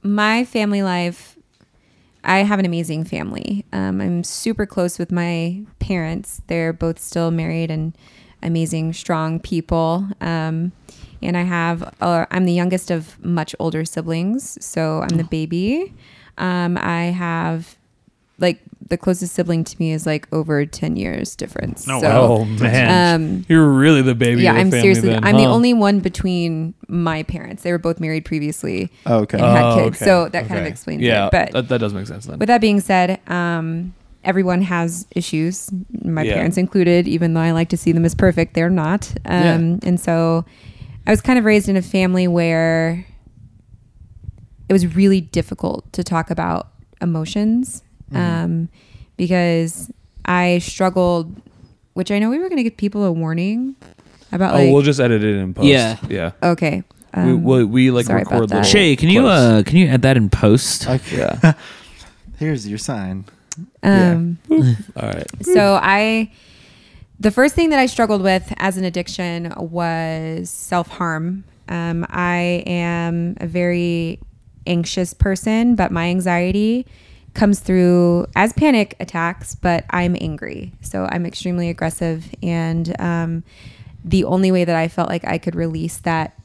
my 0.02 0.44
family 0.44 0.82
life, 0.82 1.38
I 2.22 2.40
have 2.40 2.58
an 2.58 2.66
amazing 2.66 3.04
family. 3.04 3.64
Um, 3.72 4.02
I'm 4.02 4.22
super 4.24 4.66
close 4.66 4.98
with 4.98 5.10
my 5.10 5.62
parents. 5.78 6.42
They're 6.48 6.74
both 6.74 6.98
still 6.98 7.30
married 7.30 7.70
and 7.70 7.96
amazing, 8.42 8.92
strong 8.92 9.40
people. 9.40 10.06
Um, 10.20 10.72
and 11.22 11.38
I 11.38 11.42
have 11.42 11.94
uh, 12.02 12.26
I'm 12.30 12.44
the 12.44 12.52
youngest 12.52 12.90
of 12.90 13.22
much 13.24 13.54
older 13.58 13.86
siblings, 13.86 14.62
so 14.62 15.00
I'm 15.00 15.16
the 15.16 15.24
baby. 15.24 15.94
Um, 16.36 16.76
I 16.78 17.04
have 17.04 17.78
like 18.40 18.58
the 18.88 18.96
closest 18.96 19.34
sibling 19.34 19.62
to 19.62 19.76
me 19.78 19.92
is 19.92 20.04
like 20.06 20.26
over 20.32 20.66
ten 20.66 20.96
years 20.96 21.36
difference. 21.36 21.86
Oh, 21.88 22.00
so, 22.00 22.08
wow. 22.08 22.22
Oh 22.34 22.44
man, 22.44 23.14
Um, 23.20 23.44
you're 23.48 23.68
really 23.68 24.02
the 24.02 24.14
baby. 24.14 24.42
yeah, 24.42 24.50
of 24.50 24.56
the 24.56 24.60
I'm 24.60 24.70
family 24.70 24.80
seriously. 24.82 25.08
then, 25.10 25.24
I'm 25.24 25.36
the 25.36 25.46
only 25.46 25.72
one 25.74 26.00
between 26.00 26.74
my 26.88 27.22
parents. 27.22 27.62
They 27.62 27.70
were 27.72 27.78
both 27.78 28.00
married 28.00 28.24
previously 28.24 28.90
Okay. 29.06 29.38
and 29.38 29.46
had 29.46 29.64
Oh, 29.66 29.74
kids, 29.76 29.96
okay. 29.98 30.04
so 30.04 30.28
that 30.30 30.46
kind 30.48 30.58
of 30.58 30.64
Okay. 30.64 30.68
explains 30.70 31.02
Yeah, 31.02 31.26
it. 31.26 31.30
But 31.32 31.52
that, 31.52 31.68
that 31.68 31.78
does 31.78 31.94
make 31.94 32.06
sense 32.08 32.26
then. 32.26 32.38
with 32.38 32.48
that 32.48 32.60
being 32.60 32.80
said, 32.80 33.20
um, 33.28 33.94
everyone 34.24 34.62
has 34.62 35.06
issues, 35.14 35.70
my 36.02 36.22
Yeah. 36.24 36.34
parents 36.34 36.56
included. 36.58 37.06
Even 37.06 37.34
though 37.34 37.40
I 37.40 37.52
like 37.52 37.68
to 37.70 37.76
see 37.76 37.92
them 37.92 38.04
as 38.04 38.14
perfect, 38.14 38.54
they're 38.54 38.68
not. 38.70 39.12
Um, 39.24 39.78
And 39.84 40.00
so, 40.00 40.44
I 41.06 41.10
was 41.10 41.20
kind 41.20 41.38
of 41.38 41.44
raised 41.44 41.68
in 41.68 41.76
a 41.76 41.82
family 41.82 42.26
where 42.28 43.06
it 44.68 44.72
was 44.72 44.94
really 44.96 45.20
difficult 45.20 45.92
to 45.92 46.02
talk 46.04 46.30
about 46.30 46.68
emotions 47.00 47.82
um, 48.14 48.68
because 49.16 49.90
I 50.24 50.58
struggled. 50.58 51.34
Which 51.94 52.10
I 52.10 52.18
know 52.18 52.30
we 52.30 52.38
were 52.38 52.48
going 52.48 52.58
to 52.58 52.62
give 52.62 52.76
people 52.76 53.04
a 53.04 53.12
warning 53.12 53.74
about. 54.32 54.54
oh, 54.54 54.58
like, 54.58 54.72
we'll 54.72 54.82
just 54.82 55.00
edit 55.00 55.24
it 55.24 55.36
in 55.36 55.54
post. 55.54 55.66
Yeah. 55.66 55.98
yeah. 56.08 56.32
okay. 56.42 56.84
we, 57.16 57.22
um, 57.22 57.42
we, 57.42 57.64
we 57.64 57.90
like 57.90 58.06
sorry 58.06 58.22
about 58.22 58.32
record 58.32 58.48
that. 58.50 58.54
little 58.56 58.70
Shay, 58.70 58.96
can 58.96 59.08
you 59.08 59.26
uh 59.26 59.62
can 59.64 59.76
you 59.76 59.86
add 59.88 60.02
that 60.02 60.16
in 60.16 60.30
post? 60.30 60.88
Okay. 60.88 61.18
yeah. 61.18 61.52
Here's 62.38 62.66
your 62.66 62.78
sign. 62.78 63.26
Yeah. 63.82 64.12
um, 64.12 64.38
All 64.96 65.08
right. 65.08 65.26
so 65.42 65.78
I 65.82 66.30
the 67.18 67.30
first 67.30 67.54
thing 67.54 67.70
that 67.70 67.78
I 67.78 67.86
struggled 67.86 68.22
with 68.22 68.52
as 68.56 68.78
an 68.78 68.84
addiction 68.84 69.52
was 69.58 70.48
self-harm. 70.48 71.44
Um, 71.68 72.06
I 72.08 72.64
am 72.66 73.36
a 73.40 73.46
very 73.46 74.20
anxious 74.66 75.12
person, 75.12 75.74
but 75.74 75.92
my 75.92 76.08
anxiety 76.08 76.86
comes 77.40 77.60
through 77.60 78.26
as 78.36 78.52
panic 78.52 78.94
attacks, 79.00 79.54
but 79.54 79.86
I'm 79.88 80.14
angry. 80.20 80.74
So 80.82 81.08
I'm 81.10 81.24
extremely 81.24 81.70
aggressive. 81.70 82.26
And 82.42 82.94
um, 83.00 83.44
the 84.04 84.24
only 84.24 84.52
way 84.52 84.66
that 84.66 84.76
I 84.76 84.88
felt 84.88 85.08
like 85.08 85.24
I 85.24 85.38
could 85.38 85.54
release 85.54 85.96
that 86.00 86.38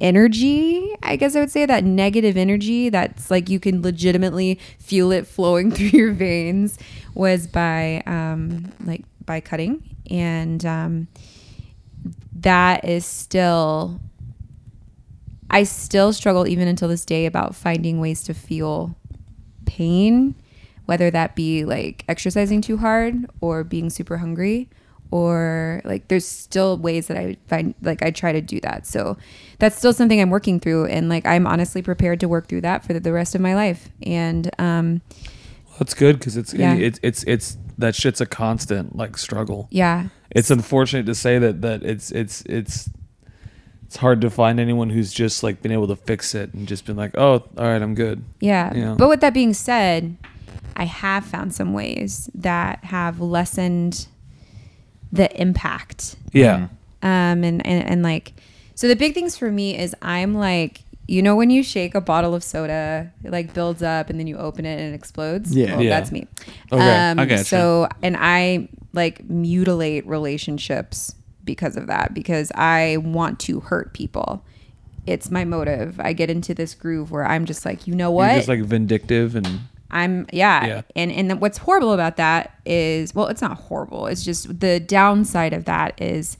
energy, 0.00 0.94
I 1.02 1.16
guess 1.16 1.34
I 1.34 1.40
would 1.40 1.50
say 1.50 1.66
that 1.66 1.82
negative 1.82 2.36
energy 2.36 2.88
that's 2.88 3.32
like 3.32 3.50
you 3.50 3.58
can 3.58 3.82
legitimately 3.82 4.60
feel 4.78 5.10
it 5.10 5.26
flowing 5.26 5.70
through 5.72 5.88
your 5.88 6.12
veins 6.12 6.78
was 7.14 7.48
by 7.48 8.04
um, 8.06 8.70
like 8.84 9.02
by 9.24 9.40
cutting. 9.40 9.82
And 10.08 10.64
um, 10.64 11.08
that 12.32 12.84
is 12.84 13.04
still 13.04 14.00
I 15.50 15.64
still 15.64 16.12
struggle 16.12 16.46
even 16.46 16.68
until 16.68 16.88
this 16.88 17.04
day 17.04 17.26
about 17.26 17.56
finding 17.56 17.98
ways 17.98 18.22
to 18.24 18.34
feel 18.34 18.94
pain, 19.76 20.34
whether 20.86 21.10
that 21.10 21.34
be 21.36 21.64
like 21.64 22.04
exercising 22.08 22.60
too 22.60 22.76
hard 22.78 23.14
or 23.40 23.64
being 23.64 23.90
super 23.90 24.16
hungry 24.18 24.68
or 25.10 25.80
like 25.84 26.08
there's 26.08 26.26
still 26.26 26.76
ways 26.78 27.06
that 27.06 27.16
I 27.16 27.36
find 27.46 27.74
like 27.82 28.02
I 28.02 28.10
try 28.10 28.32
to 28.32 28.40
do 28.40 28.58
that. 28.60 28.86
So 28.86 29.16
that's 29.60 29.76
still 29.76 29.92
something 29.92 30.20
I'm 30.20 30.30
working 30.30 30.58
through 30.60 30.86
and 30.86 31.08
like 31.08 31.24
I'm 31.26 31.46
honestly 31.46 31.82
prepared 31.82 32.18
to 32.20 32.28
work 32.28 32.48
through 32.48 32.62
that 32.62 32.84
for 32.84 32.92
the 32.98 33.12
rest 33.12 33.34
of 33.34 33.40
my 33.40 33.54
life. 33.54 33.88
And 34.02 34.50
um 34.58 35.00
well, 35.68 35.76
That's 35.80 35.94
good 35.94 36.18
because 36.18 36.36
it's 36.36 36.52
Yeah. 36.54 36.74
it's 36.74 36.98
it's 37.02 37.22
it's 37.24 37.56
that 37.78 37.94
shit's 37.94 38.20
a 38.20 38.26
constant 38.26 38.96
like 38.96 39.16
struggle. 39.18 39.68
yeah. 39.70 40.08
It's 40.30 40.50
unfortunate 40.50 41.06
to 41.06 41.14
say 41.14 41.38
that 41.38 41.62
that 41.62 41.82
it's 41.84 42.10
it's 42.10 42.42
it's 42.46 42.90
it's 43.86 43.96
hard 43.96 44.20
to 44.20 44.30
find 44.30 44.58
anyone 44.60 44.90
who's 44.90 45.12
just 45.12 45.42
like 45.42 45.62
been 45.62 45.72
able 45.72 45.86
to 45.88 45.96
fix 45.96 46.34
it 46.34 46.52
and 46.54 46.66
just 46.68 46.84
been 46.86 46.96
like, 46.96 47.16
oh, 47.16 47.34
all 47.56 47.64
right, 47.64 47.80
I'm 47.80 47.94
good. 47.94 48.24
Yeah. 48.40 48.74
Yeah. 48.74 48.94
But 48.98 49.08
with 49.08 49.20
that 49.20 49.32
being 49.32 49.54
said, 49.54 50.16
I 50.76 50.84
have 50.84 51.24
found 51.24 51.54
some 51.54 51.72
ways 51.72 52.28
that 52.34 52.84
have 52.84 53.20
lessened 53.20 54.08
the 55.12 55.34
impact 55.40 56.16
Yeah. 56.32 56.66
um 57.02 57.44
and, 57.44 57.64
and 57.64 57.64
and 57.88 58.02
like 58.02 58.34
so 58.74 58.88
the 58.88 58.96
big 58.96 59.14
things 59.14 59.36
for 59.38 59.50
me 59.50 59.78
is 59.78 59.94
i'm 60.02 60.34
like 60.34 60.82
you 61.06 61.22
know 61.22 61.36
when 61.36 61.48
you 61.48 61.62
shake 61.62 61.94
a 61.94 62.00
bottle 62.00 62.34
of 62.34 62.42
soda 62.42 63.10
it 63.22 63.30
like 63.30 63.54
builds 63.54 63.82
up 63.82 64.10
and 64.10 64.18
then 64.18 64.26
you 64.26 64.36
open 64.36 64.66
it 64.66 64.78
and 64.80 64.92
it 64.92 64.94
explodes 64.94 65.54
Yeah. 65.56 65.76
Well, 65.76 65.84
Yeah. 65.84 65.90
that's 66.00 66.10
me 66.12 66.26
Okay, 66.72 66.96
um 67.10 67.18
I 67.20 67.24
gotcha. 67.24 67.44
so 67.44 67.88
and 68.02 68.16
i 68.18 68.68
like 68.92 69.24
mutilate 69.30 70.04
relationships 70.06 71.14
because 71.46 71.76
of 71.76 71.86
that 71.86 72.12
because 72.12 72.52
i 72.54 72.98
want 72.98 73.40
to 73.40 73.60
hurt 73.60 73.94
people 73.94 74.44
it's 75.06 75.30
my 75.30 75.44
motive 75.44 75.98
i 76.00 76.12
get 76.12 76.28
into 76.28 76.52
this 76.52 76.74
groove 76.74 77.10
where 77.10 77.26
i'm 77.26 77.46
just 77.46 77.64
like 77.64 77.86
you 77.86 77.94
know 77.94 78.10
what 78.10 78.26
You're 78.26 78.36
just 78.36 78.48
like 78.48 78.62
vindictive 78.62 79.34
and 79.34 79.60
I'm 79.90 80.26
yeah. 80.32 80.66
Yeah. 80.66 80.82
And 80.94 81.12
and 81.12 81.40
what's 81.40 81.58
horrible 81.58 81.92
about 81.92 82.16
that 82.16 82.58
is 82.64 83.14
well, 83.14 83.28
it's 83.28 83.40
not 83.40 83.56
horrible. 83.56 84.06
It's 84.06 84.24
just 84.24 84.60
the 84.60 84.80
downside 84.80 85.52
of 85.52 85.64
that 85.66 86.00
is 86.00 86.38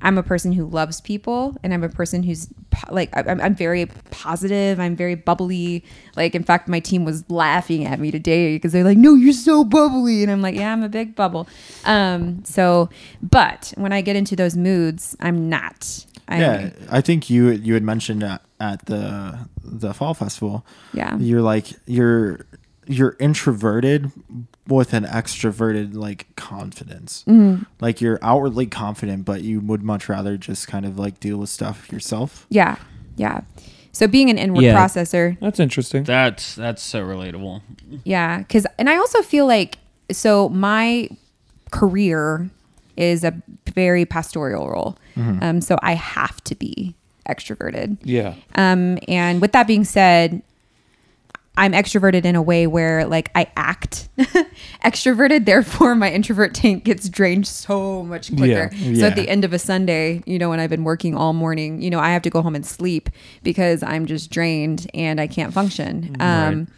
I'm 0.00 0.16
a 0.18 0.22
person 0.22 0.52
who 0.52 0.66
loves 0.66 1.00
people 1.00 1.56
and 1.62 1.74
I'm 1.74 1.82
a 1.82 1.88
person 1.88 2.22
who's 2.22 2.48
like 2.90 3.10
I'm, 3.14 3.40
I'm 3.40 3.54
very 3.54 3.86
positive. 4.10 4.78
I'm 4.78 4.94
very 4.94 5.14
bubbly. 5.14 5.84
Like 6.16 6.34
in 6.34 6.44
fact, 6.44 6.68
my 6.68 6.80
team 6.80 7.04
was 7.04 7.28
laughing 7.30 7.84
at 7.84 7.98
me 7.98 8.10
today 8.10 8.56
because 8.56 8.72
they're 8.72 8.84
like, 8.84 8.98
"No, 8.98 9.14
you're 9.14 9.32
so 9.32 9.64
bubbly," 9.64 10.22
and 10.22 10.30
I'm 10.30 10.42
like, 10.42 10.54
"Yeah, 10.54 10.72
I'm 10.72 10.82
a 10.82 10.88
big 10.88 11.16
bubble." 11.16 11.48
Um. 11.84 12.44
So, 12.44 12.88
but 13.22 13.72
when 13.76 13.92
I 13.92 14.00
get 14.00 14.16
into 14.16 14.36
those 14.36 14.56
moods, 14.56 15.16
I'm 15.20 15.48
not. 15.48 16.06
I'm, 16.28 16.40
yeah, 16.40 16.70
I 16.90 17.00
think 17.00 17.30
you 17.30 17.50
you 17.50 17.74
had 17.74 17.82
mentioned 17.82 18.22
at, 18.22 18.42
at 18.60 18.86
the 18.86 19.48
the 19.64 19.94
fall 19.94 20.14
festival. 20.14 20.64
Yeah. 20.92 21.16
you're 21.18 21.42
like 21.42 21.68
you're 21.86 22.46
you're 22.86 23.16
introverted 23.18 24.10
with 24.68 24.92
an 24.94 25.04
extroverted 25.04 25.94
like 25.94 26.26
confidence. 26.36 27.24
Mm-hmm. 27.26 27.64
Like 27.80 28.00
you're 28.00 28.18
outwardly 28.22 28.66
confident, 28.66 29.24
but 29.24 29.42
you 29.42 29.60
would 29.60 29.82
much 29.82 30.08
rather 30.08 30.36
just 30.36 30.68
kind 30.68 30.84
of 30.84 30.98
like 30.98 31.18
deal 31.20 31.38
with 31.38 31.48
stuff 31.50 31.90
yourself. 31.90 32.46
Yeah. 32.50 32.76
Yeah. 33.16 33.40
So 33.92 34.06
being 34.06 34.30
an 34.30 34.38
inward 34.38 34.62
Yeah. 34.62 34.76
processor, 34.76 35.36
that's 35.40 35.58
interesting. 35.58 36.04
That's 36.04 36.54
that's 36.54 36.82
so 36.82 37.02
relatable. 37.04 37.62
Yeah, 38.04 38.38
because 38.38 38.66
and 38.78 38.88
I 38.88 38.96
also 38.96 39.22
feel 39.22 39.46
like 39.46 39.78
so 40.12 40.48
my 40.50 41.08
career 41.72 42.48
is 42.96 43.24
a 43.24 43.34
very 43.74 44.04
pastoral 44.04 44.68
role, 44.68 44.96
um, 45.16 45.60
so 45.60 45.78
I 45.82 45.94
have 45.94 46.42
to 46.44 46.54
be 46.54 46.94
extroverted. 47.28 47.96
yeah. 48.02 48.34
Um, 48.54 48.98
and 49.08 49.40
with 49.40 49.52
that 49.52 49.66
being 49.66 49.84
said, 49.84 50.42
I'm 51.58 51.72
extroverted 51.72 52.24
in 52.24 52.36
a 52.36 52.42
way 52.42 52.66
where 52.66 53.04
like 53.06 53.30
I 53.34 53.50
act 53.56 54.08
extroverted, 54.84 55.44
therefore 55.44 55.94
my 55.94 56.10
introvert 56.10 56.54
tank 56.54 56.84
gets 56.84 57.08
drained 57.08 57.46
so 57.46 58.02
much 58.04 58.34
quicker. 58.34 58.70
Yeah. 58.74 59.00
So 59.00 59.06
at 59.08 59.16
the 59.16 59.28
end 59.28 59.44
of 59.44 59.52
a 59.52 59.58
Sunday, 59.58 60.22
you 60.26 60.38
know, 60.38 60.48
when 60.50 60.60
I've 60.60 60.70
been 60.70 60.84
working 60.84 61.14
all 61.16 61.32
morning, 61.32 61.82
you 61.82 61.90
know, 61.90 61.98
I 61.98 62.10
have 62.10 62.22
to 62.22 62.30
go 62.30 62.42
home 62.42 62.54
and 62.54 62.64
sleep 62.64 63.10
because 63.42 63.82
I'm 63.82 64.06
just 64.06 64.30
drained 64.30 64.90
and 64.94 65.20
I 65.20 65.26
can't 65.26 65.52
function. 65.52 66.16
Um, 66.20 66.68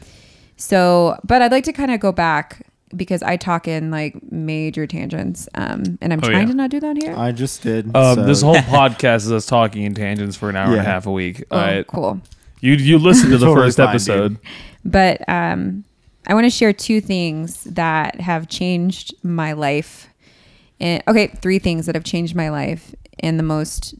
so, 0.56 1.18
but 1.24 1.42
I'd 1.42 1.52
like 1.52 1.64
to 1.64 1.72
kind 1.72 1.90
of 1.90 2.00
go 2.00 2.12
back 2.12 2.66
because 2.94 3.22
I 3.22 3.36
talk 3.36 3.68
in 3.68 3.90
like 3.90 4.20
major 4.32 4.86
tangents, 4.86 5.48
um, 5.54 5.98
and 6.00 6.12
I'm 6.12 6.18
Oh, 6.22 6.28
trying 6.28 6.40
yeah. 6.42 6.46
to 6.46 6.54
not 6.54 6.70
do 6.70 6.80
that 6.80 6.96
here. 6.96 7.14
I 7.16 7.30
just 7.32 7.62
did. 7.62 7.94
Um, 7.96 8.16
so- 8.16 8.24
this 8.24 8.42
whole 8.42 8.54
podcast 8.76 9.16
is 9.16 9.32
us 9.32 9.46
talking 9.46 9.84
in 9.84 9.94
tangents 9.94 10.36
for 10.36 10.50
an 10.50 10.56
hour 10.56 10.72
and 10.72 10.80
a 10.80 10.82
half 10.82 11.06
a 11.06 11.12
week. 11.12 11.44
oh, 11.50 11.56
All 11.58 11.62
right. 11.64 11.86
cool. 11.86 12.20
You 12.62 12.74
you 12.74 12.98
listen 12.98 13.30
to 13.30 13.38
the 13.38 13.46
Totally 13.46 13.66
first 13.68 13.76
fine, 13.78 13.88
episode. 13.88 14.38
But 14.84 15.26
um, 15.28 15.84
I 16.26 16.34
want 16.34 16.44
to 16.44 16.50
share 16.50 16.72
two 16.72 17.00
things 17.00 17.64
that 17.64 18.20
have 18.20 18.48
changed 18.48 19.14
my 19.22 19.52
life. 19.52 20.08
And, 20.80 21.02
okay, 21.06 21.26
three 21.26 21.58
things 21.58 21.86
that 21.86 21.94
have 21.94 22.04
changed 22.04 22.34
my 22.34 22.48
life 22.48 22.94
in 23.18 23.36
the 23.36 23.42
most 23.42 23.94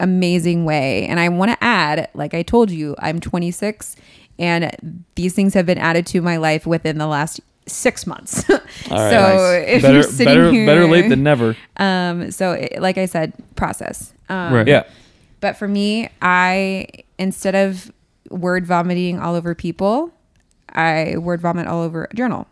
amazing 0.00 0.64
way. 0.64 1.06
And 1.06 1.18
I 1.20 1.28
want 1.28 1.50
to 1.52 1.62
add, 1.64 2.08
like 2.14 2.34
I 2.34 2.42
told 2.42 2.70
you, 2.70 2.94
I'm 2.98 3.20
26, 3.20 3.96
and 4.38 5.04
these 5.14 5.34
things 5.34 5.54
have 5.54 5.66
been 5.66 5.78
added 5.78 6.06
to 6.08 6.20
my 6.20 6.36
life 6.36 6.66
within 6.66 6.98
the 6.98 7.06
last 7.06 7.40
six 7.66 8.06
months. 8.06 8.48
All 8.50 8.56
right. 8.90 9.10
so 9.10 9.18
Nice. 9.18 9.68
if 9.68 9.82
better 9.82 9.94
you're 9.94 10.02
sitting 10.02 10.24
better 10.26 10.50
here, 10.50 10.66
better 10.66 10.86
late 10.86 11.08
than 11.08 11.22
never. 11.22 11.56
um, 11.78 12.30
so 12.30 12.52
it, 12.52 12.80
like 12.80 12.98
I 12.98 13.06
said, 13.06 13.32
process. 13.56 14.12
Um, 14.28 14.52
Right. 14.52 14.68
Yeah. 14.68 14.84
but 15.40 15.56
for 15.56 15.66
me, 15.68 16.08
I 16.22 16.86
instead 17.18 17.54
of 17.54 17.90
word 18.30 18.66
vomiting 18.66 19.18
all 19.18 19.34
over 19.34 19.54
people, 19.54 20.12
I 20.70 21.16
word 21.16 21.40
vomit 21.40 21.66
all 21.66 21.82
over 21.82 22.08
a 22.10 22.14
journal. 22.14 22.46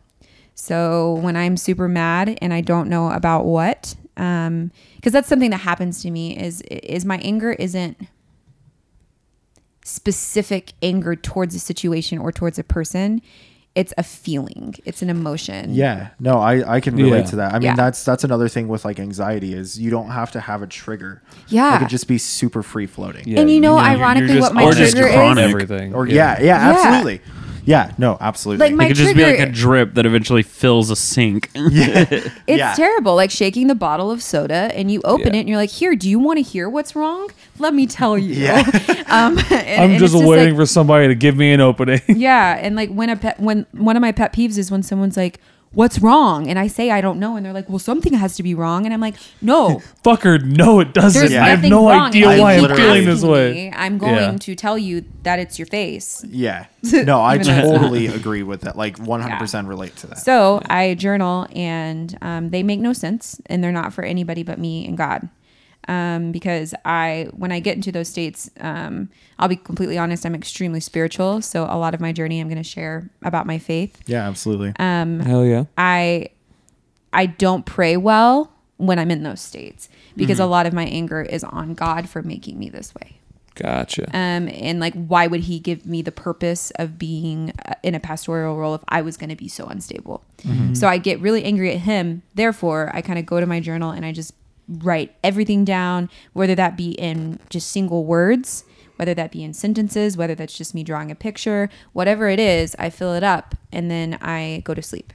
So 0.55 1.15
when 1.15 1.37
I'm 1.37 1.57
super 1.57 1.89
mad 1.89 2.39
and 2.41 2.55
I 2.55 2.61
don't 2.61 2.89
know 2.89 3.11
about 3.11 3.45
what, 3.45 3.97
um, 4.17 4.71
because 4.97 5.13
that's 5.13 5.29
something 5.29 5.51
that 5.51 5.59
happens 5.59 6.03
to 6.03 6.11
me 6.11 6.37
is 6.37 6.61
is 6.63 7.05
my 7.05 7.19
anger 7.19 7.53
isn't 7.53 7.99
specific 9.85 10.73
anger 10.83 11.15
towards 11.15 11.55
a 11.55 11.59
situation 11.59 12.19
or 12.19 12.33
towards 12.33 12.59
a 12.59 12.65
person. 12.65 13.21
It's 13.75 13.93
a 13.99 14.03
feeling. 14.05 14.75
It's 14.85 15.03
an 15.03 15.11
emotion. 15.11 15.75
Yeah, 15.75 16.09
no, 16.21 16.39
I 16.39 16.77
I 16.77 16.81
can 16.81 16.95
relate 16.97 17.19
Yeah. 17.25 17.31
to 17.31 17.37
that. 17.37 17.55
I 17.55 17.59
mean, 17.59 17.63
Yeah. 17.63 17.75
that's 17.77 18.05
that's 18.05 18.23
another 18.25 18.49
thing 18.49 18.69
with 18.69 18.85
like 18.85 19.01
anxiety 19.01 19.53
is 19.55 19.79
you 19.79 19.91
don't 19.91 20.11
have 20.11 20.31
to 20.33 20.41
have 20.41 20.63
a 20.63 20.67
trigger. 20.67 21.23
Yeah. 21.49 21.77
it 21.77 21.79
could 21.81 21.89
just 21.89 22.07
be 22.09 22.19
super 22.19 22.63
free 22.63 22.87
floating. 22.87 23.27
Yeah, 23.27 23.41
And 23.41 23.51
you 23.51 23.61
know, 23.61 23.77
you're- 23.79 23.91
you're 23.91 23.99
ironically, 24.01 24.35
just 24.35 24.41
what 24.43 24.55
my 24.55 24.63
on 24.63 24.69
Or 24.69 24.73
just 24.75 24.97
trigger 24.97 25.13
chronic. 25.13 25.45
is, 25.47 25.51
everything. 25.51 25.95
Or 25.95 26.07
yeah, 26.07 26.39
yeah, 26.41 26.45
Yeah. 26.45 26.71
absolutely. 26.73 27.21
Yeah, 27.67 27.93
no, 27.99 28.17
absolutely. 28.21 28.67
Like 28.67 28.75
my 28.75 28.85
It 28.85 28.89
could 28.89 28.97
just 28.97 29.15
be 29.17 29.23
like 29.25 29.37
trigger- 29.37 29.51
a 29.51 29.55
drip 29.55 29.95
that 29.95 30.07
eventually 30.07 30.43
fills 30.43 30.91
a 30.91 30.97
sink. 30.97 31.51
yeah, 31.55 32.05
it's 32.11 32.31
yeah. 32.47 32.75
terrible. 32.75 33.15
Like 33.17 33.31
shaking 33.31 33.69
the 33.69 33.75
bottle 33.75 34.11
of 34.11 34.23
soda, 34.23 34.71
and 34.75 34.91
you 34.91 35.01
open 35.05 35.29
Yeah. 35.35 35.39
it, 35.39 35.41
and 35.41 35.49
you're 35.49 35.59
like, 35.59 35.71
"Here, 35.71 35.95
do 35.97 36.09
you 36.09 36.19
want 36.19 36.37
to 36.39 36.43
hear 36.43 36.69
what's 36.69 36.95
wrong? 36.95 37.31
Let 37.59 37.73
me 37.75 37.87
tell 37.87 38.19
you." 38.19 38.35
Yeah. 38.35 38.59
um, 39.09 39.39
and- 39.39 39.83
I'm 39.83 39.91
and 39.93 39.99
just 39.99 40.15
it's 40.15 40.25
waiting 40.25 40.55
like- 40.55 40.57
for 40.63 40.67
somebody 40.67 41.09
to 41.09 41.15
give 41.15 41.37
me 41.37 41.53
an 41.53 41.61
opening. 41.61 42.01
Yeah, 42.09 42.59
and 42.61 42.77
like 42.77 42.91
when 42.91 43.09
a 43.11 43.17
pet, 43.17 43.41
when 43.41 43.67
one 43.73 43.97
of 43.97 44.01
my 44.01 44.13
pet 44.13 44.33
peeves 44.33 44.59
is 44.59 44.71
when 44.71 44.83
someone's 44.83 45.17
like, 45.17 45.41
"What's 45.75 45.99
wrong?" 46.01 46.49
and 46.49 46.59
I 46.59 46.67
say 46.67 46.91
I 46.91 47.01
don't 47.01 47.19
know, 47.19 47.37
and 47.37 47.45
they're 47.45 47.53
like, 47.53 47.69
"Well, 47.69 47.79
something 47.79 48.15
has 48.15 48.37
to 48.37 48.43
be 48.43 48.55
wrong," 48.55 48.85
and 48.85 48.95
I'm 48.95 49.01
like, 49.01 49.15
"No, 49.43 49.83
Fucker, 50.05 50.43
no, 50.43 50.81
it 50.81 50.93
doesn't. 50.95 51.31
Yeah. 51.31 51.45
I 51.45 51.49
have 51.51 51.63
no 51.63 51.89
wrong." 51.91 52.09
idea 52.09 52.29
And 52.29 52.35
if 52.35 52.41
why 52.41 52.53
I'm 52.55 52.77
feeling 52.77 52.99
ask 53.03 53.07
this 53.07 53.23
me, 53.23 53.29
way. 53.31 53.73
I'm 53.75 53.99
going 53.99 54.15
Yeah. 54.15 54.37
to 54.39 54.55
tell 54.55 54.77
you 54.79 55.05
that 55.25 55.39
it's 55.39 55.59
your 55.59 55.67
face. 55.67 56.25
yeah. 56.29 56.67
No, 56.93 57.21
I 57.21 57.35
Even 57.37 57.47
though 57.47 57.53
it's 57.55 57.67
not. 57.71 57.79
totally 57.81 58.07
agree 58.09 58.43
with 58.43 58.61
that. 58.63 58.77
Like 58.77 58.99
100% 58.99 59.67
relate 59.69 59.97
to 59.97 60.07
that. 60.09 60.19
So 60.19 60.61
I 60.69 60.95
journal, 60.95 61.47
and 61.55 62.17
um, 62.23 62.51
they 62.51 62.63
make 62.63 62.81
no 62.81 62.93
sense, 62.93 63.41
and 63.47 63.63
they're 63.65 63.73
not 63.73 63.93
for 63.93 64.05
anybody 64.05 64.43
but 64.43 64.59
me 64.59 64.87
and 64.87 64.97
God. 64.97 65.29
Um, 65.89 66.33
because 66.33 66.75
I, 66.85 67.29
when 67.33 67.53
I 67.53 67.61
get 67.61 67.77
into 67.77 67.93
those 67.93 68.09
states, 68.09 68.51
um, 68.61 69.11
I'll 69.39 69.49
be 69.49 69.57
completely 69.57 69.99
honest. 69.99 70.25
I'm 70.25 70.35
extremely 70.35 70.81
spiritual, 70.81 71.43
so 71.43 71.65
a 71.65 71.77
lot 71.77 71.95
of 71.95 72.01
my 72.01 72.13
journey, 72.13 72.41
I'm 72.41 72.49
going 72.49 72.57
to 72.57 72.69
share 72.69 73.11
about 73.23 73.47
my 73.47 73.59
faith. 73.59 74.01
yeah, 74.07 74.27
absolutely. 74.29 74.73
Um, 74.79 75.21
Hell 75.21 75.45
yeah. 75.45 75.65
I, 75.77 76.31
I 77.13 77.27
don't 77.27 77.67
pray 77.67 77.97
well 77.97 78.51
when 78.77 78.99
I'm 78.99 79.11
in 79.11 79.23
those 79.23 79.41
states 79.41 79.89
because 80.17 80.41
a 80.41 80.47
lot 80.47 80.67
of 80.67 80.73
my 80.73 80.85
anger 80.85 81.23
is 81.23 81.45
on 81.45 81.75
God 81.75 82.09
for 82.09 82.23
making 82.23 82.59
me 82.59 82.69
this 82.69 82.95
way. 82.95 83.19
Gotcha. 83.57 84.09
Um, 84.09 84.49
and 84.49 84.81
like, 84.81 84.95
why 84.95 85.29
would 85.29 85.43
he 85.43 85.61
give 85.61 85.87
me 85.87 86.03
the 86.03 86.11
purpose 86.11 86.73
of 86.73 86.99
being 86.99 87.53
uh, 87.67 87.75
in 87.85 87.95
a 87.95 88.01
pastoral 88.01 88.57
role 88.57 88.75
if 88.75 88.83
I 88.89 89.01
was 89.01 89.17
going 89.17 89.31
to 89.31 89.37
be 89.37 89.47
so 89.49 89.67
unstable? 89.67 90.25
So 90.75 90.89
I 90.89 90.99
get 90.99 91.21
really 91.21 91.45
angry 91.45 91.73
at 91.73 91.79
him. 91.79 92.23
Therefore, 92.35 92.91
I 92.93 93.01
kind 93.01 93.19
of 93.19 93.25
go 93.25 93.39
to 93.41 93.47
my 93.47 93.61
journal 93.61 93.93
and 93.93 94.05
I 94.05 94.13
just 94.13 94.35
write 94.69 95.15
everything 95.23 95.65
down, 95.65 96.09
whether 96.33 96.55
that 96.55 96.77
be 96.77 96.93
in 96.93 97.39
just 97.51 97.69
single 97.71 98.05
words, 98.05 98.65
whether 98.97 99.15
that 99.15 99.31
be 99.33 99.43
in 99.43 99.53
sentences, 99.53 100.17
whether 100.17 100.35
that's 100.35 100.57
just 100.57 100.75
me 100.75 100.83
drawing 100.83 101.11
a 101.11 101.15
picture, 101.15 101.69
whatever 101.93 102.29
it 102.29 102.39
is, 102.39 102.75
I 102.79 102.91
fill 102.91 103.13
it 103.15 103.23
up 103.25 103.55
and 103.73 103.91
then 103.91 104.19
I 104.23 104.63
go 104.65 104.73
to 104.75 104.83
sleep. 104.83 105.13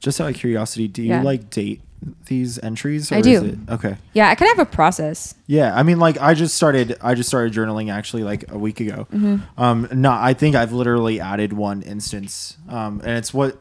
Just 0.00 0.20
out 0.20 0.28
of 0.30 0.36
curiosity, 0.36 0.88
do 0.88 1.02
you 1.02 1.08
Yeah. 1.08 1.22
like 1.22 1.50
date 1.50 1.80
these 2.26 2.58
entries? 2.62 3.10
I 3.10 3.18
is 3.18 3.24
do. 3.24 3.44
it- 3.46 3.58
okay. 3.70 3.96
Yeah, 4.12 4.28
I 4.28 4.34
kind 4.34 4.50
of 4.52 4.58
have 4.58 4.68
a 4.68 4.70
process. 4.70 5.34
Yeah, 5.46 5.74
I 5.74 5.82
mean, 5.82 5.98
like 5.98 6.20
I 6.20 6.34
just 6.34 6.54
started. 6.54 6.96
I 7.00 7.14
just 7.14 7.28
started 7.28 7.52
journaling 7.54 7.90
actually 7.90 8.22
like 8.22 8.50
a 8.52 8.58
week 8.58 8.80
ago. 8.80 9.06
Mm-hmm. 9.12 9.60
Um, 9.60 9.88
no, 9.92 10.10
I 10.12 10.34
think 10.34 10.54
I've 10.54 10.72
literally 10.72 11.18
added 11.20 11.54
one 11.54 11.82
instance, 11.82 12.58
um, 12.68 13.00
and 13.04 13.16
it's 13.16 13.32
what, 13.32 13.58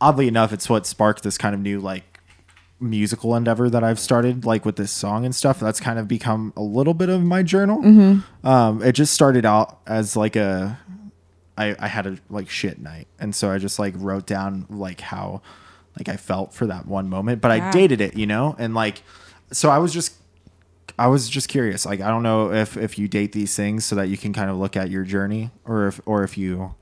oddly 0.00 0.26
enough, 0.28 0.52
it's 0.52 0.68
what 0.68 0.84
sparked 0.86 1.22
this 1.22 1.38
kind 1.38 1.54
of 1.54 1.60
new 1.60 1.78
like 1.78 2.15
musical 2.78 3.34
endeavor 3.34 3.70
that 3.70 3.82
I've 3.82 3.98
started, 3.98 4.44
like 4.44 4.64
with 4.64 4.76
this 4.76 4.90
song 4.90 5.24
and 5.24 5.34
stuff. 5.34 5.60
That's 5.60 5.80
kind 5.80 5.98
of 5.98 6.06
become 6.08 6.52
a 6.56 6.62
little 6.62 6.94
bit 6.94 7.08
of 7.08 7.22
my 7.22 7.42
journal. 7.42 7.82
Mm-hmm. 7.82 8.46
Um, 8.46 8.82
it 8.82 8.92
just 8.92 9.14
started 9.14 9.44
out 9.46 9.80
as 9.86 10.16
like 10.16 10.36
a, 10.36 10.78
I, 11.56 11.74
I 11.78 11.88
had 11.88 12.06
a 12.06 12.18
like 12.28 12.50
shit 12.50 12.78
night, 12.78 13.08
and 13.18 13.34
so 13.34 13.50
I 13.50 13.58
just 13.58 13.78
like 13.78 13.94
wrote 13.96 14.26
down 14.26 14.66
like 14.68 15.00
how, 15.00 15.40
like 15.98 16.08
I 16.08 16.16
felt 16.16 16.52
for 16.52 16.66
that 16.66 16.86
one 16.86 17.08
moment, 17.08 17.40
but 17.40 17.50
I 17.50 17.70
dated 17.70 18.00
it, 18.00 18.16
you 18.16 18.26
know, 18.26 18.54
and 18.58 18.74
like, 18.74 19.02
so 19.52 19.70
I 19.70 19.78
was 19.78 19.92
just 19.92 20.14
I 20.98 21.08
was 21.08 21.28
just 21.28 21.48
curious. 21.48 21.84
Like, 21.86 22.00
I 22.00 22.08
don't 22.08 22.22
know 22.22 22.52
if 22.52 22.76
if 22.76 22.98
you 22.98 23.08
date 23.08 23.32
these 23.32 23.54
things 23.54 23.84
so 23.84 23.96
that 23.96 24.08
you 24.08 24.16
can 24.16 24.32
kind 24.32 24.50
of 24.50 24.56
look 24.56 24.76
at 24.76 24.90
your 24.90 25.04
journey, 25.04 25.50
or 25.64 25.86
if 25.88 26.00
or 26.06 26.24
if 26.24 26.36
you 26.36 26.74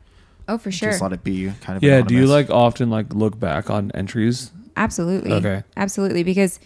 Oh, 0.47 0.59
for 0.59 0.71
sure. 0.71 0.91
just 0.91 1.01
let 1.01 1.13
it 1.13 1.25
be 1.25 1.53
kind 1.61 1.77
of. 1.77 1.83
Yeah. 1.83 2.03
Do 2.03 2.15
you 2.15 2.27
like 2.27 2.51
often 2.51 2.91
like 2.91 3.15
look 3.15 3.39
back 3.39 3.71
on 3.71 3.91
entries? 3.93 4.51
Absolutely. 4.77 5.33
Okay. 5.33 5.63
Absolutely. 5.77 6.23
Because 6.23 6.59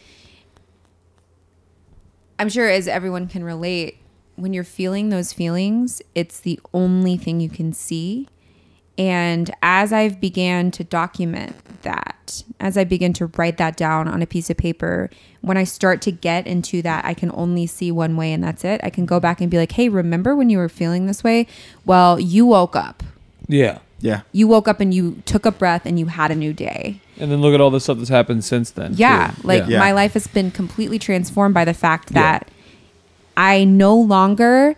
I'm 2.39 2.49
sure, 2.49 2.69
as 2.69 2.89
everyone 2.89 3.27
can 3.27 3.45
relate, 3.45 3.99
when 4.37 4.53
you're 4.53 4.65
feeling 4.65 5.09
those 5.09 5.33
feelings, 5.33 6.01
it's 6.15 6.41
the 6.41 6.61
only 6.73 7.17
thing 7.17 7.41
you 7.41 7.51
can 7.51 7.73
see. 7.73 8.29
And 8.97 9.51
as 9.63 9.93
I've 9.93 10.21
began 10.21 10.71
to 10.73 10.85
document 10.85 11.55
that, 11.83 12.43
as 12.59 12.77
I 12.77 12.85
begin 12.85 13.13
to 13.15 13.27
write 13.37 13.57
that 13.59 13.77
down 13.77 14.09
on 14.09 14.23
a 14.23 14.27
piece 14.27 14.51
of 14.51 14.57
paper, 14.57 15.09
when 15.41 15.57
I 15.57 15.65
start 15.65 16.03
to 16.03 16.13
get 16.13 16.47
into 16.47 16.83
that, 16.83 17.05
I 17.05 17.15
can 17.15 17.31
only 17.35 17.67
see 17.67 17.93
one 17.93 18.17
way 18.17 18.33
and 18.33 18.43
that's 18.43 18.65
it. 18.65 18.81
I 18.83 18.91
can 18.91 19.07
go 19.07 19.21
back 19.21 19.41
and 19.41 19.51
be 19.51 19.57
like, 19.57 19.73
hey, 19.73 19.89
remember 19.89 20.35
when 20.35 20.51
you 20.51 20.59
were 20.59 20.69
feeling 20.69 21.07
this 21.07 21.23
way? 21.23 21.47
Well, 21.85 22.19
you 22.19 22.47
woke 22.47 22.75
up. 22.75 23.03
Yeah. 23.47 23.79
Yeah, 24.01 24.21
You 24.31 24.47
woke 24.47 24.69
up 24.69 24.79
and 24.79 24.95
you 24.95 25.23
took 25.27 25.45
a 25.45 25.51
breath 25.51 25.85
and 25.85 25.99
you 25.99 26.07
had 26.07 26.31
a 26.31 26.37
new 26.37 26.53
day. 26.53 27.01
And 27.21 27.31
then 27.33 27.41
look 27.41 27.55
at 27.55 27.61
all 27.61 27.71
the 27.71 27.81
stuff 27.81 27.99
that's 27.99 28.09
happened 28.11 28.45
since 28.45 28.71
then. 28.71 28.93
Yeah, 28.97 29.33
too. 29.41 29.47
like 29.49 29.67
Yeah. 29.69 29.79
my 29.81 29.93
life 29.93 30.13
has 30.15 30.27
been 30.27 30.51
completely 30.51 30.99
transformed 30.99 31.55
by 31.55 31.65
the 31.65 31.75
fact 31.75 32.11
Yeah. 32.13 32.21
that 32.23 32.49
I 33.37 33.65
no 33.65 33.97
longer 33.97 34.75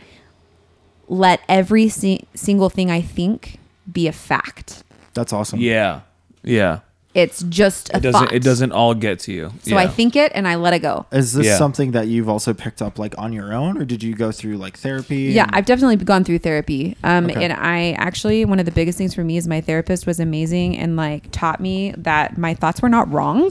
let 1.09 1.41
every 1.49 1.89
si- 1.89 2.25
single 2.35 2.71
thing 2.71 2.91
I 2.91 3.01
think 3.01 3.59
be 3.91 4.07
a 4.07 4.13
fact. 4.13 4.85
that's 5.15 5.33
awesome. 5.33 5.59
Yeah. 5.61 6.01
Yeah. 6.45 6.81
It's 7.13 7.43
just 7.43 7.91
a 7.91 7.97
It 7.97 8.01
doesn't. 8.03 8.13
thought. 8.27 8.33
It 8.33 8.43
doesn't 8.45 8.71
all 8.71 8.95
get 8.95 9.19
to 9.21 9.33
you. 9.33 9.53
So 9.63 9.77
I 9.77 9.89
think 9.89 10.15
it 10.15 10.31
and 10.33 10.47
I 10.47 10.55
let 10.55 10.75
it 10.75 10.79
go. 10.79 11.07
Is 11.11 11.33
this 11.33 11.47
Yeah. 11.47 11.57
something 11.59 11.91
that 11.91 12.07
you've 12.07 12.29
also 12.29 12.55
picked 12.55 12.81
up 12.81 13.01
like 13.01 13.15
on 13.19 13.33
your 13.33 13.53
own, 13.53 13.77
or 13.79 13.85
did 13.85 14.03
you 14.05 14.15
go 14.15 14.31
through 14.31 14.59
like 14.59 14.79
therapy? 14.79 15.23
Yeah, 15.33 15.43
and- 15.43 15.51
I've 15.57 15.65
definitely 15.67 15.97
gone 15.97 16.23
through 16.23 16.39
therapy. 16.39 16.97
Um, 17.03 17.25
Okay. 17.27 17.43
and 17.45 17.53
I 17.53 17.93
actually 17.99 18.45
one 18.45 18.61
of 18.61 18.65
the 18.65 18.71
biggest 18.71 18.97
things 18.97 19.13
for 19.13 19.25
me 19.25 19.37
is 19.37 19.49
my 19.49 19.61
therapist 19.61 20.07
was 20.07 20.21
amazing 20.21 20.79
and 20.79 20.95
like 20.97 21.29
taught 21.33 21.61
me 21.61 21.93
that 21.99 22.39
my 22.39 22.55
thoughts 22.55 22.81
were 22.81 22.89
not 22.89 23.11
wrong. 23.13 23.51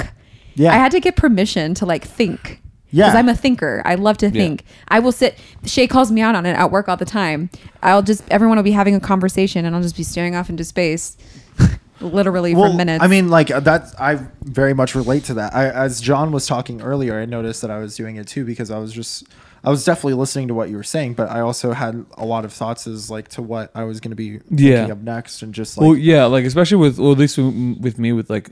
Yeah. 0.56 0.72
I 0.74 0.78
had 0.78 0.92
to 0.94 1.02
get 1.02 1.18
permission 1.18 1.74
to 1.76 1.86
like 1.86 2.06
think. 2.06 2.62
Yeah. 2.92 3.06
Because 3.08 3.16
I'm 3.20 3.30
a 3.30 3.36
thinker. 3.36 3.82
I 3.86 3.96
love 3.96 4.18
to 4.20 4.32
think. 4.32 4.64
I 4.88 5.00
will 5.00 5.12
sit. 5.12 5.38
Shay 5.66 5.86
calls 5.86 6.12
me 6.12 6.22
out 6.22 6.34
on 6.36 6.46
it 6.46 6.54
at 6.54 6.72
work 6.72 6.88
all 6.90 6.98
the 6.98 7.06
time. 7.06 7.50
I'll 7.84 8.02
just, 8.02 8.24
everyone 8.32 8.58
will 8.58 8.64
be 8.64 8.72
having 8.72 8.96
a 8.96 9.00
conversation 9.02 9.64
and 9.66 9.76
I'll 9.76 9.82
just 9.84 9.96
be 9.98 10.02
staring 10.04 10.36
off 10.36 10.50
into 10.50 10.64
space 10.64 11.16
literally 12.02 12.56
well, 12.56 12.72
for 12.72 12.78
minutes. 12.78 13.04
I 13.04 13.08
mean, 13.08 13.30
like 13.30 13.48
that. 13.48 13.94
I 14.00 14.20
very 14.44 14.74
much 14.74 14.96
relate 14.96 15.24
to 15.26 15.34
that. 15.36 15.54
I, 15.56 15.70
as 15.70 16.00
John 16.02 16.32
was 16.32 16.48
talking 16.48 16.82
earlier, 16.82 17.20
I 17.20 17.26
noticed 17.26 17.62
that 17.62 17.72
I 17.72 17.80
was 17.80 17.96
doing 17.96 18.16
it 18.16 18.28
too 18.28 18.46
because 18.46 18.72
I 18.72 18.78
was 18.78 18.94
just, 18.94 19.26
I 19.64 19.70
was 19.70 19.84
definitely 19.84 20.14
listening 20.14 20.48
to 20.48 20.54
what 20.54 20.70
you 20.70 20.78
were 20.78 20.84
saying, 20.84 21.16
but 21.16 21.30
I 21.30 21.42
also 21.42 21.74
had 21.74 22.06
a 22.18 22.26
lot 22.26 22.46
of 22.46 22.54
thoughts 22.54 22.88
as 22.88 23.10
like 23.12 23.28
to 23.30 23.42
what 23.42 23.72
I 23.76 23.84
was 23.84 24.00
going 24.00 24.12
to 24.12 24.16
be 24.16 24.40
Yeah. 24.50 24.76
thinking 24.78 24.92
of 24.92 25.04
next, 25.04 25.42
and 25.42 25.54
just 25.54 25.78
like, 25.78 25.86
well, 25.86 25.98
yeah, 25.98 26.26
like 26.26 26.46
especially 26.46 26.78
with, 26.78 26.98
well, 27.00 27.12
at 27.12 27.18
least 27.18 27.38
with 27.38 27.78
with 27.80 28.00
me, 28.00 28.12
with 28.14 28.30
like 28.30 28.52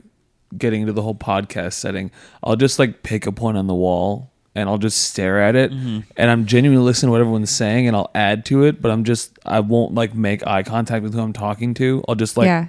getting 0.56 0.80
into 0.82 0.92
the 0.92 1.02
whole 1.02 1.14
podcast 1.14 1.74
setting, 1.74 2.10
I'll 2.42 2.56
just 2.56 2.78
like 2.78 3.02
pick 3.02 3.26
a 3.26 3.32
point 3.32 3.56
on 3.58 3.66
the 3.66 3.74
wall 3.74 4.32
and 4.54 4.68
I'll 4.68 4.78
just 4.78 5.04
stare 5.10 5.40
at 5.40 5.54
it, 5.54 5.70
Mm-hmm. 5.70 6.00
and 6.16 6.30
I'm 6.30 6.44
genuinely 6.46 6.82
listening 6.84 7.08
to 7.08 7.12
what 7.12 7.20
everyone's 7.20 7.50
saying, 7.50 7.86
and 7.86 7.94
I'll 7.96 8.10
add 8.14 8.44
to 8.46 8.64
it, 8.64 8.82
but 8.82 8.90
I'm 8.90 9.04
just, 9.04 9.38
I 9.46 9.60
won't 9.60 9.94
like 9.94 10.14
make 10.14 10.44
eye 10.46 10.62
contact 10.64 11.02
with 11.04 11.14
who 11.14 11.20
I'm 11.20 11.32
talking 11.32 11.74
to. 11.74 12.02
I'll 12.08 12.14
just 12.16 12.36
like 12.36 12.46
Yeah. 12.46 12.68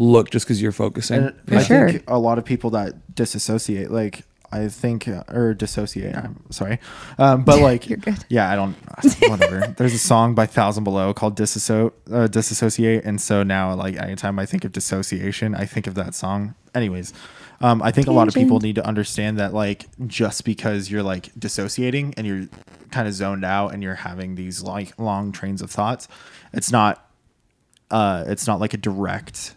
Look 0.00 0.30
just 0.30 0.46
because 0.46 0.60
you're 0.60 0.72
focusing. 0.72 1.18
And 1.24 1.34
For 1.46 1.56
I 1.56 1.62
sure. 1.62 1.90
think 1.90 2.04
a 2.08 2.18
lot 2.18 2.38
of 2.38 2.44
people 2.44 2.70
that 2.70 3.14
disassociate, 3.14 3.90
like 3.90 4.24
I 4.50 4.66
think, 4.68 5.06
uh, 5.06 5.22
or 5.28 5.54
dissociate. 5.54 6.16
I'm 6.16 6.42
sorry, 6.50 6.80
um, 7.18 7.44
but 7.44 7.60
like, 7.62 7.88
You're 7.88 7.98
good. 7.98 8.24
yeah, 8.28 8.50
I 8.50 8.56
don't. 8.56 8.74
Whatever. 9.28 9.74
There's 9.78 9.94
a 9.94 9.98
song 9.98 10.34
by 10.34 10.46
Thousand 10.46 10.82
Below 10.82 11.14
called 11.14 11.36
"Disso 11.36 11.92
uh, 12.10 12.26
Disassociate," 12.26 13.04
and 13.04 13.20
so 13.20 13.44
now, 13.44 13.74
like, 13.74 13.96
anytime 13.96 14.40
I 14.40 14.46
think 14.46 14.64
of 14.64 14.72
dissociation, 14.72 15.54
I 15.54 15.66
think 15.66 15.86
of 15.86 15.94
that 15.94 16.14
song. 16.16 16.56
Anyways, 16.74 17.12
um, 17.60 17.80
I 17.80 17.92
think 17.92 18.08
a 18.08 18.12
lot 18.12 18.26
of 18.26 18.34
people 18.34 18.58
need 18.58 18.74
to 18.74 18.84
understand 18.84 19.38
that, 19.38 19.54
like, 19.54 19.86
just 20.08 20.44
because 20.44 20.90
you're 20.90 21.02
like 21.04 21.30
dissociating 21.38 22.14
and 22.16 22.26
you're 22.26 22.48
kind 22.90 23.06
of 23.06 23.14
zoned 23.14 23.44
out 23.44 23.72
and 23.72 23.84
you're 23.84 23.94
having 23.94 24.34
these 24.34 24.62
like 24.64 24.98
long 24.98 25.30
trains 25.30 25.62
of 25.62 25.70
thoughts, 25.70 26.08
it's 26.52 26.72
not. 26.72 27.06
Uh, 27.90 28.24
it's 28.28 28.46
not 28.46 28.60
like 28.60 28.72
a 28.72 28.76
direct 28.76 29.54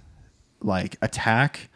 like 0.65 0.97
attack 1.01 1.69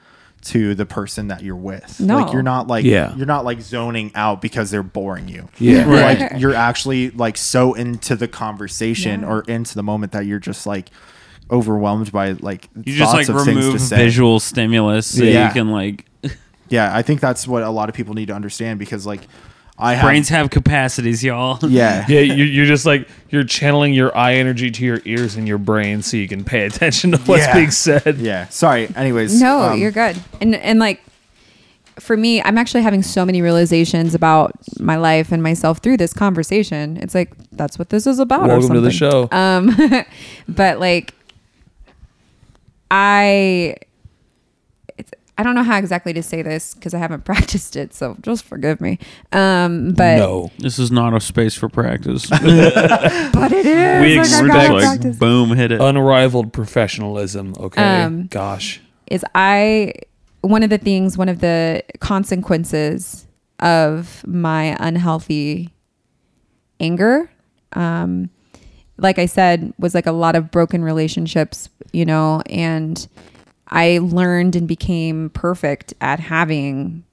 to 0.44 0.76
the 0.76 0.86
person 0.86 1.28
that 1.28 1.42
you're 1.44 1.56
with. 1.56 2.00
No. 2.00 2.20
Like 2.20 2.32
you're 2.34 2.44
not 2.44 2.68
like 2.68 2.86
Yeah. 2.86 3.14
you're 3.16 3.26
not 3.26 3.44
like 3.44 3.60
zoning 3.60 4.12
out 4.16 4.42
because 4.42 4.70
they're 4.72 4.84
boring 4.84 5.28
you. 5.28 5.50
Yeah. 5.60 5.86
You're 5.86 5.96
Right. 6.00 6.20
like 6.32 6.40
you're 6.40 6.54
actually 6.54 7.10
like 7.12 7.38
so 7.38 7.74
into 7.74 8.16
the 8.16 8.28
conversation 8.28 9.22
Yeah. 9.22 9.28
or 9.28 9.42
into 9.42 9.76
the 9.76 9.84
moment 9.84 10.12
that 10.14 10.26
you're 10.26 10.40
just 10.40 10.66
like 10.66 10.90
overwhelmed 11.50 12.12
by 12.12 12.32
like 12.34 12.70
You 12.76 12.94
just 12.96 13.14
like 13.14 13.28
of 13.30 13.36
things 13.44 13.48
remove 13.58 13.74
to 13.74 13.80
say. 13.80 13.98
visual 13.98 14.40
stimulus 14.40 15.08
so 15.18 15.24
Yeah. 15.24 15.48
you 15.48 15.54
can 15.54 15.70
like 15.72 16.06
Yeah, 16.70 16.96
I 16.96 17.02
think 17.02 17.22
that's 17.22 17.48
what 17.48 17.64
a 17.64 17.70
lot 17.70 17.88
of 17.90 17.96
people 17.96 18.14
need 18.14 18.28
to 18.28 18.34
understand 18.36 18.78
because 18.80 19.06
like 19.06 19.22
I 19.80 19.94
have 19.94 20.06
Brains 20.06 20.30
have 20.30 20.50
capacities, 20.50 21.24
y'all. 21.24 21.60
yeah. 21.70 22.04
Yeah, 22.10 22.22
you're, 22.22 22.48
you're 22.48 22.66
just 22.66 22.86
like 22.86 23.08
you're 23.30 23.44
channeling 23.44 23.94
your 23.94 24.16
eye 24.18 24.34
energy 24.36 24.72
to 24.72 24.84
your 24.86 25.00
ears 25.06 25.36
and 25.36 25.48
your 25.48 25.58
brain, 25.60 26.02
so 26.02 26.18
you 26.18 26.28
can 26.28 26.44
pay 26.44 26.66
attention 26.66 27.12
to 27.12 27.18
what's 27.20 27.44
Yeah. 27.46 27.54
being 27.54 27.72
said. 27.72 28.18
Yeah. 28.18 28.48
Sorry. 28.48 28.90
Anyways. 28.96 29.40
No, 29.40 29.62
um, 29.62 29.80
you're 29.80 29.92
good. 29.92 30.18
And 30.42 30.56
and 30.56 30.80
like 30.80 31.02
for 32.00 32.16
me, 32.18 32.42
I'm 32.44 32.58
actually 32.58 32.84
having 32.84 33.02
so 33.04 33.26
many 33.26 33.42
realizations 33.42 34.14
about 34.16 34.52
my 34.80 34.96
life 34.98 35.32
and 35.32 35.42
myself 35.44 35.80
through 35.80 35.98
this 35.98 36.14
conversation. 36.14 36.98
It's 36.98 37.14
like 37.16 37.32
that's 37.52 37.78
what 37.80 37.90
this 37.90 38.06
is 38.08 38.20
about. 38.20 38.50
or 38.50 38.60
Welcome 38.60 38.74
to 38.76 38.82
the 38.82 38.92
something. 38.92 39.30
show. 39.30 39.38
Um, 39.38 40.06
but 40.48 40.80
like, 40.80 41.14
I, 42.90 43.76
it's, 43.76 43.87
I 45.38 45.44
don't 45.44 45.54
know 45.56 45.64
how 45.64 45.78
exactly 45.78 46.14
to 46.14 46.24
say 46.24 46.42
this 46.42 46.74
because 46.74 46.94
I 46.94 46.98
haven't 47.00 47.24
practiced 47.32 47.76
it, 47.76 47.94
so 47.94 48.18
just 48.22 48.44
forgive 48.44 48.82
me. 48.82 48.98
Um, 49.32 49.92
but 49.94 50.18
no, 50.18 50.52
This 50.58 50.80
is 50.80 50.92
not 50.92 51.14
a 51.14 51.20
space 51.20 51.54
for 51.56 51.70
practice. 51.70 52.26
but 52.30 52.42
it 53.52 53.66
is. 53.66 54.02
We 54.02 54.18
like, 54.20 54.52
I 54.52 54.76
expect- 54.76 55.04
like, 55.06 55.20
boom, 55.20 55.50
hit 55.56 55.72
it. 55.72 55.80
unrivaled 55.82 56.54
professionalism. 56.54 57.54
Okay, 57.60 57.82
Um, 58.04 58.28
gosh, 58.28 58.82
is 59.08 59.24
I 59.36 59.94
one 60.42 60.64
of 60.64 60.70
the 60.70 60.78
things, 60.78 61.18
one 61.18 61.30
of 61.30 61.40
the 61.40 61.84
consequences 62.00 63.26
of 63.60 64.26
my 64.28 64.76
unhealthy 64.80 65.74
anger, 66.80 67.30
um, 67.74 68.30
like 68.98 69.20
I 69.20 69.26
said, 69.26 69.74
was 69.80 69.94
like 69.96 70.06
a 70.06 70.12
lot 70.12 70.36
of 70.36 70.52
broken 70.52 70.84
relationships, 70.84 71.70
you 71.92 72.06
know, 72.06 72.42
and 72.50 73.08
I 73.70 74.00
learned 74.02 74.56
and 74.56 74.68
became 74.68 75.30
perfect 75.32 75.94
at 76.02 76.20
having 76.20 77.04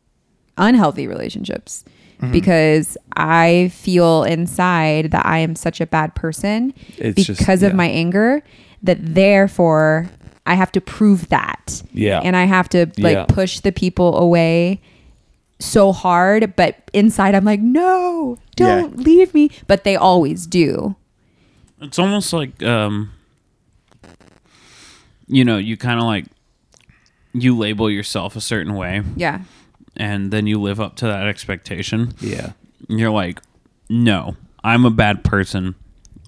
unhealthy 0.56 1.06
relationships 1.06 1.84
because 2.30 2.96
I 3.16 3.70
feel 3.74 4.22
inside 4.22 5.10
that 5.10 5.26
I 5.26 5.38
am 5.38 5.56
such 5.56 5.80
a 5.82 5.86
bad 5.86 6.14
person 6.14 6.72
It's 6.96 7.16
because 7.26 7.60
just- 7.60 7.62
of 7.62 7.74
my 7.74 7.86
anger 7.88 8.42
that 8.82 8.98
therefore 9.00 10.08
I 10.46 10.54
have 10.54 10.72
to 10.72 10.80
prove 10.80 11.28
that. 11.30 11.82
Yeah. 11.92 12.20
And 12.22 12.34
I 12.36 12.44
have 12.44 12.68
to 12.70 12.86
like 12.98 13.14
Yeah. 13.16 13.24
push 13.26 13.60
the 13.60 13.72
people 13.72 14.16
away 14.16 14.80
so 15.58 15.92
hard, 15.92 16.54
but 16.56 16.76
inside 16.92 17.34
I'm 17.34 17.44
like, 17.44 17.60
no, 17.60 18.38
don't 18.56 18.98
leave 18.98 19.34
me. 19.34 19.50
But 19.66 19.84
they 19.84 19.96
always 19.96 20.46
do. 20.46 20.96
It's 21.82 21.98
almost 21.98 22.32
like 22.32 22.62
um 22.62 23.10
you 25.26 25.44
know, 25.44 25.56
you 25.58 25.76
kind 25.76 25.98
of 25.98 26.04
like 26.06 26.26
you 27.34 27.56
label 27.56 27.90
yourself 27.90 28.36
a 28.36 28.40
certain 28.40 28.74
way 28.74 29.02
Yeah. 29.16 29.40
and 29.96 30.30
then 30.30 30.46
you 30.46 30.60
live 30.60 30.80
up 30.80 30.96
to 30.96 31.06
that 31.06 31.26
expectation. 31.26 32.14
yeah, 32.20 32.52
You're 32.88 33.10
like, 33.10 33.40
"No, 33.90 34.36
I'm 34.62 34.84
a 34.84 34.90
bad 34.90 35.24
person. 35.24 35.74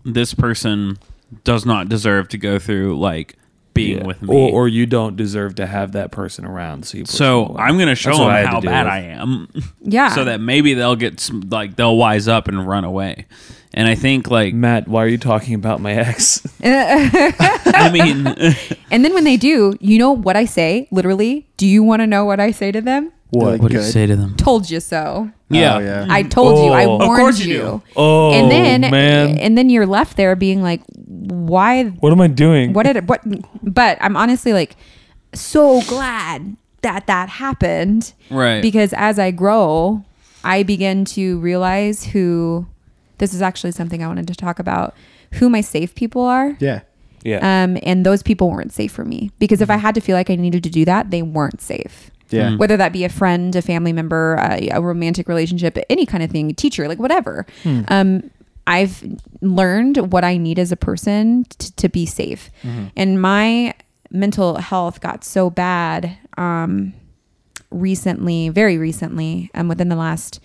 This 0.05 0.35
person 0.35 0.99
does 1.45 1.65
not 1.65 1.89
deserve 1.89 2.29
to 2.31 2.39
go 2.39 2.59
through 2.59 2.99
like 2.99 3.37
being 3.75 3.99
yeah. 3.99 4.05
with 4.07 4.23
me." 4.23 4.29
or 4.35 4.51
or 4.53 4.69
you 4.69 4.87
don't 4.87 5.17
deserve 5.17 5.55
to 5.57 5.67
have 5.67 5.93
that 5.93 6.11
person 6.11 6.45
around. 6.45 6.85
So 6.87 6.99
you 6.99 7.05
so. 7.07 7.55
I'm 7.59 7.77
going 7.77 7.89
to 7.89 7.95
show 7.95 8.11
That's 8.11 8.21
what 8.21 8.31
I 8.31 8.43
them 8.43 8.51
how 8.53 8.61
bad 8.61 8.85
with. 8.85 8.93
I 8.93 8.99
am. 9.01 9.49
Yeah. 9.83 10.09
so 10.15 10.25
that 10.25 10.41
maybe 10.41 10.75
they'll 10.75 10.97
get 10.97 11.21
some, 11.21 11.43
like 11.51 11.77
they'll 11.77 11.97
wise 11.97 12.27
up 12.29 12.49
and 12.49 12.67
run 12.67 12.85
away. 12.85 13.27
And 13.77 13.87
I 13.87 13.95
think 13.95 14.31
like 14.31 14.55
Matt, 14.55 14.89
why 14.89 15.05
are 15.05 15.09
you 15.09 15.19
talking 15.19 15.55
about 15.55 15.81
my 15.83 15.93
ex? 15.93 16.41
I 16.65 17.91
mean 17.93 18.27
And 18.91 19.05
then 19.05 19.13
when 19.15 19.25
they 19.25 19.37
do, 19.37 19.75
you 19.81 19.99
know 19.99 20.13
what 20.13 20.35
I 20.37 20.47
say? 20.47 20.89
Literally, 20.91 21.47
do 21.59 21.67
you 21.67 21.83
want 21.83 22.01
to 22.01 22.07
know 22.07 22.25
what 22.25 22.41
I 22.41 22.51
say 22.53 22.73
to 22.73 22.81
them? 22.81 23.13
What? 23.31 23.61
what 23.61 23.71
do 23.71 23.77
you 23.77 23.83
say 23.83 24.07
to 24.07 24.17
them? 24.17 24.37
Told 24.37 24.71
you 24.71 24.81
so. 24.81 25.31
Yeah. 25.51 25.77
Oh, 25.77 25.79
yeah. 25.81 26.07
I 26.09 26.23
told 26.23 26.65
you. 26.65 26.73
I 26.73 26.85
Oh. 26.87 26.95
Of 26.95 27.01
warned 27.09 27.21
course 27.21 27.39
you 27.41 27.53
you. 27.55 27.59
do. 27.61 27.83
Oh, 27.97 28.33
and 28.33 28.51
then 28.51 28.81
man. 28.91 29.37
and 29.39 29.59
then 29.59 29.69
you're 29.69 29.87
left 29.87 30.17
there 30.17 30.35
being 30.37 30.63
like, 30.63 30.81
why? 30.95 31.85
What 31.85 32.13
am 32.13 32.21
I 32.21 32.29
doing? 32.29 32.73
What 32.73 32.85
did 32.85 33.09
what? 33.09 33.21
But 33.63 33.99
I'm 34.01 34.17
honestly 34.17 34.53
like 34.53 34.77
so 35.35 35.83
glad 35.83 36.57
that 36.83 37.07
that 37.09 37.29
happened 37.29 38.13
Right. 38.31 38.63
because 38.63 38.93
as 38.95 39.19
I 39.19 39.33
grow, 39.33 40.05
I 40.45 40.63
begin 40.63 41.05
to 41.17 41.39
realize 41.41 42.05
who. 42.05 42.67
This 43.19 43.35
is 43.35 43.43
actually 43.43 43.73
something 43.73 44.03
I 44.03 44.07
wanted 44.07 44.29
to 44.29 44.35
talk 44.35 44.59
about. 44.59 44.95
Who 45.35 45.51
my 45.51 45.61
safe 45.61 45.95
people 45.95 46.23
are. 46.23 46.57
Yeah. 46.61 46.81
Yeah. 47.25 47.39
Um, 47.39 47.79
and 47.83 48.07
those 48.07 48.23
people 48.23 48.51
weren't 48.51 48.73
safe 48.73 48.93
for 48.93 49.05
me 49.05 49.33
because 49.39 49.61
if 49.61 49.69
I 49.69 49.77
had 49.77 49.95
to 49.97 50.01
feel 50.01 50.15
like 50.15 50.31
I 50.31 50.37
needed 50.37 50.63
to 50.63 50.71
do 50.71 50.85
that, 50.85 51.11
they 51.11 51.23
weren't 51.23 51.61
safe. 51.61 52.11
Yeah. 52.31 52.51
Mm. 52.51 52.59
Whether 52.59 52.77
that 52.77 52.93
be 52.93 53.05
a 53.05 53.09
friend, 53.09 53.55
a 53.57 53.63
family 53.63 53.93
member, 53.93 54.37
a, 54.37 54.69
a 54.69 54.81
romantic 54.81 55.29
relationship, 55.29 55.77
any 55.91 56.07
kind 56.07 56.23
of 56.23 56.31
thing, 56.31 56.55
teacher, 56.55 56.87
like 56.89 56.99
whatever. 56.99 57.47
Um, 57.89 58.31
I've 58.67 59.19
learned 59.41 60.13
what 60.13 60.25
I 60.25 60.37
need 60.37 60.59
as 60.59 60.73
a 60.73 60.77
person 60.77 61.45
t- 61.45 61.71
to 61.77 61.89
be 61.89 62.05
safe. 62.05 62.51
And 62.97 63.21
my 63.21 63.75
mental 64.11 64.57
health 64.57 65.01
got 65.01 65.25
so 65.25 65.51
bad 65.51 66.17
um, 66.37 66.93
recently, 67.71 68.49
very 68.49 68.77
recently, 68.79 69.51
um, 69.55 69.69
within 69.69 69.89
the 69.89 69.97
last 69.97 70.41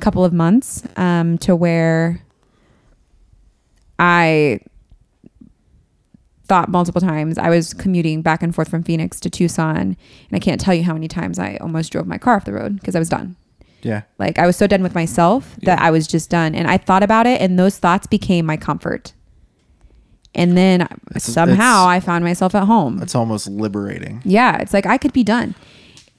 couple 0.00 0.24
of 0.24 0.32
months, 0.32 0.82
um, 0.96 1.38
to 1.38 1.54
where 1.56 2.20
I 3.98 4.60
thought 6.46 6.68
multiple 6.68 7.00
times. 7.00 7.38
I 7.38 7.48
was 7.48 7.72
commuting 7.72 8.20
back 8.22 8.42
and 8.42 8.54
forth 8.54 8.68
from 8.68 8.82
Phoenix 8.82 9.18
to 9.20 9.30
Tucson, 9.30 9.76
and 9.76 9.96
I 10.32 10.38
can't 10.38 10.60
tell 10.60 10.74
you 10.74 10.82
how 10.82 10.92
many 10.92 11.08
times 11.08 11.38
I 11.38 11.56
almost 11.60 11.90
drove 11.92 12.06
my 12.06 12.18
car 12.18 12.36
off 12.36 12.44
the 12.44 12.52
road 12.52 12.76
because 12.80 12.94
I 12.94 12.98
was 12.98 13.08
done. 13.08 13.36
Yeah. 13.82 14.02
Like 14.18 14.38
I 14.38 14.46
was 14.46 14.56
so 14.56 14.66
done 14.66 14.82
with 14.82 14.94
myself 14.94 15.56
that 15.62 15.78
I 15.80 15.90
was 15.90 16.06
just 16.06 16.28
done, 16.30 16.54
and 16.54 16.68
I 16.68 16.76
thought 16.78 17.02
about 17.02 17.26
it, 17.26 17.40
and 17.40 17.58
those 17.58 17.78
thoughts 17.78 18.06
became 18.06 18.46
my 18.46 18.56
comfort. 18.56 19.12
And 20.34 20.56
then 20.56 20.82
It's- 20.82 21.22
somehow 21.22 21.84
it's- 21.84 21.86
I 21.88 22.00
found 22.00 22.24
myself 22.24 22.54
at 22.56 22.64
home. 22.64 23.00
It's 23.00 23.14
almost 23.14 23.46
liberating. 23.48 24.20
Yeah, 24.24 24.56
it's 24.56 24.74
like 24.74 24.84
I 24.84 24.98
could 24.98 25.12
be 25.12 25.22
done. 25.22 25.54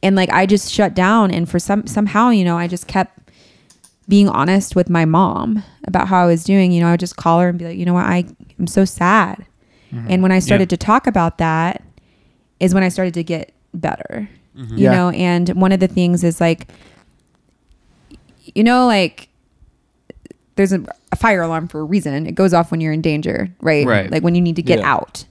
And 0.01 0.15
like 0.15 0.29
I 0.31 0.45
just 0.45 0.71
shut 0.71 0.93
down 0.93 1.31
and 1.31 1.49
for 1.49 1.59
some 1.59 1.85
somehow, 1.85 2.29
you 2.29 2.45
know, 2.45 2.57
I 2.57 2.67
just 2.67 2.87
kept 2.87 3.24
being 4.07 4.29
honest 4.29 4.75
with 4.75 4.89
my 4.89 5.05
mom 5.05 5.63
about 5.85 6.07
how 6.07 6.21
I 6.23 6.25
was 6.27 6.43
doing. 6.43 6.71
You 6.71 6.81
know, 6.81 6.87
I 6.87 6.91
would 6.91 6.99
just 6.99 7.15
call 7.17 7.39
her 7.39 7.49
and 7.49 7.57
be 7.59 7.65
like, 7.65 7.77
you 7.77 7.85
know 7.85 7.93
what, 7.93 8.05
I 8.05 8.25
am 8.59 8.67
so 8.67 8.85
sad. 8.85 9.45
Mm-hmm. 9.91 10.07
And 10.09 10.21
when 10.23 10.31
I 10.31 10.39
started 10.39 10.69
to 10.71 10.77
talk 10.77 11.07
about 11.07 11.37
that 11.39 11.83
is 12.59 12.73
when 12.73 12.83
I 12.83 12.89
started 12.89 13.13
to 13.15 13.23
get 13.23 13.53
better. 13.73 14.29
Mm-hmm. 14.57 14.77
You 14.77 14.83
Yeah. 14.85 14.91
know, 14.91 15.09
and 15.09 15.49
one 15.49 15.71
of 15.71 15.79
the 15.79 15.87
things 15.87 16.23
is 16.23 16.39
like 16.39 16.67
you 18.53 18.63
know, 18.63 18.85
like 18.85 19.29
there's 20.55 20.71
a, 20.71 20.85
a 21.11 21.15
fire 21.15 21.41
alarm 21.41 21.67
for 21.67 21.79
a 21.81 21.83
reason. 21.83 22.25
It 22.27 22.35
goes 22.35 22.53
off 22.53 22.71
when 22.71 22.79
you're 22.79 22.93
in 22.93 23.01
danger, 23.01 23.49
right? 23.59 23.85
Right. 23.85 24.09
Like 24.11 24.23
when 24.23 24.35
you 24.35 24.41
need 24.41 24.55
to 24.55 24.61
get 24.61 24.79
Yeah. 24.79 24.93
out. 24.93 25.25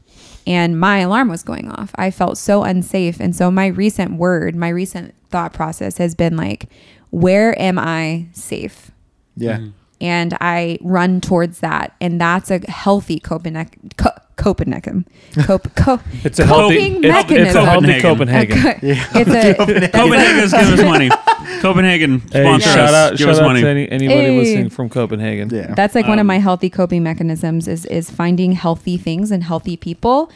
And 0.47 0.79
my 0.79 0.99
alarm 0.99 1.29
was 1.29 1.43
going 1.43 1.71
off. 1.71 1.93
I 1.95 2.11
felt 2.11 2.37
so 2.37 2.65
unsafe. 2.65 3.19
And 3.21 3.35
so 3.35 3.51
my 3.51 3.69
recent 3.69 4.19
word, 4.19 4.55
my 4.55 4.69
recent 4.69 5.15
thought 5.31 5.55
process 5.55 5.97
has 5.97 6.15
been 6.15 6.37
like, 6.37 6.67
where 7.15 7.59
am 7.61 7.79
I 7.79 8.27
safe? 8.33 8.91
Yeah. 9.37 9.61
And 10.01 10.37
I 10.41 10.79
run 10.83 11.21
towards 11.21 11.61
that. 11.61 11.95
And 12.01 12.21
that's 12.21 12.51
a 12.51 12.61
healthy 12.71 13.19
coping, 13.21 13.55
co- 13.97 14.11
Copenhagen. 14.37 15.07
Cop, 15.47 15.75
co- 15.77 16.01
It's 16.25 16.39
a 16.39 16.45
healthy. 16.47 16.77
coping 16.77 17.05
It's, 17.05 17.31
it's 17.31 17.55
a 17.55 17.65
healthy 17.65 18.01
Copenhagen. 18.01 18.57
Copenhagen. 18.57 18.79
It's 18.83 19.31
a 19.31 19.89
Copenhagen's 19.91 20.53
give 20.53 20.79
us 20.79 20.83
money. 20.83 21.11
Copenhagen 21.61 22.21
Hey, 22.33 22.43
sponsor 22.45 22.69
shout 22.69 22.79
us. 22.89 22.95
out, 22.95 23.11
give 23.13 23.19
shout 23.21 23.29
us 23.31 23.39
out 23.39 23.45
money. 23.47 23.61
to 23.63 23.69
any, 23.69 23.91
anybody 23.91 24.21
Hey. 24.21 24.39
listening 24.39 24.71
from 24.71 24.89
Copenhagen. 24.89 25.49
Yeah. 25.51 25.75
That's 25.75 25.95
like 25.95 26.07
one 26.07 26.19
of 26.19 26.23
Um, 26.23 26.27
my 26.27 26.39
healthy 26.39 26.69
coping 26.71 27.03
mechanisms 27.03 27.69
is 27.69 27.87
is 27.87 28.11
finding 28.11 28.53
healthy 28.53 28.97
things 28.99 29.31
and 29.31 29.43
healthy 29.45 29.77
people 29.77 30.31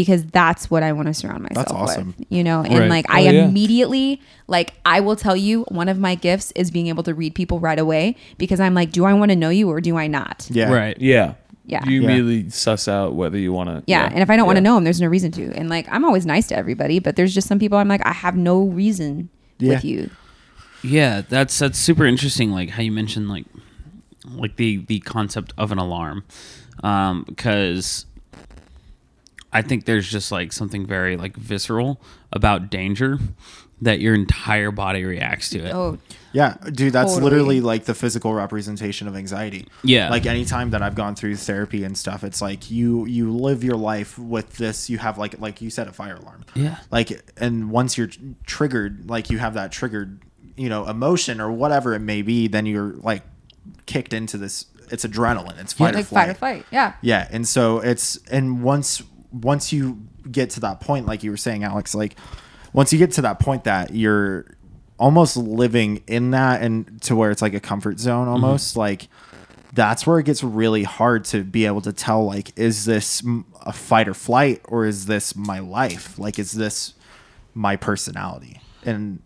because 0.00 0.24
that's 0.26 0.70
what 0.72 0.82
I 0.82 0.90
want 0.92 1.06
to 1.06 1.14
surround 1.14 1.42
myself 1.44 1.66
That's 1.66 1.72
awesome. 1.72 2.14
with. 2.18 2.26
You 2.28 2.42
know, 2.42 2.62
and 2.62 2.78
Right. 2.80 2.90
like 2.90 3.06
I 3.08 3.28
Oh, 3.28 3.30
yeah. 3.30 3.44
immediately 3.46 4.20
like 4.48 4.74
I 4.84 4.98
will 4.98 5.14
tell 5.14 5.36
you 5.36 5.62
one 5.68 5.88
of 5.88 5.98
my 6.00 6.16
gifts 6.16 6.52
is 6.56 6.72
being 6.72 6.88
able 6.88 7.04
to 7.04 7.14
read 7.14 7.34
people 7.36 7.60
right 7.60 7.78
away 7.78 8.16
because 8.36 8.58
I'm 8.58 8.74
like, 8.74 8.90
do 8.90 9.04
I 9.04 9.14
want 9.14 9.30
to 9.30 9.36
know 9.36 9.50
you 9.50 9.70
or 9.70 9.80
do 9.80 9.96
I 9.96 10.08
not? 10.08 10.48
yeah. 10.50 10.72
Right. 10.72 11.00
Yeah. 11.00 11.34
Yeah. 11.66 11.84
You 11.88 12.00
Yeah. 12.02 12.08
immediately 12.10 12.50
suss 12.50 12.88
out 12.88 13.14
whether 13.14 13.38
you 13.38 13.52
want 13.52 13.68
to. 13.70 13.82
Yeah. 13.86 14.08
And 14.12 14.18
if 14.20 14.28
I 14.30 14.36
don't 14.36 14.46
want 14.46 14.56
to 14.56 14.60
know 14.60 14.74
them, 14.74 14.82
there's 14.84 15.00
no 15.00 15.06
reason 15.06 15.30
to. 15.32 15.52
And 15.54 15.68
like 15.68 15.86
I'm 15.92 16.04
always 16.04 16.26
nice 16.26 16.48
to 16.48 16.56
everybody, 16.56 16.98
but 16.98 17.14
there's 17.14 17.32
just 17.32 17.46
some 17.46 17.60
people 17.60 17.78
I'm 17.78 17.88
like, 17.88 18.04
I 18.04 18.12
have 18.12 18.36
no 18.36 18.62
reason 18.64 19.28
Yeah. 19.60 19.74
with 19.74 19.84
you. 19.84 20.10
Yeah, 20.82 21.22
that's 21.28 21.56
that's 21.58 21.78
super 21.78 22.04
interesting. 22.04 22.50
Like 22.50 22.70
how 22.70 22.82
you 22.82 22.90
mentioned, 22.92 23.28
like 23.28 23.46
like 24.28 24.56
the 24.56 24.84
the 24.88 24.98
concept 25.00 25.52
of 25.56 25.70
an 25.72 25.78
alarm, 25.78 26.24
Um, 26.82 27.24
because 27.28 28.04
I 29.54 29.62
think 29.62 29.84
there's 29.86 30.08
just 30.10 30.30
like 30.32 30.52
something 30.52 30.84
very 30.86 31.16
like 31.16 31.36
visceral 31.36 32.00
about 32.32 32.70
danger 32.70 33.18
that 33.82 34.00
your 34.00 34.14
entire 34.14 34.70
body 34.70 35.04
reacts 35.04 35.50
to 35.50 35.58
it. 35.58 35.74
Oh, 35.74 35.98
Yeah, 36.32 36.56
dude, 36.72 36.92
that's 36.92 37.12
Totally. 37.14 37.30
literally 37.30 37.60
like 37.60 37.84
the 37.84 37.94
physical 37.94 38.32
representation 38.32 39.08
of 39.08 39.16
anxiety. 39.16 39.66
Yeah. 39.82 40.10
Like 40.10 40.26
anytime 40.26 40.70
that 40.70 40.80
I've 40.82 40.94
gone 40.94 41.14
through 41.14 41.36
therapy 41.36 41.84
and 41.84 41.96
stuff, 41.98 42.24
it's 42.24 42.40
like 42.42 42.70
you 42.70 43.04
you 43.06 43.30
live 43.32 43.62
your 43.62 43.76
life 43.76 44.18
with 44.18 44.56
this. 44.56 44.88
You 44.90 44.98
have 44.98 45.18
like 45.18 45.38
like 45.40 45.60
you 45.60 45.70
said 45.70 45.86
a 45.88 45.92
fire 45.92 46.16
alarm. 46.16 46.44
Yeah. 46.54 46.78
Like 46.90 47.20
and 47.36 47.70
once 47.70 47.96
you're 47.98 48.10
triggered, 48.46 49.08
like 49.08 49.30
you 49.30 49.38
have 49.38 49.54
that 49.54 49.70
triggered 49.72 50.20
you 50.56 50.68
know 50.68 50.86
emotion 50.86 51.40
or 51.40 51.50
whatever 51.52 51.94
it 51.94 52.00
may 52.00 52.22
be, 52.22 52.48
then 52.48 52.66
you're 52.66 52.92
like 52.94 53.22
kicked 53.86 54.12
into 54.12 54.38
this. 54.38 54.66
It's 54.90 55.04
adrenaline. 55.04 55.58
It's 55.60 55.72
fight 55.72 55.94
or 55.94 55.98
like 55.98 56.06
flight. 56.06 56.26
fight 56.26 56.30
or 56.30 56.34
flight. 56.34 56.66
Yeah. 56.70 56.94
Yeah, 57.02 57.28
and 57.30 57.46
so 57.46 57.78
it's 57.80 58.18
and 58.30 58.62
once 58.62 59.02
once 59.42 59.72
you 59.72 60.06
get 60.30 60.50
to 60.50 60.60
that 60.60 60.80
point, 60.80 61.06
like 61.06 61.22
you 61.22 61.30
were 61.30 61.36
saying, 61.36 61.64
Alex, 61.64 61.94
like 61.94 62.16
once 62.72 62.92
you 62.92 62.98
get 62.98 63.12
to 63.12 63.22
that 63.22 63.40
point 63.40 63.64
that 63.64 63.94
you're 63.94 64.46
almost 64.98 65.36
living 65.36 66.02
in 66.06 66.30
that 66.30 66.62
and 66.62 67.02
to 67.02 67.16
where 67.16 67.30
it's 67.30 67.42
like 67.42 67.54
a 67.54 67.60
comfort 67.60 67.98
zone 67.98 68.28
almost 68.28 68.76
like 68.76 69.08
that's 69.72 70.06
where 70.06 70.20
it 70.20 70.22
gets 70.24 70.44
really 70.44 70.84
hard 70.84 71.24
to 71.24 71.42
be 71.42 71.66
able 71.66 71.80
to 71.80 71.92
tell 71.92 72.24
like 72.24 72.56
is 72.56 72.84
this 72.84 73.20
a 73.62 73.72
fight 73.72 74.06
or 74.06 74.14
flight 74.14 74.60
or 74.66 74.86
is 74.86 75.06
this 75.06 75.34
my 75.34 75.58
life? 75.58 76.16
Like 76.16 76.38
is 76.38 76.52
this 76.52 76.94
my 77.54 77.74
personality? 77.74 78.60
And 78.84 79.20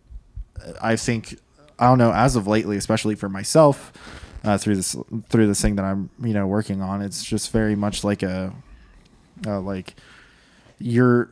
i 0.80 0.96
think 0.96 1.38
i 1.78 1.86
don't 1.86 1.98
know 1.98 2.12
as 2.12 2.36
of 2.36 2.46
lately 2.46 2.76
especially 2.76 3.14
for 3.14 3.28
myself 3.28 3.92
uh, 4.44 4.56
through 4.56 4.76
this 4.76 4.96
through 5.28 5.46
this 5.46 5.60
thing 5.60 5.76
that 5.76 5.84
i'm 5.84 6.10
you 6.22 6.32
know 6.32 6.46
working 6.46 6.80
on 6.80 7.02
it's 7.02 7.24
just 7.24 7.50
very 7.50 7.74
much 7.74 8.04
like 8.04 8.22
a 8.22 8.52
uh, 9.46 9.60
like 9.60 9.94
your 10.78 11.30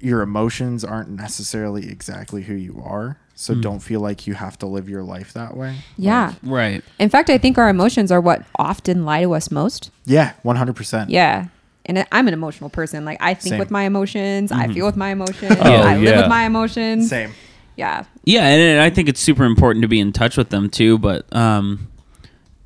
your 0.00 0.22
emotions 0.22 0.84
aren't 0.84 1.08
necessarily 1.10 1.88
exactly 1.90 2.42
who 2.42 2.54
you 2.54 2.80
are 2.84 3.18
so 3.34 3.54
don't 3.54 3.80
feel 3.80 4.00
like 4.00 4.26
you 4.26 4.34
have 4.34 4.58
to 4.58 4.66
live 4.66 4.88
your 4.88 5.02
life 5.02 5.32
that 5.32 5.56
way 5.56 5.76
Yeah. 5.96 6.34
Right. 6.42 6.82
In 6.98 7.08
fact, 7.08 7.30
I 7.30 7.38
think 7.38 7.56
our 7.58 7.68
emotions 7.68 8.10
are 8.10 8.20
what 8.20 8.44
often 8.56 9.04
lie 9.04 9.22
to 9.22 9.32
us 9.34 9.50
most. 9.50 9.90
yeah 10.04 10.32
100% 10.44 11.06
Yeah. 11.08 11.46
And 11.86 12.00
I- 12.00 12.06
I'm 12.12 12.28
an 12.28 12.34
emotional 12.34 12.68
person. 12.68 13.04
Like 13.04 13.18
I 13.20 13.34
think 13.34 13.40
Same. 13.42 13.52
Mm-hmm. 13.52 13.58
with 13.60 13.70
my 13.70 13.84
emotions, 13.84 14.52
I 14.52 14.66
feel 14.68 14.84
with 14.86 14.96
my 14.96 15.10
emotions, 15.10 15.56
Oh, 15.60 15.72
I 15.72 15.96
live 15.96 16.16
with 16.16 16.28
my 16.28 16.44
emotions. 16.44 17.08
same 17.08 17.32
Yeah. 17.76 18.04
Yeah, 18.24 18.44
and 18.46 18.60
and 18.60 18.80
I 18.80 18.90
think 18.90 19.08
it's 19.08 19.20
super 19.20 19.44
important 19.44 19.82
to 19.82 19.88
be 19.88 20.00
in 20.00 20.12
touch 20.12 20.36
with 20.36 20.50
them 20.50 20.68
too. 20.68 20.98
But 20.98 21.32
um, 21.34 21.88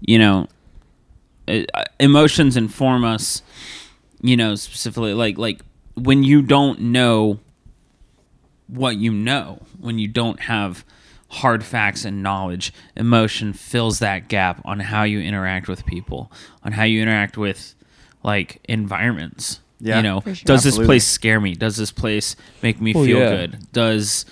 you 0.00 0.18
know, 0.18 0.48
it, 1.46 1.70
uh, 1.74 1.84
emotions 2.00 2.56
inform 2.56 3.04
us. 3.04 3.42
You 4.22 4.36
know, 4.36 4.54
specifically 4.54 5.14
like 5.14 5.36
like 5.36 5.60
when 5.94 6.22
you 6.22 6.42
don't 6.42 6.80
know 6.80 7.40
what 8.68 8.96
you 8.96 9.12
know, 9.12 9.60
when 9.80 9.98
you 9.98 10.08
don't 10.08 10.40
have 10.40 10.84
hard 11.28 11.64
facts 11.64 12.04
and 12.04 12.22
knowledge, 12.22 12.72
emotion 12.96 13.52
fills 13.52 13.98
that 13.98 14.28
gap 14.28 14.60
on 14.64 14.80
how 14.80 15.02
you 15.02 15.20
interact 15.20 15.68
with 15.68 15.84
people, 15.86 16.30
on 16.62 16.72
how 16.72 16.84
you 16.84 17.02
interact 17.02 17.36
with 17.36 17.74
like 18.22 18.60
environments. 18.64 19.60
Yeah. 19.80 19.96
you 19.96 20.02
know, 20.04 20.20
sure. 20.20 20.34
does 20.44 20.62
this 20.62 20.78
place 20.78 21.04
scare 21.04 21.40
me? 21.40 21.54
Does 21.56 21.76
this 21.76 21.90
place 21.90 22.36
make 22.62 22.80
me 22.80 22.94
Well, 22.94 23.04
feel 23.04 23.18
yeah. 23.18 23.30
good? 23.30 23.72
Does 23.72 24.24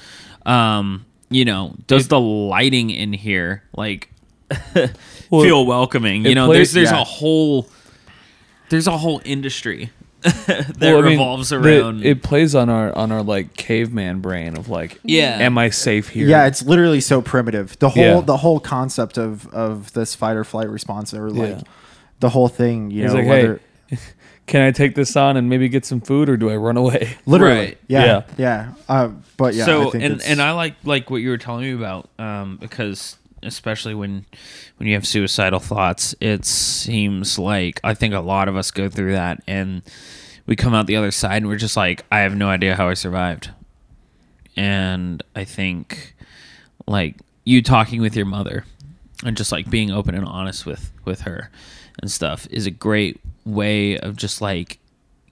um, 0.47 1.05
you 1.29 1.45
know, 1.45 1.75
does 1.89 2.07
the 2.09 2.21
lighting 2.21 2.91
in 2.91 3.13
here 3.13 3.65
like 3.77 4.11
Well, 5.31 5.43
feel 5.43 5.67
welcoming? 5.67 6.25
You 6.25 6.35
know, 6.37 6.47
plays- 6.47 6.73
there's 6.73 6.91
there's 6.91 6.93
yeah. 6.93 7.01
a 7.03 7.05
whole 7.05 7.69
there's 8.71 8.87
a 8.87 8.97
whole 8.99 9.21
industry 9.25 9.91
that 10.23 10.77
Well, 10.81 10.99
I 10.99 11.01
mean, 11.03 11.05
revolves 11.13 11.49
the- 11.51 11.57
around 11.57 12.05
it 12.05 12.23
plays 12.23 12.55
on 12.55 12.69
our 12.69 12.93
on 12.97 13.11
our 13.13 13.23
like 13.23 13.55
caveman 13.57 14.21
brain 14.21 14.57
of 14.57 14.69
like 14.69 14.99
Yeah. 15.03 15.39
am 15.39 15.57
i 15.59 15.71
safe 15.71 16.09
here 16.09 16.27
Yeah, 16.29 16.47
it's 16.47 16.63
literally 16.63 17.01
so 17.01 17.23
primitive. 17.23 17.79
The 17.79 17.89
whole 17.91 18.03
Yeah. 18.05 18.21
the 18.21 18.37
whole 18.39 18.61
concept 18.61 19.17
of 19.19 19.47
of 19.55 19.93
this 19.93 20.15
fight 20.15 20.37
or 20.37 20.45
flight 20.45 20.69
response 20.69 21.15
or 21.15 21.31
like 21.31 21.57
Yeah. 21.57 21.61
the 22.21 22.29
whole 22.31 22.49
thing, 22.49 22.91
you 22.91 23.03
He's 23.03 23.13
know, 23.15 23.21
like 23.21 23.29
whether 23.29 23.61
hey 23.89 23.99
can 24.47 24.63
i 24.63 24.71
take 24.73 24.95
this 24.95 25.17
on 25.17 25.37
and 25.37 25.49
maybe 25.49 25.69
get 25.69 25.85
some 25.87 26.01
food 26.01 26.29
or 26.29 26.37
do 26.37 26.51
i 26.51 26.57
run 26.57 26.77
away 26.77 27.17
literally, 27.27 27.55
Right. 27.61 27.79
yeah, 27.89 28.05
yeah. 28.05 28.23
Yeah. 28.37 28.73
Uh, 28.89 29.09
but 29.39 29.55
yeah, 29.55 29.65
so 29.65 29.89
I 29.89 29.91
think 29.93 30.05
and 30.05 30.23
and 30.23 30.43
I 30.43 30.53
like 30.53 30.75
like 30.85 31.09
what 31.09 31.19
you 31.23 31.31
were 31.31 31.39
telling 31.39 31.63
me 31.63 31.73
about 31.73 32.11
um, 32.19 32.59
because 32.61 33.17
especially 33.43 33.95
when 33.95 34.27
when 34.77 34.89
you 34.89 34.95
have 34.95 35.07
suicidal 35.07 35.61
thoughts, 35.61 36.15
it 36.21 36.45
seems 36.45 37.39
like 37.39 37.81
I 37.85 37.95
think 37.95 38.15
a 38.15 38.21
lot 38.21 38.49
of 38.49 38.57
us 38.57 38.71
go 38.71 38.89
through 38.89 39.13
that 39.13 39.43
and 39.47 39.83
we 40.47 40.57
come 40.57 40.75
out 40.75 40.87
the 40.87 40.97
other 40.97 41.11
side 41.11 41.39
and 41.39 41.49
we're 41.49 41.57
just 41.57 41.77
like 41.77 42.05
I 42.11 42.21
have 42.21 42.37
no 42.37 42.49
idea 42.49 42.77
how 42.77 42.89
I 42.89 42.95
survived. 42.95 43.51
And 44.57 45.23
I 45.35 45.45
think 45.45 46.15
like 46.87 47.17
you 47.45 47.63
talking 47.63 48.01
with 48.01 48.17
your 48.17 48.27
mother 48.27 48.65
and 49.25 49.37
just 49.37 49.53
like 49.53 49.71
being 49.71 49.91
open 49.91 50.15
and 50.15 50.25
honest 50.25 50.67
with 50.67 50.93
with 51.05 51.23
her 51.23 51.51
and 52.01 52.11
stuff 52.11 52.47
is 52.51 52.67
a 52.67 52.71
great 52.71 53.21
way 53.45 53.99
of 53.99 54.17
just 54.17 54.41
like 54.41 54.79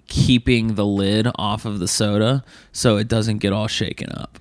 keeping 0.07 0.75
the 0.75 0.87
lid 0.87 1.29
off 1.37 1.65
of 1.65 1.79
the 1.79 1.89
soda 1.89 2.43
so 2.73 2.97
it 2.97 3.09
doesn't 3.09 3.39
get 3.39 3.53
all 3.53 3.69
shaken 3.69 4.11
up 4.13 4.39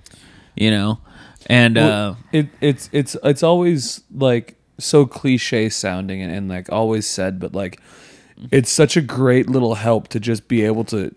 you 0.56 0.70
know 0.70 0.98
and 1.48 1.76
Well, 1.76 2.10
uh 2.12 2.14
it 2.32 2.48
it's 2.60 2.88
it's 2.92 3.16
it's 3.24 3.42
always 3.42 4.02
like 4.14 4.56
so 4.78 5.06
cliche 5.06 5.68
sounding 5.68 6.22
and, 6.22 6.32
and 6.32 6.48
like 6.48 6.70
always 6.70 7.06
said 7.06 7.40
but 7.40 7.54
like 7.54 7.80
it's 8.52 8.70
such 8.70 8.96
a 8.96 9.00
great 9.00 9.50
little 9.50 9.74
help 9.74 10.08
to 10.08 10.20
just 10.20 10.46
be 10.46 10.64
able 10.64 10.84
to 10.84 11.14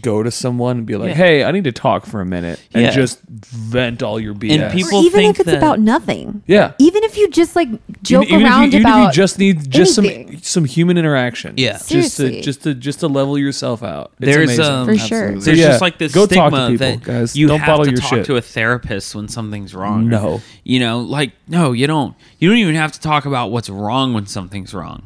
go 0.00 0.22
to 0.22 0.30
someone 0.30 0.78
and 0.78 0.86
be 0.86 0.96
like 0.96 1.08
Yeah. 1.10 1.14
hey 1.14 1.44
i 1.44 1.50
need 1.52 1.64
to 1.64 1.72
talk 1.72 2.06
for 2.06 2.20
a 2.22 2.24
minute 2.24 2.58
and 2.72 2.84
Yeah. 2.84 2.90
just 2.92 3.20
vent 3.28 4.02
all 4.02 4.18
your 4.18 4.32
bs 4.34 4.58
And 4.58 4.72
people 4.72 4.98
or 5.00 5.04
even 5.04 5.20
think 5.20 5.34
if 5.36 5.40
it's 5.40 5.50
that- 5.50 5.58
about 5.58 5.80
nothing. 5.80 6.42
yeah 6.46 6.72
Even 6.78 7.04
if 7.04 7.16
you 7.18 7.28
just 7.28 7.54
like 7.54 7.68
joke 8.02 8.24
even, 8.24 8.36
even 8.40 8.46
around 8.46 8.64
if 8.68 8.72
you, 8.72 8.78
even 8.80 8.90
about 8.90 9.08
if 9.10 9.16
you 9.16 9.22
just 9.22 9.38
need 9.38 9.70
just 9.70 9.98
anything. 9.98 10.28
some 10.38 10.42
some 10.42 10.64
human 10.64 10.96
interaction 10.96 11.54
Yeah. 11.58 11.72
just 11.72 11.88
to 11.88 12.02
Seriously. 12.10 12.40
just 12.40 12.62
to 12.62 12.74
just 12.74 13.00
to 13.00 13.08
level 13.08 13.36
yourself 13.38 13.82
out 13.82 14.12
it's 14.18 14.26
There's, 14.34 14.48
amazing. 14.58 14.64
um, 14.64 14.86
for 14.86 14.96
sure. 14.98 15.18
Absolutely. 15.24 15.44
there's 15.44 15.58
Yeah. 15.58 15.66
just 15.68 15.80
like 15.82 15.98
this 15.98 16.12
Go 16.14 16.26
talk 16.26 16.52
to 16.52 16.56
stigma 16.56 16.68
people, 16.70 16.86
that 16.86 17.02
guys. 17.02 17.36
you 17.36 17.46
Don't 17.48 17.58
have 17.60 17.66
bottle 17.66 17.84
to 17.84 17.90
your 17.90 18.00
talk 18.00 18.10
shit. 18.10 18.26
to 18.26 18.36
a 18.36 18.40
therapist 18.40 19.14
when 19.14 19.28
something's 19.28 19.74
wrong. 19.74 20.08
No. 20.08 20.40
you 20.64 20.80
know, 20.80 21.00
like 21.00 21.32
no, 21.48 21.72
you 21.72 21.86
don't. 21.86 22.14
You 22.38 22.48
don't 22.48 22.58
even 22.58 22.74
have 22.76 22.92
to 22.92 23.00
talk 23.00 23.26
about 23.26 23.50
what's 23.50 23.68
wrong 23.68 24.14
when 24.14 24.26
something's 24.26 24.72
wrong. 24.72 25.02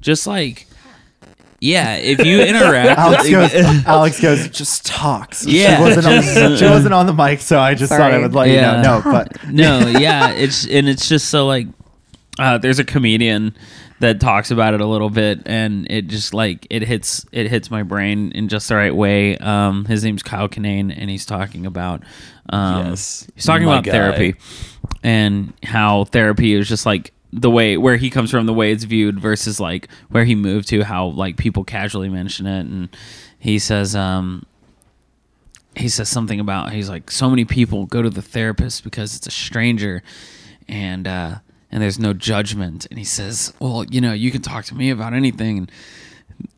Just 0.00 0.26
like, 0.26 0.66
yeah, 1.64 1.96
if 1.96 2.24
you 2.24 2.40
interact, 2.42 2.98
Alex 2.98 3.30
goes, 3.30 3.54
Alex 3.86 4.20
goes, 4.20 4.48
just 4.48 4.84
talks. 4.84 5.46
Yeah, 5.46 5.76
she 5.76 5.82
wasn't, 5.82 6.06
on, 6.06 6.12
just- 6.22 6.58
she 6.60 6.66
wasn't 6.66 6.94
on 6.94 7.06
the 7.06 7.14
mic, 7.14 7.40
so 7.40 7.58
I 7.58 7.74
just 7.74 7.90
thought 7.90 8.12
I 8.12 8.18
would 8.18 8.34
let 8.34 8.48
Yeah. 8.48 8.76
you 8.76 8.82
know. 8.82 9.00
No, 9.00 9.02
but 9.10 9.44
no, 9.48 9.78
yeah, 9.98 10.32
it's 10.32 10.66
and 10.66 10.88
it's 10.88 11.08
just 11.08 11.28
so 11.30 11.46
like 11.46 11.66
uh, 12.38 12.58
there's 12.58 12.78
a 12.78 12.84
comedian 12.84 13.56
that 14.00 14.20
talks 14.20 14.50
about 14.50 14.74
it 14.74 14.80
a 14.82 14.86
little 14.86 15.08
bit, 15.08 15.40
and 15.46 15.86
it 15.90 16.08
just 16.08 16.34
like 16.34 16.66
it 16.68 16.82
hits 16.82 17.24
it 17.32 17.48
hits 17.48 17.70
my 17.70 17.82
brain 17.82 18.32
in 18.32 18.48
just 18.48 18.68
the 18.68 18.74
right 18.76 18.94
way. 18.94 19.38
Um, 19.38 19.86
his 19.86 20.04
name's 20.04 20.22
Kyle 20.22 20.48
Kinane, 20.48 20.92
and 20.94 21.08
he's 21.08 21.24
talking 21.24 21.64
about 21.64 22.02
um, 22.50 22.88
Yes, 22.88 23.26
he's 23.34 23.44
talking 23.46 23.66
about 23.66 23.84
guy. 23.84 23.92
therapy 23.92 24.34
and 25.02 25.54
how 25.62 26.04
therapy 26.04 26.52
is 26.52 26.68
just 26.68 26.84
like 26.84 27.13
the 27.36 27.50
way 27.50 27.76
where 27.76 27.96
he 27.96 28.10
comes 28.10 28.30
from, 28.30 28.46
the 28.46 28.54
way 28.54 28.70
it's 28.70 28.84
viewed 28.84 29.18
versus 29.18 29.58
like 29.58 29.88
where 30.08 30.24
he 30.24 30.34
moved 30.34 30.68
to, 30.68 30.84
how 30.84 31.06
like 31.06 31.36
people 31.36 31.64
casually 31.64 32.08
mention 32.08 32.46
it, 32.46 32.60
and 32.60 32.96
he 33.38 33.58
says 33.58 33.96
um 33.96 34.46
he 35.76 35.88
says 35.88 36.08
something 36.08 36.38
about 36.38 36.72
he's 36.72 36.88
like 36.88 37.10
so 37.10 37.28
many 37.28 37.44
people 37.44 37.86
go 37.86 38.00
to 38.00 38.10
the 38.10 38.22
therapist 38.22 38.84
because 38.84 39.16
it's 39.16 39.26
a 39.26 39.30
stranger 39.30 40.02
and 40.68 41.08
uh 41.08 41.36
and 41.72 41.82
there's 41.82 41.98
no 41.98 42.12
judgment. 42.12 42.86
And 42.88 42.98
he 42.98 43.04
says 43.04 43.52
well 43.58 43.84
you 43.90 44.00
know 44.00 44.12
you 44.12 44.30
can 44.30 44.40
talk 44.40 44.64
to 44.66 44.74
me 44.74 44.90
about 44.90 45.12
anything. 45.12 45.58
And 45.58 45.72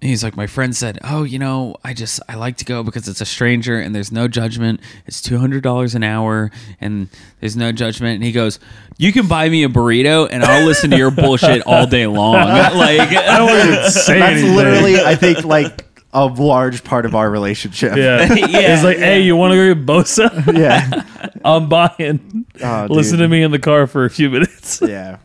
he's 0.01 0.23
like 0.23 0.37
my 0.37 0.47
friend 0.47 0.75
said 0.77 0.99
oh 1.05 1.23
you 1.25 1.39
know 1.39 1.75
i 1.85 1.93
just 1.93 2.21
i 2.29 2.35
like 2.35 2.57
to 2.57 2.65
go 2.65 2.83
because 2.83 3.09
it's 3.09 3.21
a 3.21 3.27
stranger 3.27 3.79
and 3.79 3.95
there's 3.95 4.13
no 4.13 4.29
judgment 4.29 4.81
it's 5.07 5.21
$200 5.23 5.95
an 5.95 6.03
hour 6.03 6.51
and 6.81 7.09
there's 7.41 7.57
no 7.57 7.73
judgment 7.73 8.15
and 8.17 8.25
he 8.25 8.33
goes 8.33 8.59
you 8.99 9.13
can 9.13 9.27
buy 9.27 9.49
me 9.49 9.65
a 9.65 9.69
burrito 9.69 10.29
and 10.31 10.45
i'll 10.45 10.65
listen 10.65 10.91
to 10.91 10.97
your 10.97 11.11
bullshit 11.23 11.63
all 11.67 11.87
day 11.87 12.07
long 12.07 12.35
like 12.49 13.01
i 13.11 13.39
don't 13.39 13.49
want 13.49 13.85
to 13.85 13.91
say 13.91 14.19
that's 14.19 14.33
anything. 14.41 14.55
literally, 14.57 15.01
I 15.01 15.15
think, 15.17 15.45
like 15.45 15.85
a 16.13 16.25
large 16.27 16.83
part 16.83 17.05
of 17.05 17.15
our 17.15 17.29
relationship. 17.29 17.95
yeah. 17.95 18.33
Yeah, 18.33 18.75
it's 18.75 18.83
like, 18.83 18.97
hey, 18.97 19.21
you 19.21 19.37
want 19.37 19.53
to 19.53 19.57
go 19.57 19.75
get 19.75 19.85
Bosa? 19.87 20.57
yeah, 20.57 21.03
I'm 21.45 21.69
buying. 21.69 22.47
Oh, 22.63 22.87
Listen 22.89 23.19
dude. 23.19 23.25
to 23.25 23.29
me 23.29 23.43
in 23.43 23.51
the 23.51 23.59
car 23.59 23.87
for 23.87 24.07
a 24.07 24.11
few 24.11 24.31
minutes. 24.31 24.81
yeah. 24.81 25.19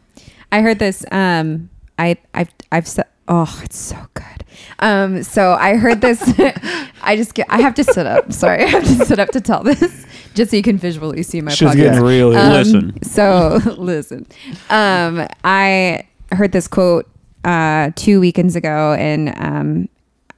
I 0.51 0.59
heard 0.61 0.79
this. 0.79 1.05
Um, 1.09 1.69
I 1.97 2.17
I've 2.33 2.49
I've 2.73 2.87
said. 2.89 3.05
Oh, 3.29 3.61
it's 3.63 3.77
so 3.77 3.95
good. 4.15 4.40
Um, 4.79 5.23
so 5.23 5.53
I 5.53 5.75
heard 5.75 6.01
this. 6.01 6.21
I 7.01 7.15
just 7.15 7.33
get. 7.33 7.47
I 7.49 7.61
have 7.61 7.73
to 7.75 7.83
sit 7.83 8.05
up. 8.05 8.31
Sorry, 8.33 8.63
I 8.63 8.67
have 8.67 8.83
to 8.83 9.05
sit 9.05 9.19
up 9.19 9.29
to 9.29 9.41
tell 9.41 9.63
this, 9.63 10.05
just 10.33 10.51
so 10.51 10.57
you 10.57 10.63
can 10.63 10.77
visually 10.77 11.23
see 11.23 11.41
my 11.41 11.51
She's 11.51 11.69
podcast. 11.69 11.75
getting 11.75 12.01
real. 12.03 12.31
here. 12.31 12.39
Um, 12.39 12.51
Listen. 12.53 13.03
So 13.03 13.59
listen. 13.77 14.27
Um, 14.69 15.27
I 15.43 16.07
heard 16.31 16.51
this 16.51 16.67
quote 16.67 17.09
uh, 17.43 17.91
two 17.95 18.19
weekends 18.19 18.55
ago, 18.55 18.93
and 18.93 19.33
um, 19.37 19.89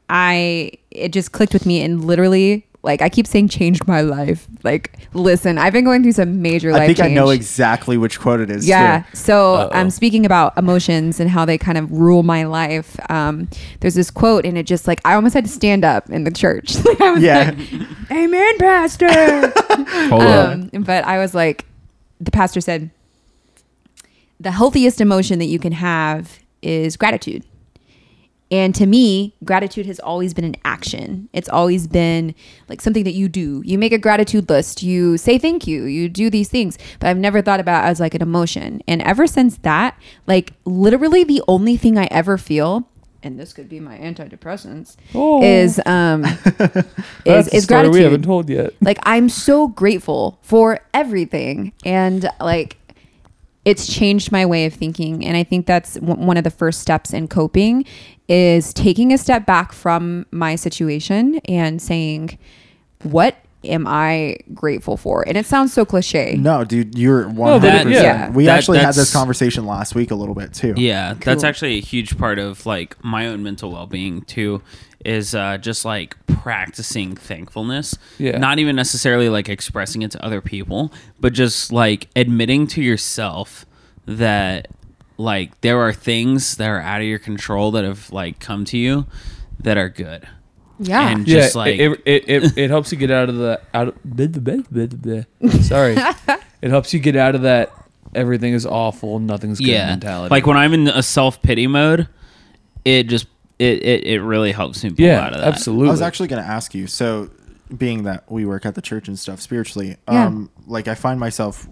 I 0.10 0.72
it 0.92 1.14
just 1.14 1.32
clicked 1.32 1.54
with 1.54 1.66
me, 1.66 1.82
and 1.82 2.04
literally, 2.06 2.66
like 2.84 3.02
I 3.02 3.08
keep 3.08 3.26
saying, 3.26 3.48
changed 3.48 3.88
my 3.88 4.02
life. 4.02 4.46
Like, 4.62 5.08
listen, 5.14 5.58
I've 5.58 5.72
been 5.72 5.86
going 5.86 6.04
through 6.04 6.12
some 6.12 6.42
major 6.42 6.72
life 6.74 6.82
I 6.82 6.88
think 6.88 7.00
I 7.00 7.08
know 7.08 7.30
exactly 7.30 7.98
which 7.98 8.20
quote 8.20 8.42
it 8.42 8.50
is. 8.50 8.68
Yeah. 8.68 9.04
too. 9.04 9.16
So 9.16 9.56
Uh-oh. 9.56 9.70
I'm 9.74 9.90
speaking 9.90 10.26
about 10.26 10.58
emotions 10.58 11.20
and 11.22 11.30
how 11.30 11.46
they 11.46 11.58
kind 11.58 11.78
of 11.78 11.90
rule 11.92 12.24
my 12.24 12.44
life. 12.44 13.00
Um, 13.10 13.48
there's 13.80 13.96
this 13.96 14.12
quote, 14.12 14.46
and 14.46 14.58
it 14.58 14.68
just 14.68 14.86
like 14.86 15.00
I 15.06 15.14
almost 15.16 15.34
had 15.34 15.46
to 15.46 15.52
stand 15.52 15.86
up 15.86 16.10
in 16.10 16.26
the 16.26 16.32
church. 16.32 16.76
Like, 16.86 17.00
I 17.02 17.12
was 17.12 17.24
Yeah. 17.24 17.56
like, 17.58 18.12
"Amen, 18.12 18.58
Pastor." 18.60 19.08
hold 20.10 20.22
on 20.22 20.70
um, 20.74 20.84
but 20.84 21.06
I 21.06 21.18
was 21.20 21.34
like, 21.34 21.66
the 22.20 22.32
pastor 22.32 22.60
said, 22.62 22.92
the 24.40 24.52
healthiest 24.52 25.00
emotion 25.00 25.40
that 25.40 25.46
you 25.46 25.58
can 25.60 25.72
have 25.72 26.40
is 26.62 26.98
gratitude. 26.98 27.44
And 28.54 28.76
to 28.76 28.86
me, 28.86 29.34
gratitude 29.44 29.88
has 29.88 30.00
always 30.00 30.32
been 30.36 30.46
an 30.46 30.56
action. 30.64 31.28
It's 31.34 31.50
always 31.50 31.88
been 31.88 32.36
like 32.70 32.82
something 32.82 33.04
that 33.04 33.14
you 33.16 33.28
do. 33.28 33.64
You 33.66 33.80
make 33.80 33.92
a 33.94 33.98
gratitude 33.98 34.48
list, 34.48 34.84
you 34.84 35.18
say 35.18 35.40
thank 35.40 35.66
you, 35.66 35.86
you 35.86 36.08
do 36.08 36.30
these 36.30 36.50
things. 36.50 36.78
But 37.00 37.08
I've 37.10 37.18
never 37.18 37.42
thought 37.42 37.60
about 37.60 37.84
it 37.84 37.88
as 37.88 38.00
like 38.00 38.14
an 38.14 38.22
emotion. 38.22 38.82
And 38.88 39.02
ever 39.02 39.26
since 39.26 39.58
that, 39.64 39.98
like 40.28 40.54
literally 40.66 41.24
the 41.24 41.42
only 41.48 41.78
thing 41.78 41.98
I 41.98 42.06
ever 42.12 42.38
feel, 42.38 42.88
and 43.24 43.40
this 43.40 43.54
could 43.54 43.70
be 43.70 43.80
my 43.80 43.98
antidepressants, 43.98 44.98
Oh. 45.16 45.42
is 45.42 45.82
um 45.88 46.24
is, 47.26 47.48
is 47.48 47.66
gratitude 47.66 47.96
we 47.96 48.02
haven't 48.02 48.24
told 48.24 48.50
yet. 48.50 48.74
like 48.82 49.00
i'm 49.04 49.30
so 49.30 49.68
grateful 49.70 50.38
for 50.42 50.80
everything 50.94 51.72
and 51.86 52.30
like 52.42 52.78
it's 53.66 53.88
changed 53.88 54.30
my 54.30 54.46
way 54.46 54.66
of 54.66 54.74
thinking 54.74 55.26
and 55.26 55.38
i 55.38 55.44
think 55.44 55.66
that's 55.66 55.94
w- 55.96 56.20
one 56.22 56.36
of 56.36 56.44
the 56.44 56.50
first 56.50 56.82
steps 56.82 57.14
in 57.14 57.30
coping 57.30 57.86
is 58.28 58.74
taking 58.74 59.12
a 59.14 59.18
step 59.18 59.46
back 59.46 59.72
from 59.74 60.26
my 60.32 60.56
situation 60.56 61.36
and 61.46 61.82
saying 61.82 62.38
what 63.04 63.36
am 63.66 63.86
i 63.88 64.36
grateful 64.54 64.98
for 64.98 65.26
and 65.28 65.38
it 65.38 65.46
sounds 65.46 65.72
so 65.74 65.86
cliche 65.86 66.36
No, 66.38 66.64
dude, 66.64 66.98
you're 66.98 67.24
but 67.26 67.36
100. 67.62 67.68
yeah. 67.68 67.84
percent 67.84 68.34
We 68.36 68.46
That- 68.46 68.58
actually 68.58 68.80
had 68.80 68.94
this 68.96 69.12
conversation 69.14 69.66
last 69.66 69.94
week 69.96 70.12
a 70.12 70.16
little 70.16 70.36
bit 70.36 70.54
too. 70.54 70.74
Yeah, 70.78 71.14
that's 71.16 71.44
actually 71.46 71.78
a 71.78 71.82
huge 71.82 72.18
part 72.18 72.40
of 72.40 72.66
like 72.66 73.02
my 73.04 73.28
own 73.28 73.42
mental 73.44 73.72
well 73.72 73.88
being 73.88 74.22
too. 74.24 74.62
Is 75.06 75.36
uh, 75.36 75.58
just 75.58 75.84
like 75.84 76.16
practicing 76.28 77.16
thankfulness. 77.18 77.98
Yeah. 78.18 78.38
Not 78.38 78.60
even 78.60 78.76
necessarily 78.78 79.28
like 79.28 79.50
expressing 79.50 80.02
it 80.02 80.12
to 80.12 80.26
other 80.26 80.40
people, 80.40 80.94
but 81.20 81.34
just 81.34 81.74
like 81.74 82.08
admitting 82.16 82.68
to 82.68 82.82
yourself 82.82 83.66
that 84.06 84.68
like 85.18 85.60
there 85.62 85.80
are 85.80 85.94
things 85.94 86.56
that 86.58 86.68
are 86.70 86.80
out 86.82 87.02
of 87.02 87.08
your 87.08 87.20
control 87.20 87.72
that 87.72 87.84
have 87.84 88.12
like 88.12 88.40
come 88.40 88.66
to 88.66 88.78
you 88.78 89.06
that 89.60 89.78
are 89.78 89.90
good. 89.90 90.28
yeah 90.80 91.10
And 91.10 91.28
Yeah, 91.28 91.40
just 91.42 91.56
like 91.56 91.80
it, 91.80 92.02
it, 92.06 92.24
it, 92.28 92.58
it 92.58 92.70
helps 92.70 92.92
you 92.92 92.98
get 92.98 93.12
out 93.12 93.30
of 93.30 93.36
the 93.38 93.62
out 93.74 93.90
of 93.90 94.04
blah, 94.04 94.28
blah, 94.28 94.58
blah, 94.70 94.86
blah, 94.88 95.22
blah. 95.40 95.50
sorry. 95.62 95.96
it 96.62 96.70
helps 96.72 96.94
you 96.94 97.00
get 97.00 97.16
out 97.16 97.36
of 97.36 97.44
that 97.44 97.72
everything 98.16 98.54
is 98.54 98.66
awful, 98.66 99.18
nothing's 99.20 99.60
good 99.60 99.68
yeah, 99.70 99.88
mentality. 99.88 100.32
like 100.32 100.46
when 100.46 100.56
I'm 100.58 100.74
in 100.74 100.88
a 100.88 101.02
self 101.04 101.42
pity 101.42 101.66
mode, 101.68 102.08
it 102.86 103.04
just 103.08 103.26
it, 103.60 103.82
it 103.84 104.04
it 104.06 104.22
really 104.22 104.52
helps 104.52 104.84
me 104.84 104.90
pull 104.92 105.06
yeah, 105.06 105.20
out 105.22 105.34
of 105.34 105.40
that. 105.40 105.48
absolutely. 105.48 105.88
I 105.90 105.92
was 105.92 106.02
actually 106.02 106.28
going 106.28 106.44
to 106.44 106.48
ask 106.50 106.74
you. 106.76 106.86
So, 106.88 107.30
being 107.76 108.04
that 108.04 108.30
we 108.32 108.46
work 108.46 108.66
at 108.66 108.76
the 108.76 108.82
church 108.82 109.08
and 109.08 109.18
stuff 109.18 109.42
spiritually, 109.42 109.98
Yeah. 110.08 110.26
um, 110.28 110.50
like 110.68 110.88
I 110.88 110.96
find 110.96 111.20
myself, 111.20 111.68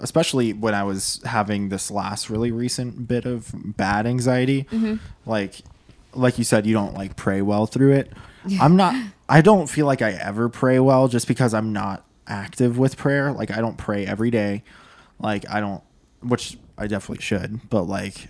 especially 0.00 0.52
when 0.52 0.74
I 0.74 0.82
was 0.82 1.20
having 1.24 1.68
this 1.68 1.90
last 1.90 2.30
really 2.30 2.50
recent 2.50 3.06
bit 3.06 3.24
of 3.24 3.50
bad 3.54 4.06
anxiety, 4.06 4.64
mm-hmm. 4.64 4.96
like, 5.26 5.62
like 6.14 6.38
you 6.38 6.44
said, 6.44 6.66
you 6.66 6.74
don't 6.74 6.94
like 6.94 7.16
pray 7.16 7.42
well 7.42 7.66
through 7.66 7.92
it. 7.92 8.12
I'm 8.60 8.76
not. 8.76 8.94
I 9.28 9.42
don't 9.42 9.68
feel 9.68 9.86
like 9.86 10.02
I 10.02 10.10
ever 10.10 10.48
pray 10.48 10.80
well 10.80 11.06
just 11.06 11.28
because 11.28 11.54
I'm 11.54 11.72
not 11.72 12.04
active 12.26 12.78
with 12.78 12.96
prayer. 12.96 13.32
Like 13.32 13.50
I 13.50 13.60
don't 13.60 13.76
pray 13.76 14.06
every 14.06 14.30
day. 14.30 14.64
Like 15.20 15.48
I 15.48 15.60
don't, 15.60 15.82
which 16.20 16.58
I 16.76 16.86
definitely 16.86 17.22
should, 17.22 17.68
but 17.70 17.84
like. 17.84 18.28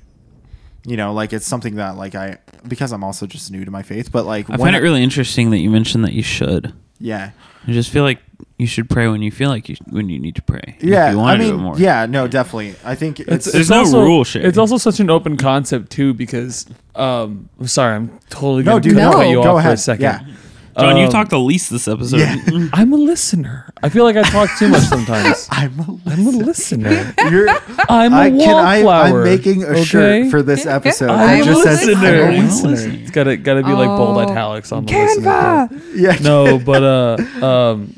You 0.86 0.96
know, 0.96 1.12
like 1.12 1.34
it's 1.34 1.46
something 1.46 1.74
that 1.74 1.98
like 1.98 2.14
I 2.14 2.38
because 2.66 2.90
I'm 2.90 3.04
also 3.04 3.26
just 3.26 3.50
new 3.50 3.66
to 3.66 3.70
my 3.70 3.82
faith, 3.82 4.10
but 4.10 4.24
like 4.24 4.48
I 4.48 4.56
find 4.56 4.74
it 4.74 4.78
really 4.78 5.02
interesting 5.02 5.50
that 5.50 5.58
you 5.58 5.68
mentioned 5.68 6.06
that 6.06 6.14
you 6.14 6.22
should. 6.22 6.72
Yeah. 7.00 7.30
I 7.66 7.72
just 7.72 7.90
feel 7.90 8.02
like 8.04 8.20
you 8.58 8.66
should 8.66 8.88
pray 8.90 9.08
when 9.08 9.22
you 9.22 9.30
feel 9.30 9.48
like 9.50 9.68
you 9.68 9.76
when 9.90 10.08
you 10.08 10.18
need 10.18 10.34
to 10.36 10.42
pray. 10.42 10.76
If 10.78 10.84
Yeah, 10.84 11.10
you 11.10 11.18
want 11.18 11.30
I 11.30 11.36
to 11.36 11.42
do 11.44 11.50
mean, 11.52 11.60
it 11.60 11.62
more. 11.62 11.78
yeah, 11.78 12.06
no, 12.06 12.26
definitely. 12.28 12.74
I 12.84 12.94
think 12.94 13.20
it's, 13.20 13.50
There's 13.50 13.70
no 13.70 13.80
also, 13.80 14.02
rule, 14.02 14.24
Shay. 14.24 14.42
It's 14.42 14.58
also 14.58 14.76
such 14.78 15.00
an 15.00 15.10
open 15.10 15.36
concept 15.36 15.90
too 15.90 16.14
because 16.14 16.66
um 16.94 17.48
I'm 17.58 17.66
sorry, 17.66 17.96
I'm 17.96 18.18
totally 18.30 18.62
No, 18.62 18.72
gonna 18.72 18.80
dude, 18.82 18.94
cut 18.96 19.12
no, 19.12 19.20
you 19.22 19.34
go 19.36 19.40
off 19.40 19.46
for 19.46 19.68
a 19.68 19.72
ahead. 19.72 19.78
second. 19.80 20.02
Yeah. 20.04 20.20
John, 20.80 20.96
you 20.96 21.04
Um, 21.06 21.10
talked 21.10 21.30
the 21.30 21.38
least 21.38 21.70
this 21.70 21.86
episode. 21.88 22.18
Yeah. 22.20 22.36
I'm 22.72 22.92
a 22.92 22.96
listener. 22.96 23.66
I 23.82 23.88
feel 23.88 24.04
like 24.04 24.16
I 24.16 24.22
talk 24.22 24.50
too 24.58 24.68
much 24.68 24.82
sometimes. 24.82 25.48
I'm 25.52 25.78
a, 25.80 25.98
I'm 26.06 26.26
a 26.26 26.30
listener. 26.30 27.14
you're, 27.30 27.48
I'm 27.88 28.12
a 28.12 28.16
I 28.16 28.30
can 28.30 28.40
I 28.56 28.82
wallflower. 28.82 29.18
I'm 29.20 29.24
making 29.24 29.62
a 29.62 29.68
okay? 29.68 29.84
shirt 29.84 30.30
for 30.30 30.42
this 30.42 30.66
episode. 30.66 31.10
I'm 31.10 31.38
It 31.38 31.42
a 31.42 31.44
just 31.44 31.62
says 31.62 31.86
listener. 31.86 32.08
I'm 32.08 32.14
a 32.14 32.24
I'm 32.24 32.34
a 32.34 32.42
listener. 32.44 32.70
listener. 32.70 32.94
It's 33.02 33.10
gotta 33.10 33.36
gotta 33.36 33.62
be 33.62 33.72
like 33.72 33.88
bold 33.88 34.16
Oh. 34.16 34.20
italics 34.20 34.72
on 34.72 34.84
the 34.86 34.92
listener. 34.92 35.24
part. 35.24 35.70
Yeah. 35.94 36.16
no, 36.20 36.58
but 36.58 36.82
uh, 36.82 37.44
um, 37.46 37.94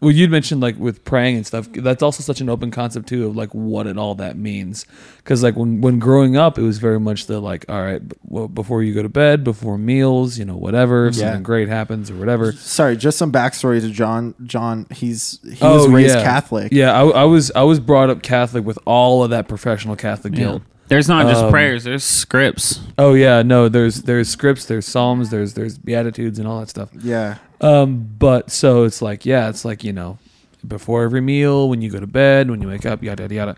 well, 0.00 0.10
you'd 0.10 0.30
mentioned 0.30 0.60
like 0.60 0.78
with 0.78 1.04
praying 1.04 1.36
and 1.36 1.46
stuff. 1.46 1.68
That's 1.72 2.02
also 2.02 2.22
such 2.22 2.40
an 2.42 2.48
open 2.50 2.70
concept 2.70 3.08
too 3.08 3.26
of 3.26 3.34
like 3.36 3.50
what 3.54 3.86
and 3.86 3.98
all 3.98 4.14
that 4.16 4.36
means. 4.36 4.84
Because 5.18 5.42
like 5.42 5.56
when 5.56 5.80
when 5.80 5.98
growing 5.98 6.36
up, 6.36 6.58
it 6.58 6.62
was 6.62 6.78
very 6.78 7.00
much 7.00 7.26
the 7.26 7.40
like, 7.40 7.64
all 7.68 7.82
right, 7.82 8.02
well, 8.24 8.46
before 8.46 8.82
you 8.82 8.92
go 8.92 9.02
to 9.02 9.08
bed, 9.08 9.42
before 9.42 9.78
meals, 9.78 10.38
you 10.38 10.44
know, 10.44 10.56
whatever. 10.56 11.06
Yeah. 11.06 11.12
something 11.12 11.42
great 11.42 11.68
happens 11.68 12.10
or 12.10 12.16
whatever. 12.16 12.52
Sorry, 12.52 12.96
just 12.96 13.16
some 13.16 13.32
backstory 13.32 13.80
to 13.80 13.88
John. 13.90 14.34
John, 14.44 14.86
he's 14.94 15.40
he 15.42 15.64
was 15.64 15.88
raised 15.88 16.14
Oh, 16.16 16.18
yeah. 16.18 16.24
Catholic. 16.24 16.72
Yeah, 16.72 16.92
I, 16.92 17.06
I 17.08 17.24
was 17.24 17.50
I 17.56 17.62
was 17.62 17.80
brought 17.80 18.10
up 18.10 18.22
Catholic 18.22 18.66
with 18.66 18.78
all 18.84 19.24
of 19.24 19.30
that 19.30 19.48
professional 19.48 19.96
Catholic 19.96 20.34
Yeah. 20.34 20.38
guilt. 20.40 20.62
There's 20.88 21.08
not 21.08 21.26
just 21.26 21.42
Um, 21.42 21.50
prayers. 21.50 21.82
There's 21.82 22.04
scripts. 22.04 22.78
Oh 22.96 23.14
yeah, 23.14 23.42
no, 23.42 23.68
there's 23.68 24.02
there's 24.02 24.28
scripts, 24.28 24.66
there's 24.66 24.86
psalms, 24.86 25.30
there's 25.30 25.54
there's 25.54 25.78
beatitudes 25.78 26.38
and 26.38 26.46
all 26.46 26.60
that 26.60 26.68
stuff. 26.68 26.90
Yeah. 27.02 27.38
Um, 27.60 28.10
but 28.18 28.50
so 28.50 28.84
it's 28.84 29.00
like, 29.00 29.24
yeah, 29.24 29.48
it's 29.48 29.64
like, 29.64 29.82
you 29.84 29.92
know, 29.92 30.18
before 30.66 31.04
every 31.04 31.20
meal, 31.20 31.68
when 31.68 31.80
you 31.80 31.90
go 31.90 32.00
to 32.00 32.06
bed, 32.06 32.50
when 32.50 32.60
you 32.60 32.68
wake 32.68 32.86
up, 32.86 33.02
yada, 33.02 33.22
yada, 33.24 33.34
yada. 33.34 33.56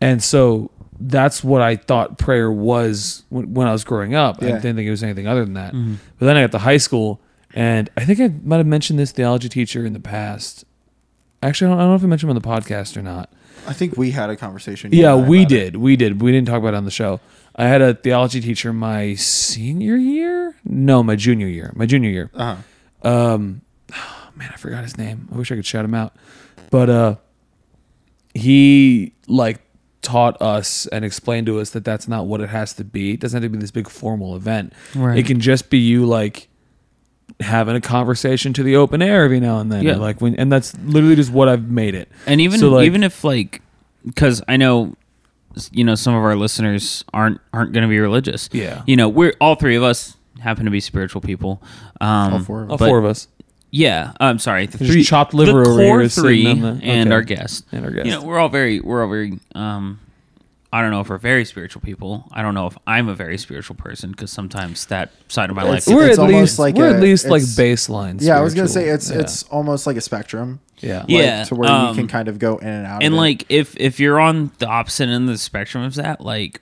And 0.00 0.22
so 0.22 0.70
that's 0.98 1.44
what 1.44 1.62
I 1.62 1.76
thought 1.76 2.18
prayer 2.18 2.50
was 2.50 3.24
when, 3.28 3.54
when 3.54 3.66
I 3.66 3.72
was 3.72 3.84
growing 3.84 4.14
up. 4.14 4.42
I 4.42 4.46
didn't 4.46 4.62
think 4.62 4.78
it 4.78 4.90
was 4.90 5.02
anything 5.02 5.26
other 5.26 5.44
than 5.44 5.54
that. 5.54 5.72
Mm-hmm. 5.72 5.94
But 6.18 6.26
then 6.26 6.36
I 6.36 6.42
got 6.42 6.52
to 6.52 6.58
high 6.58 6.76
school, 6.78 7.20
and 7.54 7.88
I 7.96 8.04
think 8.04 8.20
I 8.20 8.28
might 8.42 8.58
have 8.58 8.66
mentioned 8.66 8.98
this 8.98 9.12
theology 9.12 9.48
teacher 9.48 9.84
in 9.84 9.92
the 9.92 10.00
past. 10.00 10.64
Actually, 11.42 11.68
I 11.68 11.70
don't, 11.70 11.78
I 11.78 11.82
don't 11.82 11.90
know 11.90 11.96
if 11.96 12.04
I 12.04 12.06
mentioned 12.06 12.30
him 12.30 12.36
on 12.36 12.42
the 12.42 12.48
podcast 12.48 12.96
or 12.96 13.02
not. 13.02 13.32
I 13.66 13.72
think 13.72 13.96
we 13.96 14.10
had 14.10 14.30
a 14.30 14.36
conversation. 14.36 14.92
Yeah, 14.92 15.12
you 15.12 15.18
and 15.18 15.26
I 15.26 15.28
we 15.28 15.40
about 15.40 15.52
it. 15.52 15.54
did. 15.54 15.76
We 15.76 15.96
did. 15.96 16.22
We 16.22 16.32
didn't 16.32 16.48
talk 16.48 16.58
about 16.58 16.74
it 16.74 16.78
on 16.78 16.84
the 16.84 16.90
show. 16.90 17.20
I 17.56 17.64
had 17.64 17.82
a 17.82 17.94
theology 17.94 18.40
teacher 18.40 18.72
my 18.72 19.14
senior 19.14 19.96
year. 19.96 20.56
No, 20.64 21.02
my 21.02 21.16
junior 21.16 21.46
year. 21.46 21.72
My 21.74 21.86
junior 21.86 22.10
year. 22.10 22.30
Uh-huh. 22.34 22.62
Um, 23.02 23.62
oh, 23.92 24.28
man, 24.36 24.50
I 24.52 24.56
forgot 24.56 24.82
his 24.84 24.96
name. 24.98 25.28
I 25.32 25.36
wish 25.36 25.50
I 25.52 25.56
could 25.56 25.66
shout 25.66 25.84
him 25.84 25.94
out. 25.94 26.14
But 26.70 26.88
uh, 26.90 27.16
he 28.34 29.12
like 29.26 29.60
taught 30.02 30.40
us 30.40 30.86
and 30.86 31.04
explained 31.04 31.46
to 31.46 31.58
us 31.60 31.70
that 31.70 31.84
that's 31.84 32.08
not 32.08 32.26
what 32.26 32.40
it 32.40 32.48
has 32.48 32.72
to 32.74 32.84
be. 32.84 33.12
It 33.12 33.20
doesn't 33.20 33.42
have 33.42 33.50
to 33.50 33.54
be 33.56 33.60
this 33.60 33.70
big 33.70 33.88
formal 33.88 34.36
event. 34.36 34.72
Right. 34.94 35.18
It 35.18 35.26
can 35.26 35.40
just 35.40 35.70
be 35.70 35.78
you 35.78 36.06
like 36.06 36.48
having 37.40 37.76
a 37.76 37.80
conversation 37.80 38.52
to 38.54 38.62
the 38.62 38.76
open 38.76 39.02
air 39.02 39.24
every 39.24 39.40
now 39.40 39.58
and 39.58 39.70
then. 39.70 39.84
Yeah. 39.84 39.96
Like 39.96 40.20
when, 40.20 40.34
and 40.36 40.50
that's 40.50 40.76
literally 40.78 41.16
just 41.16 41.30
what 41.32 41.48
I've 41.48 41.68
made 41.70 41.94
it. 41.94 42.08
And 42.26 42.40
even 42.40 42.58
So, 42.60 42.70
like- 42.70 42.86
even 42.86 43.02
if 43.04 43.24
like, 43.24 43.62
because 44.06 44.42
I 44.48 44.56
know, 44.56 44.94
you 45.72 45.84
know, 45.84 45.94
some 45.96 46.14
of 46.14 46.22
our 46.22 46.36
listeners 46.36 47.04
aren't 47.12 47.40
aren't 47.52 47.72
going 47.72 47.82
to 47.82 47.88
be 47.88 47.98
religious. 47.98 48.48
Yeah. 48.52 48.82
You 48.86 48.96
know, 48.96 49.08
we're 49.08 49.34
all 49.40 49.56
three 49.56 49.76
of 49.76 49.82
us 49.82 50.16
happen 50.40 50.64
to 50.64 50.70
be 50.70 50.80
spiritual 50.80 51.20
people. 51.20 51.62
Um, 52.00 52.32
All 52.34 52.38
four 52.40 52.62
of 52.64 52.70
All 52.70 52.76
but- 52.78 52.88
four 52.88 52.98
of 52.98 53.04
us. 53.04 53.28
Yeah, 53.72 54.12
I'm 54.18 54.40
sorry. 54.40 54.66
The 54.66 54.78
There's 54.78 54.90
three 54.90 55.04
chopped 55.04 55.32
liver 55.32 55.62
the 55.62 55.70
core 55.76 56.08
three 56.08 56.44
on 56.46 56.60
the- 56.60 56.80
and 56.82 57.12
our 57.12 57.22
guest. 57.22 57.64
And 57.70 57.84
our 57.84 57.92
guest. 57.92 58.06
You 58.06 58.12
know, 58.12 58.22
we're 58.24 58.38
all 58.38 58.48
very 58.48 58.80
we're 58.80 59.02
all 59.04 59.08
very. 59.08 59.38
Um, 59.54 60.00
I 60.72 60.82
don't 60.82 60.90
know 60.92 61.00
if 61.00 61.08
we're 61.08 61.18
very 61.18 61.44
spiritual 61.44 61.80
people. 61.82 62.28
I 62.32 62.42
don't 62.42 62.54
know 62.54 62.66
if 62.66 62.76
I'm 62.86 63.08
a 63.08 63.14
very 63.14 63.38
spiritual 63.38 63.76
person 63.76 64.10
because 64.10 64.30
sometimes 64.32 64.86
that 64.86 65.10
side 65.28 65.50
of 65.50 65.56
my 65.56 65.62
It's- 65.62 65.86
life. 65.86 65.94
we're 65.96 66.08
it's 66.08 66.18
at 66.18 66.28
least 66.28 66.58
like 66.58 66.74
we're 66.74 66.90
a- 66.90 66.94
at 66.94 67.00
least 67.00 67.26
like 67.28 67.42
baseline. 67.42 68.20
Yeah, 68.20 68.38
I 68.38 68.40
was 68.40 68.54
gonna 68.54 68.66
say 68.68 68.88
it's 68.88 69.08
Yeah. 69.10 69.18
it's 69.20 69.44
almost 69.44 69.86
like 69.86 69.96
a 69.96 70.00
spectrum. 70.00 70.58
yeah 70.80 71.00
like, 71.00 71.10
Yeah, 71.10 71.44
to 71.44 71.54
where 71.54 71.68
you 71.68 71.74
um, 71.74 71.94
can 71.94 72.06
kind 72.08 72.26
of 72.26 72.38
go 72.40 72.56
in 72.56 72.66
and 72.66 72.86
out. 72.86 73.02
and 73.04 73.12
of 73.14 73.18
it. 73.18 73.20
like 73.20 73.46
if 73.50 73.76
if 73.78 74.00
you're 74.00 74.18
on 74.18 74.50
the 74.58 74.66
opposite 74.66 75.08
end 75.08 75.28
of 75.28 75.34
the 75.34 75.38
spectrum 75.38 75.84
of 75.84 75.94
that, 75.96 76.20
like 76.22 76.60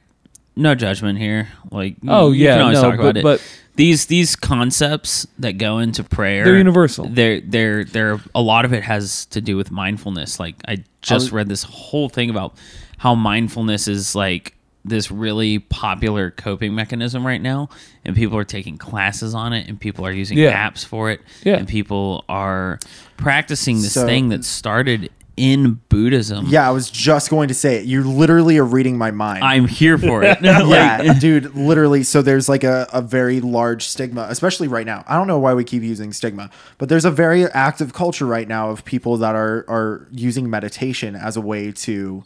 no 0.57 0.75
judgment 0.75 1.19
here. 1.19 1.49
Like 1.71 1.97
Oh, 2.07 2.33
you 2.33 2.45
yeah, 2.47 2.55
can 2.55 2.63
always 2.63 2.83
no, 2.83 2.91
talk 2.91 2.95
about 2.99 3.15
but- 3.15 3.17
it. 3.17 3.23
but- 3.23 3.43
these 3.79 4.07
these 4.07 4.37
concepts 4.37 5.27
that 5.39 5.53
go 5.57 5.79
into 5.79 6.05
prayer, 6.05 6.45
They're 6.45 6.59
universal. 6.59 7.07
They're 7.09 7.41
they're 7.41 7.85
they're 7.85 8.21
a 8.35 8.43
lot 8.43 8.65
of 8.67 8.73
it 8.75 8.83
has 8.83 9.25
to 9.27 9.41
do 9.41 9.57
with 9.57 9.71
mindfulness. 9.71 10.39
Like 10.39 10.57
I 10.69 10.85
just 11.01 11.27
was- 11.27 11.33
read 11.33 11.49
this 11.49 11.63
whole 11.63 12.09
thing 12.09 12.29
about 12.29 12.55
how 12.99 13.15
mindfulness 13.15 13.89
is 13.89 14.15
like 14.15 14.55
this 14.85 15.11
really 15.11 15.59
popular 15.59 16.31
coping 16.31 16.75
mechanism 16.75 17.27
right 17.27 17.43
now 17.43 17.69
and 18.05 18.17
people 18.17 18.39
are 18.39 18.45
taking 18.45 18.79
classes 18.79 19.35
on 19.35 19.53
it 19.53 19.69
and 19.69 19.79
people 19.79 20.05
are 20.07 20.13
using 20.13 20.39
Yeah. 20.39 20.69
apps 20.71 20.85
for 20.85 21.11
it 21.11 21.21
Yeah. 21.45 21.57
and 21.57 21.69
people 21.69 22.25
are 22.29 22.79
practicing 23.17 23.77
this 23.83 23.93
So- 23.95 24.07
thing 24.07 24.31
that 24.31 24.45
started 24.45 25.11
in 25.39 25.81
Buddhism. 25.89 26.47
yeah, 26.49 26.69
I 26.69 26.73
was 26.73 26.91
just 26.91 27.31
going 27.31 27.49
to 27.49 27.55
say 27.55 27.77
it. 27.77 27.85
You 27.87 28.03
literally 28.03 28.59
are 28.59 28.65
reading 28.65 28.99
my 28.99 29.11
mind. 29.11 29.45
I'm 29.45 29.67
here 29.69 29.97
for 29.97 30.23
it. 30.23 30.39
Yeah, 30.69 31.15
dude, 31.15 31.55
literally. 31.55 32.03
So 32.03 32.21
there's 32.21 32.49
like 32.49 32.65
a, 32.65 32.87
a 32.93 33.01
very 33.01 33.41
large 33.41 33.87
stigma, 33.87 34.27
especially 34.29 34.69
right 34.69 34.85
now. 34.87 35.05
I 35.07 35.17
don't 35.17 35.27
know 35.27 35.39
why 35.39 35.55
we 35.55 35.65
keep 35.65 35.83
using 35.83 36.13
stigma, 36.13 36.51
but 36.79 36.89
there's 36.89 37.05
a 37.05 37.11
very 37.11 37.45
active 37.47 37.93
culture 37.93 38.27
right 38.27 38.49
now 38.49 38.71
of 38.71 38.85
people 38.85 39.17
that 39.19 39.35
are 39.35 39.65
are 39.69 40.07
using 40.11 40.51
meditation 40.51 41.15
as 41.15 41.37
a 41.37 41.41
way 41.41 41.73
to 41.73 42.25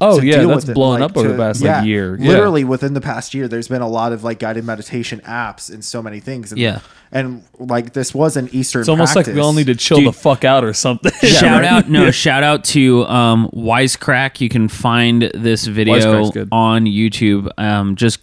Oh, 0.00 0.20
to 0.20 0.26
yeah, 0.26 0.38
deal 0.38 0.48
that's 0.50 0.62
with 0.64 0.70
it, 0.70 0.74
blown 0.74 1.00
like, 1.00 1.10
up 1.10 1.16
over 1.16 1.26
to- 1.28 1.32
the 1.34 1.38
past, 1.38 1.62
like, 1.62 1.84
year. 1.84 2.16
Yeah. 2.20 2.28
Literally 2.28 2.64
within 2.64 2.94
the 2.94 3.00
past 3.00 3.34
year, 3.34 3.48
there's 3.48 3.66
been 3.68 3.82
a 3.82 3.88
lot 3.88 4.12
of 4.12 4.22
like 4.22 4.38
guided 4.38 4.64
meditation 4.64 5.20
apps 5.24 5.72
and 5.72 5.84
so 5.84 6.00
many 6.02 6.20
things. 6.20 6.52
And, 6.52 6.60
Yeah. 6.60 6.80
and 7.10 7.42
like 7.58 7.94
this 7.94 8.14
was 8.14 8.36
an 8.36 8.48
Eastern. 8.52 8.80
It's 8.80 8.88
almost 8.88 9.16
like 9.16 9.26
we 9.26 9.40
all 9.40 9.52
need 9.52 9.66
to 9.66 9.74
chill 9.74 9.98
Dude. 9.98 10.08
the 10.08 10.12
fuck 10.12 10.44
out 10.44 10.62
or 10.64 10.72
something. 10.72 11.10
shout 11.28 11.64
out 11.64 11.88
no 11.90 12.10
shout 12.12 12.42
out 12.44 12.62
to 12.64 13.04
um 13.06 13.50
wisecrack 13.52 14.40
you 14.40 14.48
can 14.48 14.68
find 14.68 15.22
this 15.34 15.66
video 15.66 16.30
on 16.52 16.84
youtube 16.84 17.50
um 17.58 17.96
just 17.96 18.20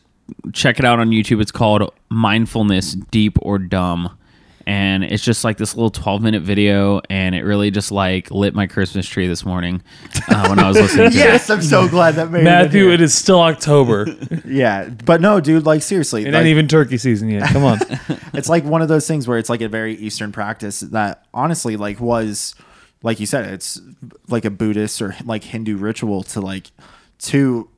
check 0.53 0.79
it 0.79 0.85
out 0.85 0.99
on 0.99 1.09
youtube 1.09 1.41
it's 1.41 1.51
called 1.51 1.91
mindfulness 2.09 2.93
deep 3.11 3.37
or 3.41 3.57
dumb 3.59 4.17
and 4.65 5.03
it's 5.03 5.23
just 5.23 5.43
like 5.43 5.57
this 5.57 5.75
little 5.75 5.89
12 5.89 6.21
minute 6.21 6.41
video 6.41 7.01
and 7.09 7.35
it 7.35 7.43
really 7.43 7.71
just 7.71 7.91
like 7.91 8.31
lit 8.31 8.53
my 8.53 8.65
christmas 8.65 9.07
tree 9.07 9.27
this 9.27 9.45
morning 9.45 9.81
uh, 10.29 10.47
when 10.47 10.59
i 10.59 10.67
was 10.67 10.77
listening 10.77 11.11
to 11.11 11.17
it 11.19 11.35
Yes, 11.35 11.49
I'm 11.49 11.61
so 11.61 11.87
glad 11.87 12.15
that 12.15 12.31
made 12.31 12.43
Matthew, 12.43 12.87
It 12.87 12.95
it 12.95 13.01
is 13.01 13.13
still 13.13 13.41
October. 13.41 14.05
yeah, 14.45 14.87
but 14.87 15.21
no, 15.21 15.39
dude. 15.41 15.65
Like 15.65 15.81
seriously, 15.81 16.23
It 16.25 16.31
like, 16.31 16.39
ain't 16.39 16.47
even 16.47 16.67
turkey 16.67 16.97
season 16.97 17.29
yet. 17.29 17.49
Come 17.49 17.63
on. 17.63 17.79
it's 18.33 18.47
like 18.47 18.63
one 18.63 18.81
of 18.81 18.87
those 18.87 19.05
things 19.07 19.27
where 19.27 19.37
it's 19.37 19.49
like 19.49 19.61
a 19.61 19.67
very 19.67 19.95
Eastern 19.95 20.31
practice 20.31 20.79
that 20.79 21.25
honestly 21.33 21.75
like 21.75 21.99
was 21.99 22.55
like 23.03 23.19
you 23.19 23.25
said, 23.25 23.45
it's 23.51 23.81
like 24.29 24.45
a 24.45 24.49
Buddhist 24.49 25.01
or 25.01 25.15
like 25.25 25.43
Hindu 25.43 25.77
ritual 25.77 26.23
to 26.23 26.41
like 26.41 26.71
to 27.19 27.69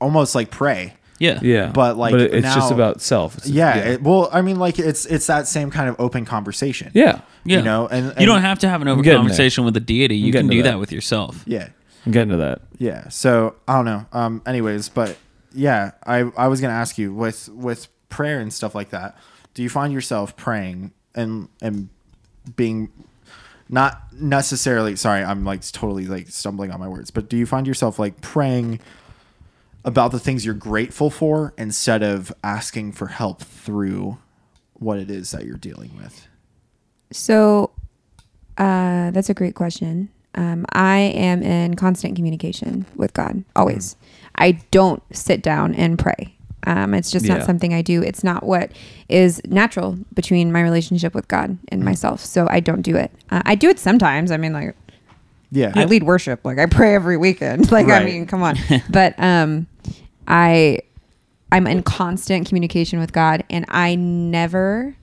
almost 0.00 0.34
like 0.34 0.50
pray. 0.50 0.94
Yeah 1.18 1.38
Yeah. 1.42 1.70
But, 1.72 1.96
like, 1.96 2.12
but 2.12 2.20
it- 2.20 2.34
it's 2.34 2.54
just 2.54 2.70
about 2.72 3.00
self. 3.00 3.36
It's- 3.38 3.48
Yeah, 3.50 3.76
Yeah. 3.76 3.82
It, 3.92 4.02
well, 4.02 4.28
I 4.32 4.42
mean, 4.42 4.58
like 4.58 4.78
it's 4.78 5.06
it's 5.06 5.26
that 5.28 5.46
same 5.48 5.70
kind 5.70 5.88
of 5.88 5.96
open 5.98 6.24
conversation. 6.24 6.90
yeah. 6.94 7.20
yeah 7.44 7.58
you 7.58 7.62
know, 7.64 7.86
and, 7.88 8.10
and 8.12 8.20
you 8.20 8.26
don't 8.26 8.42
have 8.42 8.58
to 8.60 8.68
have 8.68 8.82
an 8.82 8.88
open 8.88 9.02
getting 9.02 9.18
there. 9.18 9.28
conversation 9.28 9.64
with 9.64 9.76
a 9.76 9.80
deity 9.80 10.16
you 10.16 10.32
can 10.32 10.46
do 10.48 10.62
that. 10.62 10.72
that 10.72 10.78
with 10.78 10.92
yourself 10.92 11.42
Yeah, 11.46 11.68
I'm 12.04 12.12
getting 12.12 12.30
to 12.30 12.36
that. 12.38 12.60
yeah. 12.78 13.08
So 13.08 13.54
I 13.68 13.74
don't 13.76 13.84
know. 13.84 14.06
Um. 14.12 14.42
Anyways, 14.46 14.88
but 14.88 15.16
yeah, 15.54 15.92
I 16.06 16.18
I 16.36 16.48
was 16.48 16.60
gonna 16.60 16.72
ask 16.74 16.98
you 16.98 17.14
with 17.14 17.48
with 17.50 17.88
prayer 18.08 18.38
and 18.40 18.52
stuff 18.52 18.74
like 18.74 18.90
that. 18.90 19.16
Do 19.54 19.62
you 19.62 19.68
find 19.70 19.92
yourself 19.92 20.36
praying 20.36 20.92
and 21.14 21.48
and 21.62 21.88
being 22.56 22.90
not 23.68 24.02
necessarily 24.12 24.94
sorry 24.94 25.24
i'm 25.24 25.44
like 25.44 25.60
totally 25.72 26.06
like 26.06 26.28
stumbling 26.28 26.70
on 26.70 26.78
my 26.78 26.86
words 26.86 27.10
but 27.10 27.28
do 27.28 27.36
you 27.36 27.44
find 27.46 27.66
yourself 27.66 27.98
like 27.98 28.20
praying 28.20 28.78
about 29.86 30.10
the 30.12 30.18
things 30.18 30.44
you're 30.44 30.52
grateful 30.54 31.08
for 31.08 31.54
instead 31.56 32.02
of 32.02 32.30
asking 32.44 32.92
for 32.92 33.06
help 33.06 33.40
through 33.42 34.18
what 34.74 34.98
it 34.98 35.10
is 35.10 35.30
that 35.30 35.44
you're 35.46 35.56
dealing 35.56 35.96
with 35.96 36.26
So 37.12 37.70
uh, 38.58 39.10
that's 39.12 39.30
a 39.30 39.34
great 39.34 39.54
question. 39.54 40.10
Um, 40.34 40.66
I 40.72 40.98
am 40.98 41.42
in 41.42 41.76
constant 41.76 42.14
communication 42.16 42.84
with 42.94 43.14
God 43.14 43.44
always. 43.54 43.96
I 44.34 44.52
don't 44.70 45.02
sit 45.12 45.40
down 45.42 45.74
and 45.74 45.98
pray. 45.98 46.34
Um, 46.66 46.92
it's 46.94 47.10
just 47.10 47.24
Yeah. 47.24 47.36
not 47.36 47.46
something 47.46 47.72
I 47.72 47.80
do. 47.80 48.02
It's 48.02 48.24
not 48.24 48.44
what 48.44 48.72
is 49.08 49.40
natural 49.46 49.96
between 50.14 50.50
my 50.52 50.60
relationship 50.62 51.14
with 51.14 51.28
God 51.28 51.56
and 51.68 51.84
myself. 51.84 52.20
So 52.20 52.46
I 52.50 52.60
don't 52.60 52.82
do 52.82 52.96
it. 52.96 53.12
Uh, 53.30 53.40
I 53.46 53.54
do 53.54 53.68
it 53.70 53.78
sometimes. 53.78 54.30
I 54.32 54.36
mean, 54.36 54.52
like 54.52 54.74
yeah, 55.52 55.72
I 55.76 55.84
lead 55.84 56.02
worship. 56.02 56.44
Like 56.44 56.58
I 56.58 56.66
pray 56.66 56.94
every 56.94 57.16
weekend. 57.16 57.70
Like 57.76 57.86
I 57.86 58.04
mean, 58.04 58.26
come 58.26 58.42
on. 58.42 58.56
but 58.90 59.14
um, 59.18 59.68
I 60.28 60.80
I'm 61.52 61.66
in 61.66 61.82
constant 61.82 62.46
communication 62.48 62.98
with 62.98 63.12
God, 63.12 63.44
and 63.50 63.64
I 63.68 63.94
never. 63.94 64.96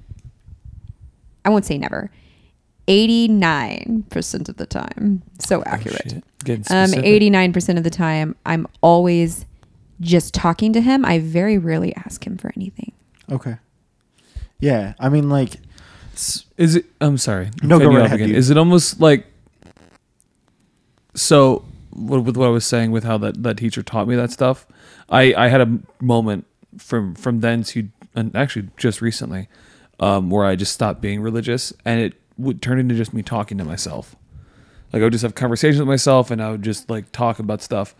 I 1.46 1.50
won't 1.50 1.66
say 1.66 1.78
never. 1.78 2.12
Eighty 2.88 3.28
nine 3.30 4.06
percent 4.10 4.50
of 4.50 4.58
the 4.58 4.66
time, 4.66 5.24
so 5.40 5.64
accurate. 5.66 6.12
Shit. 6.12 6.24
Getting 6.44 6.66
Um, 6.70 6.94
eighty 6.96 7.30
nine 7.30 7.54
percent 7.54 7.78
of 7.78 7.84
the 7.86 7.90
time, 7.90 8.36
I'm 8.46 8.68
always 8.82 9.46
just 10.02 10.34
talking 10.34 10.74
to 10.74 10.82
Him. 10.82 11.06
I 11.06 11.20
very 11.20 11.58
rarely 11.58 11.96
ask 11.96 12.26
Him 12.28 12.38
for 12.38 12.52
anything. 12.58 12.92
okay 13.32 13.56
yeah 14.60 14.94
i 15.00 15.10
mean 15.10 15.30
like 15.30 15.56
Is 16.58 16.76
it? 16.76 16.86
I'm 17.02 17.18
sorry. 17.18 17.50
I'm 17.62 17.68
No, 17.68 17.80
go 17.80 17.88
right 17.88 18.06
ahead, 18.06 18.22
again. 18.22 18.36
Is 18.36 18.50
it 18.50 18.58
almost 18.58 19.00
like? 19.02 19.26
So, 21.16 21.66
with 21.96 22.38
what 22.38 22.46
I 22.46 22.50
was 22.50 22.66
saying, 22.66 22.92
with 22.92 23.04
how 23.04 23.18
that 23.20 23.42
that 23.44 23.58
teacher 23.58 23.84
taught 23.84 24.08
me 24.08 24.16
that 24.16 24.32
stuff, 24.32 24.66
I 25.14 25.34
I 25.46 25.48
had 25.48 25.62
a 25.62 25.80
moment 26.02 26.46
from 26.78 27.16
from 27.16 27.40
then 27.40 27.64
to 27.64 27.90
and 28.16 28.36
actually 28.36 28.70
just 28.78 29.02
recently, 29.02 29.48
um, 30.00 30.30
where 30.30 30.46
I 30.46 30.56
just 30.56 30.74
stopped 30.74 31.02
being 31.02 31.22
religious, 31.22 31.74
and 31.86 32.00
it 32.00 32.14
would 32.38 32.62
turn 32.62 32.80
into 32.80 32.96
just 32.96 33.14
me 33.14 33.22
talking 33.22 33.58
to 33.58 33.64
myself. 33.64 34.16
Like 34.92 35.02
I 35.02 35.06
would 35.06 35.14
just 35.14 35.24
have 35.24 35.36
conversations 35.36 35.80
with 35.80 35.88
myself, 35.88 36.32
and 36.32 36.42
I 36.42 36.52
would 36.52 36.64
just 36.64 36.90
like 36.90 37.12
talk 37.12 37.40
about 37.40 37.62
stuff, 37.62 37.96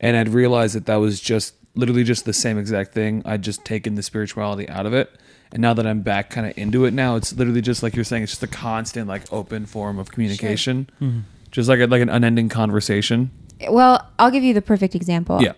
and 0.00 0.16
I'd 0.16 0.28
realize 0.28 0.74
that 0.74 0.86
that 0.86 0.96
was 0.96 1.20
just 1.20 1.54
literally 1.74 2.04
just 2.04 2.24
the 2.24 2.32
same 2.32 2.58
exact 2.58 2.92
thing. 2.92 3.22
I'd 3.24 3.42
just 3.42 3.64
taken 3.64 3.94
the 3.94 4.02
spirituality 4.02 4.68
out 4.68 4.86
of 4.86 4.94
it, 4.94 5.10
and 5.52 5.60
now 5.60 5.74
that 5.74 5.86
I'm 5.86 6.02
back 6.02 6.30
kind 6.30 6.46
of 6.46 6.56
into 6.56 6.84
it 6.84 6.94
now, 6.94 7.16
it's 7.16 7.32
literally 7.34 7.62
just 7.62 7.82
like 7.82 7.94
you're 7.94 8.04
saying. 8.04 8.22
It's 8.22 8.32
just 8.32 8.42
a 8.42 8.46
constant 8.46 9.08
like 9.08 9.30
open 9.32 9.66
form 9.66 9.98
of 9.98 10.10
communication, 10.10 10.88
just 11.50 11.68
like 11.68 11.80
a, 11.80 11.86
like 11.86 12.02
an 12.02 12.10
unending 12.10 12.48
conversation. 12.48 13.30
Well, 13.68 14.06
I'll 14.18 14.30
give 14.30 14.44
you 14.44 14.54
the 14.54 14.62
perfect 14.62 14.94
example. 14.94 15.42
Yeah. 15.42 15.52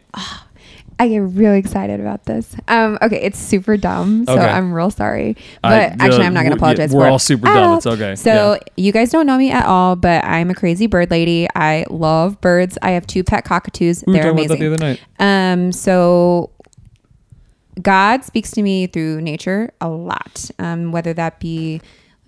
I 1.01 1.09
get 1.09 1.19
really 1.21 1.59
excited 1.59 1.99
about 1.99 2.27
this. 2.27 2.55
Um, 2.69 2.99
okay, 3.01 3.17
it's 3.23 3.39
super 3.39 3.79
dumb, 3.79 4.27
so 4.27 4.35
Okay. 4.35 4.45
I'm 4.47 4.71
real 4.73 4.91
sorry. 4.91 5.35
But 5.63 5.73
I- 5.73 5.97
actually, 5.99 6.25
I'm 6.27 6.35
not 6.35 6.41
going 6.43 6.51
to 6.53 6.57
apologize. 6.59 6.93
we're 6.93 7.09
all 7.09 7.19
super 7.19 7.49
at 7.49 7.55
dumb. 7.55 7.79
It's 7.79 7.87
okay. 7.87 8.15
So 8.17 8.53
Yeah. 8.53 8.59
you 8.77 8.93
guys 8.93 9.11
don't 9.11 9.27
know 9.27 9.39
me 9.39 9.51
at 9.51 9.65
all, 9.65 9.97
but 9.97 10.23
I'm 10.27 10.51
a 10.51 10.55
crazy 10.55 10.87
bird 10.87 11.11
lady. 11.11 11.49
I 11.57 11.87
love 11.89 12.39
birds. 12.43 12.77
I 12.83 12.91
have 12.91 13.07
two 13.07 13.25
pet 13.25 13.45
cockatoos. 13.47 14.05
We 14.07 14.13
They're 14.13 14.31
amazing. 14.31 14.61
the 14.61 14.75
other 14.75 14.77
night. 14.77 15.01
Um, 15.19 15.73
so 15.73 16.51
God 17.81 18.25
speaks 18.25 18.51
to 18.53 18.63
me 18.63 18.87
through 18.87 19.23
nature 19.23 19.73
a 19.81 19.89
lot, 19.89 20.51
um, 20.59 20.93
whether 20.93 21.15
that 21.15 21.41
be 21.41 21.81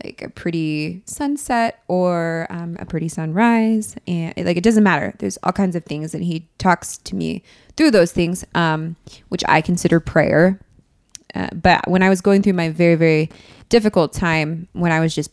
like 0.04 0.22
a 0.22 0.28
pretty 0.28 1.02
sunset 1.04 1.82
or 1.88 2.46
um, 2.50 2.76
a 2.80 2.86
pretty 2.86 3.08
sunrise, 3.08 3.96
and 4.06 4.34
like 4.36 4.56
it 4.56 4.64
doesn't 4.64 4.84
matter. 4.84 5.14
There's 5.18 5.38
all 5.42 5.52
kinds 5.52 5.76
of 5.76 5.84
things, 5.84 6.14
and 6.14 6.24
He 6.24 6.48
talks 6.58 6.98
to 6.98 7.16
me 7.16 7.42
through 7.76 7.90
those 7.90 8.12
things, 8.12 8.44
um, 8.54 8.96
which 9.28 9.42
I 9.48 9.60
consider 9.60 10.00
prayer. 10.00 10.60
Uh, 11.34 11.48
but 11.54 11.88
when 11.88 12.02
I 12.02 12.08
was 12.08 12.20
going 12.20 12.42
through 12.42 12.52
my 12.54 12.68
very 12.68 12.94
very 12.94 13.30
difficult 13.68 14.12
time, 14.12 14.68
when 14.72 14.92
I 14.92 15.00
was 15.00 15.14
just 15.14 15.30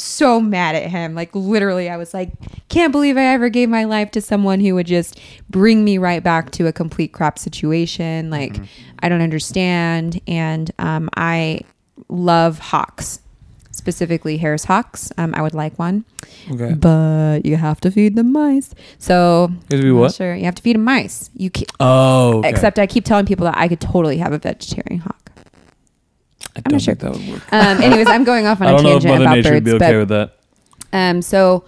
so 0.00 0.40
mad 0.40 0.74
at 0.74 0.90
him. 0.90 1.14
Like 1.14 1.34
literally, 1.34 1.88
I 1.88 1.96
was 1.96 2.14
like, 2.14 2.32
can't 2.68 2.92
believe 2.92 3.16
I 3.16 3.24
ever 3.26 3.48
gave 3.48 3.68
my 3.68 3.84
life 3.84 4.10
to 4.12 4.20
someone 4.20 4.60
who 4.60 4.74
would 4.74 4.86
just 4.86 5.20
bring 5.48 5.84
me 5.84 5.98
right 5.98 6.22
back 6.22 6.50
to 6.52 6.66
a 6.66 6.72
complete 6.72 7.12
crap 7.12 7.38
situation. 7.38 8.30
Like 8.30 8.56
I 9.00 9.08
don't 9.08 9.20
understand, 9.20 10.20
and 10.26 10.70
um, 10.78 11.10
I 11.16 11.60
love 12.08 12.58
hawks, 12.58 13.20
specifically 13.80 14.36
Harris 14.36 14.64
hawks. 14.64 15.10
Um, 15.18 15.34
I 15.34 15.42
would 15.42 15.54
like 15.54 15.78
one, 15.78 16.04
Okay. 16.52 16.74
but 16.74 17.44
you 17.44 17.56
have 17.56 17.80
to 17.80 17.90
feed 17.90 18.14
them 18.14 18.30
mice. 18.32 18.74
So 18.98 19.50
I'm 19.72 19.96
what? 19.96 20.14
Sure, 20.14 20.34
you 20.34 20.44
have 20.44 20.54
to 20.56 20.62
feed 20.62 20.76
them 20.76 20.84
mice. 20.84 21.30
You 21.34 21.50
can 21.50 21.66
Oh. 21.80 22.38
okay. 22.38 22.48
Except 22.50 22.78
I 22.78 22.86
keep 22.86 23.04
telling 23.04 23.26
people 23.26 23.44
that 23.46 23.56
I 23.56 23.66
could 23.68 23.80
totally 23.80 24.18
have 24.18 24.32
a 24.32 24.38
vegetarian 24.38 25.00
hawk. 25.00 25.16
I 26.56 26.58
I'm 26.58 26.62
don't 26.64 26.72
not 26.74 26.82
sure. 26.82 26.94
think 26.94 27.12
that 27.14 27.20
would 27.20 27.28
work. 27.32 27.52
Um, 27.52 27.82
anyways, 27.82 28.08
I'm 28.08 28.24
going 28.24 28.46
off 28.46 28.60
on 28.60 28.66
I 28.66 28.70
a 28.70 28.74
don't 28.74 28.84
know 28.84 28.96
if 28.96 29.02
tangent 29.02 29.12
Mother 29.12 29.24
about 29.24 29.36
Nature 29.36 29.54
would 29.54 29.64
birds, 29.64 29.72
be 29.74 29.78
but 29.78 29.88
okay 29.88 29.98
with 29.98 30.08
that. 30.10 30.36
um, 30.92 31.22
so 31.22 31.64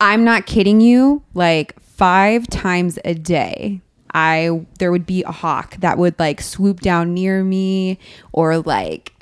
I'm 0.00 0.24
not 0.24 0.46
kidding 0.46 0.80
you. 0.80 1.22
Like 1.34 1.78
five 1.80 2.46
times 2.48 2.98
a 3.04 3.14
day, 3.14 3.80
I 4.12 4.64
there 4.78 4.90
would 4.90 5.06
be 5.06 5.22
a 5.24 5.32
hawk 5.32 5.76
that 5.78 5.96
would 5.98 6.18
like 6.18 6.40
swoop 6.40 6.80
down 6.80 7.14
near 7.14 7.42
me 7.44 7.98
or 8.32 8.58
like 8.58 9.12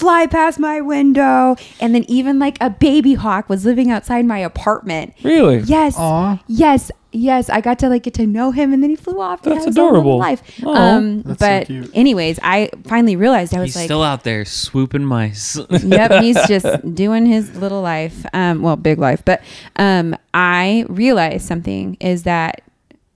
fly 0.00 0.26
past 0.26 0.58
my 0.58 0.80
window, 0.80 1.56
and 1.80 1.94
then 1.94 2.04
even 2.08 2.38
like 2.38 2.56
a 2.60 2.70
baby 2.70 3.14
hawk 3.14 3.48
was 3.48 3.64
living 3.64 3.90
outside 3.90 4.24
my 4.24 4.38
apartment. 4.38 5.14
Really? 5.22 5.58
Yes. 5.60 5.94
Aw. 5.98 6.42
Yes. 6.46 6.90
Yes. 7.12 7.50
I 7.50 7.60
got 7.60 7.78
to 7.80 7.88
like 7.88 8.04
get 8.04 8.14
to 8.14 8.26
know 8.26 8.50
him 8.52 8.72
and 8.72 8.82
then 8.82 8.90
he 8.90 8.96
flew 8.96 9.20
off. 9.20 9.42
That's 9.42 9.58
had 9.58 9.66
his 9.66 9.78
own 9.78 9.84
little 9.84 10.00
adorable. 10.00 10.18
Life. 10.18 10.42
Aw. 10.64 10.72
Um, 10.74 11.22
That's 11.22 11.40
so 11.40 11.46
but 11.46 11.66
cute. 11.66 11.90
anyways, 11.92 12.38
I 12.42 12.70
finally 12.84 13.16
realized 13.16 13.54
I 13.54 13.60
was 13.60 13.70
He's 13.70 13.76
like, 13.76 13.84
still 13.86 14.02
out 14.02 14.24
there 14.24 14.44
swooping 14.44 15.04
mice. 15.04 15.58
yep, 15.70 16.22
he's 16.22 16.38
just 16.48 16.94
doing 16.94 17.26
his 17.26 17.54
little 17.56 17.82
life. 17.82 18.24
Um, 18.32 18.62
well, 18.62 18.76
big 18.76 18.98
life. 18.98 19.24
But 19.24 19.42
um, 19.76 20.16
I 20.32 20.86
realized 20.88 21.46
something 21.46 21.96
is 22.00 22.22
that 22.22 22.62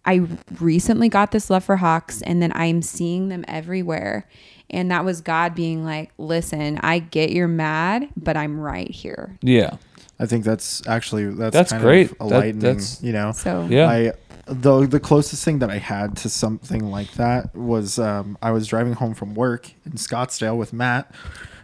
I 0.05 0.27
recently 0.61 1.09
got 1.09 1.31
this 1.31 1.49
love 1.49 1.65
for 1.65 1.77
hawks, 1.77 2.21
and 2.23 2.43
then 2.43 2.53
I'm 2.55 2.83
seeing 2.83 3.29
them 3.29 3.45
everywhere. 3.49 4.27
And 4.71 4.91
that 4.91 5.05
was 5.05 5.21
God 5.21 5.55
being 5.55 5.85
like, 5.85 6.11
"Listen, 6.19 6.79
I 6.83 6.99
get 6.99 7.31
you're 7.31 7.47
mad, 7.49 8.09
but 8.17 8.37
I'm 8.37 8.59
right 8.59 8.91
here." 8.91 9.37
Yeah. 9.43 9.77
I 10.19 10.27
think 10.27 10.45
that's 10.45 10.87
actually 10.87 11.27
that's 11.35 11.53
That's 11.55 11.73
kind 11.73 11.83
great. 11.83 12.13
Of 12.21 12.31
That- 12.31 12.61
that's- 12.61 13.03
you 13.03 13.13
know. 13.13 13.33
So 13.33 13.67
Yeah. 13.71 13.89
I 13.89 14.13
the 14.47 14.87
the 14.87 15.01
closest 15.01 15.45
thing 15.45 15.59
that 15.61 15.71
I 15.71 15.79
had 15.79 16.17
to 16.19 16.29
something 16.29 16.91
like 16.91 17.13
that 17.15 17.55
was 17.55 17.99
um, 17.99 18.37
I 18.43 18.51
was 18.51 18.67
driving 18.67 18.93
home 18.93 19.15
from 19.15 19.35
work 19.35 19.71
in 19.87 19.93
Scottsdale 19.93 20.57
with 20.57 20.73
Matt, 20.73 21.11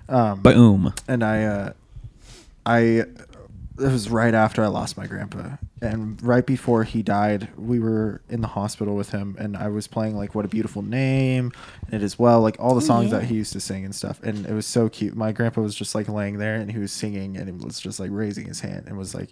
um, 0.09 0.41
Boom. 0.41 0.95
and 1.07 1.23
I 1.23 1.45
uh, 1.45 1.73
I 2.67 2.81
it 2.81 3.07
was 3.79 4.09
right 4.11 4.35
after 4.35 4.63
I 4.65 4.69
lost 4.69 4.97
my 4.97 5.07
grandpa, 5.07 5.57
and 5.83 6.23
right 6.23 6.45
before 6.45 6.85
he 6.85 7.03
died, 7.03 7.49
we 7.57 7.79
were 7.79 8.21
in 8.29 8.41
the 8.43 8.49
hospital 8.49 8.95
with 8.97 9.11
him, 9.11 9.37
and 9.39 9.57
I 9.57 9.69
was 9.69 9.87
playing 9.87 10.17
like 10.17 10.35
"What 10.35 10.45
a 10.45 10.49
Beautiful 10.49 10.83
Name" 10.83 11.53
and 11.87 11.95
"It 11.95 12.03
Is 12.03 12.19
Well," 12.19 12.41
like 12.43 12.57
all 12.59 12.75
the 12.75 12.81
songs 12.83 13.11
that 13.13 13.25
he 13.25 13.35
used 13.35 13.53
to 13.55 13.61
sing 13.61 13.85
and 13.85 13.95
stuff, 13.95 14.21
and 14.23 14.47
it 14.47 14.53
was 14.53 14.67
so 14.67 14.89
cute. 14.89 15.17
My 15.17 15.33
grandpa 15.33 15.61
was 15.63 15.75
just 15.75 15.95
like 15.95 16.09
laying 16.09 16.39
there, 16.39 16.57
and 16.57 16.71
he 16.71 16.79
was 16.79 16.93
singing, 16.93 17.37
and 17.37 17.49
he 17.49 17.65
was 17.65 17.81
just 17.81 17.99
like 17.99 18.11
raising 18.13 18.47
his 18.47 18.61
hand, 18.61 18.85
and 18.89 18.99
was 18.99 19.15
like, 19.15 19.31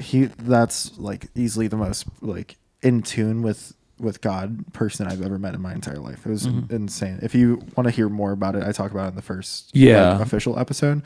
he 0.00 0.24
that's 0.26 0.96
like 0.98 1.26
easily 1.34 1.68
the 1.68 1.76
most 1.76 2.06
like 2.20 2.56
in 2.82 3.02
tune 3.02 3.42
with 3.42 3.74
with 3.98 4.20
God 4.20 4.72
person 4.74 5.06
I've 5.06 5.22
ever 5.22 5.38
met 5.38 5.54
in 5.54 5.62
my 5.62 5.72
entire 5.72 5.98
life. 5.98 6.26
It 6.26 6.28
was 6.30 6.44
insane. 6.44 7.18
If 7.22 7.34
you 7.34 7.62
want 7.76 7.86
to 7.86 7.90
hear 7.90 8.10
more 8.10 8.32
about 8.32 8.54
it, 8.54 8.62
I 8.62 8.70
talk 8.72 8.90
about 8.90 9.06
it 9.06 9.08
in 9.10 9.14
the 9.16 9.22
first 9.22 9.70
Yeah. 9.74 10.12
like, 10.12 10.20
official 10.20 10.58
episode. 10.58 11.00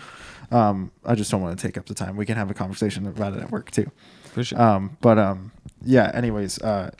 Um, 0.51 0.90
I 1.05 1.15
just 1.15 1.31
don't 1.31 1.40
want 1.40 1.57
to 1.57 1.65
take 1.65 1.78
up 1.78 1.86
the 1.86 1.94
time. 1.94 2.16
We 2.16 2.27
can 2.27 2.35
have 2.36 2.51
a 2.51 2.55
conversation 2.55 3.07
about 3.07 3.35
it 3.35 3.40
at 3.44 3.52
work 3.52 3.70
too. 3.70 3.93
For 4.32 4.44
sure. 4.44 4.61
Um, 4.61 4.97
but 5.01 5.19
um, 5.19 5.52
yeah. 5.85 6.11
Anyways, 6.15 6.61
uh, 6.62 6.90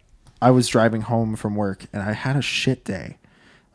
I 0.43 0.51
was 0.51 0.69
driving 0.69 1.03
home 1.03 1.37
from 1.37 1.55
work 1.55 1.85
and 1.93 2.03
I 2.03 2.13
had 2.13 2.37
a 2.37 2.43
shit 2.43 2.85
day. 2.85 3.19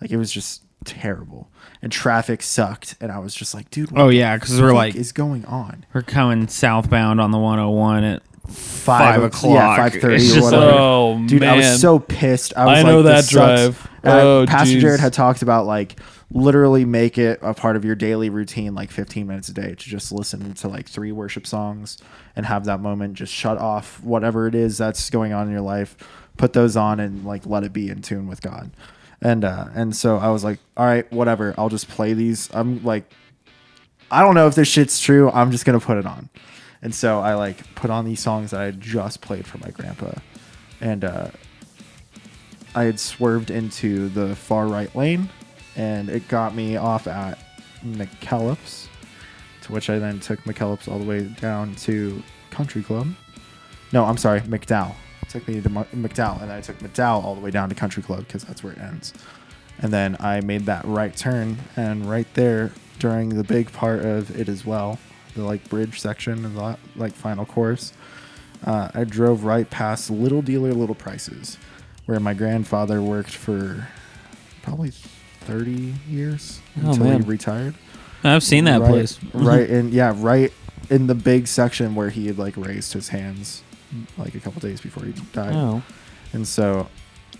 Like 0.01 0.11
it 0.11 0.17
was 0.17 0.31
just 0.31 0.61
terrible, 0.83 1.49
and 1.81 1.91
traffic 1.91 2.41
sucked. 2.43 2.95
And 2.99 3.11
I 3.11 3.19
was 3.19 3.33
just 3.33 3.53
like, 3.53 3.69
dude. 3.71 3.91
What 3.91 4.01
Oh, 4.01 4.09
yeah, 4.09 4.35
because 4.35 4.59
we're 4.61 4.73
like- 4.73 4.95
is 4.95 5.11
going 5.11 5.45
on? 5.45 5.85
We're 5.93 6.01
coming 6.01 6.47
southbound 6.47 7.19
on 7.21 7.31
the 7.31 7.39
101 7.39 8.03
at 8.03 8.21
Five, 8.47 9.15
five 9.15 9.23
o'clock. 9.23 9.53
Yeah, 9.55 9.75
five 9.75 9.93
thirty 9.99 10.37
or 10.37 10.43
whatever. 10.43 10.71
Oh 10.77 11.23
Dude, 11.25 11.43
I 11.43 11.55
was 11.55 11.81
so 11.81 11.97
pissed. 11.97 12.53
I 12.55 12.65
was 12.65 12.77
I 12.77 12.81
like, 12.83 12.85
know 12.85 13.01
that 13.03 13.27
drive. 13.27 13.87
I- 14.03 14.21
Oh, 14.21 14.45
Pastor 14.47 14.73
geez. 14.75 14.83
Jared 14.83 14.99
had 14.99 15.13
talked 15.13 15.41
about 15.41 15.65
like 15.65 15.99
literally 16.31 16.85
make 16.85 17.17
it 17.17 17.39
a 17.41 17.53
part 17.53 17.75
of 17.75 17.85
your 17.85 17.95
daily 17.95 18.29
routine, 18.29 18.73
like 18.73 18.91
15 18.91 19.27
minutes 19.27 19.49
a 19.49 19.53
day, 19.53 19.69
to 19.69 19.75
just 19.75 20.11
listen 20.11 20.53
to 20.55 20.67
like 20.67 20.87
three 20.87 21.11
worship 21.11 21.45
songs 21.45 21.97
and 22.35 22.45
have 22.45 22.65
that 22.65 22.79
moment. 22.79 23.13
Just 23.13 23.33
shut 23.33 23.57
off 23.57 24.01
whatever 24.03 24.47
it 24.47 24.55
is 24.55 24.77
that's 24.77 25.09
going 25.09 25.33
on 25.33 25.47
in 25.47 25.53
your 25.53 25.61
life, 25.61 25.95
put 26.37 26.53
those 26.53 26.75
on, 26.75 26.99
and 26.99 27.25
like 27.25 27.45
let 27.45 27.63
it 27.63 27.73
be 27.73 27.89
in 27.89 28.01
tune 28.01 28.27
with 28.27 28.41
God. 28.41 28.71
And 29.21 29.45
uh, 29.45 29.67
and 29.73 29.95
so 29.95 30.17
I 30.17 30.29
was 30.29 30.43
like, 30.43 30.59
all 30.75 30.85
right, 30.85 31.09
whatever. 31.11 31.53
I'll 31.57 31.69
just 31.69 31.87
play 31.87 32.13
these. 32.13 32.49
I'm 32.53 32.83
like, 32.83 33.09
I 34.11 34.21
don't 34.21 34.35
know 34.35 34.47
if 34.47 34.55
this 34.55 34.67
shit's 34.67 34.99
true. 34.99 35.31
I'm 35.31 35.51
just 35.51 35.65
gonna 35.65 35.79
put 35.79 35.97
it 35.97 36.05
on. 36.05 36.29
And 36.81 36.93
so 36.93 37.19
I 37.19 37.35
like 37.35 37.73
put 37.75 37.89
on 37.89 38.05
these 38.05 38.19
songs 38.19 38.51
that 38.51 38.59
I 38.59 38.65
had 38.65 38.81
just 38.81 39.21
played 39.21 39.47
for 39.47 39.57
my 39.59 39.69
grandpa, 39.69 40.11
and 40.81 41.03
uh, 41.03 41.29
I 42.75 42.83
had 42.83 42.99
swerved 42.99 43.49
into 43.49 44.09
the 44.09 44.35
far 44.35 44.67
right 44.67 44.93
lane, 44.95 45.29
and 45.75 46.09
it 46.09 46.27
got 46.27 46.55
me 46.55 46.77
off 46.77 47.07
at 47.07 47.39
McKellips, 47.83 48.87
to 49.63 49.71
which 49.71 49.89
I 49.89 49.99
then 49.99 50.19
took 50.19 50.39
McKellips 50.43 50.87
all 50.87 50.99
the 50.99 51.05
way 51.05 51.23
down 51.23 51.75
to 51.75 52.21
Country 52.51 52.83
Club. 52.83 53.07
No, 53.91 54.05
I'm 54.05 54.17
sorry, 54.17 54.41
McDowell. 54.41 54.95
It 55.21 55.29
took 55.29 55.47
me 55.47 55.61
to 55.61 55.69
McDowell, 55.69 56.41
and 56.41 56.51
I 56.51 56.61
took 56.61 56.79
McDowell 56.79 57.23
all 57.23 57.35
the 57.35 57.41
way 57.41 57.51
down 57.51 57.69
to 57.69 57.75
Country 57.75 58.03
Club 58.03 58.19
because 58.19 58.43
that's 58.43 58.63
where 58.63 58.73
it 58.73 58.79
ends. 58.79 59.13
And 59.79 59.91
then 59.91 60.15
I 60.19 60.41
made 60.41 60.65
that 60.67 60.85
right 60.85 61.15
turn, 61.15 61.57
and 61.75 62.09
right 62.09 62.27
there 62.33 62.71
during 62.99 63.29
the 63.29 63.43
big 63.43 63.71
part 63.73 64.05
of 64.05 64.37
it 64.39 64.47
as 64.47 64.65
well, 64.65 64.99
the 65.35 65.43
like 65.43 65.67
bridge 65.69 65.99
section 65.99 66.45
and 66.45 66.55
the 66.55 66.77
like 66.95 67.13
final 67.13 67.45
course, 67.45 67.93
uh, 68.63 68.89
I 68.93 69.03
drove 69.03 69.43
right 69.43 69.69
past 69.69 70.09
Little 70.09 70.41
Dealer 70.41 70.73
Little 70.73 70.95
Prices, 70.95 71.57
where 72.05 72.19
my 72.19 72.33
grandfather 72.33 73.01
worked 73.01 73.31
for 73.31 73.89
probably 74.61 74.91
30 75.45 75.93
years 76.09 76.59
Oh, 76.83 76.91
until 76.91 77.19
he 77.19 77.25
retired. 77.25 77.75
I've 78.23 78.43
seen 78.43 78.65
that 78.65 78.81
right, 78.81 78.89
place. 78.89 79.19
right 79.33 79.69
in 79.69 79.91
yeah, 79.91 80.13
right 80.17 80.51
in 80.89 81.07
the 81.07 81.15
big 81.15 81.47
section 81.47 81.95
where 81.95 82.09
he 82.09 82.27
had 82.27 82.37
like 82.37 82.57
raised 82.57 82.93
his 82.93 83.09
hands 83.09 83.63
like 84.17 84.35
a 84.35 84.39
couple 84.39 84.59
days 84.61 84.81
before 84.81 85.03
he 85.05 85.13
died. 85.33 85.53
Oh. 85.55 85.83
And 86.33 86.47
so 86.47 86.87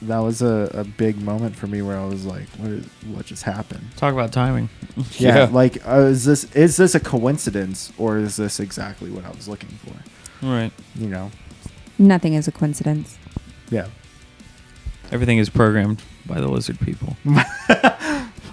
that 0.04 0.20
was 0.20 0.42
a, 0.42 0.70
a 0.74 0.84
big 0.84 1.18
moment 1.22 1.56
for 1.56 1.68
me 1.68 1.82
where 1.82 1.98
I 1.98 2.06
was 2.06 2.26
like, 2.26 2.48
what, 2.58 2.70
is, 2.70 2.86
what 3.08 3.26
just 3.26 3.44
happened? 3.44 3.86
Talk 3.96 4.14
about 4.14 4.32
timing. 4.32 4.70
Yeah, 5.18 5.36
Yeah. 5.36 5.44
like 5.52 5.86
uh, 5.88 6.02
is 6.02 6.24
this 6.24 6.46
is 6.56 6.78
this 6.78 6.96
a 6.96 7.00
coincidence 7.02 7.92
or 7.98 8.18
is 8.18 8.38
this 8.38 8.60
exactly 8.62 9.10
what 9.12 9.26
I 9.26 9.30
was 9.32 9.48
looking 9.50 9.70
for? 9.70 10.46
Right. 10.46 10.72
You 10.96 11.08
know? 11.08 11.32
Nothing 11.98 12.34
is 12.34 12.48
a 12.48 12.52
coincidence. 12.52 13.18
Yeah. 13.70 13.88
Everything 15.12 15.38
is 15.38 15.50
programmed 15.50 16.02
by 16.28 16.40
the 16.40 16.48
lizard 16.48 16.80
people. 16.80 17.16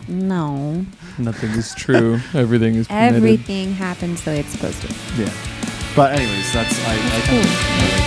No. 0.08 0.84
Nothing 1.18 1.50
is 1.50 1.74
true. 1.74 2.20
Everything 2.34 2.74
is 2.74 2.88
permitted. 2.88 3.16
Everything 3.16 3.72
happens 3.72 4.22
the 4.24 4.32
way 4.32 4.40
it's 4.40 4.50
supposed 4.50 4.82
to. 4.82 4.88
Yeah. 5.16 5.32
But 5.94 6.18
anyways, 6.18 6.52
that's 6.52 6.74
I, 6.86 6.94
I 6.94 7.20
kind 7.20 7.38
of 7.38 8.01